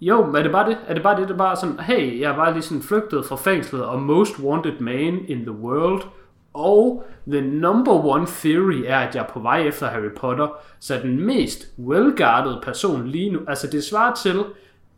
Jo, 0.00 0.26
men 0.26 0.36
er 0.36 0.42
det 0.42 0.52
bare 0.52 0.70
det? 0.70 0.78
Er 0.86 0.94
det 0.94 1.02
bare 1.02 1.20
det, 1.20 1.28
der 1.28 1.36
bare 1.36 1.56
sådan, 1.56 1.80
hey, 1.80 2.20
jeg 2.20 2.30
er 2.30 2.36
bare 2.36 2.52
lige 2.52 2.62
sådan 2.62 2.82
flygtet 2.82 3.26
fra 3.26 3.36
fængslet, 3.36 3.84
og 3.84 4.02
most 4.02 4.38
wanted 4.38 4.80
man 4.80 5.24
in 5.28 5.38
the 5.42 5.52
world, 5.52 6.02
og 6.54 7.04
the 7.28 7.40
number 7.40 7.92
one 7.92 8.26
theory 8.26 8.82
er, 8.86 8.98
at 8.98 9.14
jeg 9.14 9.22
er 9.22 9.32
på 9.32 9.40
vej 9.40 9.62
efter 9.62 9.86
Harry 9.86 10.10
Potter, 10.16 10.48
så 10.80 11.00
den 11.02 11.26
mest 11.26 11.68
well 11.78 12.14
person 12.62 13.06
lige 13.06 13.30
nu, 13.30 13.40
altså 13.48 13.66
det 13.66 13.84
svarer 13.84 14.14
til, 14.14 14.44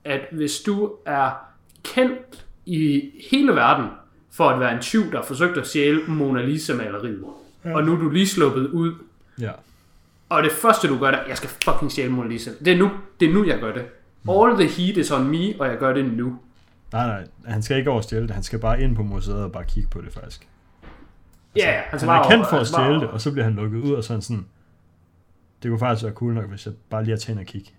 at 0.05 0.20
hvis 0.32 0.61
du 0.61 0.90
er 1.07 1.30
kendt 1.82 2.44
i 2.66 3.11
hele 3.30 3.53
verden 3.53 3.86
for 4.32 4.48
at 4.48 4.61
være 4.61 4.74
en 4.74 4.80
tyv, 4.80 5.11
der 5.11 5.16
har 5.16 5.24
forsøgt 5.24 5.59
at 5.59 5.66
stjæle 5.66 6.00
Mona 6.09 6.42
Lisa-maleriet, 6.42 7.24
og 7.64 7.84
nu 7.84 7.92
er 7.92 7.98
du 7.98 8.09
lige 8.09 8.28
sluppet 8.28 8.66
ud, 8.66 8.92
Ja. 9.40 9.50
Og 10.28 10.42
det 10.42 10.53
første 10.53 10.88
du 10.88 10.98
gør, 10.98 11.11
det 11.11 11.20
er, 11.20 11.26
jeg 11.28 11.36
skal 11.36 11.50
fucking 11.64 11.92
stjæle 11.92 12.12
Mona 12.12 12.28
Lisa. 12.28 12.50
Det 12.64 12.72
er 12.72 12.76
nu, 12.76 12.90
det 13.20 13.28
er 13.28 13.32
nu 13.32 13.44
jeg 13.44 13.61
gør 13.61 13.72
det. 13.72 13.84
All 14.28 14.56
the 14.56 14.68
heat 14.68 14.96
is 14.96 15.10
on 15.10 15.28
me, 15.28 15.60
og 15.60 15.66
jeg 15.66 15.78
gør 15.78 15.92
det 15.92 16.12
nu. 16.12 16.38
Nej, 16.92 17.06
nej, 17.06 17.24
han 17.44 17.62
skal 17.62 17.76
ikke 17.76 17.90
over 17.90 17.98
at 17.98 18.04
stjæle 18.04 18.22
det. 18.26 18.30
Han 18.30 18.42
skal 18.42 18.58
bare 18.58 18.82
ind 18.82 18.96
på 18.96 19.02
museet 19.02 19.44
og 19.44 19.52
bare 19.52 19.64
kigge 19.64 19.88
på 19.88 20.00
det, 20.00 20.12
faktisk. 20.12 20.48
Ja, 21.56 21.70
ja, 21.70 21.80
Han 21.86 21.98
skal 22.00 22.08
er 22.08 22.22
kendt 22.22 22.28
for 22.28 22.34
han 22.34 22.42
at 22.44 22.50
bare 22.50 22.64
stjæle 22.64 23.00
det, 23.00 23.08
og 23.08 23.20
så 23.20 23.32
bliver 23.32 23.44
han 23.44 23.54
lukket 23.54 23.80
ud, 23.80 23.92
og 23.92 24.04
sådan 24.04 24.22
sådan... 24.22 24.46
Det 25.62 25.68
kunne 25.68 25.78
faktisk 25.78 26.04
være 26.04 26.14
cool 26.14 26.34
nok, 26.34 26.48
hvis 26.48 26.66
jeg 26.66 26.74
bare 26.90 27.04
lige 27.04 27.12
har 27.12 27.18
tændt 27.18 27.40
og 27.40 27.46
kigge. 27.46 27.70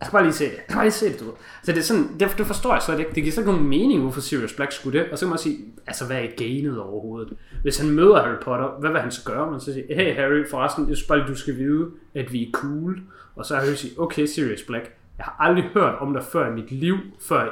Jeg 0.00 0.06
skal 0.06 0.12
bare 0.12 0.22
lige 0.22 0.32
se 0.32 0.44
det. 0.44 0.52
Jeg 0.52 0.62
skal 0.64 0.74
bare 0.74 0.84
lige 0.84 0.92
se 0.92 1.08
det, 1.12 1.20
du 1.20 1.24
ved. 1.24 1.32
Så 1.62 1.72
det 1.72 1.78
er 1.78 1.82
sådan, 1.82 2.08
det, 2.20 2.34
det 2.38 2.46
forstår 2.46 2.72
jeg 2.72 2.82
slet 2.82 2.98
ikke. 2.98 3.10
Det 3.14 3.22
giver 3.22 3.32
slet 3.32 3.42
ikke 3.42 3.52
nogen 3.52 3.68
mening, 3.68 4.00
hvorfor 4.02 4.20
Sirius 4.20 4.52
Black 4.52 4.72
skulle 4.72 4.98
det. 4.98 5.10
Og 5.10 5.18
så 5.18 5.24
kan 5.24 5.30
man 5.30 5.38
sige, 5.38 5.58
altså 5.86 6.06
hvad 6.06 6.16
er 6.16 6.26
ganet 6.36 6.80
overhovedet? 6.80 7.36
Hvis 7.62 7.78
han 7.78 7.90
møder 7.90 8.22
Harry 8.22 8.42
Potter, 8.42 8.68
hvad 8.80 8.90
vil 8.90 9.00
han 9.00 9.10
så 9.10 9.24
gøre? 9.24 9.50
Man 9.50 9.60
så 9.60 9.72
siger, 9.72 9.94
hey 9.94 10.16
Harry, 10.16 10.50
forresten, 10.50 10.88
jeg 10.88 10.96
synes 10.96 11.08
bare 11.08 11.26
du 11.28 11.34
skal 11.34 11.56
vide, 11.56 11.86
at 12.14 12.32
vi 12.32 12.42
er 12.42 12.50
cool. 12.52 13.00
Og 13.36 13.46
så 13.46 13.54
har 13.54 13.62
Harry 13.62 13.74
sige, 13.74 14.00
okay 14.00 14.26
Sirius 14.26 14.62
Black, 14.62 14.92
jeg 15.20 15.24
har 15.24 15.36
aldrig 15.38 15.64
hørt 15.74 15.94
om 15.98 16.12
dig 16.12 16.22
før 16.22 16.50
i 16.50 16.54
mit 16.54 16.70
liv, 16.70 16.96
før 17.28 17.48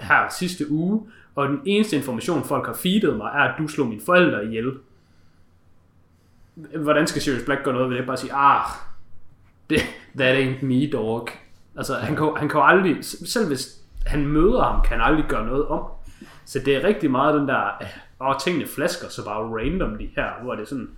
her 0.00 0.28
sidste 0.28 0.70
uge. 0.70 1.10
Og 1.34 1.48
den 1.48 1.60
eneste 1.64 1.96
information, 1.96 2.44
folk 2.44 2.66
har 2.66 2.74
feedet 2.74 3.16
mig, 3.16 3.26
er, 3.34 3.40
at 3.40 3.54
du 3.58 3.68
slog 3.68 3.86
mine 3.86 4.00
forældre 4.06 4.44
ihjel. 4.44 4.72
Hvordan 6.76 7.06
skal 7.06 7.22
Sirius 7.22 7.44
Black 7.44 7.64
gøre 7.64 7.74
noget 7.74 7.90
ved 7.90 7.96
det? 7.96 8.06
Bare 8.06 8.16
sige, 8.16 8.32
ah, 8.32 8.64
det, 9.70 9.80
that 10.18 10.36
ain't 10.36 10.64
me, 10.64 10.90
dog. 10.90 11.28
Altså, 11.76 11.94
han 11.94 12.16
kan, 12.16 12.32
han 12.36 12.48
kan 12.48 12.58
jo 12.58 12.66
aldrig, 12.66 13.04
selv 13.04 13.46
hvis 13.46 13.80
han 14.06 14.26
møder 14.26 14.62
ham, 14.62 14.82
kan 14.84 14.98
han 14.98 15.12
aldrig 15.12 15.24
gøre 15.28 15.46
noget 15.46 15.66
om. 15.66 15.82
Så 16.44 16.58
det 16.58 16.76
er 16.76 16.84
rigtig 16.84 17.10
meget 17.10 17.34
den 17.34 17.48
der, 17.48 17.82
ah, 17.82 17.88
og 18.18 18.42
tingene 18.42 18.66
flasker 18.66 19.08
så 19.08 19.24
bare 19.24 19.60
randomly 19.60 20.06
her, 20.16 20.42
hvor 20.42 20.54
det 20.54 20.62
er 20.62 20.66
sådan, 20.66 20.90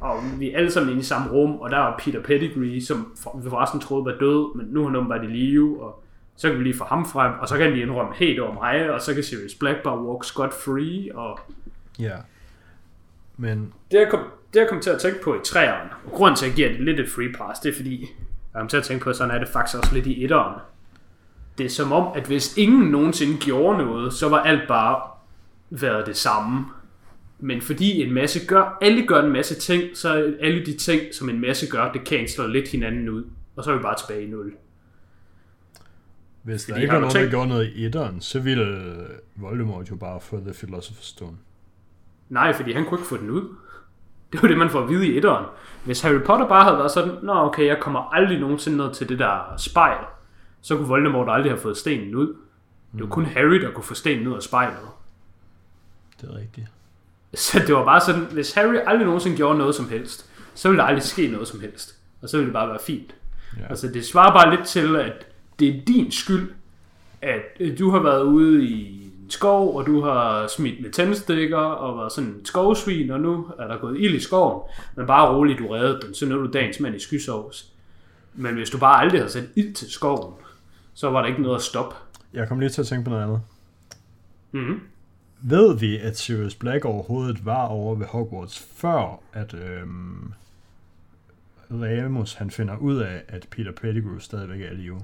og 0.00 0.20
vi 0.38 0.50
er 0.50 0.58
alle 0.58 0.70
sammen 0.70 0.90
inde 0.90 1.00
i 1.00 1.04
samme 1.04 1.30
rum, 1.30 1.54
og 1.54 1.70
der 1.70 1.76
er 1.76 1.98
Peter 1.98 2.22
Pettigrew, 2.22 2.80
som 2.80 3.12
vi 3.42 3.50
forresten 3.50 3.80
troede 3.80 4.04
var 4.04 4.14
død, 4.20 4.56
men 4.56 4.66
nu 4.66 4.82
er 4.82 4.86
han 4.86 4.96
åbenbart 4.96 5.24
i 5.24 5.26
live, 5.26 5.82
og 5.82 6.02
så 6.36 6.48
kan 6.48 6.58
vi 6.58 6.64
lige 6.64 6.78
få 6.78 6.84
ham 6.84 7.06
frem, 7.06 7.32
og 7.40 7.48
så 7.48 7.56
kan 7.56 7.72
de 7.72 7.80
indrømme 7.80 8.14
helt 8.14 8.40
over 8.40 8.54
mig, 8.54 8.90
og 8.90 9.00
så 9.00 9.14
kan 9.14 9.22
Sirius 9.22 9.54
Black 9.54 9.82
bare 9.82 10.04
walk 10.04 10.24
scot 10.24 10.52
free, 10.64 11.16
og 11.16 11.40
Ja. 11.98 12.16
Men 13.36 13.72
det 13.90 13.98
jeg, 13.98 14.08
kom, 14.10 14.20
det 14.54 14.60
jeg 14.60 14.68
kom 14.68 14.80
til 14.80 14.90
at 14.90 15.00
tænke 15.00 15.22
på 15.24 15.34
i 15.34 15.38
træerne, 15.44 15.90
og 16.06 16.12
grunden 16.12 16.36
til 16.36 16.44
at 16.44 16.48
jeg 16.48 16.56
giver 16.56 16.68
det 16.68 16.80
lidt 16.80 17.00
et 17.00 17.08
free 17.08 17.32
pass, 17.32 17.60
det 17.60 17.70
er 17.70 17.76
fordi, 17.76 18.00
jeg 18.54 18.60
kom 18.60 18.68
til 18.68 18.76
at 18.76 18.84
tænke 18.84 19.04
på, 19.04 19.10
at 19.10 19.16
sådan 19.16 19.34
er 19.34 19.38
det 19.38 19.48
faktisk 19.48 19.78
også 19.78 19.94
lidt 19.94 20.06
i 20.06 20.24
etteren. 20.24 20.54
Det 21.58 21.66
er 21.66 21.70
som 21.70 21.92
om, 21.92 22.12
at 22.14 22.26
hvis 22.26 22.56
ingen 22.56 22.90
nogensinde 22.90 23.38
gjorde 23.38 23.78
noget, 23.78 24.12
så 24.12 24.28
var 24.28 24.38
alt 24.38 24.68
bare 24.68 25.02
været 25.70 26.06
det 26.06 26.16
samme. 26.16 26.66
Men 27.38 27.60
fordi 27.60 28.02
en 28.02 28.14
masse 28.14 28.46
gør, 28.46 28.78
alle 28.80 29.06
gør 29.06 29.22
en 29.22 29.32
masse 29.32 29.54
ting, 29.54 29.96
så 29.96 30.08
er 30.08 30.32
alle 30.40 30.66
de 30.66 30.76
ting, 30.76 31.02
som 31.14 31.28
en 31.28 31.40
masse 31.40 31.70
gør, 31.70 31.92
det 31.92 32.00
canceler 32.06 32.48
lidt 32.48 32.68
hinanden 32.68 33.08
ud. 33.08 33.24
Og 33.56 33.64
så 33.64 33.72
er 33.72 33.76
vi 33.76 33.82
bare 33.82 33.96
tilbage 33.98 34.22
i 34.22 34.30
nul. 34.30 34.52
hvis 36.42 36.64
der 36.64 36.72
Fordi 36.72 36.82
ikke 36.82 36.94
var 36.94 37.00
nogen, 37.00 37.16
der 37.16 37.30
gjorde 37.30 37.48
noget 37.48 37.72
i 37.74 37.86
etteren, 37.86 38.20
så 38.20 38.40
ville 38.40 38.92
Voldemort 39.34 39.90
jo 39.90 39.96
bare 39.96 40.20
få 40.20 40.40
The 40.40 40.50
Philosopher's 40.50 41.04
Stone. 41.08 41.36
Nej, 42.28 42.52
fordi 42.52 42.72
han 42.72 42.84
kunne 42.84 43.00
ikke 43.00 43.08
få 43.08 43.16
den 43.16 43.30
ud. 43.30 43.54
Det 44.32 44.42
var 44.42 44.48
det, 44.48 44.58
man 44.58 44.70
får 44.70 44.82
at 44.82 44.88
vide 44.88 45.06
i 45.06 45.16
etteren. 45.16 45.44
Hvis 45.84 46.00
Harry 46.00 46.20
Potter 46.20 46.48
bare 46.48 46.64
havde 46.64 46.78
været 46.78 46.90
sådan, 46.90 47.14
Nå 47.22 47.32
okay, 47.32 47.66
jeg 47.66 47.78
kommer 47.80 48.00
aldrig 48.00 48.40
nogensinde 48.40 48.76
ned 48.78 48.94
til 48.94 49.08
det 49.08 49.18
der 49.18 49.54
spejl, 49.58 50.04
så 50.60 50.76
kunne 50.76 50.88
Voldemort 50.88 51.28
aldrig 51.30 51.52
have 51.52 51.60
fået 51.60 51.76
stenen 51.76 52.14
ud. 52.14 52.36
Det 52.92 53.00
var 53.00 53.06
kun 53.06 53.24
Harry, 53.24 53.60
der 53.60 53.70
kunne 53.70 53.84
få 53.84 53.94
stenen 53.94 54.26
ud 54.26 54.34
af 54.34 54.42
spejlet. 54.42 54.88
Det 56.20 56.30
er 56.30 56.36
rigtigt. 56.36 56.66
Så 57.34 57.58
det 57.66 57.74
var 57.74 57.84
bare 57.84 58.00
sådan, 58.00 58.26
hvis 58.32 58.52
Harry 58.52 58.76
aldrig 58.86 59.06
nogensinde 59.06 59.36
gjorde 59.36 59.58
noget 59.58 59.74
som 59.74 59.88
helst, 59.88 60.30
så 60.54 60.68
ville 60.68 60.78
der 60.78 60.86
aldrig 60.86 61.02
ske 61.02 61.28
noget 61.28 61.48
som 61.48 61.60
helst. 61.60 61.94
Og 62.22 62.28
så 62.28 62.36
ville 62.36 62.46
det 62.46 62.52
bare 62.52 62.68
være 62.68 62.78
fint. 62.86 63.14
Ja. 63.60 63.66
Altså 63.68 63.88
det 63.88 64.06
svarer 64.06 64.32
bare 64.32 64.56
lidt 64.56 64.68
til, 64.68 64.96
at 64.96 65.26
det 65.58 65.68
er 65.68 65.80
din 65.86 66.12
skyld, 66.12 66.50
at 67.22 67.42
øh, 67.60 67.78
du 67.78 67.90
har 67.90 68.02
været 68.02 68.22
ude 68.22 68.64
i 68.64 69.02
en 69.04 69.30
skov, 69.30 69.76
og 69.76 69.86
du 69.86 70.00
har 70.00 70.46
smidt 70.46 70.82
med 70.82 70.90
tændstikker, 70.90 71.58
og 71.58 71.98
været 71.98 72.12
sådan 72.12 72.30
en 72.30 72.44
skovsvin, 72.44 73.10
og 73.10 73.20
nu 73.20 73.46
er 73.58 73.66
der 73.66 73.78
gået 73.78 74.00
ild 74.00 74.14
i 74.14 74.20
skoven. 74.20 74.62
Men 74.96 75.06
bare 75.06 75.34
roligt, 75.34 75.58
du 75.58 75.66
reddede 75.66 76.00
den, 76.06 76.14
så 76.14 76.26
nu 76.26 76.34
er 76.34 76.42
du 76.42 76.50
dagens 76.50 76.80
mand 76.80 76.96
i 76.96 76.98
skysovs. 76.98 77.72
Men 78.34 78.54
hvis 78.54 78.70
du 78.70 78.78
bare 78.78 79.00
aldrig 79.00 79.20
havde 79.20 79.32
sat 79.32 79.48
ild 79.56 79.74
til 79.74 79.90
skoven, 79.90 80.34
så 80.94 81.10
var 81.10 81.20
der 81.20 81.28
ikke 81.28 81.42
noget 81.42 81.56
at 81.56 81.62
stoppe. 81.62 81.96
Jeg 82.32 82.48
kom 82.48 82.60
lige 82.60 82.70
til 82.70 82.80
at 82.80 82.86
tænke 82.86 83.04
på 83.04 83.10
noget 83.10 83.22
andet. 83.22 83.40
Mm-hmm. 84.52 84.80
Ved 85.42 85.78
vi, 85.78 85.98
at 85.98 86.18
Sirius 86.18 86.54
Black 86.54 86.84
overhovedet 86.84 87.44
var 87.46 87.66
over 87.66 87.94
ved 87.94 88.06
Hogwarts, 88.06 88.58
før 88.76 89.20
at 89.32 89.54
øhm, 89.54 90.32
Remus 91.70 92.34
han 92.34 92.50
finder 92.50 92.76
ud 92.76 92.96
af, 92.96 93.22
at 93.28 93.46
Peter 93.50 93.72
Pettigrew 93.72 94.18
stadigvæk 94.18 94.60
er 94.60 94.70
i 94.70 94.74
live? 94.74 95.00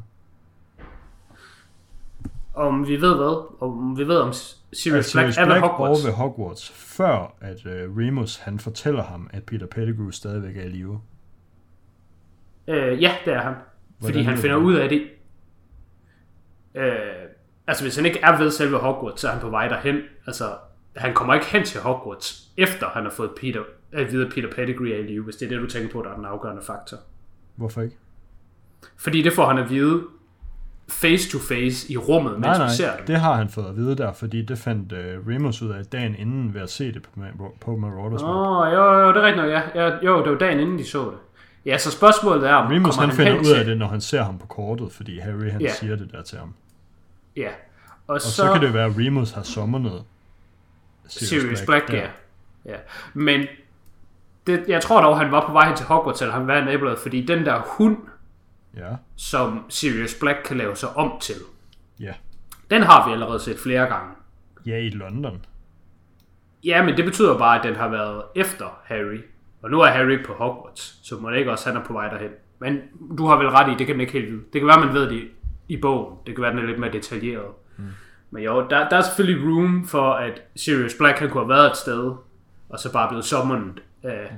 Om 2.55 2.89
vi 2.89 3.01
ved 3.01 3.17
hvad? 3.17 3.47
Om 3.61 3.99
vi 3.99 4.09
ved 4.09 4.17
om 4.17 4.33
Sirius 4.33 4.85
At 4.85 5.13
Black 5.13 5.35
Sirius 5.35 5.37
er 5.37 5.43
ved 5.43 5.47
Black 5.53 5.65
Hogwarts. 5.65 6.05
over 6.05 6.11
ved 6.11 6.17
Hogwarts, 6.17 6.71
før 6.71 7.35
at 7.41 7.67
øh, 7.67 7.97
Remus 7.97 8.37
han 8.37 8.59
fortæller 8.59 9.03
ham, 9.03 9.31
at 9.33 9.43
Peter 9.43 9.67
Pettigrew 9.67 10.11
stadigvæk 10.11 10.57
er 10.57 10.63
i 10.63 10.69
live. 10.69 11.01
Øh, 12.69 13.03
ja, 13.03 13.15
det 13.25 13.33
er 13.35 13.41
han. 13.41 13.55
Fordi 14.01 14.13
Hvordan 14.13 14.25
han 14.25 14.35
ved 14.35 14.43
finder 14.43 14.57
det? 14.57 14.65
ud 14.65 14.75
af 14.75 14.89
det. 14.89 15.03
Øh, 16.75 16.93
altså, 17.67 17.85
hvis 17.85 17.97
han 17.97 18.07
ikke 18.07 18.21
er 18.23 18.39
ved 18.39 18.51
selve 18.51 18.77
Hogwarts, 18.79 19.21
så 19.21 19.29
er 19.29 19.33
han 19.33 19.41
på 19.41 19.49
vej 19.51 19.69
derhen. 19.69 20.01
Altså, 20.27 20.45
han 20.97 21.15
kommer 21.15 21.35
ikke 21.35 21.47
hen 21.47 21.65
til 21.65 21.81
Hogwarts, 21.81 22.49
efter 22.57 22.87
han 22.89 23.03
har 23.03 23.11
fået 23.11 23.31
Peter, 23.41 23.61
at 23.93 24.13
vide, 24.13 24.27
at 24.27 24.33
Peter 24.33 24.49
Pettigrew 24.57 24.87
er 24.89 24.97
i 24.99 25.03
live, 25.03 25.25
hvis 25.25 25.37
det 25.37 25.47
er 25.47 25.51
det, 25.51 25.61
du 25.61 25.67
tænker 25.67 25.91
på, 25.93 26.03
der 26.03 26.11
er 26.11 26.17
den 26.17 26.25
afgørende 26.25 26.63
faktor. 26.63 26.97
Hvorfor 27.57 27.81
ikke? 27.83 27.97
Fordi 28.97 29.23
det 29.23 29.33
får 29.33 29.47
han 29.47 29.59
at 29.59 29.71
vide 29.71 30.03
face 30.89 31.31
to 31.31 31.39
face 31.39 31.93
i 31.93 31.97
rummet, 31.97 32.33
mens 32.33 32.47
Nej, 32.59 32.67
vi 32.67 32.73
ser 32.73 32.87
nej, 32.87 32.97
dem. 32.97 33.07
det 33.07 33.17
har 33.21 33.35
han 33.35 33.49
fået 33.49 33.65
at 33.67 33.77
vide 33.77 33.97
der, 33.97 34.13
fordi 34.13 34.43
det 34.43 34.59
fandt 34.59 34.93
øh, 34.93 35.29
Remus 35.29 35.63
ud 35.63 35.71
af 35.71 35.85
dagen 35.87 36.15
inden 36.15 36.55
ved 36.55 36.61
at 36.61 36.71
se 36.71 36.93
det 36.93 37.03
på, 37.03 37.55
på 37.61 37.77
Marauders. 37.77 38.23
Åh, 38.23 38.29
oh, 38.59 38.73
jo, 38.73 38.93
jo, 39.01 39.09
det 39.09 39.17
er 39.17 39.23
rigtigt 39.23 39.37
nok, 39.47 39.51
ja. 39.51 39.85
ja. 39.85 39.97
Jo, 40.05 40.23
det 40.25 40.33
var 40.33 40.39
dagen 40.39 40.61
inden 40.61 40.79
de 40.79 40.85
så 40.87 41.05
det. 41.05 41.19
Ja, 41.67 41.79
så 41.79 41.91
spørgsmålet 41.91 42.49
er, 42.49 42.55
om 42.55 42.73
Remus 42.73 42.97
kommer 42.97 43.15
han 43.15 43.17
finder 43.17 43.41
ud 43.41 43.55
af 43.59 43.65
det, 43.65 43.77
når 43.79 43.87
han 43.87 44.01
ser 44.01 44.23
ham 44.23 44.39
på 44.39 44.47
kortet, 44.47 44.93
fordi 44.93 45.19
Harry 45.19 45.51
han 45.51 45.61
Ja. 45.61 45.73
siger 45.73 45.97
det 45.97 46.13
der 46.13 46.23
til 46.23 46.39
ham. 46.39 46.55
Ja. 47.37 47.49
Og, 48.07 48.15
Og 48.15 48.21
så, 48.21 48.31
så 48.33 48.53
kan 48.53 48.63
det 48.63 48.75
være, 48.75 48.85
at 48.87 48.93
Remus 48.99 49.31
har 49.31 49.43
sommernet 49.43 50.05
Sirius 51.07 51.63
Black, 51.67 51.89
der. 51.89 51.97
ja. 51.97 52.09
ja. 52.65 52.77
Men 53.15 53.47
det, 54.47 54.65
jeg 54.69 54.83
tror 54.83 55.03
dog, 55.03 55.19
han 55.19 55.31
var 55.33 55.47
på 55.47 55.53
vej 55.53 55.67
hen 55.67 55.77
til 55.77 55.87
Hogwarts, 55.87 56.23
eller 56.23 56.35
han 56.35 56.47
var 56.47 56.57
i 56.57 56.65
nabolaget, 56.65 56.99
fordi 56.99 57.27
den 57.27 57.47
der 57.47 57.63
hund, 57.79 57.97
Ja, 58.77 58.97
som 59.17 59.65
Sirius 59.69 60.15
Black 60.21 60.39
kan 60.45 60.57
lave 60.57 60.77
sig 60.77 60.89
om 60.97 61.13
til, 61.21 61.35
ja. 62.01 62.13
den 62.71 62.83
har 62.83 63.07
vi 63.09 63.13
allerede 63.13 63.41
set 63.41 63.59
flere 63.59 63.87
gange. 63.87 64.15
Ja, 64.67 64.77
i 64.77 64.89
London. 64.89 65.45
Ja, 66.65 66.83
men 66.83 66.97
det 66.97 67.05
betyder 67.05 67.39
bare, 67.39 67.59
at 67.59 67.65
den 67.65 67.77
har 67.77 67.89
været 67.89 68.23
efter 68.37 68.81
Harry. 68.85 69.21
Og 69.63 69.71
nu 69.71 69.81
er 69.81 69.87
Harry 69.87 70.25
på 70.25 70.33
Hogwarts, 70.33 70.99
så 71.09 71.17
må 71.17 71.31
det 71.31 71.39
ikke 71.39 71.51
også, 71.51 71.69
han 71.71 71.81
er 71.81 71.85
på 71.85 71.93
vej 71.93 72.09
derhen. 72.09 72.31
Men 72.59 72.79
du 73.19 73.27
har 73.27 73.37
vel 73.37 73.49
ret 73.49 73.73
i, 73.73 73.77
det 73.79 73.87
kan 73.87 73.97
man 73.97 74.01
ikke 74.01 74.13
helt 74.13 74.27
vide. 74.33 74.43
Det 74.53 74.61
kan 74.61 74.69
være, 74.69 74.81
man 74.81 74.95
ved 74.95 75.11
det 75.11 75.29
i, 75.69 75.77
bogen. 75.77 76.19
Det 76.27 76.35
kan 76.35 76.43
være, 76.43 76.51
den 76.51 76.59
er 76.59 76.67
lidt 76.67 76.79
mere 76.79 76.93
detaljeret. 76.93 77.53
Mm. 77.77 77.85
Men 78.31 78.43
jo, 78.43 78.69
der, 78.71 78.89
der 78.89 78.97
er 78.97 79.01
selvfølgelig 79.01 79.47
room 79.47 79.87
for, 79.87 80.13
at 80.13 80.43
Sirius 80.57 80.95
Black 80.95 81.19
han 81.19 81.31
kunne 81.31 81.43
have 81.43 81.49
været 81.49 81.71
et 81.71 81.77
sted, 81.77 82.13
og 82.69 82.79
så 82.79 82.93
bare 82.93 83.09
blevet 83.09 83.25
summoned 83.25 83.73
af 84.03 84.37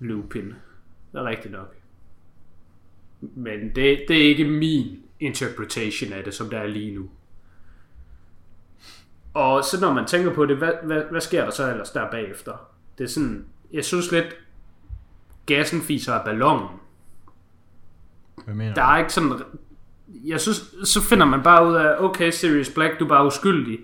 Lupin. 0.00 0.46
Det 1.12 1.20
er 1.20 1.24
rigtigt 1.24 1.52
nok. 1.52 1.74
Men 3.20 3.60
det, 3.74 4.04
det 4.08 4.16
er 4.16 4.28
ikke 4.28 4.44
min 4.44 5.02
interpretation 5.20 6.12
af 6.12 6.24
det, 6.24 6.34
som 6.34 6.50
der 6.50 6.58
er 6.58 6.66
lige 6.66 6.94
nu. 6.94 7.10
Og 9.34 9.64
så 9.64 9.80
når 9.80 9.92
man 9.92 10.06
tænker 10.06 10.34
på 10.34 10.46
det, 10.46 10.56
hvad, 10.56 10.72
hvad, 10.82 11.02
hvad 11.10 11.20
sker 11.20 11.44
der 11.44 11.50
så 11.50 11.70
ellers 11.70 11.90
der 11.90 12.10
bagefter? 12.10 12.52
Det 12.98 13.04
er 13.04 13.08
sådan, 13.08 13.44
jeg 13.72 13.84
synes 13.84 14.12
lidt, 14.12 14.36
gassen 15.46 15.82
fiser 15.82 16.14
af 16.14 16.24
ballonen. 16.24 16.68
Hvad 18.44 18.54
mener 18.54 18.74
Der 18.74 18.82
er 18.82 18.98
ikke 18.98 19.12
sådan, 19.12 19.32
jeg 20.08 20.40
synes, 20.40 20.74
så 20.84 21.00
finder 21.00 21.26
man 21.26 21.42
bare 21.42 21.68
ud 21.68 21.74
af, 21.74 21.96
okay, 21.98 22.30
Sirius 22.30 22.70
Black, 22.70 22.98
du 22.98 23.04
er 23.04 23.08
bare 23.08 23.26
uskyldig. 23.26 23.78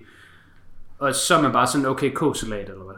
Og 0.99 1.15
så 1.15 1.35
er 1.35 1.41
man 1.41 1.51
bare 1.51 1.67
sådan, 1.67 1.85
okay, 1.85 2.11
k-salat 2.11 2.69
eller 2.69 2.83
hvad. 2.83 2.95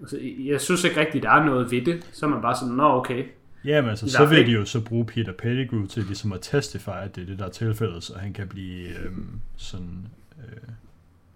Altså, 0.00 0.18
jeg 0.38 0.60
synes 0.60 0.84
ikke 0.84 1.00
rigtigt, 1.00 1.22
der 1.22 1.30
er 1.30 1.44
noget 1.44 1.70
ved 1.70 1.84
det. 1.84 2.08
Så 2.12 2.26
er 2.26 2.30
man 2.30 2.42
bare 2.42 2.56
sådan, 2.56 2.74
nå 2.74 2.84
okay. 2.84 3.24
Jamen 3.64 3.90
altså, 3.90 4.10
så 4.10 4.26
vil 4.26 4.46
de 4.46 4.52
jo 4.52 4.64
så 4.64 4.80
bruge 4.80 5.06
Peter 5.06 5.32
Pettigrew 5.32 5.86
til 5.86 6.04
ligesom 6.04 6.32
at 6.32 6.40
testify, 6.42 6.88
at 6.88 7.16
det 7.16 7.22
er 7.22 7.26
det, 7.26 7.38
der 7.38 7.44
er 7.44 7.50
tilfældet, 7.50 8.04
så 8.04 8.18
han 8.18 8.32
kan 8.32 8.48
blive 8.48 8.98
øhm, 8.98 9.40
sådan... 9.56 10.08
Øh, 10.38 10.68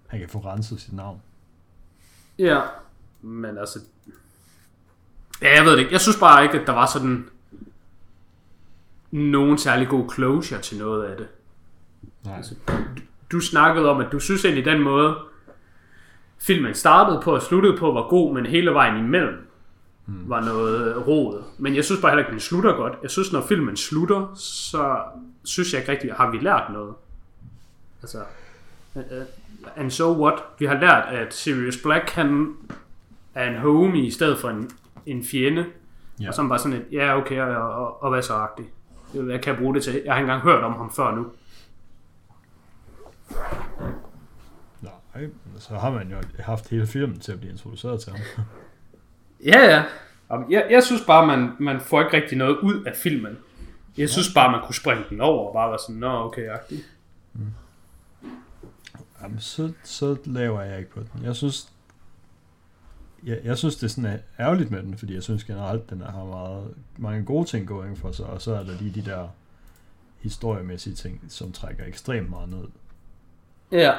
han 0.06 0.20
kan 0.20 0.28
få 0.28 0.38
renset 0.38 0.80
sit 0.80 0.92
navn. 0.92 1.20
Ja, 2.38 2.60
men 3.22 3.58
altså... 3.58 3.78
Ja, 5.42 5.56
jeg 5.56 5.64
ved 5.64 5.72
det 5.72 5.78
ikke. 5.78 5.92
Jeg 5.92 6.00
synes 6.00 6.16
bare 6.20 6.42
ikke, 6.42 6.60
at 6.60 6.66
der 6.66 6.72
var 6.72 6.86
sådan 6.86 7.28
nogen 9.10 9.58
særlig 9.58 9.88
god 9.88 10.12
closure 10.14 10.60
til 10.60 10.78
noget 10.78 11.04
af 11.04 11.16
det. 11.16 11.28
Nej. 12.24 12.36
Altså, 12.36 12.54
Du 13.32 13.40
snakkede 13.40 13.88
om, 13.88 14.00
at 14.00 14.12
du 14.12 14.18
synes 14.18 14.44
egentlig 14.44 14.64
den 14.64 14.82
måde, 14.82 15.16
filmen 16.38 16.74
startede 16.74 17.20
på 17.24 17.34
og 17.34 17.42
sluttede 17.42 17.76
på, 17.78 17.92
var 17.92 18.08
god, 18.08 18.34
men 18.34 18.46
hele 18.46 18.70
vejen 18.70 19.04
imellem 19.04 19.48
mm. 20.06 20.28
var 20.28 20.40
noget 20.40 21.06
rod. 21.06 21.42
Men 21.58 21.76
jeg 21.76 21.84
synes 21.84 22.00
bare 22.00 22.10
heller 22.10 22.24
ikke, 22.24 22.32
den 22.32 22.40
slutter 22.40 22.72
godt. 22.72 22.92
Jeg 23.02 23.10
synes, 23.10 23.32
når 23.32 23.40
filmen 23.40 23.76
slutter, 23.76 24.34
så 24.36 24.96
synes 25.44 25.72
jeg 25.72 25.80
ikke 25.80 25.92
rigtigt, 25.92 26.14
har 26.14 26.30
vi 26.30 26.38
lært 26.38 26.72
noget. 26.72 26.94
Altså, 28.02 28.18
uh, 28.94 29.02
and 29.76 29.90
so 29.90 30.24
what? 30.24 30.42
Vi 30.58 30.66
har 30.66 30.80
lært, 30.80 31.04
at 31.08 31.34
Sirius 31.34 31.76
Black, 31.82 32.10
han 32.10 32.56
er 33.34 33.50
en 33.50 33.58
homie 33.58 34.06
i 34.06 34.10
stedet 34.10 34.38
for 34.38 34.48
en, 34.48 34.70
en 35.06 35.24
fjende. 35.24 35.66
Ja. 36.20 36.28
Og 36.28 36.44
er 36.44 36.48
bare 36.48 36.58
sådan 36.58 36.78
et, 36.78 36.84
ja 36.92 37.16
okay, 37.16 37.40
og, 37.40 37.72
og, 37.72 38.02
og 38.02 38.10
hvad 38.10 38.22
så 38.22 38.34
agtigt? 38.34 38.68
Hvad 39.12 39.38
kan 39.38 39.52
jeg 39.52 39.60
bruge 39.60 39.74
det 39.74 39.84
til? 39.84 40.02
Jeg 40.04 40.12
har 40.12 40.20
ikke 40.20 40.32
engang 40.32 40.42
hørt 40.42 40.64
om 40.64 40.72
ham 40.72 40.92
før 40.92 41.14
nu. 41.14 41.26
Nej, 44.82 45.30
så 45.58 45.74
har 45.74 45.90
man 45.90 46.10
jo 46.10 46.16
haft 46.38 46.70
hele 46.70 46.86
filmen 46.86 47.20
til 47.20 47.32
at 47.32 47.40
blive 47.40 47.52
introduceret 47.52 48.00
til 48.00 48.12
ham. 48.12 48.20
ja, 49.44 49.60
ja. 49.64 49.84
Jeg, 50.50 50.66
jeg 50.70 50.82
synes 50.82 51.02
bare, 51.06 51.26
man, 51.26 51.50
man 51.58 51.80
får 51.80 52.00
ikke 52.00 52.16
rigtig 52.16 52.38
noget 52.38 52.56
ud 52.56 52.84
af 52.84 52.96
filmen. 52.96 53.38
Jeg 53.98 54.08
synes 54.08 54.34
bare, 54.34 54.50
man 54.50 54.60
kunne 54.64 54.74
springe 54.74 55.04
den 55.10 55.20
over 55.20 55.48
og 55.48 55.52
bare 55.52 55.70
være 55.70 55.78
sådan, 55.78 55.96
nå, 55.96 56.28
okay-agtig. 56.28 56.78
Mm. 57.32 57.52
Jamen, 59.22 59.40
så, 59.40 59.72
så 59.84 60.16
laver 60.24 60.62
jeg 60.62 60.78
ikke 60.78 60.90
på 60.90 61.00
den. 61.00 61.24
Jeg 61.24 61.36
synes, 61.36 61.72
jeg, 63.24 63.40
jeg 63.44 63.58
synes, 63.58 63.76
det 63.76 63.82
er 63.82 63.88
sådan 63.88 64.20
ærgerligt 64.38 64.70
med 64.70 64.82
den, 64.82 64.98
fordi 64.98 65.14
jeg 65.14 65.22
synes 65.22 65.44
generelt, 65.44 65.90
den 65.90 66.00
har 66.00 66.24
meget, 66.24 66.74
mange 66.96 67.24
gode 67.24 67.48
ting 67.48 67.68
going 67.68 67.98
for 67.98 68.12
sig, 68.12 68.26
og 68.26 68.42
så 68.42 68.54
er 68.54 68.62
der 68.62 68.72
lige 68.80 69.02
de 69.02 69.10
der 69.10 69.28
historiemæssige 70.18 70.94
ting, 70.94 71.24
som 71.28 71.52
trækker 71.52 71.84
ekstremt 71.84 72.30
meget 72.30 72.48
ned. 72.48 72.64
Ja. 73.72 73.94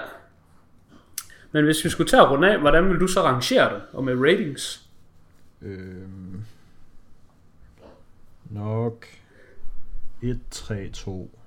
Men 1.52 1.66
hvis 1.66 1.86
vi 1.86 1.90
skulle 1.90 2.10
tage 2.10 2.22
at 2.22 2.30
runde 2.30 2.52
af, 2.52 2.60
hvordan 2.60 2.90
vil 2.90 3.00
du 3.00 3.08
så 3.08 3.22
rangere 3.22 3.74
det, 3.74 3.82
og 3.94 4.04
med 4.04 4.16
ratings? 4.20 4.90
Øhm, 5.62 6.46
nok 8.50 9.06
1, 10.22 10.40
3, 10.52 10.90
2. 10.90 11.40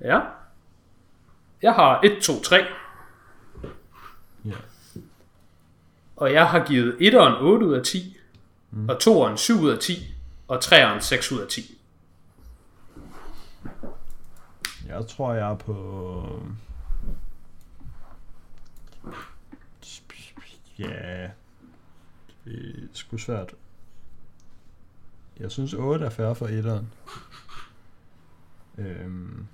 Ja. 0.00 0.20
Jeg 1.62 1.72
har 1.74 2.00
1, 2.04 2.22
2, 2.22 2.40
3. 2.42 2.56
Ja. 4.44 4.50
Og 6.16 6.32
jeg 6.32 6.48
har 6.48 6.66
givet 6.66 6.94
1'eren 7.00 7.42
8 7.42 7.66
ud 7.66 7.74
af 7.74 7.84
10, 7.84 8.16
mm. 8.70 8.88
og 8.88 8.96
2'eren 9.02 9.36
7 9.36 9.60
ud 9.60 9.70
af 9.70 9.78
10, 9.78 10.14
og 10.48 10.58
3'eren 10.58 11.00
6 11.00 11.32
ud 11.32 11.40
af 11.40 11.48
10. 11.48 11.78
Jeg 14.86 15.06
tror, 15.06 15.32
jeg 15.32 15.50
er 15.50 15.56
på... 15.56 16.42
Ja, 20.78 21.30
det 22.44 22.82
er 22.82 22.88
sgu 22.92 23.16
svært. 23.16 23.54
Jeg 25.40 25.50
synes 25.50 25.74
8 25.74 26.06
er 26.06 26.10
færre 26.10 26.34
for 26.34 26.46
1'eren. 26.46 26.84
Øhm, 28.78 29.46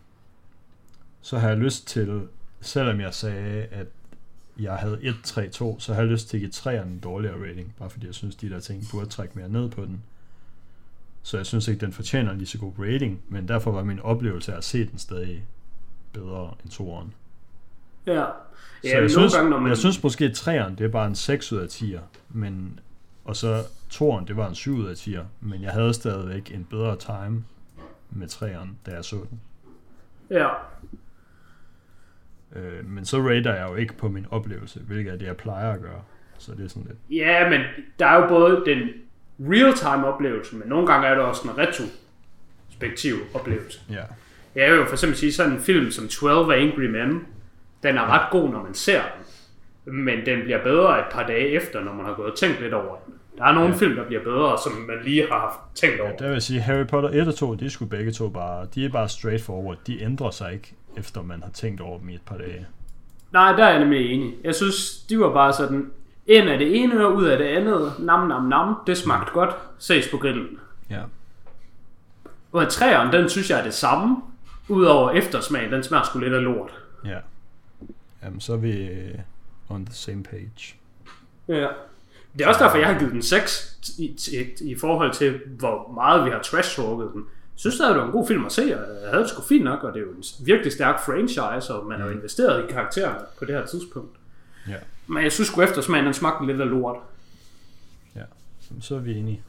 så 1.20 1.38
har 1.38 1.48
jeg 1.48 1.56
lyst 1.56 1.86
til, 1.86 2.28
selvom 2.60 3.00
jeg 3.00 3.14
sagde, 3.14 3.62
at 3.62 3.86
jeg 4.58 4.74
havde 4.74 4.98
1-3-2, 4.98 5.80
så 5.80 5.94
har 5.94 6.00
jeg 6.00 6.10
lyst 6.10 6.28
til 6.28 6.36
at 6.36 6.40
give 6.40 6.50
3'eren 6.50 6.86
en 6.86 6.98
dårligere 6.98 7.48
rating, 7.48 7.74
bare 7.78 7.90
fordi 7.90 8.06
jeg 8.06 8.14
synes, 8.14 8.36
de 8.36 8.50
der 8.50 8.60
ting 8.60 8.84
burde 8.90 9.06
trække 9.06 9.38
mere 9.38 9.48
ned 9.48 9.70
på 9.70 9.84
den. 9.84 10.02
Så 11.22 11.36
jeg 11.36 11.46
synes 11.46 11.68
ikke, 11.68 11.80
den 11.80 11.92
fortjener 11.92 12.32
en 12.32 12.38
lige 12.38 12.48
så 12.48 12.58
god 12.58 12.72
rating, 12.78 13.22
men 13.28 13.48
derfor 13.48 13.72
var 13.72 13.84
min 13.84 14.00
oplevelse 14.00 14.54
at 14.54 14.64
se 14.64 14.86
den 14.90 14.98
stadig 14.98 15.44
bedre 16.12 16.54
end 16.64 16.72
2'eren. 16.72 17.08
Ja. 18.06 18.26
Så 18.82 18.88
ja, 18.88 19.00
jeg, 19.00 19.10
synes, 19.10 19.34
gange, 19.34 19.50
når 19.50 19.60
man... 19.60 19.68
jeg 19.68 19.78
synes 19.78 20.02
måske, 20.02 20.24
at 20.24 20.48
3'eren, 20.48 20.74
det 20.74 20.80
er 20.80 20.88
bare 20.88 21.06
en 21.06 21.14
6 21.14 21.52
ud 21.52 21.58
af 21.58 21.66
10'er, 21.66 22.00
men, 22.28 22.80
og 23.24 23.36
så 23.36 23.62
2'eren, 23.92 24.24
det 24.24 24.36
var 24.36 24.48
en 24.48 24.54
7 24.54 24.76
ud 24.76 24.86
af 24.86 24.94
10'er, 24.94 25.24
men 25.40 25.62
jeg 25.62 25.72
havde 25.72 25.94
stadigvæk 25.94 26.54
en 26.54 26.66
bedre 26.70 26.96
time 26.96 27.44
med 28.10 28.26
3'eren, 28.26 28.68
da 28.86 28.94
jeg 28.94 29.04
så 29.04 29.16
den. 29.30 29.40
Ja. 30.30 30.48
Øh, 32.56 32.86
men 32.86 33.04
så 33.04 33.18
rater 33.18 33.54
jeg 33.54 33.68
jo 33.70 33.74
ikke 33.74 33.94
på 33.94 34.08
min 34.08 34.26
oplevelse, 34.30 34.80
hvilket 34.80 35.12
er 35.12 35.16
det, 35.16 35.26
jeg 35.26 35.36
plejer 35.36 35.72
at 35.72 35.80
gøre. 35.80 36.02
Så 36.38 36.52
det 36.52 36.64
er 36.64 36.68
sådan 36.68 36.86
lidt... 36.86 37.20
Ja, 37.20 37.50
men 37.50 37.60
der 37.98 38.06
er 38.06 38.22
jo 38.22 38.28
både 38.28 38.62
den 38.66 38.88
real-time 39.40 40.06
oplevelse, 40.06 40.56
men 40.56 40.68
nogle 40.68 40.86
gange 40.86 41.06
er 41.06 41.14
der 41.14 41.22
også 41.22 41.48
en 41.48 41.58
retrospektiv 41.58 43.14
oplevelse. 43.34 43.80
Ja. 43.90 44.02
Jeg 44.54 44.70
vil 44.70 44.78
jo 44.78 44.84
for 44.84 44.92
eksempel 44.92 45.18
sige 45.18 45.32
sådan 45.32 45.52
en 45.52 45.60
film 45.60 45.90
som 45.90 46.08
12 46.08 46.52
Angry 46.52 46.84
Men, 46.84 47.26
den 47.82 47.96
er 47.96 48.06
ret 48.06 48.30
god, 48.30 48.50
når 48.50 48.62
man 48.62 48.74
ser 48.74 49.02
den, 49.84 50.04
men 50.04 50.26
den 50.26 50.42
bliver 50.42 50.62
bedre 50.62 50.98
et 50.98 51.04
par 51.12 51.26
dage 51.26 51.48
efter, 51.48 51.84
når 51.84 51.92
man 51.92 52.06
har 52.06 52.14
gået 52.14 52.32
og 52.32 52.38
tænkt 52.38 52.60
lidt 52.60 52.74
over 52.74 52.96
den. 53.06 53.14
Der 53.38 53.44
er 53.44 53.52
nogle 53.52 53.70
ja. 53.70 53.76
film, 53.76 53.96
der 53.96 54.04
bliver 54.06 54.22
bedre, 54.22 54.58
som 54.64 54.72
man 54.72 54.96
lige 55.04 55.26
har 55.30 55.38
haft 55.38 55.58
tænkt 55.74 56.00
over. 56.00 56.10
Ja, 56.10 56.24
det 56.24 56.32
vil 56.32 56.42
sige, 56.42 56.60
Harry 56.60 56.86
Potter 56.86 57.10
1 57.10 57.28
og 57.28 57.34
2, 57.34 57.54
de 57.54 57.70
skulle 57.70 57.90
begge 57.90 58.12
to 58.12 58.28
bare, 58.28 58.66
de 58.74 58.84
er 58.84 58.88
bare 58.88 59.08
straightforward. 59.08 59.76
De 59.86 60.02
ændrer 60.02 60.30
sig 60.30 60.52
ikke, 60.52 60.74
efter 60.98 61.22
man 61.22 61.42
har 61.42 61.50
tænkt 61.50 61.80
over 61.80 61.98
dem 61.98 62.08
i 62.08 62.14
et 62.14 62.22
par 62.26 62.36
dage. 62.36 62.66
Nej, 63.32 63.52
der 63.52 63.64
er 63.64 63.70
jeg 63.70 63.78
nemlig 63.80 64.12
enig. 64.12 64.34
Jeg 64.44 64.54
synes, 64.54 64.98
de 65.08 65.20
var 65.20 65.32
bare 65.32 65.52
sådan, 65.52 65.90
ind 66.26 66.48
af 66.48 66.58
det 66.58 66.76
ene 66.82 67.06
og 67.06 67.14
ud 67.14 67.24
af 67.24 67.38
det 67.38 67.44
andet. 67.44 67.92
Nam, 67.98 68.28
nam, 68.28 68.42
nam. 68.42 68.74
Det 68.86 68.98
smagte 68.98 69.32
godt. 69.32 69.54
Ses 69.78 70.08
på 70.08 70.16
grillen. 70.16 70.58
Ja. 70.90 71.02
Og 72.52 72.68
træeren, 72.68 73.12
den 73.12 73.28
synes 73.28 73.50
jeg 73.50 73.58
er 73.58 73.64
det 73.64 73.74
samme. 73.74 74.16
Udover 74.68 75.10
eftersmag, 75.10 75.70
den 75.70 75.82
smager 75.82 76.04
sgu 76.04 76.18
lidt 76.18 76.34
af 76.34 76.42
lort. 76.42 76.70
Ja. 77.04 77.18
Jamen, 78.22 78.40
så 78.40 78.52
er 78.52 78.56
vi 78.56 78.86
øh, 78.86 79.14
on 79.68 79.86
the 79.86 79.94
same 79.94 80.22
page. 80.22 80.74
Ja. 81.48 81.68
Det 82.38 82.44
er 82.44 82.48
også 82.48 82.64
derfor, 82.64 82.78
jeg 82.78 82.86
har 82.86 82.98
givet 82.98 83.12
den 83.12 83.22
6 83.22 83.78
i, 83.98 84.04
i, 84.32 84.70
i 84.70 84.74
forhold 84.78 85.12
til, 85.12 85.40
hvor 85.46 85.92
meget 85.94 86.24
vi 86.24 86.30
har 86.30 86.42
trash-talket 86.42 87.10
den. 87.12 87.24
Jeg 87.58 87.72
synes, 87.72 87.76
det 87.76 87.96
var 87.96 88.06
en 88.06 88.12
god 88.12 88.26
film 88.26 88.46
at 88.46 88.52
se, 88.52 88.62
og 88.62 89.02
jeg 89.02 89.10
havde 89.10 89.22
det 89.22 89.30
sgu 89.30 89.42
fint 89.42 89.64
nok, 89.64 89.84
og 89.84 89.94
det 89.94 90.00
er 90.00 90.04
jo 90.06 90.12
en 90.12 90.24
virkelig 90.44 90.72
stærk 90.72 91.00
franchise, 91.00 91.74
og 91.74 91.86
man 91.86 92.00
har 92.00 92.08
mm. 92.08 92.12
investeret 92.12 92.64
i 92.64 92.72
karaktererne 92.72 93.20
på 93.38 93.44
det 93.44 93.54
her 93.54 93.66
tidspunkt. 93.66 94.16
Ja. 94.68 94.76
Men 95.06 95.22
jeg 95.22 95.32
synes 95.32 95.48
sgu 95.48 95.62
eftersmagen, 95.62 96.04
den 96.04 96.14
smagte 96.14 96.46
lidt 96.46 96.60
af 96.60 96.70
lort. 96.70 96.96
Ja, 98.14 98.22
så 98.80 98.94
er 98.94 98.98
vi 98.98 99.14
enige. 99.14 99.42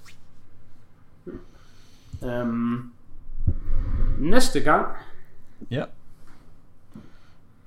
Um, 2.21 2.93
næste 4.19 4.59
gang. 4.59 4.87
Ja. 5.71 5.83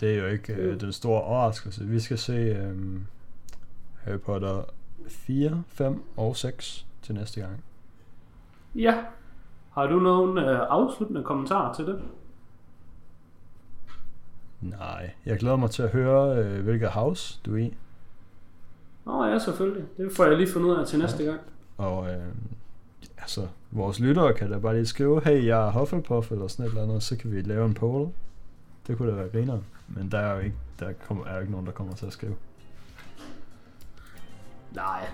Det 0.01 0.15
er 0.15 0.23
jo 0.23 0.27
ikke 0.27 0.53
øh, 0.53 0.81
den 0.81 0.93
store 0.93 1.23
overraskelse. 1.23 1.85
Vi 1.85 2.01
skal 2.01 2.19
se 2.19 2.33
øh, 2.33 2.77
Harry 4.05 4.19
Potter 4.19 4.63
4, 5.09 5.63
5 5.69 6.03
og 6.17 6.37
6 6.37 6.87
til 7.03 7.15
næste 7.15 7.41
gang. 7.41 7.65
Ja. 8.75 8.99
Har 9.75 9.87
du 9.87 9.99
nogen 10.01 10.39
øh, 10.39 10.61
afsluttende 10.71 11.23
kommentarer 11.23 11.75
til 11.75 11.87
det? 11.87 12.03
Nej, 14.61 15.11
jeg 15.27 15.39
glæder 15.39 15.57
mig 15.57 15.71
til 15.71 15.83
at 15.83 15.91
høre, 15.91 16.39
øh, 16.39 16.65
hvilket 16.65 16.89
house 16.89 17.41
du 17.47 17.55
er 17.55 17.59
i. 17.59 17.77
Nå 19.05 19.25
ja, 19.25 19.39
selvfølgelig. 19.39 19.85
Det 19.97 20.13
får 20.17 20.25
jeg 20.25 20.37
lige 20.37 20.53
fundet 20.53 20.69
ud 20.69 20.75
af 20.75 20.87
til 20.87 20.99
næste 20.99 21.25
ja. 21.25 21.31
gang. 21.31 21.41
Og 21.79 22.11
øh, 22.11 22.23
altså, 23.19 23.49
vores 23.71 24.01
lyttere 24.01 24.35
kan 24.35 24.51
da 24.51 24.59
bare 24.59 24.75
lige 24.75 24.87
skrive, 24.87 25.25
hey, 25.25 25.47
jeg 25.47 25.67
er 25.67 25.71
Hufflepuff 25.71 26.33
eller 26.33 26.49
sådan 26.49 26.65
et 26.65 26.69
eller 26.69 26.83
andet, 26.83 27.03
så 27.03 27.17
kan 27.17 27.33
vi 27.33 27.41
lave 27.41 27.67
en 27.67 27.75
poll. 27.75 28.09
Det 28.87 28.99
kunne 28.99 29.11
da 29.11 29.15
være 29.15 29.29
griner. 29.29 29.59
Men 29.89 30.11
der 30.11 30.19
er 30.19 30.35
jo 30.35 30.41
ikke, 30.41 30.57
der 30.81 30.93
kommer, 31.07 31.27
er 31.27 31.35
jo 31.35 31.41
ikke 31.41 31.53
nogen, 31.53 31.67
der 31.67 31.73
kommer 31.73 31.95
til 31.95 32.07
at 32.07 32.13
skrive. 32.13 32.35
Nej. 34.73 35.09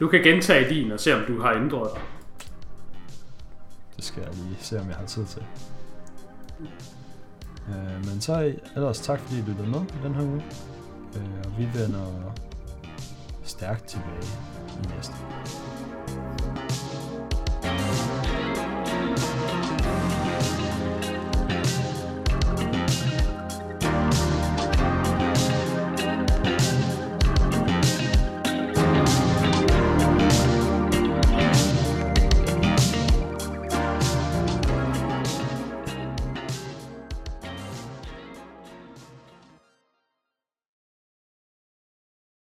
Du 0.00 0.08
kan 0.08 0.22
gentage 0.22 0.74
din 0.74 0.92
og 0.92 1.00
se, 1.00 1.14
om 1.14 1.20
du 1.26 1.40
har 1.40 1.52
ændret 1.52 1.90
dig. 1.94 2.02
Det 4.02 4.08
skal 4.08 4.22
jeg 4.22 4.34
lige 4.34 4.56
se, 4.60 4.80
om 4.80 4.88
jeg 4.88 4.96
har 4.96 5.06
tid 5.06 5.26
til. 5.26 5.42
Øh, 7.68 8.06
men 8.06 8.20
så 8.20 8.54
ellers 8.76 9.00
tak, 9.00 9.20
fordi 9.20 9.38
I 9.38 9.42
lyttede 9.42 9.68
med 9.68 9.80
den 10.04 10.14
her 10.14 10.22
uge. 10.22 10.44
Øh, 11.16 11.44
og 11.44 11.58
vi 11.58 11.68
vender 11.74 12.32
stærkt 13.44 13.84
tilbage 13.84 14.26
i 14.68 14.94
næste. 14.96 15.14
thank 17.62 18.01